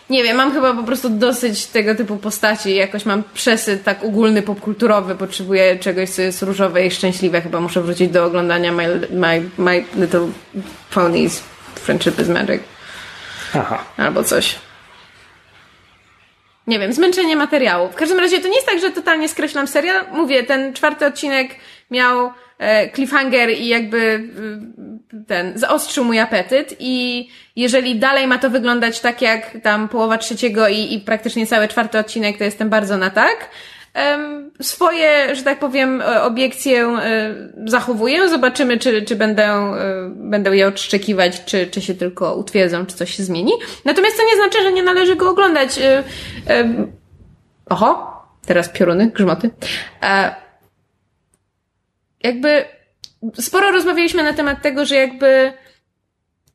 nie 0.09 0.23
wiem, 0.23 0.37
mam 0.37 0.53
chyba 0.53 0.73
po 0.73 0.83
prostu 0.83 1.09
dosyć 1.09 1.65
tego 1.65 1.95
typu 1.95 2.17
postaci. 2.17 2.75
Jakoś 2.75 3.05
mam 3.05 3.23
przesyt 3.33 3.83
tak 3.83 4.03
ogólny, 4.03 4.41
popkulturowy. 4.41 5.15
Potrzebuję 5.15 5.79
czegoś, 5.79 6.09
co 6.09 6.21
jest 6.21 6.41
różowe 6.41 6.85
i 6.85 6.91
szczęśliwe. 6.91 7.41
Chyba 7.41 7.59
muszę 7.59 7.81
wrócić 7.81 8.11
do 8.11 8.25
oglądania 8.25 8.71
My, 8.71 9.07
my, 9.11 9.43
my 9.57 9.83
Little 9.95 10.27
Ponies 10.93 11.43
Friendship 11.75 12.19
is 12.19 12.27
Magic. 12.27 12.61
Aha. 13.53 13.83
Albo 13.97 14.23
coś. 14.23 14.55
Nie 16.67 16.79
wiem, 16.79 16.93
zmęczenie 16.93 17.35
materiału. 17.35 17.89
W 17.89 17.95
każdym 17.95 18.19
razie 18.19 18.39
to 18.39 18.47
nie 18.47 18.55
jest 18.55 18.67
tak, 18.67 18.79
że 18.79 18.91
totalnie 18.91 19.29
skreślam 19.29 19.67
serial. 19.67 20.05
Mówię, 20.11 20.43
ten 20.43 20.73
czwarty 20.73 21.05
odcinek 21.05 21.55
miał 21.91 22.31
e, 22.57 22.91
cliffhanger 22.91 23.49
i 23.49 23.67
jakby 23.67 24.29
e, 25.17 25.25
ten, 25.27 25.57
zaostrzył 25.57 26.03
mój 26.03 26.19
apetyt 26.19 26.75
i 26.79 27.27
jeżeli 27.55 27.95
dalej 27.95 28.27
ma 28.27 28.37
to 28.37 28.49
wyglądać 28.49 28.99
tak 28.99 29.21
jak 29.21 29.57
tam 29.63 29.89
połowa 29.89 30.17
trzeciego 30.17 30.67
i, 30.67 30.93
i 30.93 30.99
praktycznie 30.99 31.47
cały 31.47 31.67
czwarty 31.67 31.99
odcinek, 31.99 32.37
to 32.37 32.43
jestem 32.43 32.69
bardzo 32.69 32.97
na 32.97 33.09
tak. 33.09 33.49
Swoje, 34.61 35.35
że 35.35 35.43
tak 35.43 35.59
powiem, 35.59 36.01
e, 36.01 36.23
obiekcje 36.23 36.87
e, 36.87 37.35
zachowuję. 37.65 38.29
Zobaczymy, 38.29 38.77
czy, 38.77 39.01
czy 39.01 39.15
będę, 39.15 39.43
e, 39.43 40.09
będę 40.15 40.57
je 40.57 40.67
odszczekiwać, 40.67 41.45
czy, 41.45 41.67
czy 41.67 41.81
się 41.81 41.95
tylko 41.95 42.35
utwierdzą, 42.35 42.85
czy 42.85 42.95
coś 42.95 43.15
się 43.15 43.23
zmieni. 43.23 43.51
Natomiast 43.85 44.17
to 44.17 44.23
nie 44.25 44.35
znaczy, 44.35 44.63
że 44.63 44.71
nie 44.71 44.83
należy 44.83 45.15
go 45.15 45.29
oglądać. 45.29 45.79
Oho, 47.69 48.21
teraz 48.45 48.69
pioruny, 48.69 49.11
grzmoty. 49.11 49.49
Jakby 52.23 52.65
sporo 53.39 53.71
rozmawialiśmy 53.71 54.23
na 54.23 54.33
temat 54.33 54.61
tego, 54.61 54.85
że 54.85 54.95
jakby 54.95 55.53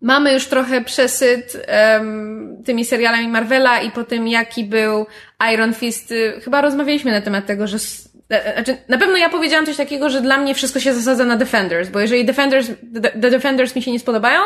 mamy 0.00 0.32
już 0.32 0.46
trochę 0.46 0.80
przesyt 0.80 1.66
um, 1.96 2.62
tymi 2.64 2.84
serialami 2.84 3.28
Marvela 3.28 3.80
i 3.80 3.90
po 3.90 4.04
tym, 4.04 4.28
jaki 4.28 4.64
był 4.64 5.06
Iron 5.54 5.74
Fist. 5.74 6.10
y, 6.12 6.40
Chyba 6.44 6.60
rozmawialiśmy 6.60 7.10
na 7.12 7.20
temat 7.20 7.46
tego, 7.46 7.66
że. 7.66 7.76
s- 7.76 8.08
e, 8.30 8.54
Znaczy, 8.54 8.76
na 8.88 8.98
pewno 8.98 9.16
ja 9.16 9.28
powiedziałam 9.28 9.66
coś 9.66 9.76
takiego, 9.76 10.10
że 10.10 10.20
dla 10.20 10.36
mnie 10.38 10.54
wszystko 10.54 10.80
się 10.80 10.94
zasadza 10.94 11.24
na 11.24 11.36
Defenders, 11.36 11.88
bo 11.88 12.00
jeżeli 12.00 12.24
Defenders, 12.24 12.66
The, 13.02 13.30
Defenders 13.30 13.76
mi 13.76 13.82
się 13.82 13.92
nie 13.92 14.00
spodobają, 14.00 14.40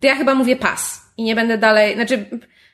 to 0.00 0.06
ja 0.06 0.14
chyba 0.14 0.34
mówię 0.34 0.56
pas 0.56 1.02
i 1.16 1.22
nie 1.22 1.34
będę 1.34 1.58
dalej, 1.58 1.94
znaczy 1.94 2.24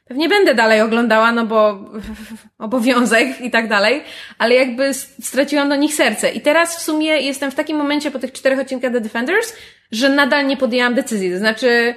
pewnie 0.09 0.29
będę 0.29 0.55
dalej 0.55 0.81
oglądała, 0.81 1.33
no 1.33 1.47
bo 1.47 1.85
obowiązek 2.59 3.41
i 3.41 3.51
tak 3.51 3.69
dalej, 3.69 4.03
ale 4.39 4.55
jakby 4.55 4.95
straciłam 5.23 5.69
do 5.69 5.77
nich 5.77 5.95
serce. 5.95 6.31
I 6.31 6.41
teraz 6.41 6.77
w 6.77 6.83
sumie 6.83 7.07
jestem 7.21 7.51
w 7.51 7.55
takim 7.55 7.77
momencie 7.77 8.11
po 8.11 8.19
tych 8.19 8.33
czterech 8.33 8.59
odcinkach 8.59 8.93
The 8.93 9.01
Defenders, 9.01 9.53
że 9.93 10.09
nadal 10.09 10.47
nie 10.47 10.57
podjęłam 10.57 10.95
decyzji. 10.95 11.31
To 11.33 11.39
znaczy, 11.39 11.95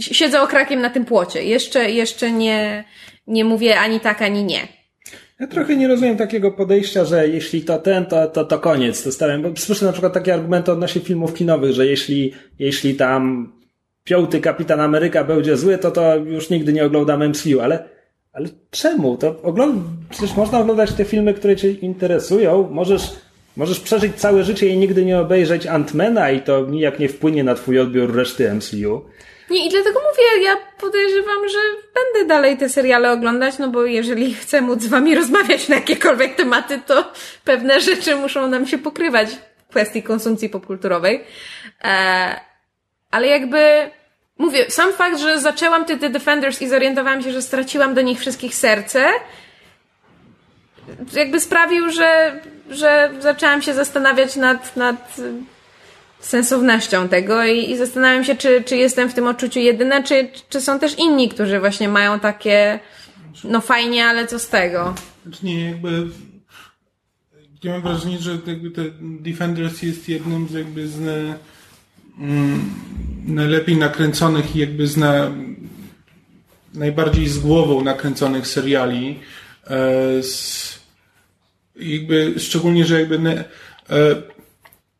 siedzę 0.00 0.42
okrakiem 0.42 0.80
na 0.80 0.90
tym 0.90 1.04
płocie. 1.04 1.44
Jeszcze, 1.44 1.90
jeszcze 1.90 2.30
nie, 2.30 2.84
nie 3.26 3.44
mówię 3.44 3.78
ani 3.78 4.00
tak, 4.00 4.22
ani 4.22 4.44
nie. 4.44 4.68
Ja 5.40 5.46
trochę 5.46 5.76
nie 5.76 5.88
rozumiem 5.88 6.16
takiego 6.16 6.50
podejścia, 6.50 7.04
że 7.04 7.28
jeśli 7.28 7.62
to 7.62 7.78
ten, 7.78 8.06
to, 8.06 8.26
to, 8.26 8.44
to 8.44 8.58
koniec. 8.58 9.18
Bo 9.42 9.48
słyszę 9.56 9.86
na 9.86 9.92
przykład 9.92 10.12
takie 10.12 10.34
argumenty 10.34 10.72
odnośnie 10.72 11.00
filmów 11.00 11.34
kinowych, 11.34 11.72
że 11.72 11.86
jeśli, 11.86 12.32
jeśli 12.58 12.94
tam 12.94 13.52
piąty 14.04 14.40
Kapitan 14.40 14.80
Ameryka 14.80 15.24
będzie 15.24 15.56
zły, 15.56 15.78
to 15.78 15.90
to 15.90 16.16
już 16.16 16.50
nigdy 16.50 16.72
nie 16.72 16.84
oglądam 16.84 17.28
MCU, 17.28 17.60
ale, 17.60 17.84
ale 18.32 18.48
czemu? 18.70 19.16
To 19.16 19.42
ogląd... 19.42 19.84
Przecież 20.10 20.36
można 20.36 20.58
oglądać 20.58 20.92
te 20.92 21.04
filmy, 21.04 21.34
które 21.34 21.56
cię 21.56 21.70
interesują. 21.70 22.68
Możesz, 22.70 23.12
możesz 23.56 23.80
przeżyć 23.80 24.14
całe 24.14 24.44
życie 24.44 24.68
i 24.68 24.76
nigdy 24.76 25.04
nie 25.04 25.20
obejrzeć 25.20 25.66
Antmana 25.66 26.30
i 26.30 26.40
to 26.40 26.66
nijak 26.66 26.98
nie 26.98 27.08
wpłynie 27.08 27.44
na 27.44 27.54
twój 27.54 27.78
odbiór 27.78 28.14
reszty 28.14 28.54
MCU. 28.54 29.04
Nie, 29.52 29.66
i 29.66 29.70
dlatego 29.70 30.00
mówię, 30.10 30.44
ja 30.44 30.56
podejrzewam, 30.80 31.48
że 31.48 31.58
będę 31.94 32.28
dalej 32.28 32.56
te 32.56 32.68
seriale 32.68 33.12
oglądać, 33.12 33.58
no 33.58 33.68
bo 33.68 33.84
jeżeli 33.84 34.34
chcę 34.34 34.60
móc 34.60 34.82
z 34.82 34.86
wami 34.86 35.14
rozmawiać 35.14 35.68
na 35.68 35.74
jakiekolwiek 35.74 36.34
tematy, 36.34 36.80
to 36.86 37.12
pewne 37.44 37.80
rzeczy 37.80 38.16
muszą 38.16 38.48
nam 38.48 38.66
się 38.66 38.78
pokrywać 38.78 39.28
w 39.66 39.70
kwestii 39.70 40.02
konsumpcji 40.02 40.48
popkulturowej. 40.48 41.24
E, 41.84 42.40
ale 43.10 43.26
jakby, 43.26 43.90
mówię, 44.38 44.70
sam 44.70 44.92
fakt, 44.92 45.18
że 45.18 45.40
zaczęłam 45.40 45.84
te, 45.84 45.96
The 45.96 46.10
Defenders 46.10 46.62
i 46.62 46.68
zorientowałam 46.68 47.22
się, 47.22 47.32
że 47.32 47.42
straciłam 47.42 47.94
do 47.94 48.02
nich 48.02 48.20
wszystkich 48.20 48.54
serce, 48.54 49.04
jakby 51.12 51.40
sprawił, 51.40 51.90
że, 51.90 52.40
że 52.70 53.10
zaczęłam 53.18 53.62
się 53.62 53.74
zastanawiać 53.74 54.36
nad, 54.36 54.76
nad 54.76 55.16
sensownością 56.26 57.08
tego 57.08 57.44
i, 57.44 57.70
i 57.70 57.76
zastanawiam 57.76 58.24
się, 58.24 58.36
czy, 58.36 58.62
czy 58.66 58.76
jestem 58.76 59.08
w 59.08 59.14
tym 59.14 59.26
odczuciu 59.26 59.58
jedyna, 59.58 60.02
czy, 60.02 60.28
czy 60.48 60.60
są 60.60 60.78
też 60.78 60.98
inni, 60.98 61.28
którzy 61.28 61.60
właśnie 61.60 61.88
mają 61.88 62.20
takie 62.20 62.80
no 63.44 63.60
fajnie, 63.60 64.06
ale 64.06 64.26
co 64.26 64.38
z 64.38 64.48
tego? 64.48 64.94
Znaczy 65.22 65.46
nie, 65.46 65.70
jakby 65.70 66.06
ja 67.64 67.72
mam 67.72 67.82
wrażenie, 67.82 68.18
że 68.18 68.38
jakby 68.46 68.70
te 68.70 68.82
Defenders 69.00 69.82
jest 69.82 70.08
jednym 70.08 70.48
z 70.48 70.52
jakby 70.52 70.88
z 70.88 71.00
na, 71.00 71.12
mm, 72.18 72.70
najlepiej 73.26 73.76
nakręconych 73.76 74.56
i 74.56 74.58
jakby 74.58 74.86
z 74.86 74.96
na, 74.96 75.30
najbardziej 76.74 77.28
z 77.28 77.38
głową 77.38 77.84
nakręconych 77.84 78.46
seriali. 78.46 79.18
E, 79.66 80.22
z, 80.22 80.80
jakby 81.76 82.34
szczególnie, 82.38 82.84
że 82.84 83.00
jakby 83.00 83.18
ne, 83.18 83.44
e, 83.90 84.22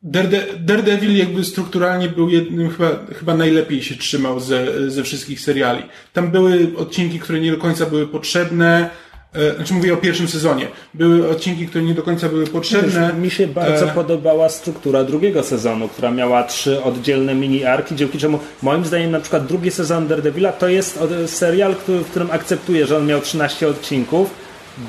Daredevil 0.05 1.17
jakby 1.17 1.45
strukturalnie 1.45 2.09
był 2.09 2.29
jednym, 2.29 2.71
chyba, 2.71 2.91
chyba 3.19 3.35
najlepiej 3.35 3.83
się 3.83 3.95
trzymał 3.95 4.41
ze, 4.41 4.91
ze 4.91 5.03
wszystkich 5.03 5.41
seriali. 5.41 5.83
Tam 6.13 6.31
były 6.31 6.73
odcinki, 6.77 7.21
które 7.21 7.41
nie 7.41 7.51
do 7.51 7.59
końca 7.59 7.87
były 7.87 8.07
potrzebne, 8.07 8.91
e, 9.33 9.55
znaczy 9.55 9.75
mówię 9.75 9.95
o 9.95 9.97
pierwszym 9.97 10.29
sezonie. 10.29 10.69
Były 10.95 11.29
odcinki, 11.29 11.67
które 11.67 11.85
nie 11.85 11.95
do 11.95 12.03
końca 12.03 12.29
były 12.29 12.47
potrzebne. 12.47 13.13
Mi 13.13 13.31
się 13.31 13.47
bardzo 13.47 13.91
E, 13.91 13.95
podobała 13.95 14.49
struktura 14.49 15.05
drugiego 15.05 15.43
sezonu, 15.43 15.89
która 15.89 16.11
miała 16.11 16.45
trzy 16.45 16.83
oddzielne 16.83 17.35
mini-arki, 17.35 17.95
dzięki 17.95 18.19
czemu 18.19 18.39
moim 18.63 18.85
zdaniem 18.85 19.11
na 19.11 19.21
przykład 19.21 19.47
drugi 19.47 19.71
sezon 19.71 20.09
Daredevila 20.09 20.53
to 20.53 20.69
jest 20.69 20.99
serial, 21.27 21.77
który, 21.77 21.99
w 21.99 22.11
którym 22.11 22.31
akceptuję, 22.31 22.87
że 22.87 22.97
on 22.97 23.07
miał 23.07 23.21
13 23.21 23.69
odcinków, 23.69 24.31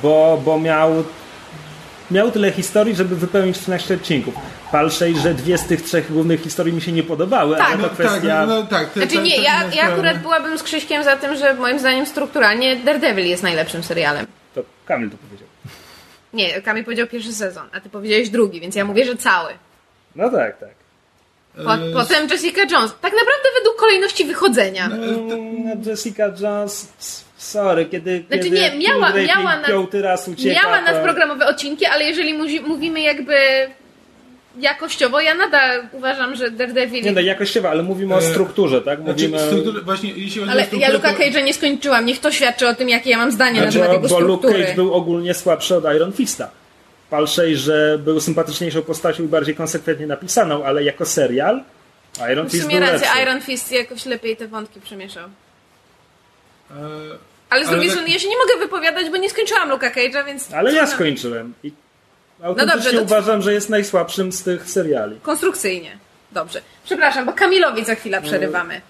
bo, 0.04 0.42
bo 0.46 0.60
miał 0.60 1.04
miał 2.12 2.32
tyle 2.32 2.52
historii, 2.52 2.96
żeby 2.96 3.16
wypełnić 3.16 3.60
13 3.60 3.94
odcinków. 3.94 4.34
Palszej, 4.78 5.16
że 5.18 5.34
dwie 5.34 5.58
z 5.58 5.66
tych 5.66 5.82
trzech 5.82 6.12
głównych 6.14 6.42
historii 6.42 6.74
mi 6.74 6.82
się 6.82 6.92
nie 6.92 7.04
podobały, 7.04 7.58
Tak. 7.58 7.68
ale 7.68 7.78
no, 7.78 7.84
to 7.84 7.90
kwestia... 7.90 8.28
tak, 8.40 8.48
no, 8.50 8.64
tak. 8.64 8.88
to- 8.90 9.00
Znaczy 9.00 9.16
to- 9.16 9.22
nie, 9.22 9.36
to 9.36 9.42
ja, 9.42 9.64
inna 9.64 9.76
ja 9.76 9.84
akurat 9.84 10.18
byłabym 10.22 10.58
z 10.58 10.64
Krzyśkiem 10.64 11.04
za 11.04 11.16
tym, 11.16 11.36
że 11.36 11.54
moim 11.54 11.80
zdaniem 11.80 12.06
strukturalnie 12.06 12.76
Daredevil 12.76 13.26
jest 13.28 13.44
najlepszym 13.44 13.84
serialem. 13.84 14.26
To 14.56 14.62
Kamil 14.86 15.10
to 15.10 15.18
powiedział. 15.18 15.48
Nie, 16.34 16.62
Kamil 16.62 16.84
powiedział 16.84 17.08
pierwszy 17.08 17.34
sezon, 17.34 17.68
a 17.74 17.80
ty 17.82 17.90
powiedziałeś 17.90 18.30
drugi, 18.30 18.62
więc 18.62 18.76
ja 18.76 18.86
mówię, 18.86 19.06
że 19.06 19.16
cały. 19.16 19.52
No 20.16 20.30
tak, 20.30 20.58
tak. 20.60 20.70
Po, 21.66 21.74
E, 21.76 21.92
potem 21.94 22.30
Jessica 22.30 22.62
Jones. 22.62 22.92
Tak 23.02 23.14
naprawdę 23.14 23.50
według 23.60 23.78
kolejności 23.80 24.26
wychodzenia. 24.26 24.86
Mm, 24.86 25.82
Jessica 25.86 26.32
Jones, 26.42 26.94
sorry, 27.38 27.86
kiedy, 27.86 28.24
Znaczy 28.28 28.44
kiedy 28.44 28.56
nie, 28.62 28.72
miała- 28.88 29.14
miała 29.14 29.56
nad- 29.58 29.94
raz 30.02 30.28
ucieka, 30.28 30.62
Miała 30.64 30.78
to... 30.80 30.86
nadprogramowe 30.92 31.48
odcinki, 31.48 31.86
ale 31.86 32.04
jeżeli 32.04 32.34
mówimy 32.68 33.02
jakby 33.02 33.36
jakościowo, 34.60 35.22
ja 35.22 35.36
nadal 35.36 35.88
uważam, 35.92 36.36
że 36.36 36.52
Daredevil... 36.52 37.04
Nie 37.04 37.12
no, 37.12 37.22
jakościowo, 37.22 37.70
ale 37.70 37.84
mówimy 37.84 38.16
o 38.16 38.18
E, 38.18 38.22
strukturze, 38.22 38.82
tak? 38.82 39.02
Znaczy, 39.02 39.12
Mówimy... 39.30 39.40
strukturę, 39.48 39.82
właśnie, 39.82 40.10
jeśli 40.10 40.24
chodzi 40.40 40.50
o 40.50 40.52
Ale 40.52 40.62
ja 40.62 40.68
strukturę, 40.68 40.94
Luka 40.94 41.14
to- 41.14 41.20
Cage'a 41.20 41.44
nie 41.44 41.54
skończyłam. 41.54 42.06
Niech 42.06 42.20
to 42.20 42.32
świadczy 42.32 42.68
o 42.68 42.74
tym, 42.76 42.90
jakie 42.90 43.10
ja 43.10 43.18
mam 43.18 43.32
zdanie 43.32 43.62
Znaczy, 43.62 43.80
na 43.80 43.86
temat 43.86 44.04
jego 44.04 44.16
bo 44.16 44.20
Luke 44.20 44.40
struktury. 44.42 44.64
Cage 44.64 44.76
był 44.76 44.94
ogólnie 44.94 45.34
słabszy 45.34 45.76
od 45.76 45.84
Iron 45.96 46.12
Fista. 46.14 46.50
Palszej, 47.10 47.58
że 47.58 48.00
był 48.04 48.22
sympatyczniejszą 48.22 48.82
postacią 48.82 49.24
i 49.24 49.28
bardziej 49.28 49.56
konsekwentnie 49.56 50.08
napisaną, 50.08 50.64
ale 50.66 50.84
jako 50.84 51.06
serial 51.06 51.64
Iron 52.32 52.48
W 52.48 52.52
Fist 52.52 52.64
sumie 52.64 52.76
był 52.80 52.86
racja, 52.88 53.08
lepszy. 53.08 53.22
Iron 53.24 53.42
Fist 53.42 53.72
jakoś 53.72 54.06
lepiej 54.06 54.38
te 54.38 54.48
wątki 54.48 54.82
przemieszał. 54.82 55.30
E, 56.72 56.74
Ale 57.50 57.66
z 57.66 57.70
drugiej 57.70 57.88
tak- 57.88 57.94
strony 57.98 58.14
ja 58.14 58.20
się 58.20 58.28
nie 58.30 58.38
mogę 58.38 58.66
wypowiadać, 58.66 59.10
bo 59.10 59.18
nie 59.18 59.30
skończyłam 59.30 59.70
Luka 59.70 59.92
Cage'a, 59.92 60.26
więc... 60.26 60.54
Ale 60.54 60.74
ja 60.74 60.88
skończyłem 60.88 61.54
i 61.64 61.72
autentycznie 62.44 62.84
dobrze, 62.84 62.98
to- 62.98 63.04
uważam, 63.04 63.42
że 63.42 63.54
jest 63.54 63.70
najsłabszym 63.70 64.32
z 64.32 64.44
tych 64.44 64.70
seriali. 64.70 65.20
Konstrukcyjnie. 65.22 65.98
Dobrze. 66.32 66.62
Przepraszam, 66.86 67.26
bo 67.26 67.34
Kamilowi 67.34 67.86
za 67.86 67.96
chwilę 67.96 68.22
przerywamy. 68.22 68.82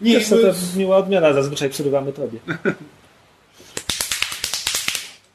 Nie, 0.00 0.14
Wiesz 0.14 0.28
co, 0.28 0.36
jakby- 0.40 0.52
to 0.52 0.78
miła 0.78 0.96
odmiana, 0.96 1.32
zazwyczaj 1.32 1.70
przerywamy 1.70 2.12
tobie. 2.12 2.38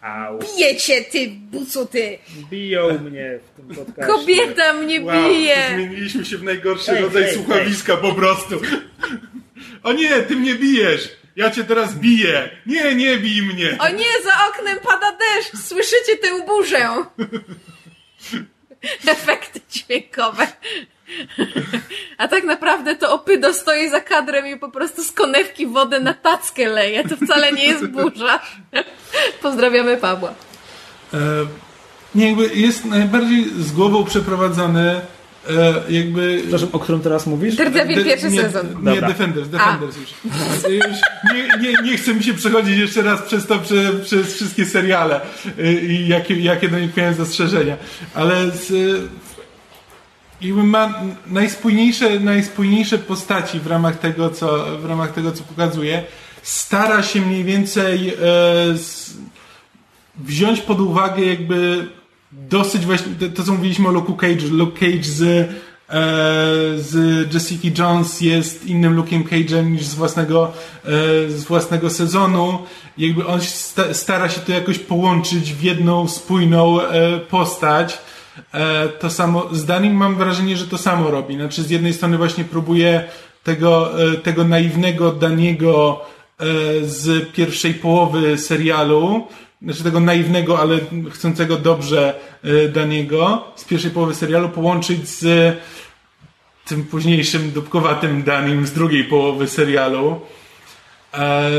Au. 0.02 0.40
Bijecie, 0.40 1.02
ty 1.04 1.28
bucuty! 1.52 2.18
Biją 2.50 3.00
mnie 3.00 3.40
w 3.54 3.56
tym 3.58 3.76
podcaście. 3.76 4.14
Kobieta 4.14 4.74
mnie 4.74 5.02
Wow, 5.02 5.30
bije! 5.30 5.56
zmieniliśmy 5.76 6.26
się 6.26 6.38
w 6.38 6.44
najgorszy 6.44 6.92
Ej, 6.92 7.02
rodzaj 7.02 7.24
ej, 7.24 7.34
słuchowiska 7.34 7.98
po 7.98 8.14
prostu. 8.14 8.56
O 9.84 9.94
nie, 9.94 10.10
ty 10.22 10.36
mnie 10.36 10.56
bijesz! 10.56 11.10
Ja 11.38 11.52
cię 11.52 11.64
teraz 11.64 11.96
biję! 11.96 12.50
Nie, 12.66 12.96
nie 12.96 13.18
bij 13.18 13.42
mnie! 13.42 13.78
O 13.80 13.90
nie, 13.90 14.12
za 14.24 14.48
oknem 14.50 14.78
pada 14.80 15.12
deszcz! 15.12 15.68
Słyszycie 15.68 16.18
tę 16.22 16.46
burzę? 16.46 16.90
Efekty 19.14 19.62
dźwiękowe. 19.72 20.48
A 22.18 22.28
tak 22.28 22.44
naprawdę 22.44 22.96
to 22.96 23.14
Opydo 23.14 23.54
stoi 23.54 23.90
za 23.90 24.02
kadrem 24.02 24.48
i 24.48 24.58
po 24.58 24.70
prostu 24.70 25.04
z 25.04 25.12
konewki 25.12 25.68
wodę 25.68 26.00
na 26.00 26.14
tackę 26.14 26.70
leje. 26.70 27.04
To 27.04 27.18
wcale 27.18 27.52
nie 27.52 27.66
jest 27.66 27.88
burza. 27.88 28.40
Pozdrawiamy 29.42 29.98
Pawła. 29.98 30.34
E, 31.14 31.18
nie, 32.16 32.28
jakby 32.28 32.56
jest 32.56 32.86
najbardziej 32.86 33.46
z 33.60 33.72
głową 33.72 34.06
przeprowadzony 34.06 35.02
e, 35.50 35.94
jakby... 35.94 36.38
Przepraszam, 36.42 36.70
o 36.72 36.80
którym 36.80 37.02
teraz 37.02 37.28
mówisz? 37.28 37.56
Daredevil 37.56 38.06
pierwszy 38.06 38.30
nie, 38.30 38.42
sezon. 38.42 38.68
Nie, 38.68 38.74
Dobra. 38.74 39.08
Defenders, 39.08 39.50
Defenders 39.50 39.98
już. 39.98 40.10
już 40.70 40.98
nie, 41.34 41.48
nie, 41.62 41.92
nie 41.92 41.98
chcę 41.98 42.14
mi 42.14 42.24
się 42.24 42.34
przechodzić 42.34 42.78
jeszcze 42.78 43.02
raz 43.02 43.22
przez 43.22 43.48
to, 43.48 43.60
prze, 43.60 43.94
przez 43.94 44.36
wszystkie 44.36 44.66
seriale 44.66 45.22
y, 45.60 45.82
i 45.82 46.08
jakie, 46.08 46.40
jakie 46.40 46.70
do 46.70 46.80
nich 46.80 46.98
miałem 46.98 47.14
zastrzeżenia. 47.14 47.78
Ale 48.14 48.52
z, 48.52 48.72
jakby 50.42 50.64
ma 50.64 50.94
najspójniejsze, 51.28 52.20
najspójniejsze 52.20 52.98
postaci 52.98 53.60
w 53.60 53.68
ramach 53.68 54.00
tego, 54.00 54.30
co, 54.30 54.78
w 54.78 54.86
ramach 54.86 55.14
tego, 55.14 55.32
co 55.32 55.44
pokazuje. 55.44 56.04
Stara 56.42 57.04
się 57.04 57.22
mniej 57.22 57.44
więcej 57.44 58.10
e, 58.10 58.14
z, 58.78 59.14
wziąć 60.18 60.62
pod 60.62 60.80
uwagę 60.80 61.26
jakby 61.26 61.88
dosyć 62.32 62.86
właśnie, 62.86 63.30
to, 63.36 63.44
co 63.44 63.52
mówiliśmy 63.52 63.88
o 63.88 63.92
Luke 63.92 64.14
Cage, 64.28 64.48
Luke 64.52 64.80
Cage 64.80 65.04
z, 65.04 65.22
e, 65.22 65.48
z 66.78 67.34
Jessica 67.34 67.84
Jones 67.84 68.22
jest 68.22 68.66
innym 68.66 69.02
Luke'em 69.02 69.24
Cage'em 69.24 69.72
niż 69.72 69.86
z 69.86 69.96
własnego, 69.96 70.52
e, 70.86 70.90
z 71.30 71.44
własnego 71.44 71.90
sezonu. 71.90 72.60
Jakby 72.98 73.26
on 73.26 73.42
sta, 73.42 73.94
stara 73.94 74.30
się 74.30 74.42
to 74.42 74.52
jakoś 74.52 74.80
połączyć 74.80 75.54
w 75.54 75.64
jedną 75.64 76.08
spójną 76.08 76.82
e, 76.82 77.20
postać. 77.20 77.98
E, 78.54 78.88
to 78.88 79.10
samo, 79.10 79.48
z 79.52 79.66
Danim 79.66 79.94
mam 79.94 80.16
wrażenie, 80.16 80.58
że 80.58 80.68
to 80.68 80.78
samo 80.78 81.12
robi. 81.12 81.36
Znaczy 81.36 81.64
z 81.64 81.70
jednej 81.70 81.94
strony 81.94 82.18
właśnie 82.18 82.44
próbuje 82.44 83.04
tego, 83.44 84.04
e, 84.12 84.16
tego 84.16 84.44
naiwnego 84.44 85.12
Daniego 85.12 86.02
e, 86.40 86.46
z 86.86 87.32
pierwszej 87.32 87.74
połowy 87.74 88.38
serialu, 88.38 89.28
znaczy 89.62 89.84
tego 89.84 90.00
naiwnego, 90.00 90.60
ale 90.60 90.80
chcącego 91.12 91.58
dobrze 91.58 92.20
e, 92.44 92.68
Daniego 92.68 93.44
z 93.56 93.64
pierwszej 93.64 93.92
połowy 93.92 94.16
serialu 94.16 94.50
połączyć 94.50 95.10
z 95.10 95.56
tym 96.66 96.84
późniejszym 96.84 97.52
dupkowatym 97.52 98.24
Danim 98.24 98.68
z 98.68 98.74
drugiej 98.74 99.04
połowy 99.04 99.48
serialu. 99.48 100.22
E, 101.14 101.50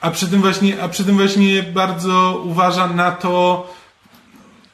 A 0.00 0.10
przy 0.10 0.28
tym 0.28 0.40
właśnie, 0.40 0.82
a 0.82 0.88
przy 0.88 1.04
tym 1.04 1.16
właśnie 1.16 1.62
bardzo 1.62 2.42
uważa 2.44 2.86
na 2.86 3.12
to, 3.12 3.66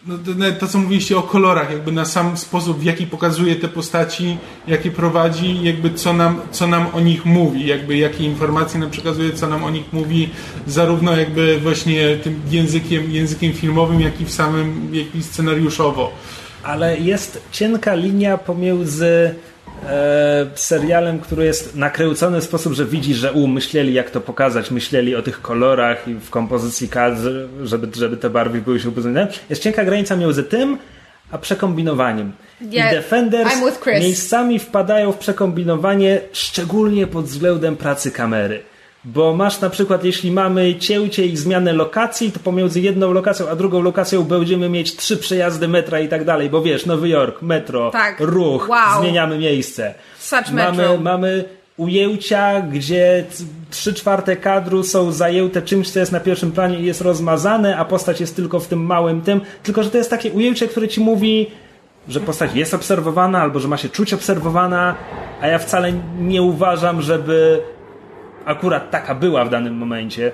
no 0.06 0.18
to, 0.18 0.34
nawet 0.34 0.58
to, 0.58 0.66
co 0.66 0.78
mówiliście 0.78 1.16
o 1.16 1.22
kolorach, 1.22 1.70
jakby 1.70 1.92
na 1.92 2.04
sam 2.04 2.36
sposób, 2.36 2.78
w 2.78 2.82
jaki 2.82 3.06
pokazuje 3.06 3.56
te 3.56 3.68
postaci, 3.68 4.38
jakie 4.68 4.90
prowadzi, 4.90 5.62
jakby 5.62 5.90
co 5.90 6.12
nam, 6.12 6.40
co 6.50 6.66
nam 6.66 6.86
o 6.92 7.00
nich 7.00 7.24
mówi, 7.24 7.66
jakby 7.66 7.96
jakie 7.96 8.24
informacje 8.24 8.80
nam 8.80 8.90
przekazuje, 8.90 9.32
co 9.32 9.48
nam 9.48 9.64
o 9.64 9.70
nich 9.70 9.92
mówi, 9.92 10.30
zarówno 10.66 11.16
jakby 11.16 11.60
właśnie 11.60 12.16
tym 12.16 12.40
językiem, 12.50 13.10
językiem 13.10 13.52
filmowym, 13.52 14.00
jak 14.00 14.20
i 14.20 14.24
w 14.24 14.32
samym, 14.32 14.94
jak 14.94 15.14
i 15.14 15.22
scenariuszowo. 15.22 16.12
Ale 16.62 16.98
jest 16.98 17.42
cienka 17.52 17.94
linia 17.94 18.38
pomiędzy 18.38 19.34
e, 19.88 20.46
serialem, 20.54 21.18
który 21.18 21.44
jest 21.44 21.76
nakręcony 21.76 22.40
w 22.40 22.44
sposób, 22.44 22.72
że 22.72 22.86
widzisz, 22.86 23.16
że 23.16 23.32
u, 23.32 23.46
myśleli 23.46 23.94
jak 23.94 24.10
to 24.10 24.20
pokazać, 24.20 24.70
myśleli 24.70 25.16
o 25.16 25.22
tych 25.22 25.42
kolorach 25.42 26.08
i 26.08 26.14
w 26.14 26.30
kompozycji 26.30 26.88
kadr, 26.88 27.30
żeby, 27.62 27.88
żeby 27.96 28.16
te 28.16 28.30
barwy 28.30 28.60
były 28.60 28.80
się 28.80 28.88
upoznane. 28.88 29.28
Jest 29.50 29.62
cienka 29.62 29.84
granica 29.84 30.16
między 30.16 30.44
tym, 30.44 30.78
a 31.30 31.38
przekombinowaniem. 31.38 32.32
Yeah, 32.70 32.92
I 32.92 32.96
Defenders 32.96 33.50
miejscami 33.86 34.58
wpadają 34.58 35.12
w 35.12 35.18
przekombinowanie, 35.18 36.20
szczególnie 36.32 37.06
pod 37.06 37.24
względem 37.24 37.76
pracy 37.76 38.10
kamery. 38.10 38.71
Bo 39.04 39.34
masz 39.34 39.60
na 39.60 39.70
przykład, 39.70 40.04
jeśli 40.04 40.30
mamy 40.32 40.74
cięcie 40.74 41.26
i 41.26 41.36
zmianę 41.36 41.72
lokacji, 41.72 42.32
to 42.32 42.40
pomiędzy 42.40 42.80
jedną 42.80 43.12
lokacją 43.12 43.48
a 43.48 43.56
drugą 43.56 43.82
lokacją 43.82 44.22
będziemy 44.24 44.68
mieć 44.68 44.96
trzy 44.96 45.16
przejazdy 45.16 45.68
metra 45.68 46.00
i 46.00 46.08
tak 46.08 46.24
dalej, 46.24 46.50
bo 46.50 46.62
wiesz, 46.62 46.86
Nowy 46.86 47.08
Jork, 47.08 47.42
metro, 47.42 47.90
Tak. 47.90 48.20
ruch, 48.20 48.68
Wow. 48.68 49.00
zmieniamy 49.00 49.38
miejsce. 49.38 49.94
Such 50.18 50.50
mamy, 50.52 50.76
metro. 50.76 50.96
mamy 50.98 51.44
ujęcia, 51.76 52.60
gdzie 52.60 53.24
trzy 53.70 53.94
czwarte 53.94 54.36
kadru 54.36 54.82
są 54.82 55.12
zajęte 55.12 55.62
czymś, 55.62 55.90
co 55.90 55.98
jest 56.00 56.12
na 56.12 56.20
pierwszym 56.20 56.52
planie 56.52 56.78
i 56.80 56.84
jest 56.84 57.00
rozmazane, 57.00 57.76
a 57.76 57.84
postać 57.84 58.20
jest 58.20 58.36
tylko 58.36 58.60
w 58.60 58.68
tym 58.68 58.86
małym 58.86 59.20
tym. 59.22 59.40
Tylko, 59.62 59.82
że 59.82 59.90
to 59.90 59.98
jest 59.98 60.10
takie 60.10 60.32
ujęcie, 60.32 60.68
które 60.68 60.88
ci 60.88 61.00
mówi, 61.00 61.50
że 62.08 62.20
postać 62.20 62.50
jest 62.54 62.74
obserwowana, 62.74 63.40
albo 63.42 63.60
że 63.60 63.68
ma 63.68 63.76
się 63.76 63.88
czuć 63.88 64.14
obserwowana, 64.14 64.94
a 65.40 65.46
ja 65.46 65.58
wcale 65.58 65.92
nie 66.20 66.42
uważam, 66.42 67.02
żeby 67.02 67.60
akurat 68.44 68.90
taka 68.90 69.14
była 69.14 69.44
w 69.44 69.50
danym 69.50 69.74
momencie. 69.74 70.32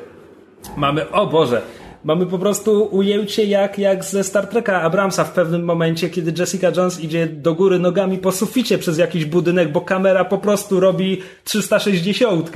Mamy, 0.77 1.11
o 1.11 1.27
Boże, 1.27 1.63
mamy 2.05 2.27
po 2.27 2.39
prostu 2.39 2.89
ujęcie 2.91 3.45
jak, 3.45 3.79
jak 3.79 4.05
ze 4.05 4.25
Star 4.25 4.47
Treka 4.47 4.83
Abramsa 4.83 5.25
w 5.25 5.33
pewnym 5.33 5.65
momencie, 5.65 6.11
kiedy 6.11 6.41
Jessica 6.41 6.71
Jones 6.77 7.01
idzie 7.01 7.27
do 7.27 7.55
góry 7.55 7.79
nogami 7.79 8.19
po 8.19 8.33
suficie 8.33 8.79
przez 8.79 8.99
jakiś 8.99 9.25
budynek, 9.25 9.73
bo 9.73 9.81
kamera 9.81 10.25
po 10.25 10.39
prostu 10.39 10.81
robi 10.81 11.23
360 11.45 12.51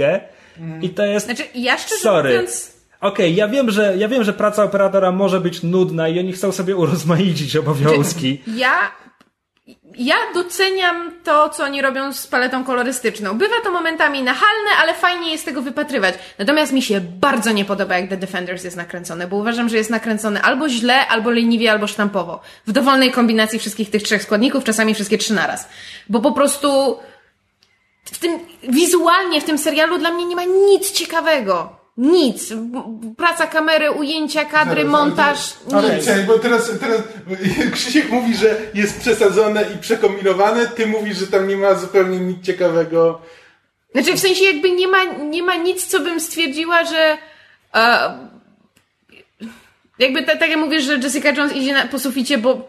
i 0.82 0.90
to 0.90 1.04
jest... 1.04 1.26
Znaczy, 1.26 1.42
ja 1.54 1.78
szczerze 1.78 2.00
Sorry. 2.00 2.30
mówiąc... 2.30 2.72
Okej, 3.00 3.34
ja 3.34 3.48
wiem, 3.48 3.70
że 3.70 3.96
ja 3.98 4.08
wiem, 4.08 4.24
że 4.24 4.32
praca 4.32 4.64
operatora 4.64 5.12
może 5.12 5.40
być 5.40 5.62
nudna 5.62 6.08
i 6.08 6.18
oni 6.18 6.32
chcą 6.32 6.52
sobie 6.52 6.76
urozmaicić 6.76 7.56
obowiązki. 7.56 8.42
Ja, 8.46 8.72
ja 9.98 10.14
doceniam 10.34 11.12
to, 11.24 11.48
co 11.48 11.64
oni 11.64 11.82
robią 11.82 12.12
z 12.12 12.26
paletą 12.26 12.64
kolorystyczną. 12.64 13.38
Bywa 13.38 13.54
to 13.64 13.70
momentami 13.70 14.22
nachalne, 14.22 14.70
ale 14.80 14.94
fajnie 14.94 15.32
jest 15.32 15.44
tego 15.44 15.62
wypatrywać. 15.62 16.14
Natomiast 16.38 16.72
mi 16.72 16.82
się 16.82 17.00
bardzo 17.00 17.52
nie 17.52 17.64
podoba, 17.64 17.98
jak 17.98 18.10
The 18.10 18.16
Defenders 18.16 18.64
jest 18.64 18.76
nakręcony, 18.76 19.26
bo 19.26 19.36
uważam, 19.36 19.68
że 19.68 19.76
jest 19.76 19.90
nakręcony 19.90 20.42
albo 20.42 20.68
źle, 20.68 21.06
albo 21.06 21.30
leniwie, 21.30 21.70
albo 21.72 21.86
sztampowo. 21.86 22.40
W 22.66 22.72
dowolnej 22.72 23.12
kombinacji 23.12 23.58
wszystkich 23.58 23.90
tych 23.90 24.02
trzech 24.02 24.22
składników, 24.22 24.64
czasami 24.64 24.94
wszystkie 24.94 25.18
trzy 25.18 25.34
naraz. 25.34 25.68
Bo 26.08 26.20
po 26.20 26.32
prostu 26.32 26.98
w 28.04 28.18
tym, 28.18 28.38
wizualnie 28.68 29.40
w 29.40 29.44
tym 29.44 29.58
serialu 29.58 29.98
dla 29.98 30.10
mnie 30.10 30.26
nie 30.26 30.36
ma 30.36 30.44
nic 30.44 30.92
ciekawego. 30.92 31.81
Nic. 32.02 32.54
Praca 33.16 33.46
kamery, 33.46 33.90
ujęcia, 33.90 34.44
kadry, 34.44 34.84
montaż, 34.84 35.54
nic. 35.66 35.74
Okej, 35.74 36.00
czekaj, 36.00 36.24
bo 36.24 36.38
teraz, 36.38 36.70
teraz 36.80 37.02
Krzysiek 37.74 38.10
mówi, 38.10 38.36
że 38.36 38.56
jest 38.74 39.00
przesadzone 39.00 39.64
i 39.74 39.78
przekombinowane, 39.78 40.66
ty 40.66 40.86
mówisz, 40.86 41.16
że 41.16 41.26
tam 41.26 41.48
nie 41.48 41.56
ma 41.56 41.74
zupełnie 41.74 42.18
nic 42.18 42.46
ciekawego. 42.46 43.20
Znaczy 43.92 44.16
w 44.16 44.20
sensie 44.20 44.44
jakby 44.44 44.70
nie 44.70 44.88
ma, 44.88 45.04
nie 45.04 45.42
ma 45.42 45.54
nic, 45.54 45.86
co 45.86 46.00
bym 46.00 46.20
stwierdziła, 46.20 46.84
że 46.84 47.18
e, 47.74 48.18
jakby 49.98 50.22
ta, 50.22 50.36
tak 50.36 50.50
jak 50.50 50.58
mówisz, 50.58 50.84
że 50.84 50.96
Jessica 50.96 51.30
Jones 51.30 51.56
idzie 51.56 51.72
na, 51.72 51.86
po 51.86 51.98
suficie, 51.98 52.38
bo, 52.38 52.68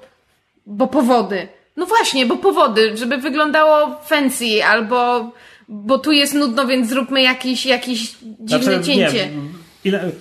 bo 0.66 0.88
powody. 0.88 1.48
No 1.78 1.86
właśnie, 1.86 2.26
bo 2.26 2.38
powody, 2.38 2.98
żeby 2.98 3.18
wyglądało 3.18 4.02
fancy, 4.06 4.66
albo 4.66 5.32
bo 5.68 5.98
tu 5.98 6.12
jest 6.12 6.34
nudno, 6.34 6.68
więc 6.68 6.90
zróbmy 6.90 7.22
jakiś, 7.22 7.66
jakiś 7.66 8.16
dziwne 8.40 8.64
Znaczy, 8.64 8.84
cięcie. 8.84 9.28
Nie, 9.28 9.42
ile, 9.84 10.12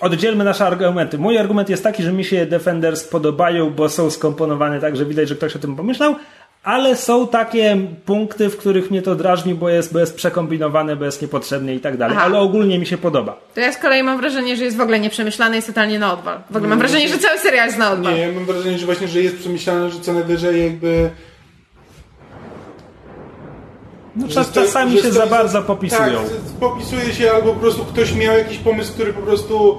oddzielmy 0.00 0.44
nasze 0.44 0.66
argumenty. 0.66 1.18
Mój 1.18 1.38
argument 1.38 1.68
jest 1.68 1.82
taki, 1.82 2.02
że 2.02 2.12
mi 2.12 2.24
się 2.24 2.46
Defenders 2.46 3.04
podobają, 3.04 3.70
bo 3.70 3.88
są 3.88 4.10
skomponowane 4.10 4.80
tak, 4.80 4.96
że 4.96 5.04
widać, 5.04 5.28
że 5.28 5.34
ktoś 5.36 5.56
o 5.56 5.58
tym 5.58 5.76
pomyślał, 5.76 6.14
ale 6.62 6.96
są 6.96 7.28
takie 7.28 7.76
punkty, 8.04 8.48
w 8.48 8.56
których 8.56 8.90
mnie 8.90 9.02
to 9.02 9.14
drażni, 9.14 9.54
bo 9.54 9.68
jest, 9.68 9.92
bo 9.92 9.98
jest 9.98 10.16
przekombinowane, 10.16 10.96
bo 10.96 11.04
jest 11.04 11.22
niepotrzebne 11.22 11.74
i 11.74 11.80
tak 11.80 11.96
dalej. 11.96 12.16
Aha. 12.16 12.26
Ale 12.26 12.38
ogólnie 12.38 12.78
mi 12.78 12.86
się 12.86 12.98
podoba. 12.98 13.40
To 13.54 13.60
ja 13.60 13.72
z 13.72 13.78
kolei 13.78 14.02
mam 14.02 14.20
wrażenie, 14.20 14.56
że 14.56 14.64
jest 14.64 14.76
w 14.76 14.80
ogóle 14.80 15.00
nieprzemyślany, 15.00 15.56
jest 15.56 15.68
totalnie 15.68 15.98
na 15.98 16.12
odwal. 16.12 16.38
W 16.50 16.56
ogóle 16.56 16.68
mam 16.68 16.78
wrażenie, 16.78 17.08
że 17.08 17.18
cały 17.18 17.38
serial 17.38 17.66
jest 17.66 17.78
na 17.78 17.92
odwal. 17.92 18.14
Nie, 18.14 18.20
ja 18.20 18.32
mam 18.32 18.44
wrażenie, 18.44 18.78
że 18.78 18.86
właśnie, 18.86 19.08
że 19.08 19.22
jest 19.22 19.38
przemyślane, 19.38 19.90
że 19.90 20.00
co 20.00 20.12
najwyżej 20.12 20.62
jakby... 20.64 21.10
No, 24.16 24.28
czas, 24.28 24.52
czasami 24.52 24.98
się 24.98 25.12
za 25.12 25.26
bardzo 25.26 25.62
popisują. 25.62 26.18
Tak, 26.18 26.30
popisuje 26.60 27.14
się 27.14 27.30
albo 27.32 27.52
po 27.52 27.60
prostu 27.60 27.84
ktoś 27.84 28.14
miał 28.14 28.38
jakiś 28.38 28.58
pomysł, 28.58 28.92
który 28.92 29.12
po 29.12 29.22
prostu 29.22 29.78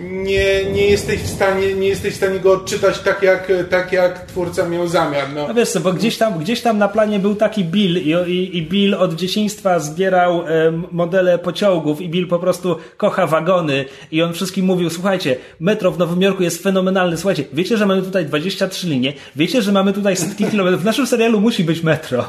nie, 0.00 0.64
nie 0.64 0.86
jesteś 0.86 1.20
w 1.20 1.26
stanie, 1.26 1.74
nie 1.74 1.88
jesteś 1.88 2.14
w 2.14 2.16
stanie 2.16 2.40
go 2.40 2.52
odczytać 2.52 2.98
tak 2.98 3.22
jak, 3.22 3.52
tak 3.70 3.92
jak 3.92 4.26
twórca 4.26 4.68
miał 4.68 4.88
zamiar. 4.88 5.24
No. 5.34 5.48
No 5.48 5.54
wiesz 5.54 5.68
co, 5.68 5.80
bo 5.80 5.92
gdzieś 5.92 6.18
tam, 6.18 6.38
gdzieś 6.38 6.60
tam 6.60 6.78
na 6.78 6.88
planie 6.88 7.18
był 7.18 7.34
taki 7.34 7.64
Bill 7.64 7.96
i, 7.98 8.30
i, 8.30 8.56
i 8.56 8.62
Bill 8.62 8.94
od 8.94 9.14
dzieciństwa 9.14 9.78
zbierał 9.78 10.46
em, 10.46 10.86
modele 10.92 11.38
pociągów 11.38 12.00
i 12.00 12.08
Bill 12.08 12.28
po 12.28 12.38
prostu 12.38 12.76
kocha 12.96 13.26
wagony 13.26 13.84
i 14.12 14.22
on 14.22 14.32
wszystkim 14.32 14.66
mówił, 14.66 14.90
słuchajcie, 14.90 15.36
metro 15.60 15.90
w 15.90 15.98
Nowym 15.98 16.22
Jorku 16.22 16.42
jest 16.42 16.62
fenomenalne, 16.62 17.16
słuchajcie, 17.16 17.44
wiecie, 17.52 17.76
że 17.76 17.86
mamy 17.86 18.02
tutaj 18.02 18.26
23 18.26 18.88
linie, 18.88 19.12
wiecie, 19.36 19.62
że 19.62 19.72
mamy 19.72 19.92
tutaj 19.92 20.16
setki 20.16 20.44
kilometrów, 20.44 20.82
w 20.82 20.84
naszym 20.84 21.06
serialu 21.06 21.40
musi 21.40 21.64
być 21.64 21.82
metro. 21.82 22.24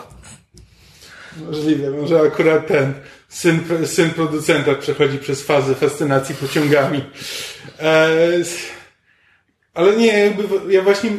Możliwe, 1.37 1.89
może 1.91 2.21
akurat 2.21 2.67
ten 2.67 2.93
syn, 3.29 3.59
syn 3.85 4.09
producenta 4.09 4.75
przechodzi 4.75 5.17
przez 5.17 5.41
fazę 5.41 5.75
fascynacji 5.75 6.35
pociągami. 6.35 7.03
E, 7.79 8.17
ale 9.73 9.95
nie, 9.97 10.19
jakby 10.19 10.73
ja 10.73 10.81
właśnie 10.81 11.11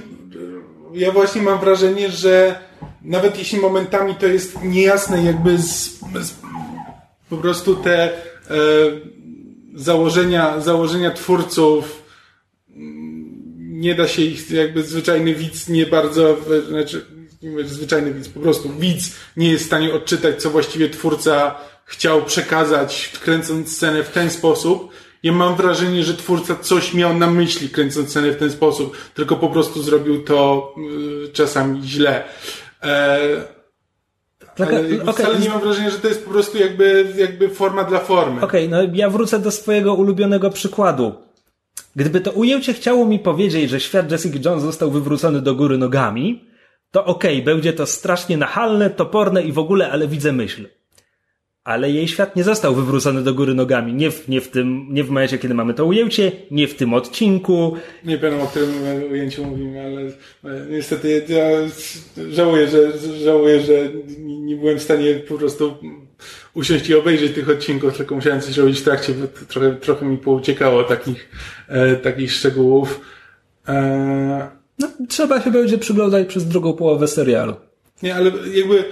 ja 0.95 1.13
właśnie 1.13 1.43
mam 1.43 1.61
wrażenie, 1.61 2.11
że 2.11 2.59
nawet 3.03 3.39
jeśli 3.39 3.59
momentami 3.59 4.15
to 4.15 4.27
jest 4.27 4.63
niejasne, 4.65 5.25
jakby 5.25 5.59
z, 5.59 5.99
z 6.21 6.35
po 7.31 7.37
prostu 7.37 7.77
te 7.77 8.05
e, 8.05 8.19
założenia, 9.75 10.61
założenia 10.61 11.11
twórców 11.11 12.03
nie 13.59 13.95
da 13.95 14.09
się 14.09 14.23
ich, 14.23 14.51
jakby 14.51 14.83
zwyczajny 14.83 15.35
widz 15.35 15.69
nie 15.69 15.87
bardzo, 15.87 16.37
znaczy, 16.69 17.07
zwyczajny 17.65 18.15
widz, 18.15 18.29
po 18.29 18.41
prostu 18.41 18.69
widz 18.79 19.17
nie 19.37 19.51
jest 19.51 19.65
w 19.65 19.67
stanie 19.67 19.95
odczytać, 19.95 20.43
co 20.43 20.51
właściwie 20.51 20.91
twórca 20.91 21.55
chciał 21.85 22.23
przekazać, 22.25 23.13
kręcąc 23.23 23.77
scenę 23.77 24.03
w 24.03 24.11
ten 24.11 24.31
sposób. 24.31 24.93
Ja 25.23 25.33
mam 25.33 25.57
wrażenie, 25.57 26.05
że 26.05 26.15
twórca 26.15 26.57
coś 26.57 26.95
miał 26.95 27.15
na 27.15 27.31
myśli, 27.31 27.69
kręcąc 27.69 28.11
scenę 28.11 28.33
w 28.33 28.37
ten 28.37 28.51
sposób, 28.51 28.97
tylko 29.15 29.37
po 29.37 29.49
prostu 29.49 29.83
zrobił 29.83 30.25
to 30.25 30.75
y, 31.25 31.33
czasami 31.33 31.83
źle. 31.83 32.25
E, 32.83 33.45
ale 34.59 34.81
okay. 35.03 35.13
wcale 35.13 35.39
nie 35.39 35.49
mam 35.49 35.61
wrażenia, 35.61 35.91
że 35.91 35.99
to 35.99 36.09
jest 36.09 36.25
po 36.25 36.31
prostu 36.31 36.59
jakby, 36.59 37.15
jakby 37.17 37.49
forma 37.49 37.85
dla 37.85 37.99
formy. 37.99 38.41
Okej, 38.41 38.67
okay, 38.67 38.87
no 38.87 38.93
ja 38.95 39.11
wrócę 39.11 39.39
do 39.39 39.51
swojego 39.51 39.95
ulubionego 39.95 40.51
przykładu. 40.51 41.15
Gdyby 41.97 42.21
to 42.21 42.31
ujęcie 42.31 42.75
chciało 42.75 43.07
mi 43.07 43.19
powiedzieć, 43.19 43.71
że 43.71 43.81
świat 43.81 44.11
Jessica 44.11 44.39
Jones 44.45 44.63
został 44.63 44.91
wywrócony 44.91 45.41
do 45.41 45.55
góry 45.55 45.79
nogami, 45.79 46.45
to 46.93 47.05
okej, 47.05 47.35
okay, 47.35 47.45
będzie 47.45 47.73
to 47.73 47.87
strasznie 47.87 48.37
nachalne, 48.37 48.91
toporne 48.91 49.43
i 49.43 49.53
w 49.53 49.59
ogóle, 49.59 49.91
ale 49.91 50.09
widzę 50.09 50.33
myśl. 50.33 50.69
Ale 51.65 51.91
jej 51.91 52.09
świat 52.09 52.37
nie 52.37 52.45
został 52.45 52.75
wywrócony 52.75 53.23
do 53.23 53.35
góry 53.35 53.55
nogami. 53.55 53.95
Nie 53.95 54.11
w, 54.11 54.29
nie 54.29 54.41
w 54.41 54.49
tym, 54.49 54.87
nie 54.91 55.05
w 55.05 55.09
momencie, 55.09 55.39
kiedy 55.39 55.55
mamy 55.55 55.75
to 55.75 55.87
ujęcie, 55.87 56.33
nie 56.51 56.69
w 56.69 56.75
tym 56.75 56.95
odcinku. 56.95 57.77
Nie 58.05 58.19
wiem, 58.19 58.41
o 58.41 58.47
którym 58.47 58.71
ujęciu 59.11 59.45
mówimy, 59.45 59.81
ale 59.81 60.03
niestety 60.71 61.25
ja 61.29 61.47
żałuję, 62.31 62.69
że, 62.69 62.99
żałuję, 63.25 63.61
że 63.61 63.73
nie 64.19 64.57
byłem 64.57 64.79
w 64.79 64.83
stanie 64.83 65.15
po 65.15 65.39
prostu 65.39 65.75
usiąść 66.55 66.89
i 66.89 66.95
obejrzeć 66.95 67.35
tych 67.35 67.51
odcinków, 67.51 67.97
tylko 67.97 68.15
musiałem 68.15 68.41
coś 68.41 68.57
robić 68.57 68.81
w 68.81 68.85
trakcie, 68.85 69.15
bo 69.15 69.27
trochę, 69.49 69.75
trochę 69.75 70.07
mi 70.07 70.19
pouciekało 70.19 70.85
takich, 70.85 71.31
e, 71.69 71.97
takich 71.97 72.33
szczegółów. 72.33 73.01
E... 73.69 74.62
No, 74.79 74.89
trzeba 75.09 75.41
się 75.41 75.51
będzie 75.51 75.79
przyglądać 75.79 76.29
przez 76.29 76.49
drugą 76.49 76.73
połowę 76.73 77.09
serialu. 77.09 77.55
Nie, 78.03 78.15
ale 78.15 78.31
jakby 78.55 78.85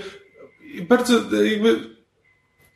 bardzo 0.89 1.15
jakby 1.45 1.91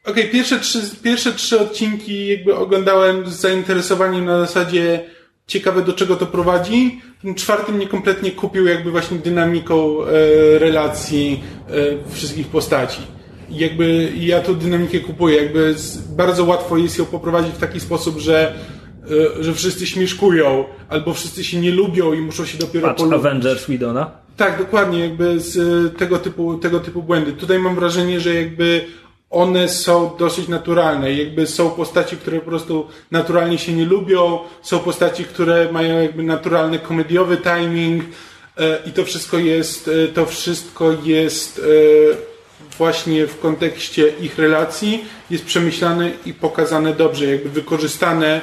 Okej, 0.05 0.23
okay, 0.23 0.33
pierwsze, 0.33 0.61
trzy, 0.61 0.79
pierwsze 1.03 1.33
trzy 1.33 1.61
odcinki 1.61 2.27
jakby 2.27 2.57
oglądałem 2.57 3.27
z 3.27 3.41
zainteresowaniem 3.41 4.25
na 4.25 4.39
zasadzie 4.39 5.05
ciekawe 5.47 5.83
do 5.83 5.93
czego 5.93 6.17
to 6.17 6.27
prowadzi. 6.27 7.01
Ten 7.23 7.35
czwarty 7.35 7.73
mnie 7.73 7.89
kompletnie 7.89 8.31
kupił 8.31 8.67
jakby 8.67 8.91
właśnie 8.91 9.19
dynamiką 9.19 10.05
e, 10.05 10.59
relacji 10.59 11.43
e, 11.69 12.13
wszystkich 12.13 12.47
postaci. 12.47 13.01
I 13.51 13.57
jakby 13.59 14.13
ja 14.17 14.41
tą 14.41 14.55
dynamikę 14.55 15.01
kupuję, 15.01 15.43
jakby 15.43 15.75
z, 15.75 15.99
bardzo 15.99 16.45
łatwo 16.45 16.77
jest 16.77 16.99
ją 16.99 17.05
poprowadzić 17.05 17.55
w 17.55 17.59
taki 17.59 17.81
sposób, 17.81 18.19
że 18.19 18.55
że 19.41 19.55
wszyscy 19.55 19.87
śmieszkują, 19.87 20.65
albo 20.89 21.15
wszyscy 21.15 21.45
się 21.45 21.61
nie 21.61 21.71
lubią 21.71 22.13
i 22.13 22.21
muszą 22.21 22.47
się 22.47 22.59
dopiero 22.59 22.89
Patrz 22.89 22.99
polubić. 22.99 23.21
Avengers 23.27 23.67
Widona. 23.67 24.11
Tak, 24.37 24.59
dokładnie, 24.59 25.01
jakby 25.01 25.41
z 25.41 25.57
e, 25.57 25.99
tego 25.99 26.19
typu, 26.19 26.59
tego 26.59 26.81
typu 26.81 27.03
błędy. 27.03 27.33
Tutaj 27.33 27.59
mam 27.59 27.75
wrażenie, 27.75 28.21
że 28.21 28.35
jakby 28.35 28.85
one 29.31 29.69
są 29.69 30.11
dosyć 30.19 30.49
naturalne. 30.49 31.13
Jakby 31.13 31.47
są 31.47 31.71
postaci, 31.71 32.17
które 32.17 32.39
po 32.41 32.47
prostu 32.47 32.87
naturalnie 33.11 33.59
się 33.59 33.73
nie 33.73 33.85
lubią, 33.85 34.39
są 34.63 34.79
postaci, 34.79 35.25
które 35.25 35.73
mają 35.73 36.03
jakby 36.03 36.23
naturalny 36.23 36.79
komediowy 36.79 37.37
timing 37.37 38.05
e, 38.57 38.79
i 38.87 38.93
to 38.93 39.05
wszystko 39.05 39.39
jest, 39.39 39.91
to 40.15 40.27
wszystko 40.27 40.93
jest 41.05 41.63
właśnie 42.79 43.27
w 43.27 43.41
kontekście 43.41 44.09
ich 44.09 44.39
relacji, 44.39 45.05
jest 45.31 45.45
przemyślane 45.45 46.11
i 46.27 46.35
pokazane 46.35 46.93
dobrze, 46.93 47.27
jakby 47.27 47.49
wykorzystane. 47.49 48.41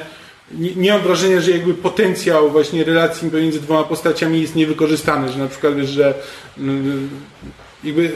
Nie, 0.58 0.92
mam 0.92 1.00
wrażenia, 1.00 1.40
że 1.40 1.50
jakby 1.50 1.74
potencjał 1.74 2.50
właśnie 2.50 2.84
relacji 2.84 3.30
pomiędzy 3.30 3.60
dwoma 3.60 3.84
postaciami 3.84 4.40
jest 4.40 4.56
niewykorzystany, 4.56 5.32
że 5.32 5.38
na 5.38 5.48
przykład, 5.48 5.74
że 5.78 6.14
mm, 6.58 7.08
jakby 7.84 8.10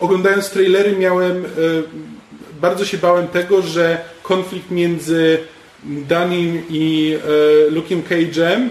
oglądając 0.00 0.50
trailery 0.50 0.96
miałem, 0.96 1.44
e, 1.44 1.48
bardzo 2.60 2.84
się 2.84 2.98
bałem 2.98 3.28
tego, 3.28 3.62
że 3.62 4.00
konflikt 4.22 4.70
między 4.70 5.38
Danim 5.84 6.62
i 6.70 7.16
e, 7.68 7.70
Luke'em 7.70 8.02
Cage'em 8.02 8.68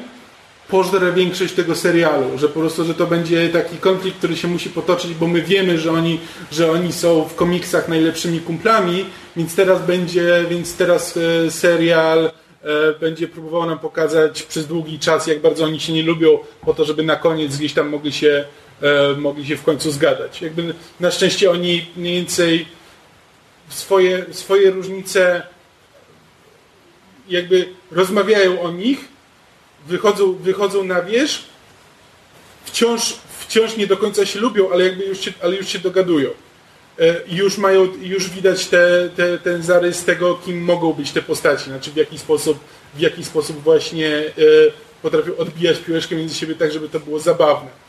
pożre 0.68 1.14
większość 1.14 1.54
tego 1.54 1.76
serialu, 1.76 2.38
że 2.38 2.48
po 2.50 2.60
prostu, 2.60 2.86
że 2.86 2.94
to 2.94 3.08
będzie 3.08 3.50
taki 3.50 3.78
konflikt, 3.78 4.18
który 4.18 4.36
się 4.36 4.48
musi 4.48 4.70
potoczyć, 4.70 5.14
bo 5.14 5.28
my 5.28 5.42
wiemy, 5.42 5.80
że 5.80 5.92
oni, 5.92 6.20
że 6.52 6.72
oni 6.72 6.94
są 6.94 7.24
w 7.24 7.36
komiksach 7.36 7.90
najlepszymi 7.90 8.40
kumplami, 8.40 9.06
więc 9.36 9.56
teraz 9.56 9.86
będzie, 9.86 10.46
więc 10.50 10.76
teraz 10.76 11.18
e, 11.18 11.52
serial 11.52 12.32
będzie 13.00 13.28
próbował 13.28 13.66
nam 13.66 13.80
pokazać 13.80 14.44
przez 14.44 14.68
długi 14.68 15.00
czas, 15.00 15.28
jak 15.28 15.42
bardzo 15.42 15.66
oni 15.66 15.80
się 15.80 15.94
nie 15.94 16.04
lubią, 16.04 16.40
po 16.62 16.74
to, 16.74 16.86
żeby 16.86 17.04
na 17.04 17.16
koniec 17.16 17.58
gdzieś 17.58 17.74
tam 17.74 17.90
mogli 17.90 18.12
się 18.12 18.46
e, 18.82 19.14
mogli 19.18 19.46
się 19.46 19.58
w 19.58 19.64
końcu 19.64 19.92
zgadać. 19.92 20.42
Jakby 20.42 20.74
na 21.00 21.12
szczęście 21.12 21.52
oni 21.52 21.86
mniej 21.96 22.16
więcej 22.16 22.66
swoje, 23.70 24.26
swoje 24.32 24.72
różnice 24.72 25.42
jakby 27.30 27.70
rozmawiają 27.92 28.62
o 28.62 28.72
nich, 28.72 29.08
wychodzą, 29.88 30.34
wychodzą 30.34 30.84
na 30.84 31.02
wierzch, 31.02 31.44
wciąż, 32.66 33.14
wciąż 33.40 33.78
nie 33.78 33.88
do 33.88 33.98
końca 33.98 34.26
się 34.26 34.40
lubią, 34.40 34.70
ale 34.70 34.84
jakby 34.84 35.06
już 35.06 35.20
się, 35.20 35.34
ale 35.42 35.56
już 35.56 35.68
się 35.68 35.80
dogadują. 35.80 36.30
E, 37.00 37.16
już 37.28 37.58
mają, 37.58 37.88
już 38.02 38.30
widać 38.30 38.68
te, 38.68 39.10
te, 39.16 39.38
ten 39.38 39.64
zarys 39.64 40.06
tego, 40.06 40.36
kim 40.46 40.62
mogą 40.62 40.94
być 40.94 41.12
te 41.12 41.22
postaci, 41.22 41.66
znaczy 41.66 41.92
w 41.92 41.96
jaki 41.96 42.20
sposób, 42.20 42.60
w 42.96 43.00
jaki 43.00 43.24
sposób 43.24 43.64
właśnie 43.64 44.10
e, 44.18 44.32
potrafią 45.02 45.38
odbijać 45.38 45.78
piłeczkę 45.78 46.16
między 46.16 46.36
siebie 46.36 46.56
tak, 46.56 46.72
żeby 46.72 46.90
to 46.90 47.00
było 47.00 47.20
zabawne 47.20 47.88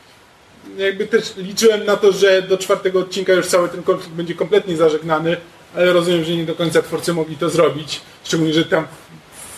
jakby 0.77 1.07
też 1.07 1.33
liczyłem 1.37 1.85
na 1.85 1.97
to, 1.97 2.11
że 2.11 2.41
do 2.41 2.57
czwartego 2.57 2.99
odcinka 2.99 3.33
już 3.33 3.47
cały 3.47 3.69
ten 3.69 3.83
konflikt 3.83 4.15
będzie 4.15 4.35
kompletnie 4.35 4.77
zażegnany, 4.77 5.37
ale 5.75 5.93
rozumiem, 5.93 6.23
że 6.23 6.35
nie 6.35 6.45
do 6.45 6.55
końca 6.55 6.81
twórcy 6.81 7.13
mogli 7.13 7.37
to 7.37 7.49
zrobić. 7.49 8.01
Szczególnie, 8.23 8.53
że 8.53 8.65
tam 8.65 8.87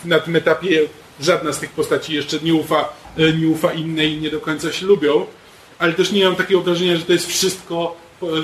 na 0.06 0.20
tym 0.20 0.36
etapie 0.36 0.82
żadna 1.20 1.54
z 1.54 1.60
tych 1.60 1.72
postaci 1.72 2.14
jeszcze 2.14 2.40
nie 2.40 2.54
ufa, 2.54 2.94
e, 3.18 3.34
nie 3.34 3.48
ufa 3.48 3.74
innej 3.74 4.12
i 4.12 4.22
nie 4.22 4.30
do 4.30 4.40
końca 4.40 4.72
się 4.72 4.86
lubią. 4.86 5.26
Ale 5.80 5.94
też 5.94 6.12
nie 6.12 6.26
mam 6.26 6.36
takiego 6.36 6.62
wrażenia, 6.62 6.98
że 6.98 7.06
to 7.06 7.14
jest 7.14 7.28
wszystko, 7.28 7.96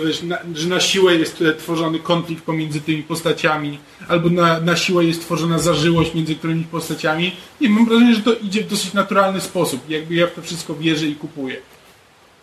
wiesz, 0.06 0.24
na, 0.24 0.38
że 0.54 0.68
na 0.68 0.80
siłę 0.80 1.16
jest 1.16 1.44
tworzony 1.58 2.00
konflikt 2.00 2.44
pomiędzy 2.44 2.82
tymi 2.82 3.04
postaciami, 3.04 3.80
albo 4.08 4.30
na, 4.30 4.60
na 4.60 4.76
siłę 4.76 5.06
jest 5.06 5.22
tworzona 5.22 5.60
zażyłość 5.60 6.14
między 6.14 6.36
którymi 6.36 6.64
postaciami. 6.64 7.36
Nie, 7.62 7.70
mam 7.70 7.86
wrażenie, 7.86 8.16
że 8.16 8.22
to 8.22 8.34
idzie 8.34 8.64
w 8.64 8.68
dosyć 8.68 8.94
naturalny 8.94 9.42
sposób. 9.42 9.90
Jakby 9.90 10.16
ja 10.16 10.28
w 10.28 10.34
to 10.34 10.42
wszystko 10.42 10.76
wierzę 10.76 11.06
i 11.06 11.16
kupuję 11.16 11.62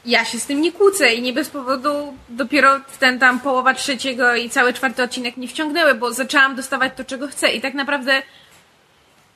ja 0.06 0.24
się 0.24 0.40
z 0.40 0.46
tym 0.46 0.60
nie 0.60 0.72
kłócę 0.72 1.14
i 1.14 1.22
nie 1.22 1.32
bez 1.32 1.50
powodu 1.50 2.14
dopiero 2.28 2.80
ten 3.00 3.18
tam 3.18 3.40
połowa 3.40 3.74
trzeciego 3.74 4.34
i 4.34 4.50
cały 4.50 4.72
czwarty 4.72 5.02
odcinek 5.02 5.36
nie 5.36 5.48
wciągnęły, 5.48 5.94
bo 5.94 6.12
zaczęłam 6.12 6.56
dostawać 6.56 6.92
to, 6.96 7.04
czego 7.04 7.28
chcę 7.28 7.52
i 7.52 7.60
tak 7.60 7.74
naprawdę 7.74 8.22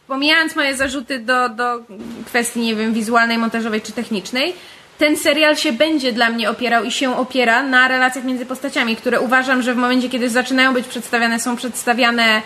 pomijając 0.07 0.57
moje 0.57 0.77
zarzuty 0.77 1.19
do, 1.19 1.49
do 1.49 1.83
kwestii, 2.27 2.61
nie 2.61 2.75
wiem, 2.75 2.95
wizualnej, 2.95 3.39
montażowej 3.39 3.81
czy 3.81 3.93
technicznej, 3.93 4.55
ten 4.99 5.17
serial 5.17 5.57
się 5.57 5.73
będzie 5.73 6.13
dla 6.13 6.31
mnie 6.31 6.51
opierał 6.51 6.85
i 6.85 6.93
się 6.93 7.17
opiera 7.17 7.63
na 7.63 7.89
relacjach 7.89 8.25
między 8.25 8.47
postaciami, 8.47 8.97
które 8.97 9.21
uważam, 9.21 9.63
że 9.63 9.75
w 9.75 9.77
momencie, 9.77 10.09
kiedy 10.09 10.31
zaczynają 10.31 10.73
być 10.73 10.87
przedstawiane, 10.87 11.41
są 11.41 11.57
przedstawiane 11.57 12.43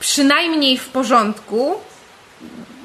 przynajmniej 0.00 0.78
w 0.78 0.88
porządku, 0.88 1.74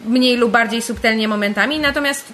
mniej 0.06 0.38
lub 0.38 0.52
bardziej 0.52 0.82
subtelnie 0.82 1.28
momentami, 1.28 1.80
natomiast 1.80 2.34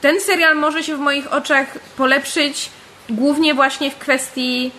ten 0.00 0.20
serial 0.20 0.56
może 0.56 0.82
się 0.82 0.96
w 0.96 1.00
moich 1.00 1.32
oczach 1.32 1.78
polepszyć 1.96 2.70
głównie 3.10 3.54
właśnie 3.54 3.90
w 3.90 3.98
kwestii 3.98 4.70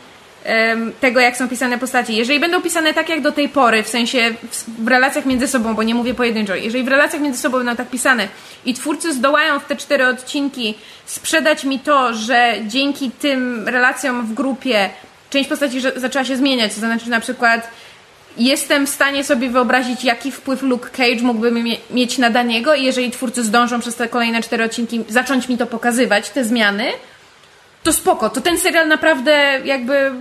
tego, 1.00 1.20
jak 1.20 1.38
są 1.38 1.50
pisane 1.50 1.78
postacie. 1.78 2.14
Jeżeli 2.14 2.40
będą 2.40 2.62
pisane 2.62 2.94
tak 2.94 3.10
jak 3.10 3.22
do 3.22 3.32
tej 3.32 3.50
pory, 3.50 3.84
w 3.84 3.88
sensie 3.88 4.34
w, 4.80 4.88
relacjach 4.88 5.26
między 5.26 5.48
sobą, 5.48 5.74
bo 5.74 5.84
nie 5.84 5.96
mówię 5.96 6.14
pojedynczo, 6.14 6.56
jeżeli 6.56 6.84
w 6.84 6.88
relacjach 6.88 7.22
między 7.22 7.42
sobą 7.42 7.58
będą 7.58 7.76
tak 7.76 7.90
pisane 7.90 8.28
i 8.66 8.74
twórcy 8.74 9.14
zdołają 9.14 9.60
w 9.60 9.66
te 9.66 9.76
cztery 9.76 10.08
odcinki 10.08 10.76
sprzedać 11.06 11.64
mi 11.64 11.80
to, 11.80 12.14
że 12.14 12.54
dzięki 12.68 13.12
tym 13.12 13.68
relacjom 13.68 14.26
w 14.26 14.34
grupie 14.34 14.90
część 15.30 15.50
postaci 15.50 15.82
zaczęła 15.96 16.26
się 16.26 16.38
zmieniać, 16.38 16.74
to 16.74 16.80
znaczy 16.80 17.10
na 17.10 17.20
przykład 17.20 17.70
jestem 18.38 18.88
w 18.88 18.90
stanie 18.90 19.24
sobie 19.24 19.50
wyobrazić, 19.50 20.04
jaki 20.04 20.32
wpływ 20.32 20.62
Luke 20.62 20.90
Cage 20.90 21.22
mógłby 21.22 21.52
mieć 21.92 22.18
na 22.18 22.30
Daniego 22.30 22.76
i 22.76 22.84
jeżeli 22.84 23.12
twórcy 23.12 23.44
zdążą 23.44 23.80
przez 23.80 23.96
te 23.96 24.08
kolejne 24.08 24.44
cztery 24.44 24.64
odcinki 24.64 25.04
zacząć 25.10 25.50
mi 25.50 25.58
to 25.58 25.68
pokazywać, 25.68 26.30
te 26.30 26.44
zmiany, 26.44 26.86
to 27.88 27.94
spoko. 27.94 28.30
To 28.30 28.42
ten 28.42 28.58
serial 28.58 28.88
naprawdę 28.88 29.60
jakby 29.66 30.12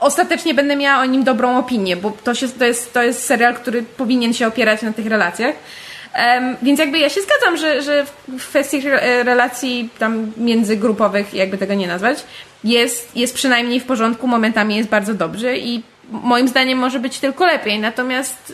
ostatecznie 0.00 0.54
będę 0.54 0.76
miała 0.76 1.02
o 1.02 1.04
nim 1.04 1.24
dobrą 1.24 1.58
opinię, 1.58 1.96
bo 1.96 2.12
to, 2.24 2.34
się, 2.34 2.48
to, 2.48 2.64
jest, 2.64 2.92
to 2.92 3.02
jest 3.02 3.24
serial, 3.24 3.54
który 3.54 3.82
powinien 3.82 4.34
się 4.34 4.46
opierać 4.46 4.82
na 4.82 4.92
tych 4.92 5.06
relacjach. 5.06 5.54
Um, 5.54 6.56
więc 6.62 6.80
jakby 6.80 6.98
ja 6.98 7.08
się 7.08 7.20
zgadzam, 7.20 7.56
że, 7.56 7.82
że 7.82 8.06
w 8.28 8.48
kwestii 8.48 8.80
relacji 9.22 9.88
tam 9.98 10.32
międzygrupowych, 10.36 11.34
jakby 11.34 11.58
tego 11.58 11.74
nie 11.74 11.86
nazwać, 11.86 12.24
jest, 12.64 13.16
jest 13.16 13.34
przynajmniej 13.34 13.80
w 13.80 13.84
porządku, 13.84 14.26
momentami 14.26 14.76
jest 14.76 14.88
bardzo 14.88 15.14
dobrze 15.14 15.58
i 15.58 15.82
moim 16.10 16.48
zdaniem 16.48 16.78
może 16.78 17.00
być 17.00 17.18
tylko 17.18 17.46
lepiej. 17.46 17.78
Natomiast 17.78 18.52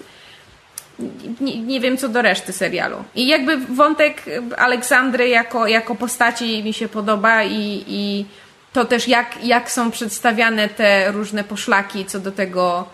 nie, 1.41 1.61
nie, 1.61 1.81
wiem 1.81 1.97
co 1.97 2.09
do 2.09 2.23
reszty 2.23 2.53
serialu. 2.53 2.97
I 3.15 3.27
jakby 3.27 3.57
wątek 3.57 4.23
Aleksandry 4.59 5.29
jako, 5.29 5.67
jako 5.67 5.95
postaci 5.95 6.63
mi 6.65 6.73
się 6.73 6.89
podoba 6.89 7.43
i, 7.45 7.85
i 7.87 8.27
to 8.73 8.85
też 8.85 9.09
jak, 9.09 9.45
jak 9.45 9.71
są 9.71 9.91
przedstawiane 9.91 10.69
te 10.69 11.13
różne 11.13 11.45
poszlaki 11.45 12.05
co 12.05 12.21
do 12.21 12.33
tego, 12.33 12.89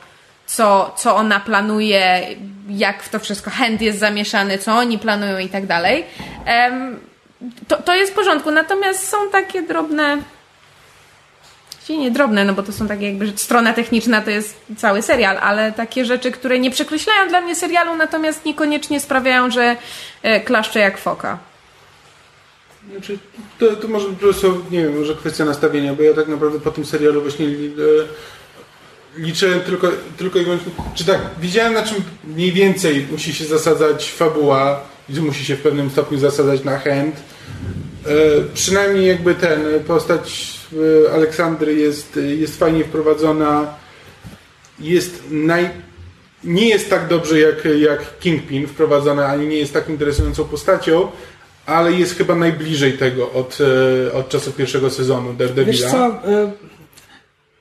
co, 0.46 0.94
co 0.96 1.16
ona 1.16 1.40
planuje, 1.40 2.26
jak 2.68 3.02
w 3.02 3.08
to 3.08 3.18
wszystko 3.18 3.50
chęt 3.50 3.82
jest 3.82 3.98
zamieszany, 3.98 4.58
co 4.58 4.72
oni 4.72 4.98
planują 4.98 5.38
i 5.38 5.48
tak 5.48 5.66
dalej. 5.66 6.04
To, 7.68 7.76
to 7.76 7.94
jest 7.94 8.12
w 8.12 8.14
porządku, 8.14 8.50
natomiast 8.50 9.08
są 9.08 9.16
takie 9.32 9.62
drobne 9.62 10.18
nie 11.96 12.10
drobne, 12.10 12.44
no 12.44 12.52
bo 12.52 12.62
to 12.62 12.72
są 12.72 12.88
takie 12.88 13.06
jakby 13.06 13.32
strona 13.36 13.72
techniczna 13.72 14.20
to 14.20 14.30
jest 14.30 14.56
cały 14.76 15.02
serial, 15.02 15.38
ale 15.38 15.72
takie 15.72 16.04
rzeczy, 16.04 16.30
które 16.30 16.58
nie 16.58 16.70
przekreślają 16.70 17.28
dla 17.28 17.40
mnie 17.40 17.54
serialu, 17.54 17.96
natomiast 17.96 18.44
niekoniecznie 18.44 19.00
sprawiają, 19.00 19.50
że 19.50 19.76
e, 20.22 20.40
klaszczę 20.40 20.80
jak 20.80 20.98
foka. 20.98 21.38
Znaczy, 22.92 23.18
to, 23.58 23.76
to 23.76 23.88
może 23.88 24.08
prostu, 24.08 24.64
nie 24.70 24.82
wiem, 24.82 24.98
może 24.98 25.14
kwestia 25.14 25.44
nastawienia, 25.44 25.94
bo 25.94 26.02
ja 26.02 26.14
tak 26.14 26.28
naprawdę 26.28 26.60
po 26.60 26.70
tym 26.70 26.86
serialu 26.86 27.22
właśnie 27.22 27.46
e, 27.46 27.50
liczę 29.16 29.60
tylko, 29.60 29.88
tylko 30.16 30.38
i 30.38 30.44
wyłącznie, 30.44 30.72
czy 30.94 31.04
tak, 31.04 31.20
widziałem 31.40 31.72
na 31.72 31.82
czym 31.82 31.96
mniej 32.24 32.52
więcej 32.52 33.06
musi 33.10 33.34
się 33.34 33.44
zasadzać 33.44 34.12
fabuła, 34.12 34.80
gdzie 35.08 35.20
musi 35.20 35.44
się 35.44 35.56
w 35.56 35.62
pewnym 35.62 35.90
stopniu 35.90 36.18
zasadzać 36.18 36.64
na 36.64 36.78
chęt. 36.78 37.16
E, 38.06 38.10
przynajmniej 38.54 39.06
jakby 39.06 39.34
ten, 39.34 39.60
postać 39.86 40.54
e, 41.06 41.12
Aleksandry 41.12 41.74
jest, 41.74 42.18
jest 42.38 42.58
fajnie 42.58 42.84
wprowadzona, 42.84 43.74
jest 44.80 45.22
naj, 45.30 45.70
nie 46.44 46.68
jest 46.68 46.90
tak 46.90 47.08
dobrze 47.08 47.40
jak, 47.40 47.68
jak 47.80 48.18
Kingpin 48.18 48.66
wprowadzona, 48.66 49.26
ani 49.26 49.46
nie 49.46 49.56
jest 49.56 49.72
tak 49.72 49.88
interesującą 49.88 50.44
postacią, 50.44 51.08
ale 51.66 51.92
jest 51.92 52.14
chyba 52.14 52.34
najbliżej 52.34 52.92
tego 52.92 53.32
od, 53.32 53.58
e, 54.08 54.12
od 54.12 54.28
czasu 54.28 54.52
pierwszego 54.52 54.90
sezonu 54.90 55.32
Daredevila. 55.32 55.72
Wiesz 55.72 55.90
co, 55.90 56.06
e, 56.06 56.52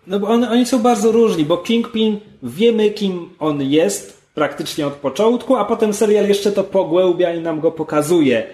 no 0.07 0.19
bo 0.19 0.27
on, 0.27 0.43
oni 0.43 0.65
są 0.65 0.80
bardzo 0.80 1.11
różni, 1.11 1.45
bo 1.45 1.57
Kingpin 1.57 2.19
wiemy 2.43 2.89
kim 2.91 3.30
on 3.39 3.61
jest 3.61 4.18
praktycznie 4.34 4.88
od 4.88 4.93
początku, 4.93 5.55
a 5.55 5.65
potem 5.65 5.93
serial 5.93 6.27
jeszcze 6.27 6.51
to 6.51 6.64
pogłębia 6.64 7.34
i 7.34 7.41
nam 7.41 7.59
go 7.59 7.72
pokazuje. 7.72 8.47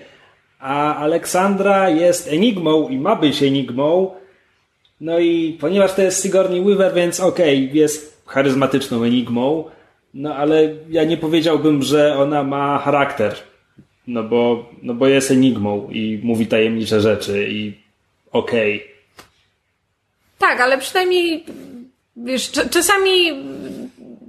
A 0.63 0.95
Aleksandra 0.95 1.89
jest 1.89 2.27
enigmą 2.27 2.89
i 2.89 2.97
ma 2.97 3.15
być 3.15 3.43
enigmą. 3.43 4.11
No 5.01 5.19
i 5.19 5.57
ponieważ 5.59 5.93
to 5.93 6.01
jest 6.01 6.21
Sigourney 6.23 6.61
Weaver, 6.61 6.93
więc 6.93 7.19
okej, 7.19 7.65
okay, 7.65 7.77
jest 7.77 8.23
charyzmatyczną 8.25 9.03
enigmą, 9.03 9.63
no 10.13 10.35
ale 10.35 10.73
ja 10.89 11.03
nie 11.03 11.17
powiedziałbym, 11.17 11.83
że 11.83 12.17
ona 12.17 12.43
ma 12.43 12.79
charakter 12.79 13.35
no 14.07 14.23
bo, 14.23 14.69
no 14.81 14.93
bo 14.93 15.07
jest 15.07 15.31
enigmą 15.31 15.89
i 15.91 16.19
mówi 16.23 16.47
tajemnicze 16.47 17.01
rzeczy 17.01 17.47
i 17.49 17.73
okej. 18.31 18.75
Okay. 18.75 18.93
Tak, 20.39 20.61
ale 20.61 20.77
przynajmniej 20.77 21.45
wiesz, 22.17 22.51
czasami 22.51 23.43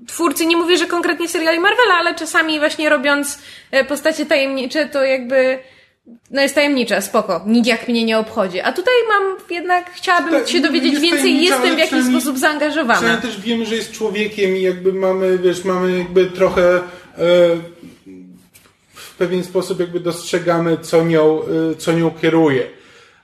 twórcy, 0.06 0.46
nie 0.46 0.56
mówię, 0.56 0.76
że 0.76 0.86
konkretnie 0.86 1.28
seriali 1.28 1.58
Marvela, 1.58 1.94
ale 1.94 2.14
czasami 2.14 2.58
właśnie 2.58 2.88
robiąc 2.88 3.38
e, 3.70 3.84
postacie 3.84 4.26
tajemnicze, 4.26 4.86
to 4.86 5.04
jakby 5.04 5.58
no 6.30 6.42
jest 6.42 6.54
tajemnicza, 6.54 7.00
spoko, 7.00 7.44
nijak 7.46 7.88
mnie 7.88 8.04
nie 8.04 8.18
obchodzi. 8.18 8.60
A 8.60 8.72
tutaj 8.72 8.94
mam 9.08 9.36
jednak, 9.50 9.90
chciałabym 9.90 10.40
tak, 10.40 10.48
się 10.48 10.60
dowiedzieć 10.60 11.00
więcej 11.00 11.42
jestem 11.44 11.76
w 11.76 11.78
jakiś 11.78 12.04
sposób 12.04 12.38
zaangażowana. 12.38 13.16
też 13.16 13.40
wiemy, 13.40 13.66
że 13.66 13.76
jest 13.76 13.92
człowiekiem 13.92 14.56
i 14.56 14.62
jakby 14.62 14.92
mamy, 14.92 15.38
wiesz, 15.38 15.64
mamy 15.64 15.98
jakby 15.98 16.26
trochę 16.26 16.76
e, 16.76 16.82
w 18.94 19.14
pewien 19.18 19.44
sposób 19.44 19.80
jakby 19.80 20.00
dostrzegamy, 20.00 20.78
co 20.78 21.04
nią, 21.04 21.42
y, 21.72 21.76
co 21.76 21.92
nią 21.92 22.10
kieruje. 22.10 22.66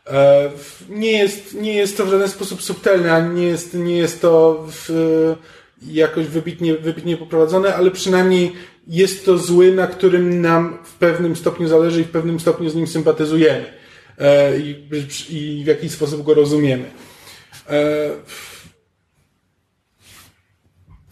E, 0.07 0.51
nie 0.89 1.12
jest, 1.12 1.55
nie 1.55 1.74
jest 1.74 1.97
to 1.97 2.07
w 2.07 2.09
żaden 2.09 2.28
sposób 2.28 2.62
subtelne, 2.62 3.15
ani 3.15 3.40
nie 3.40 3.47
jest, 3.47 3.74
nie 3.74 3.97
jest 3.97 4.20
to 4.20 4.66
w, 4.69 5.36
jakoś 5.86 6.27
wybitnie, 6.27 6.74
wybitnie 6.74 7.16
poprowadzone, 7.16 7.74
ale 7.74 7.90
przynajmniej 7.90 8.52
jest 8.86 9.24
to 9.24 9.39
zły, 9.39 9.73
na 9.73 9.86
którym 9.86 10.40
nam 10.40 10.78
w 10.85 10.94
pewnym 10.94 11.36
stopniu 11.36 11.69
zależy 11.69 12.01
i 12.01 12.05
w 12.05 12.11
pewnym 12.11 12.40
stopniu 12.40 12.70
z 12.70 12.74
nim 12.74 12.86
sympatyzujemy. 12.86 13.65
E, 14.19 14.59
I, 14.59 14.89
i 15.31 15.65
w 15.65 15.66
jakiś 15.66 15.93
sposób 15.93 16.23
go 16.23 16.35
rozumiemy. 16.35 16.90
E, 17.70 18.11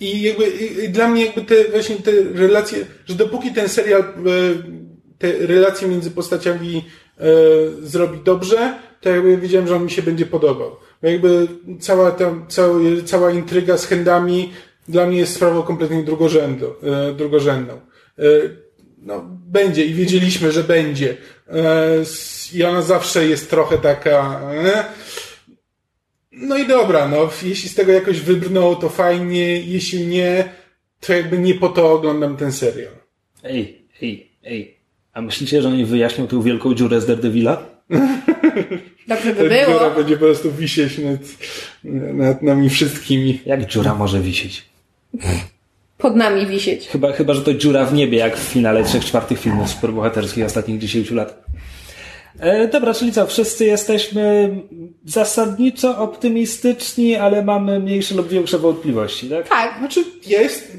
i 0.00 0.22
jakby 0.22 0.48
i 0.84 0.88
dla 0.88 1.08
mnie 1.08 1.26
jakby 1.26 1.42
te 1.42 1.64
właśnie 1.64 1.96
te 1.96 2.12
relacje, 2.34 2.86
że 3.06 3.14
dopóki 3.14 3.52
ten 3.52 3.68
serial 3.68 4.02
e, 4.02 4.04
te 5.18 5.32
relacje 5.46 5.88
między 5.88 6.10
postaciami 6.10 6.84
e, 7.18 7.24
zrobi 7.82 8.18
dobrze, 8.24 8.78
to 9.00 9.10
jakby 9.10 9.36
wiedziałem, 9.36 9.68
że 9.68 9.76
on 9.76 9.84
mi 9.84 9.90
się 9.90 10.02
będzie 10.02 10.26
podobał. 10.26 10.76
Bo 11.02 11.08
jakby 11.08 11.48
cała 11.80 12.10
ta, 12.10 12.34
cała, 12.48 12.78
cała 13.04 13.30
intryga 13.30 13.78
z 13.78 13.86
chędami 13.86 14.52
dla 14.88 15.06
mnie 15.06 15.18
jest 15.18 15.34
sprawą 15.34 15.62
kompletnie 15.62 16.02
drugorzędną. 16.02 16.66
E, 16.82 17.12
drugorzędną. 17.12 17.80
No, 18.98 19.26
będzie 19.28 19.84
i 19.84 19.94
wiedzieliśmy, 19.94 20.52
że 20.52 20.64
będzie. 20.64 21.16
I 22.54 22.64
ona 22.64 22.82
zawsze 22.82 23.26
jest 23.26 23.50
trochę 23.50 23.78
taka, 23.78 24.40
no 26.32 26.56
i 26.56 26.66
dobra, 26.66 27.08
no, 27.08 27.30
jeśli 27.42 27.68
z 27.68 27.74
tego 27.74 27.92
jakoś 27.92 28.20
wybrnął, 28.20 28.76
to 28.76 28.88
fajnie, 28.88 29.60
jeśli 29.60 30.06
nie, 30.06 30.44
to 31.00 31.12
jakby 31.12 31.38
nie 31.38 31.54
po 31.54 31.68
to 31.68 31.92
oglądam 31.92 32.36
ten 32.36 32.52
serial. 32.52 32.92
Ej, 33.44 33.88
ej, 34.02 34.32
ej. 34.44 34.78
A 35.12 35.20
myślicie, 35.20 35.62
że 35.62 35.68
oni 35.68 35.84
wyjaśnią 35.84 36.26
tę 36.26 36.42
wielką 36.42 36.74
dziurę 36.74 37.00
z 37.00 37.06
Daredevila? 37.06 37.66
Dobrze 39.08 39.34
by 39.34 39.48
było. 39.48 39.78
Dziura 39.78 39.90
będzie 39.90 40.16
po 40.16 40.24
prostu 40.24 40.52
wisieć 40.52 40.98
nad, 40.98 41.20
nad 42.14 42.42
nami 42.42 42.70
wszystkimi. 42.70 43.40
Jak 43.46 43.66
dziura 43.66 43.94
może 43.94 44.20
wisieć? 44.20 44.64
Pod 45.98 46.16
nami 46.16 46.46
wisieć. 46.46 46.88
Chyba, 46.88 47.12
chyba, 47.12 47.34
że 47.34 47.42
to 47.42 47.54
dziura 47.54 47.84
w 47.84 47.94
niebie, 47.94 48.18
jak 48.18 48.36
w 48.36 48.40
finale 48.40 48.84
trzech 48.84 49.04
czwartych 49.04 49.40
filmów 49.40 49.70
superbohaterskich 49.70 50.44
ostatnich 50.44 50.78
10 50.78 51.10
lat. 51.10 51.44
E, 52.38 52.68
dobra, 52.68 52.94
czyli 52.94 53.12
co, 53.12 53.26
wszyscy 53.26 53.64
jesteśmy 53.64 54.50
zasadniczo 55.04 55.98
optymistyczni, 55.98 57.16
ale 57.16 57.44
mamy 57.44 57.80
mniejsze 57.80 58.14
lub 58.14 58.28
większe 58.28 58.58
wątpliwości, 58.58 59.28
tak? 59.28 59.48
Tak. 59.48 59.78
Znaczy, 59.78 60.04
ja, 60.26 60.40
jest, 60.42 60.72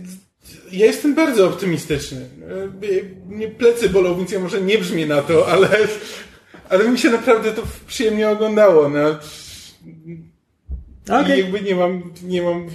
ja 0.72 0.86
jestem 0.86 1.16
bardzo 1.16 1.48
optymistyczny. 1.48 2.18
E, 2.18 3.34
mnie 3.34 3.48
plecy 3.48 3.90
bolą, 3.90 4.18
więc 4.18 4.32
ja 4.32 4.40
może 4.40 4.62
nie 4.62 4.78
brzmię 4.78 5.06
na 5.06 5.22
to, 5.22 5.48
ale, 5.48 5.68
ale 6.70 6.90
mi 6.90 6.98
się 7.00 7.10
naprawdę 7.10 7.52
to 7.52 7.62
przyjemnie 7.88 8.30
oglądało. 8.30 8.90
No. 8.90 9.00
Okay. 11.06 11.36
I 11.36 11.40
jakby 11.40 11.62
nie 11.62 11.76
mam, 11.76 12.14
nie 12.24 12.42
mam, 12.42 12.68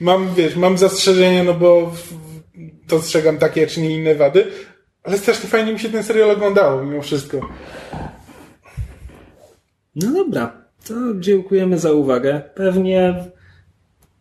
mam, 0.00 0.34
wiesz, 0.34 0.56
mam 0.56 0.78
zastrzeżenia, 0.78 1.44
no 1.44 1.54
bo 1.54 1.92
dostrzegam 2.88 3.38
takie 3.38 3.66
czy 3.66 3.80
nie 3.80 3.96
inne 3.96 4.14
wady, 4.14 4.46
ale 5.02 5.18
strasznie 5.18 5.48
fajnie 5.48 5.72
mi 5.72 5.78
się 5.78 5.88
ten 5.88 6.02
serial 6.02 6.30
oglądało 6.30 6.82
mimo 6.84 7.02
wszystko. 7.02 7.40
No 9.96 10.12
dobra, 10.12 10.64
to 10.88 10.94
dziękujemy 11.18 11.78
za 11.78 11.92
uwagę. 11.92 12.42
Pewnie 12.54 13.24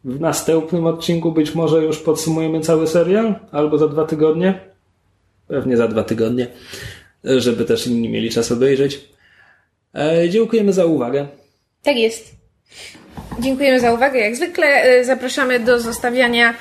w 0.04 0.20
następnym 0.20 0.86
odcinku 0.86 1.32
być 1.32 1.56
może 1.56 1.84
już 1.84 2.00
podsumujemy 2.00 2.62
cały 2.62 2.88
serial, 2.88 3.36
albo 3.52 3.78
za 3.78 3.88
dwa 3.88 4.06
tygodnie. 4.06 4.60
Pewnie 5.48 5.78
za 5.78 5.88
dwa 5.88 6.04
tygodnie, 6.04 6.48
żeby 7.24 7.66
też 7.66 7.88
inni 7.88 8.10
mieli 8.10 8.30
czas 8.30 8.52
obejrzeć. 8.52 9.00
E, 9.96 10.30
dziękujemy 10.30 10.74
za 10.74 10.86
uwagę. 10.86 11.28
Tak 11.84 11.98
jest. 11.98 12.32
Dziękujemy 13.40 13.80
za 13.80 13.94
uwagę. 13.94 14.20
Jak 14.20 14.36
zwykle 14.36 14.68
e, 14.68 15.06
zapraszamy 15.06 15.60
do 15.60 15.80
zostawiania 15.80 16.54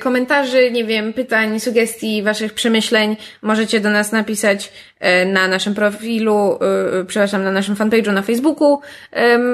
komentarzy, 0.00 0.70
nie 0.70 0.84
wiem, 0.84 1.12
pytań, 1.12 1.60
sugestii, 1.60 2.22
waszych 2.22 2.54
przemyśleń. 2.54 3.16
Możecie 3.42 3.80
do 3.80 3.90
nas 3.90 4.12
napisać 4.12 4.72
e, 5.00 5.24
na 5.24 5.48
naszym 5.48 5.74
profilu, 5.74 6.58
przepraszam, 7.06 7.44
na 7.44 7.50
naszym 7.50 7.74
fanpage'u 7.74 8.12
na 8.12 8.22
Facebooku. 8.22 8.80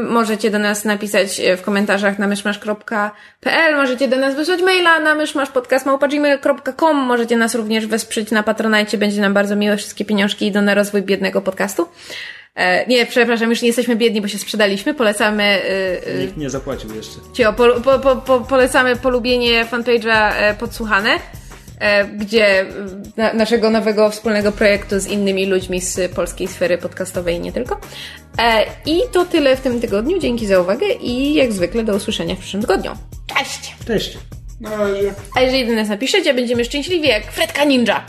Możecie 0.08 0.50
do 0.50 0.58
nas 0.58 0.84
napisać 0.84 1.40
w 1.56 1.62
komentarzach 1.62 2.18
na 2.18 2.26
myszmasz.pl. 2.26 3.76
Możecie 3.76 4.08
do 4.08 4.16
nas 4.16 4.34
wysłać 4.34 4.62
maila 4.62 5.00
na. 5.00 5.14
Możecie 6.94 7.36
nas 7.36 7.54
również 7.54 7.86
wesprzeć 7.86 8.30
na 8.30 8.42
Patronajcie. 8.42 8.98
Będzie 8.98 9.20
nam 9.20 9.34
bardzo 9.34 9.56
miłe. 9.56 9.76
Wszystkie 9.76 10.04
pieniążki 10.04 10.46
idą 10.46 10.62
na 10.62 10.74
rozwój 10.74 11.02
biednego 11.02 11.40
podcastu. 11.40 11.88
E, 12.58 12.86
nie, 12.86 13.06
przepraszam, 13.06 13.50
już 13.50 13.62
nie 13.62 13.66
jesteśmy 13.68 13.96
biedni, 13.96 14.20
bo 14.20 14.28
się 14.28 14.38
sprzedaliśmy. 14.38 14.94
Polecamy. 14.94 15.42
E, 15.44 16.06
e, 16.06 16.18
Nikt 16.18 16.36
nie 16.36 16.50
zapłacił 16.50 16.94
jeszcze. 16.94 17.16
Cio, 17.32 17.52
po, 17.52 17.80
po, 17.98 18.16
po, 18.16 18.40
polecamy 18.40 18.96
polubienie 18.96 19.66
fanpage'a 19.70 20.32
Podsłuchane. 20.54 21.10
e, 21.80 22.04
gdzie 22.04 22.66
na, 23.16 23.32
naszego 23.32 23.70
nowego 23.70 24.10
wspólnego 24.10 24.52
projektu 24.52 25.00
z 25.00 25.06
innymi 25.06 25.46
ludźmi 25.46 25.80
z 25.80 26.12
polskiej 26.14 26.48
sfery 26.48 26.78
podcastowej 26.78 27.36
i 27.36 27.40
nie 27.40 27.52
tylko. 27.52 27.80
E, 28.38 28.64
I 28.86 29.00
to 29.12 29.24
tyle 29.24 29.56
w 29.56 29.60
tym 29.60 29.80
tygodniu. 29.80 30.18
Dzięki 30.18 30.46
za 30.46 30.60
uwagę 30.60 30.86
i 31.00 31.34
jak 31.34 31.52
zwykle 31.52 31.84
do 31.84 31.94
usłyszenia 31.94 32.34
w 32.34 32.38
przyszłym 32.38 32.62
tygodniu. 32.62 32.90
Cześć! 33.38 33.74
Cześć! 33.86 34.18
Na 34.60 34.76
razie. 34.76 35.14
A 35.36 35.40
jeżeli 35.40 35.66
do 35.66 35.72
nas 35.72 35.88
napiszecie, 35.88 36.34
będziemy 36.34 36.64
szczęśliwi 36.64 37.08
jak 37.08 37.32
Fredka 37.32 37.64
Ninja. 37.64 38.04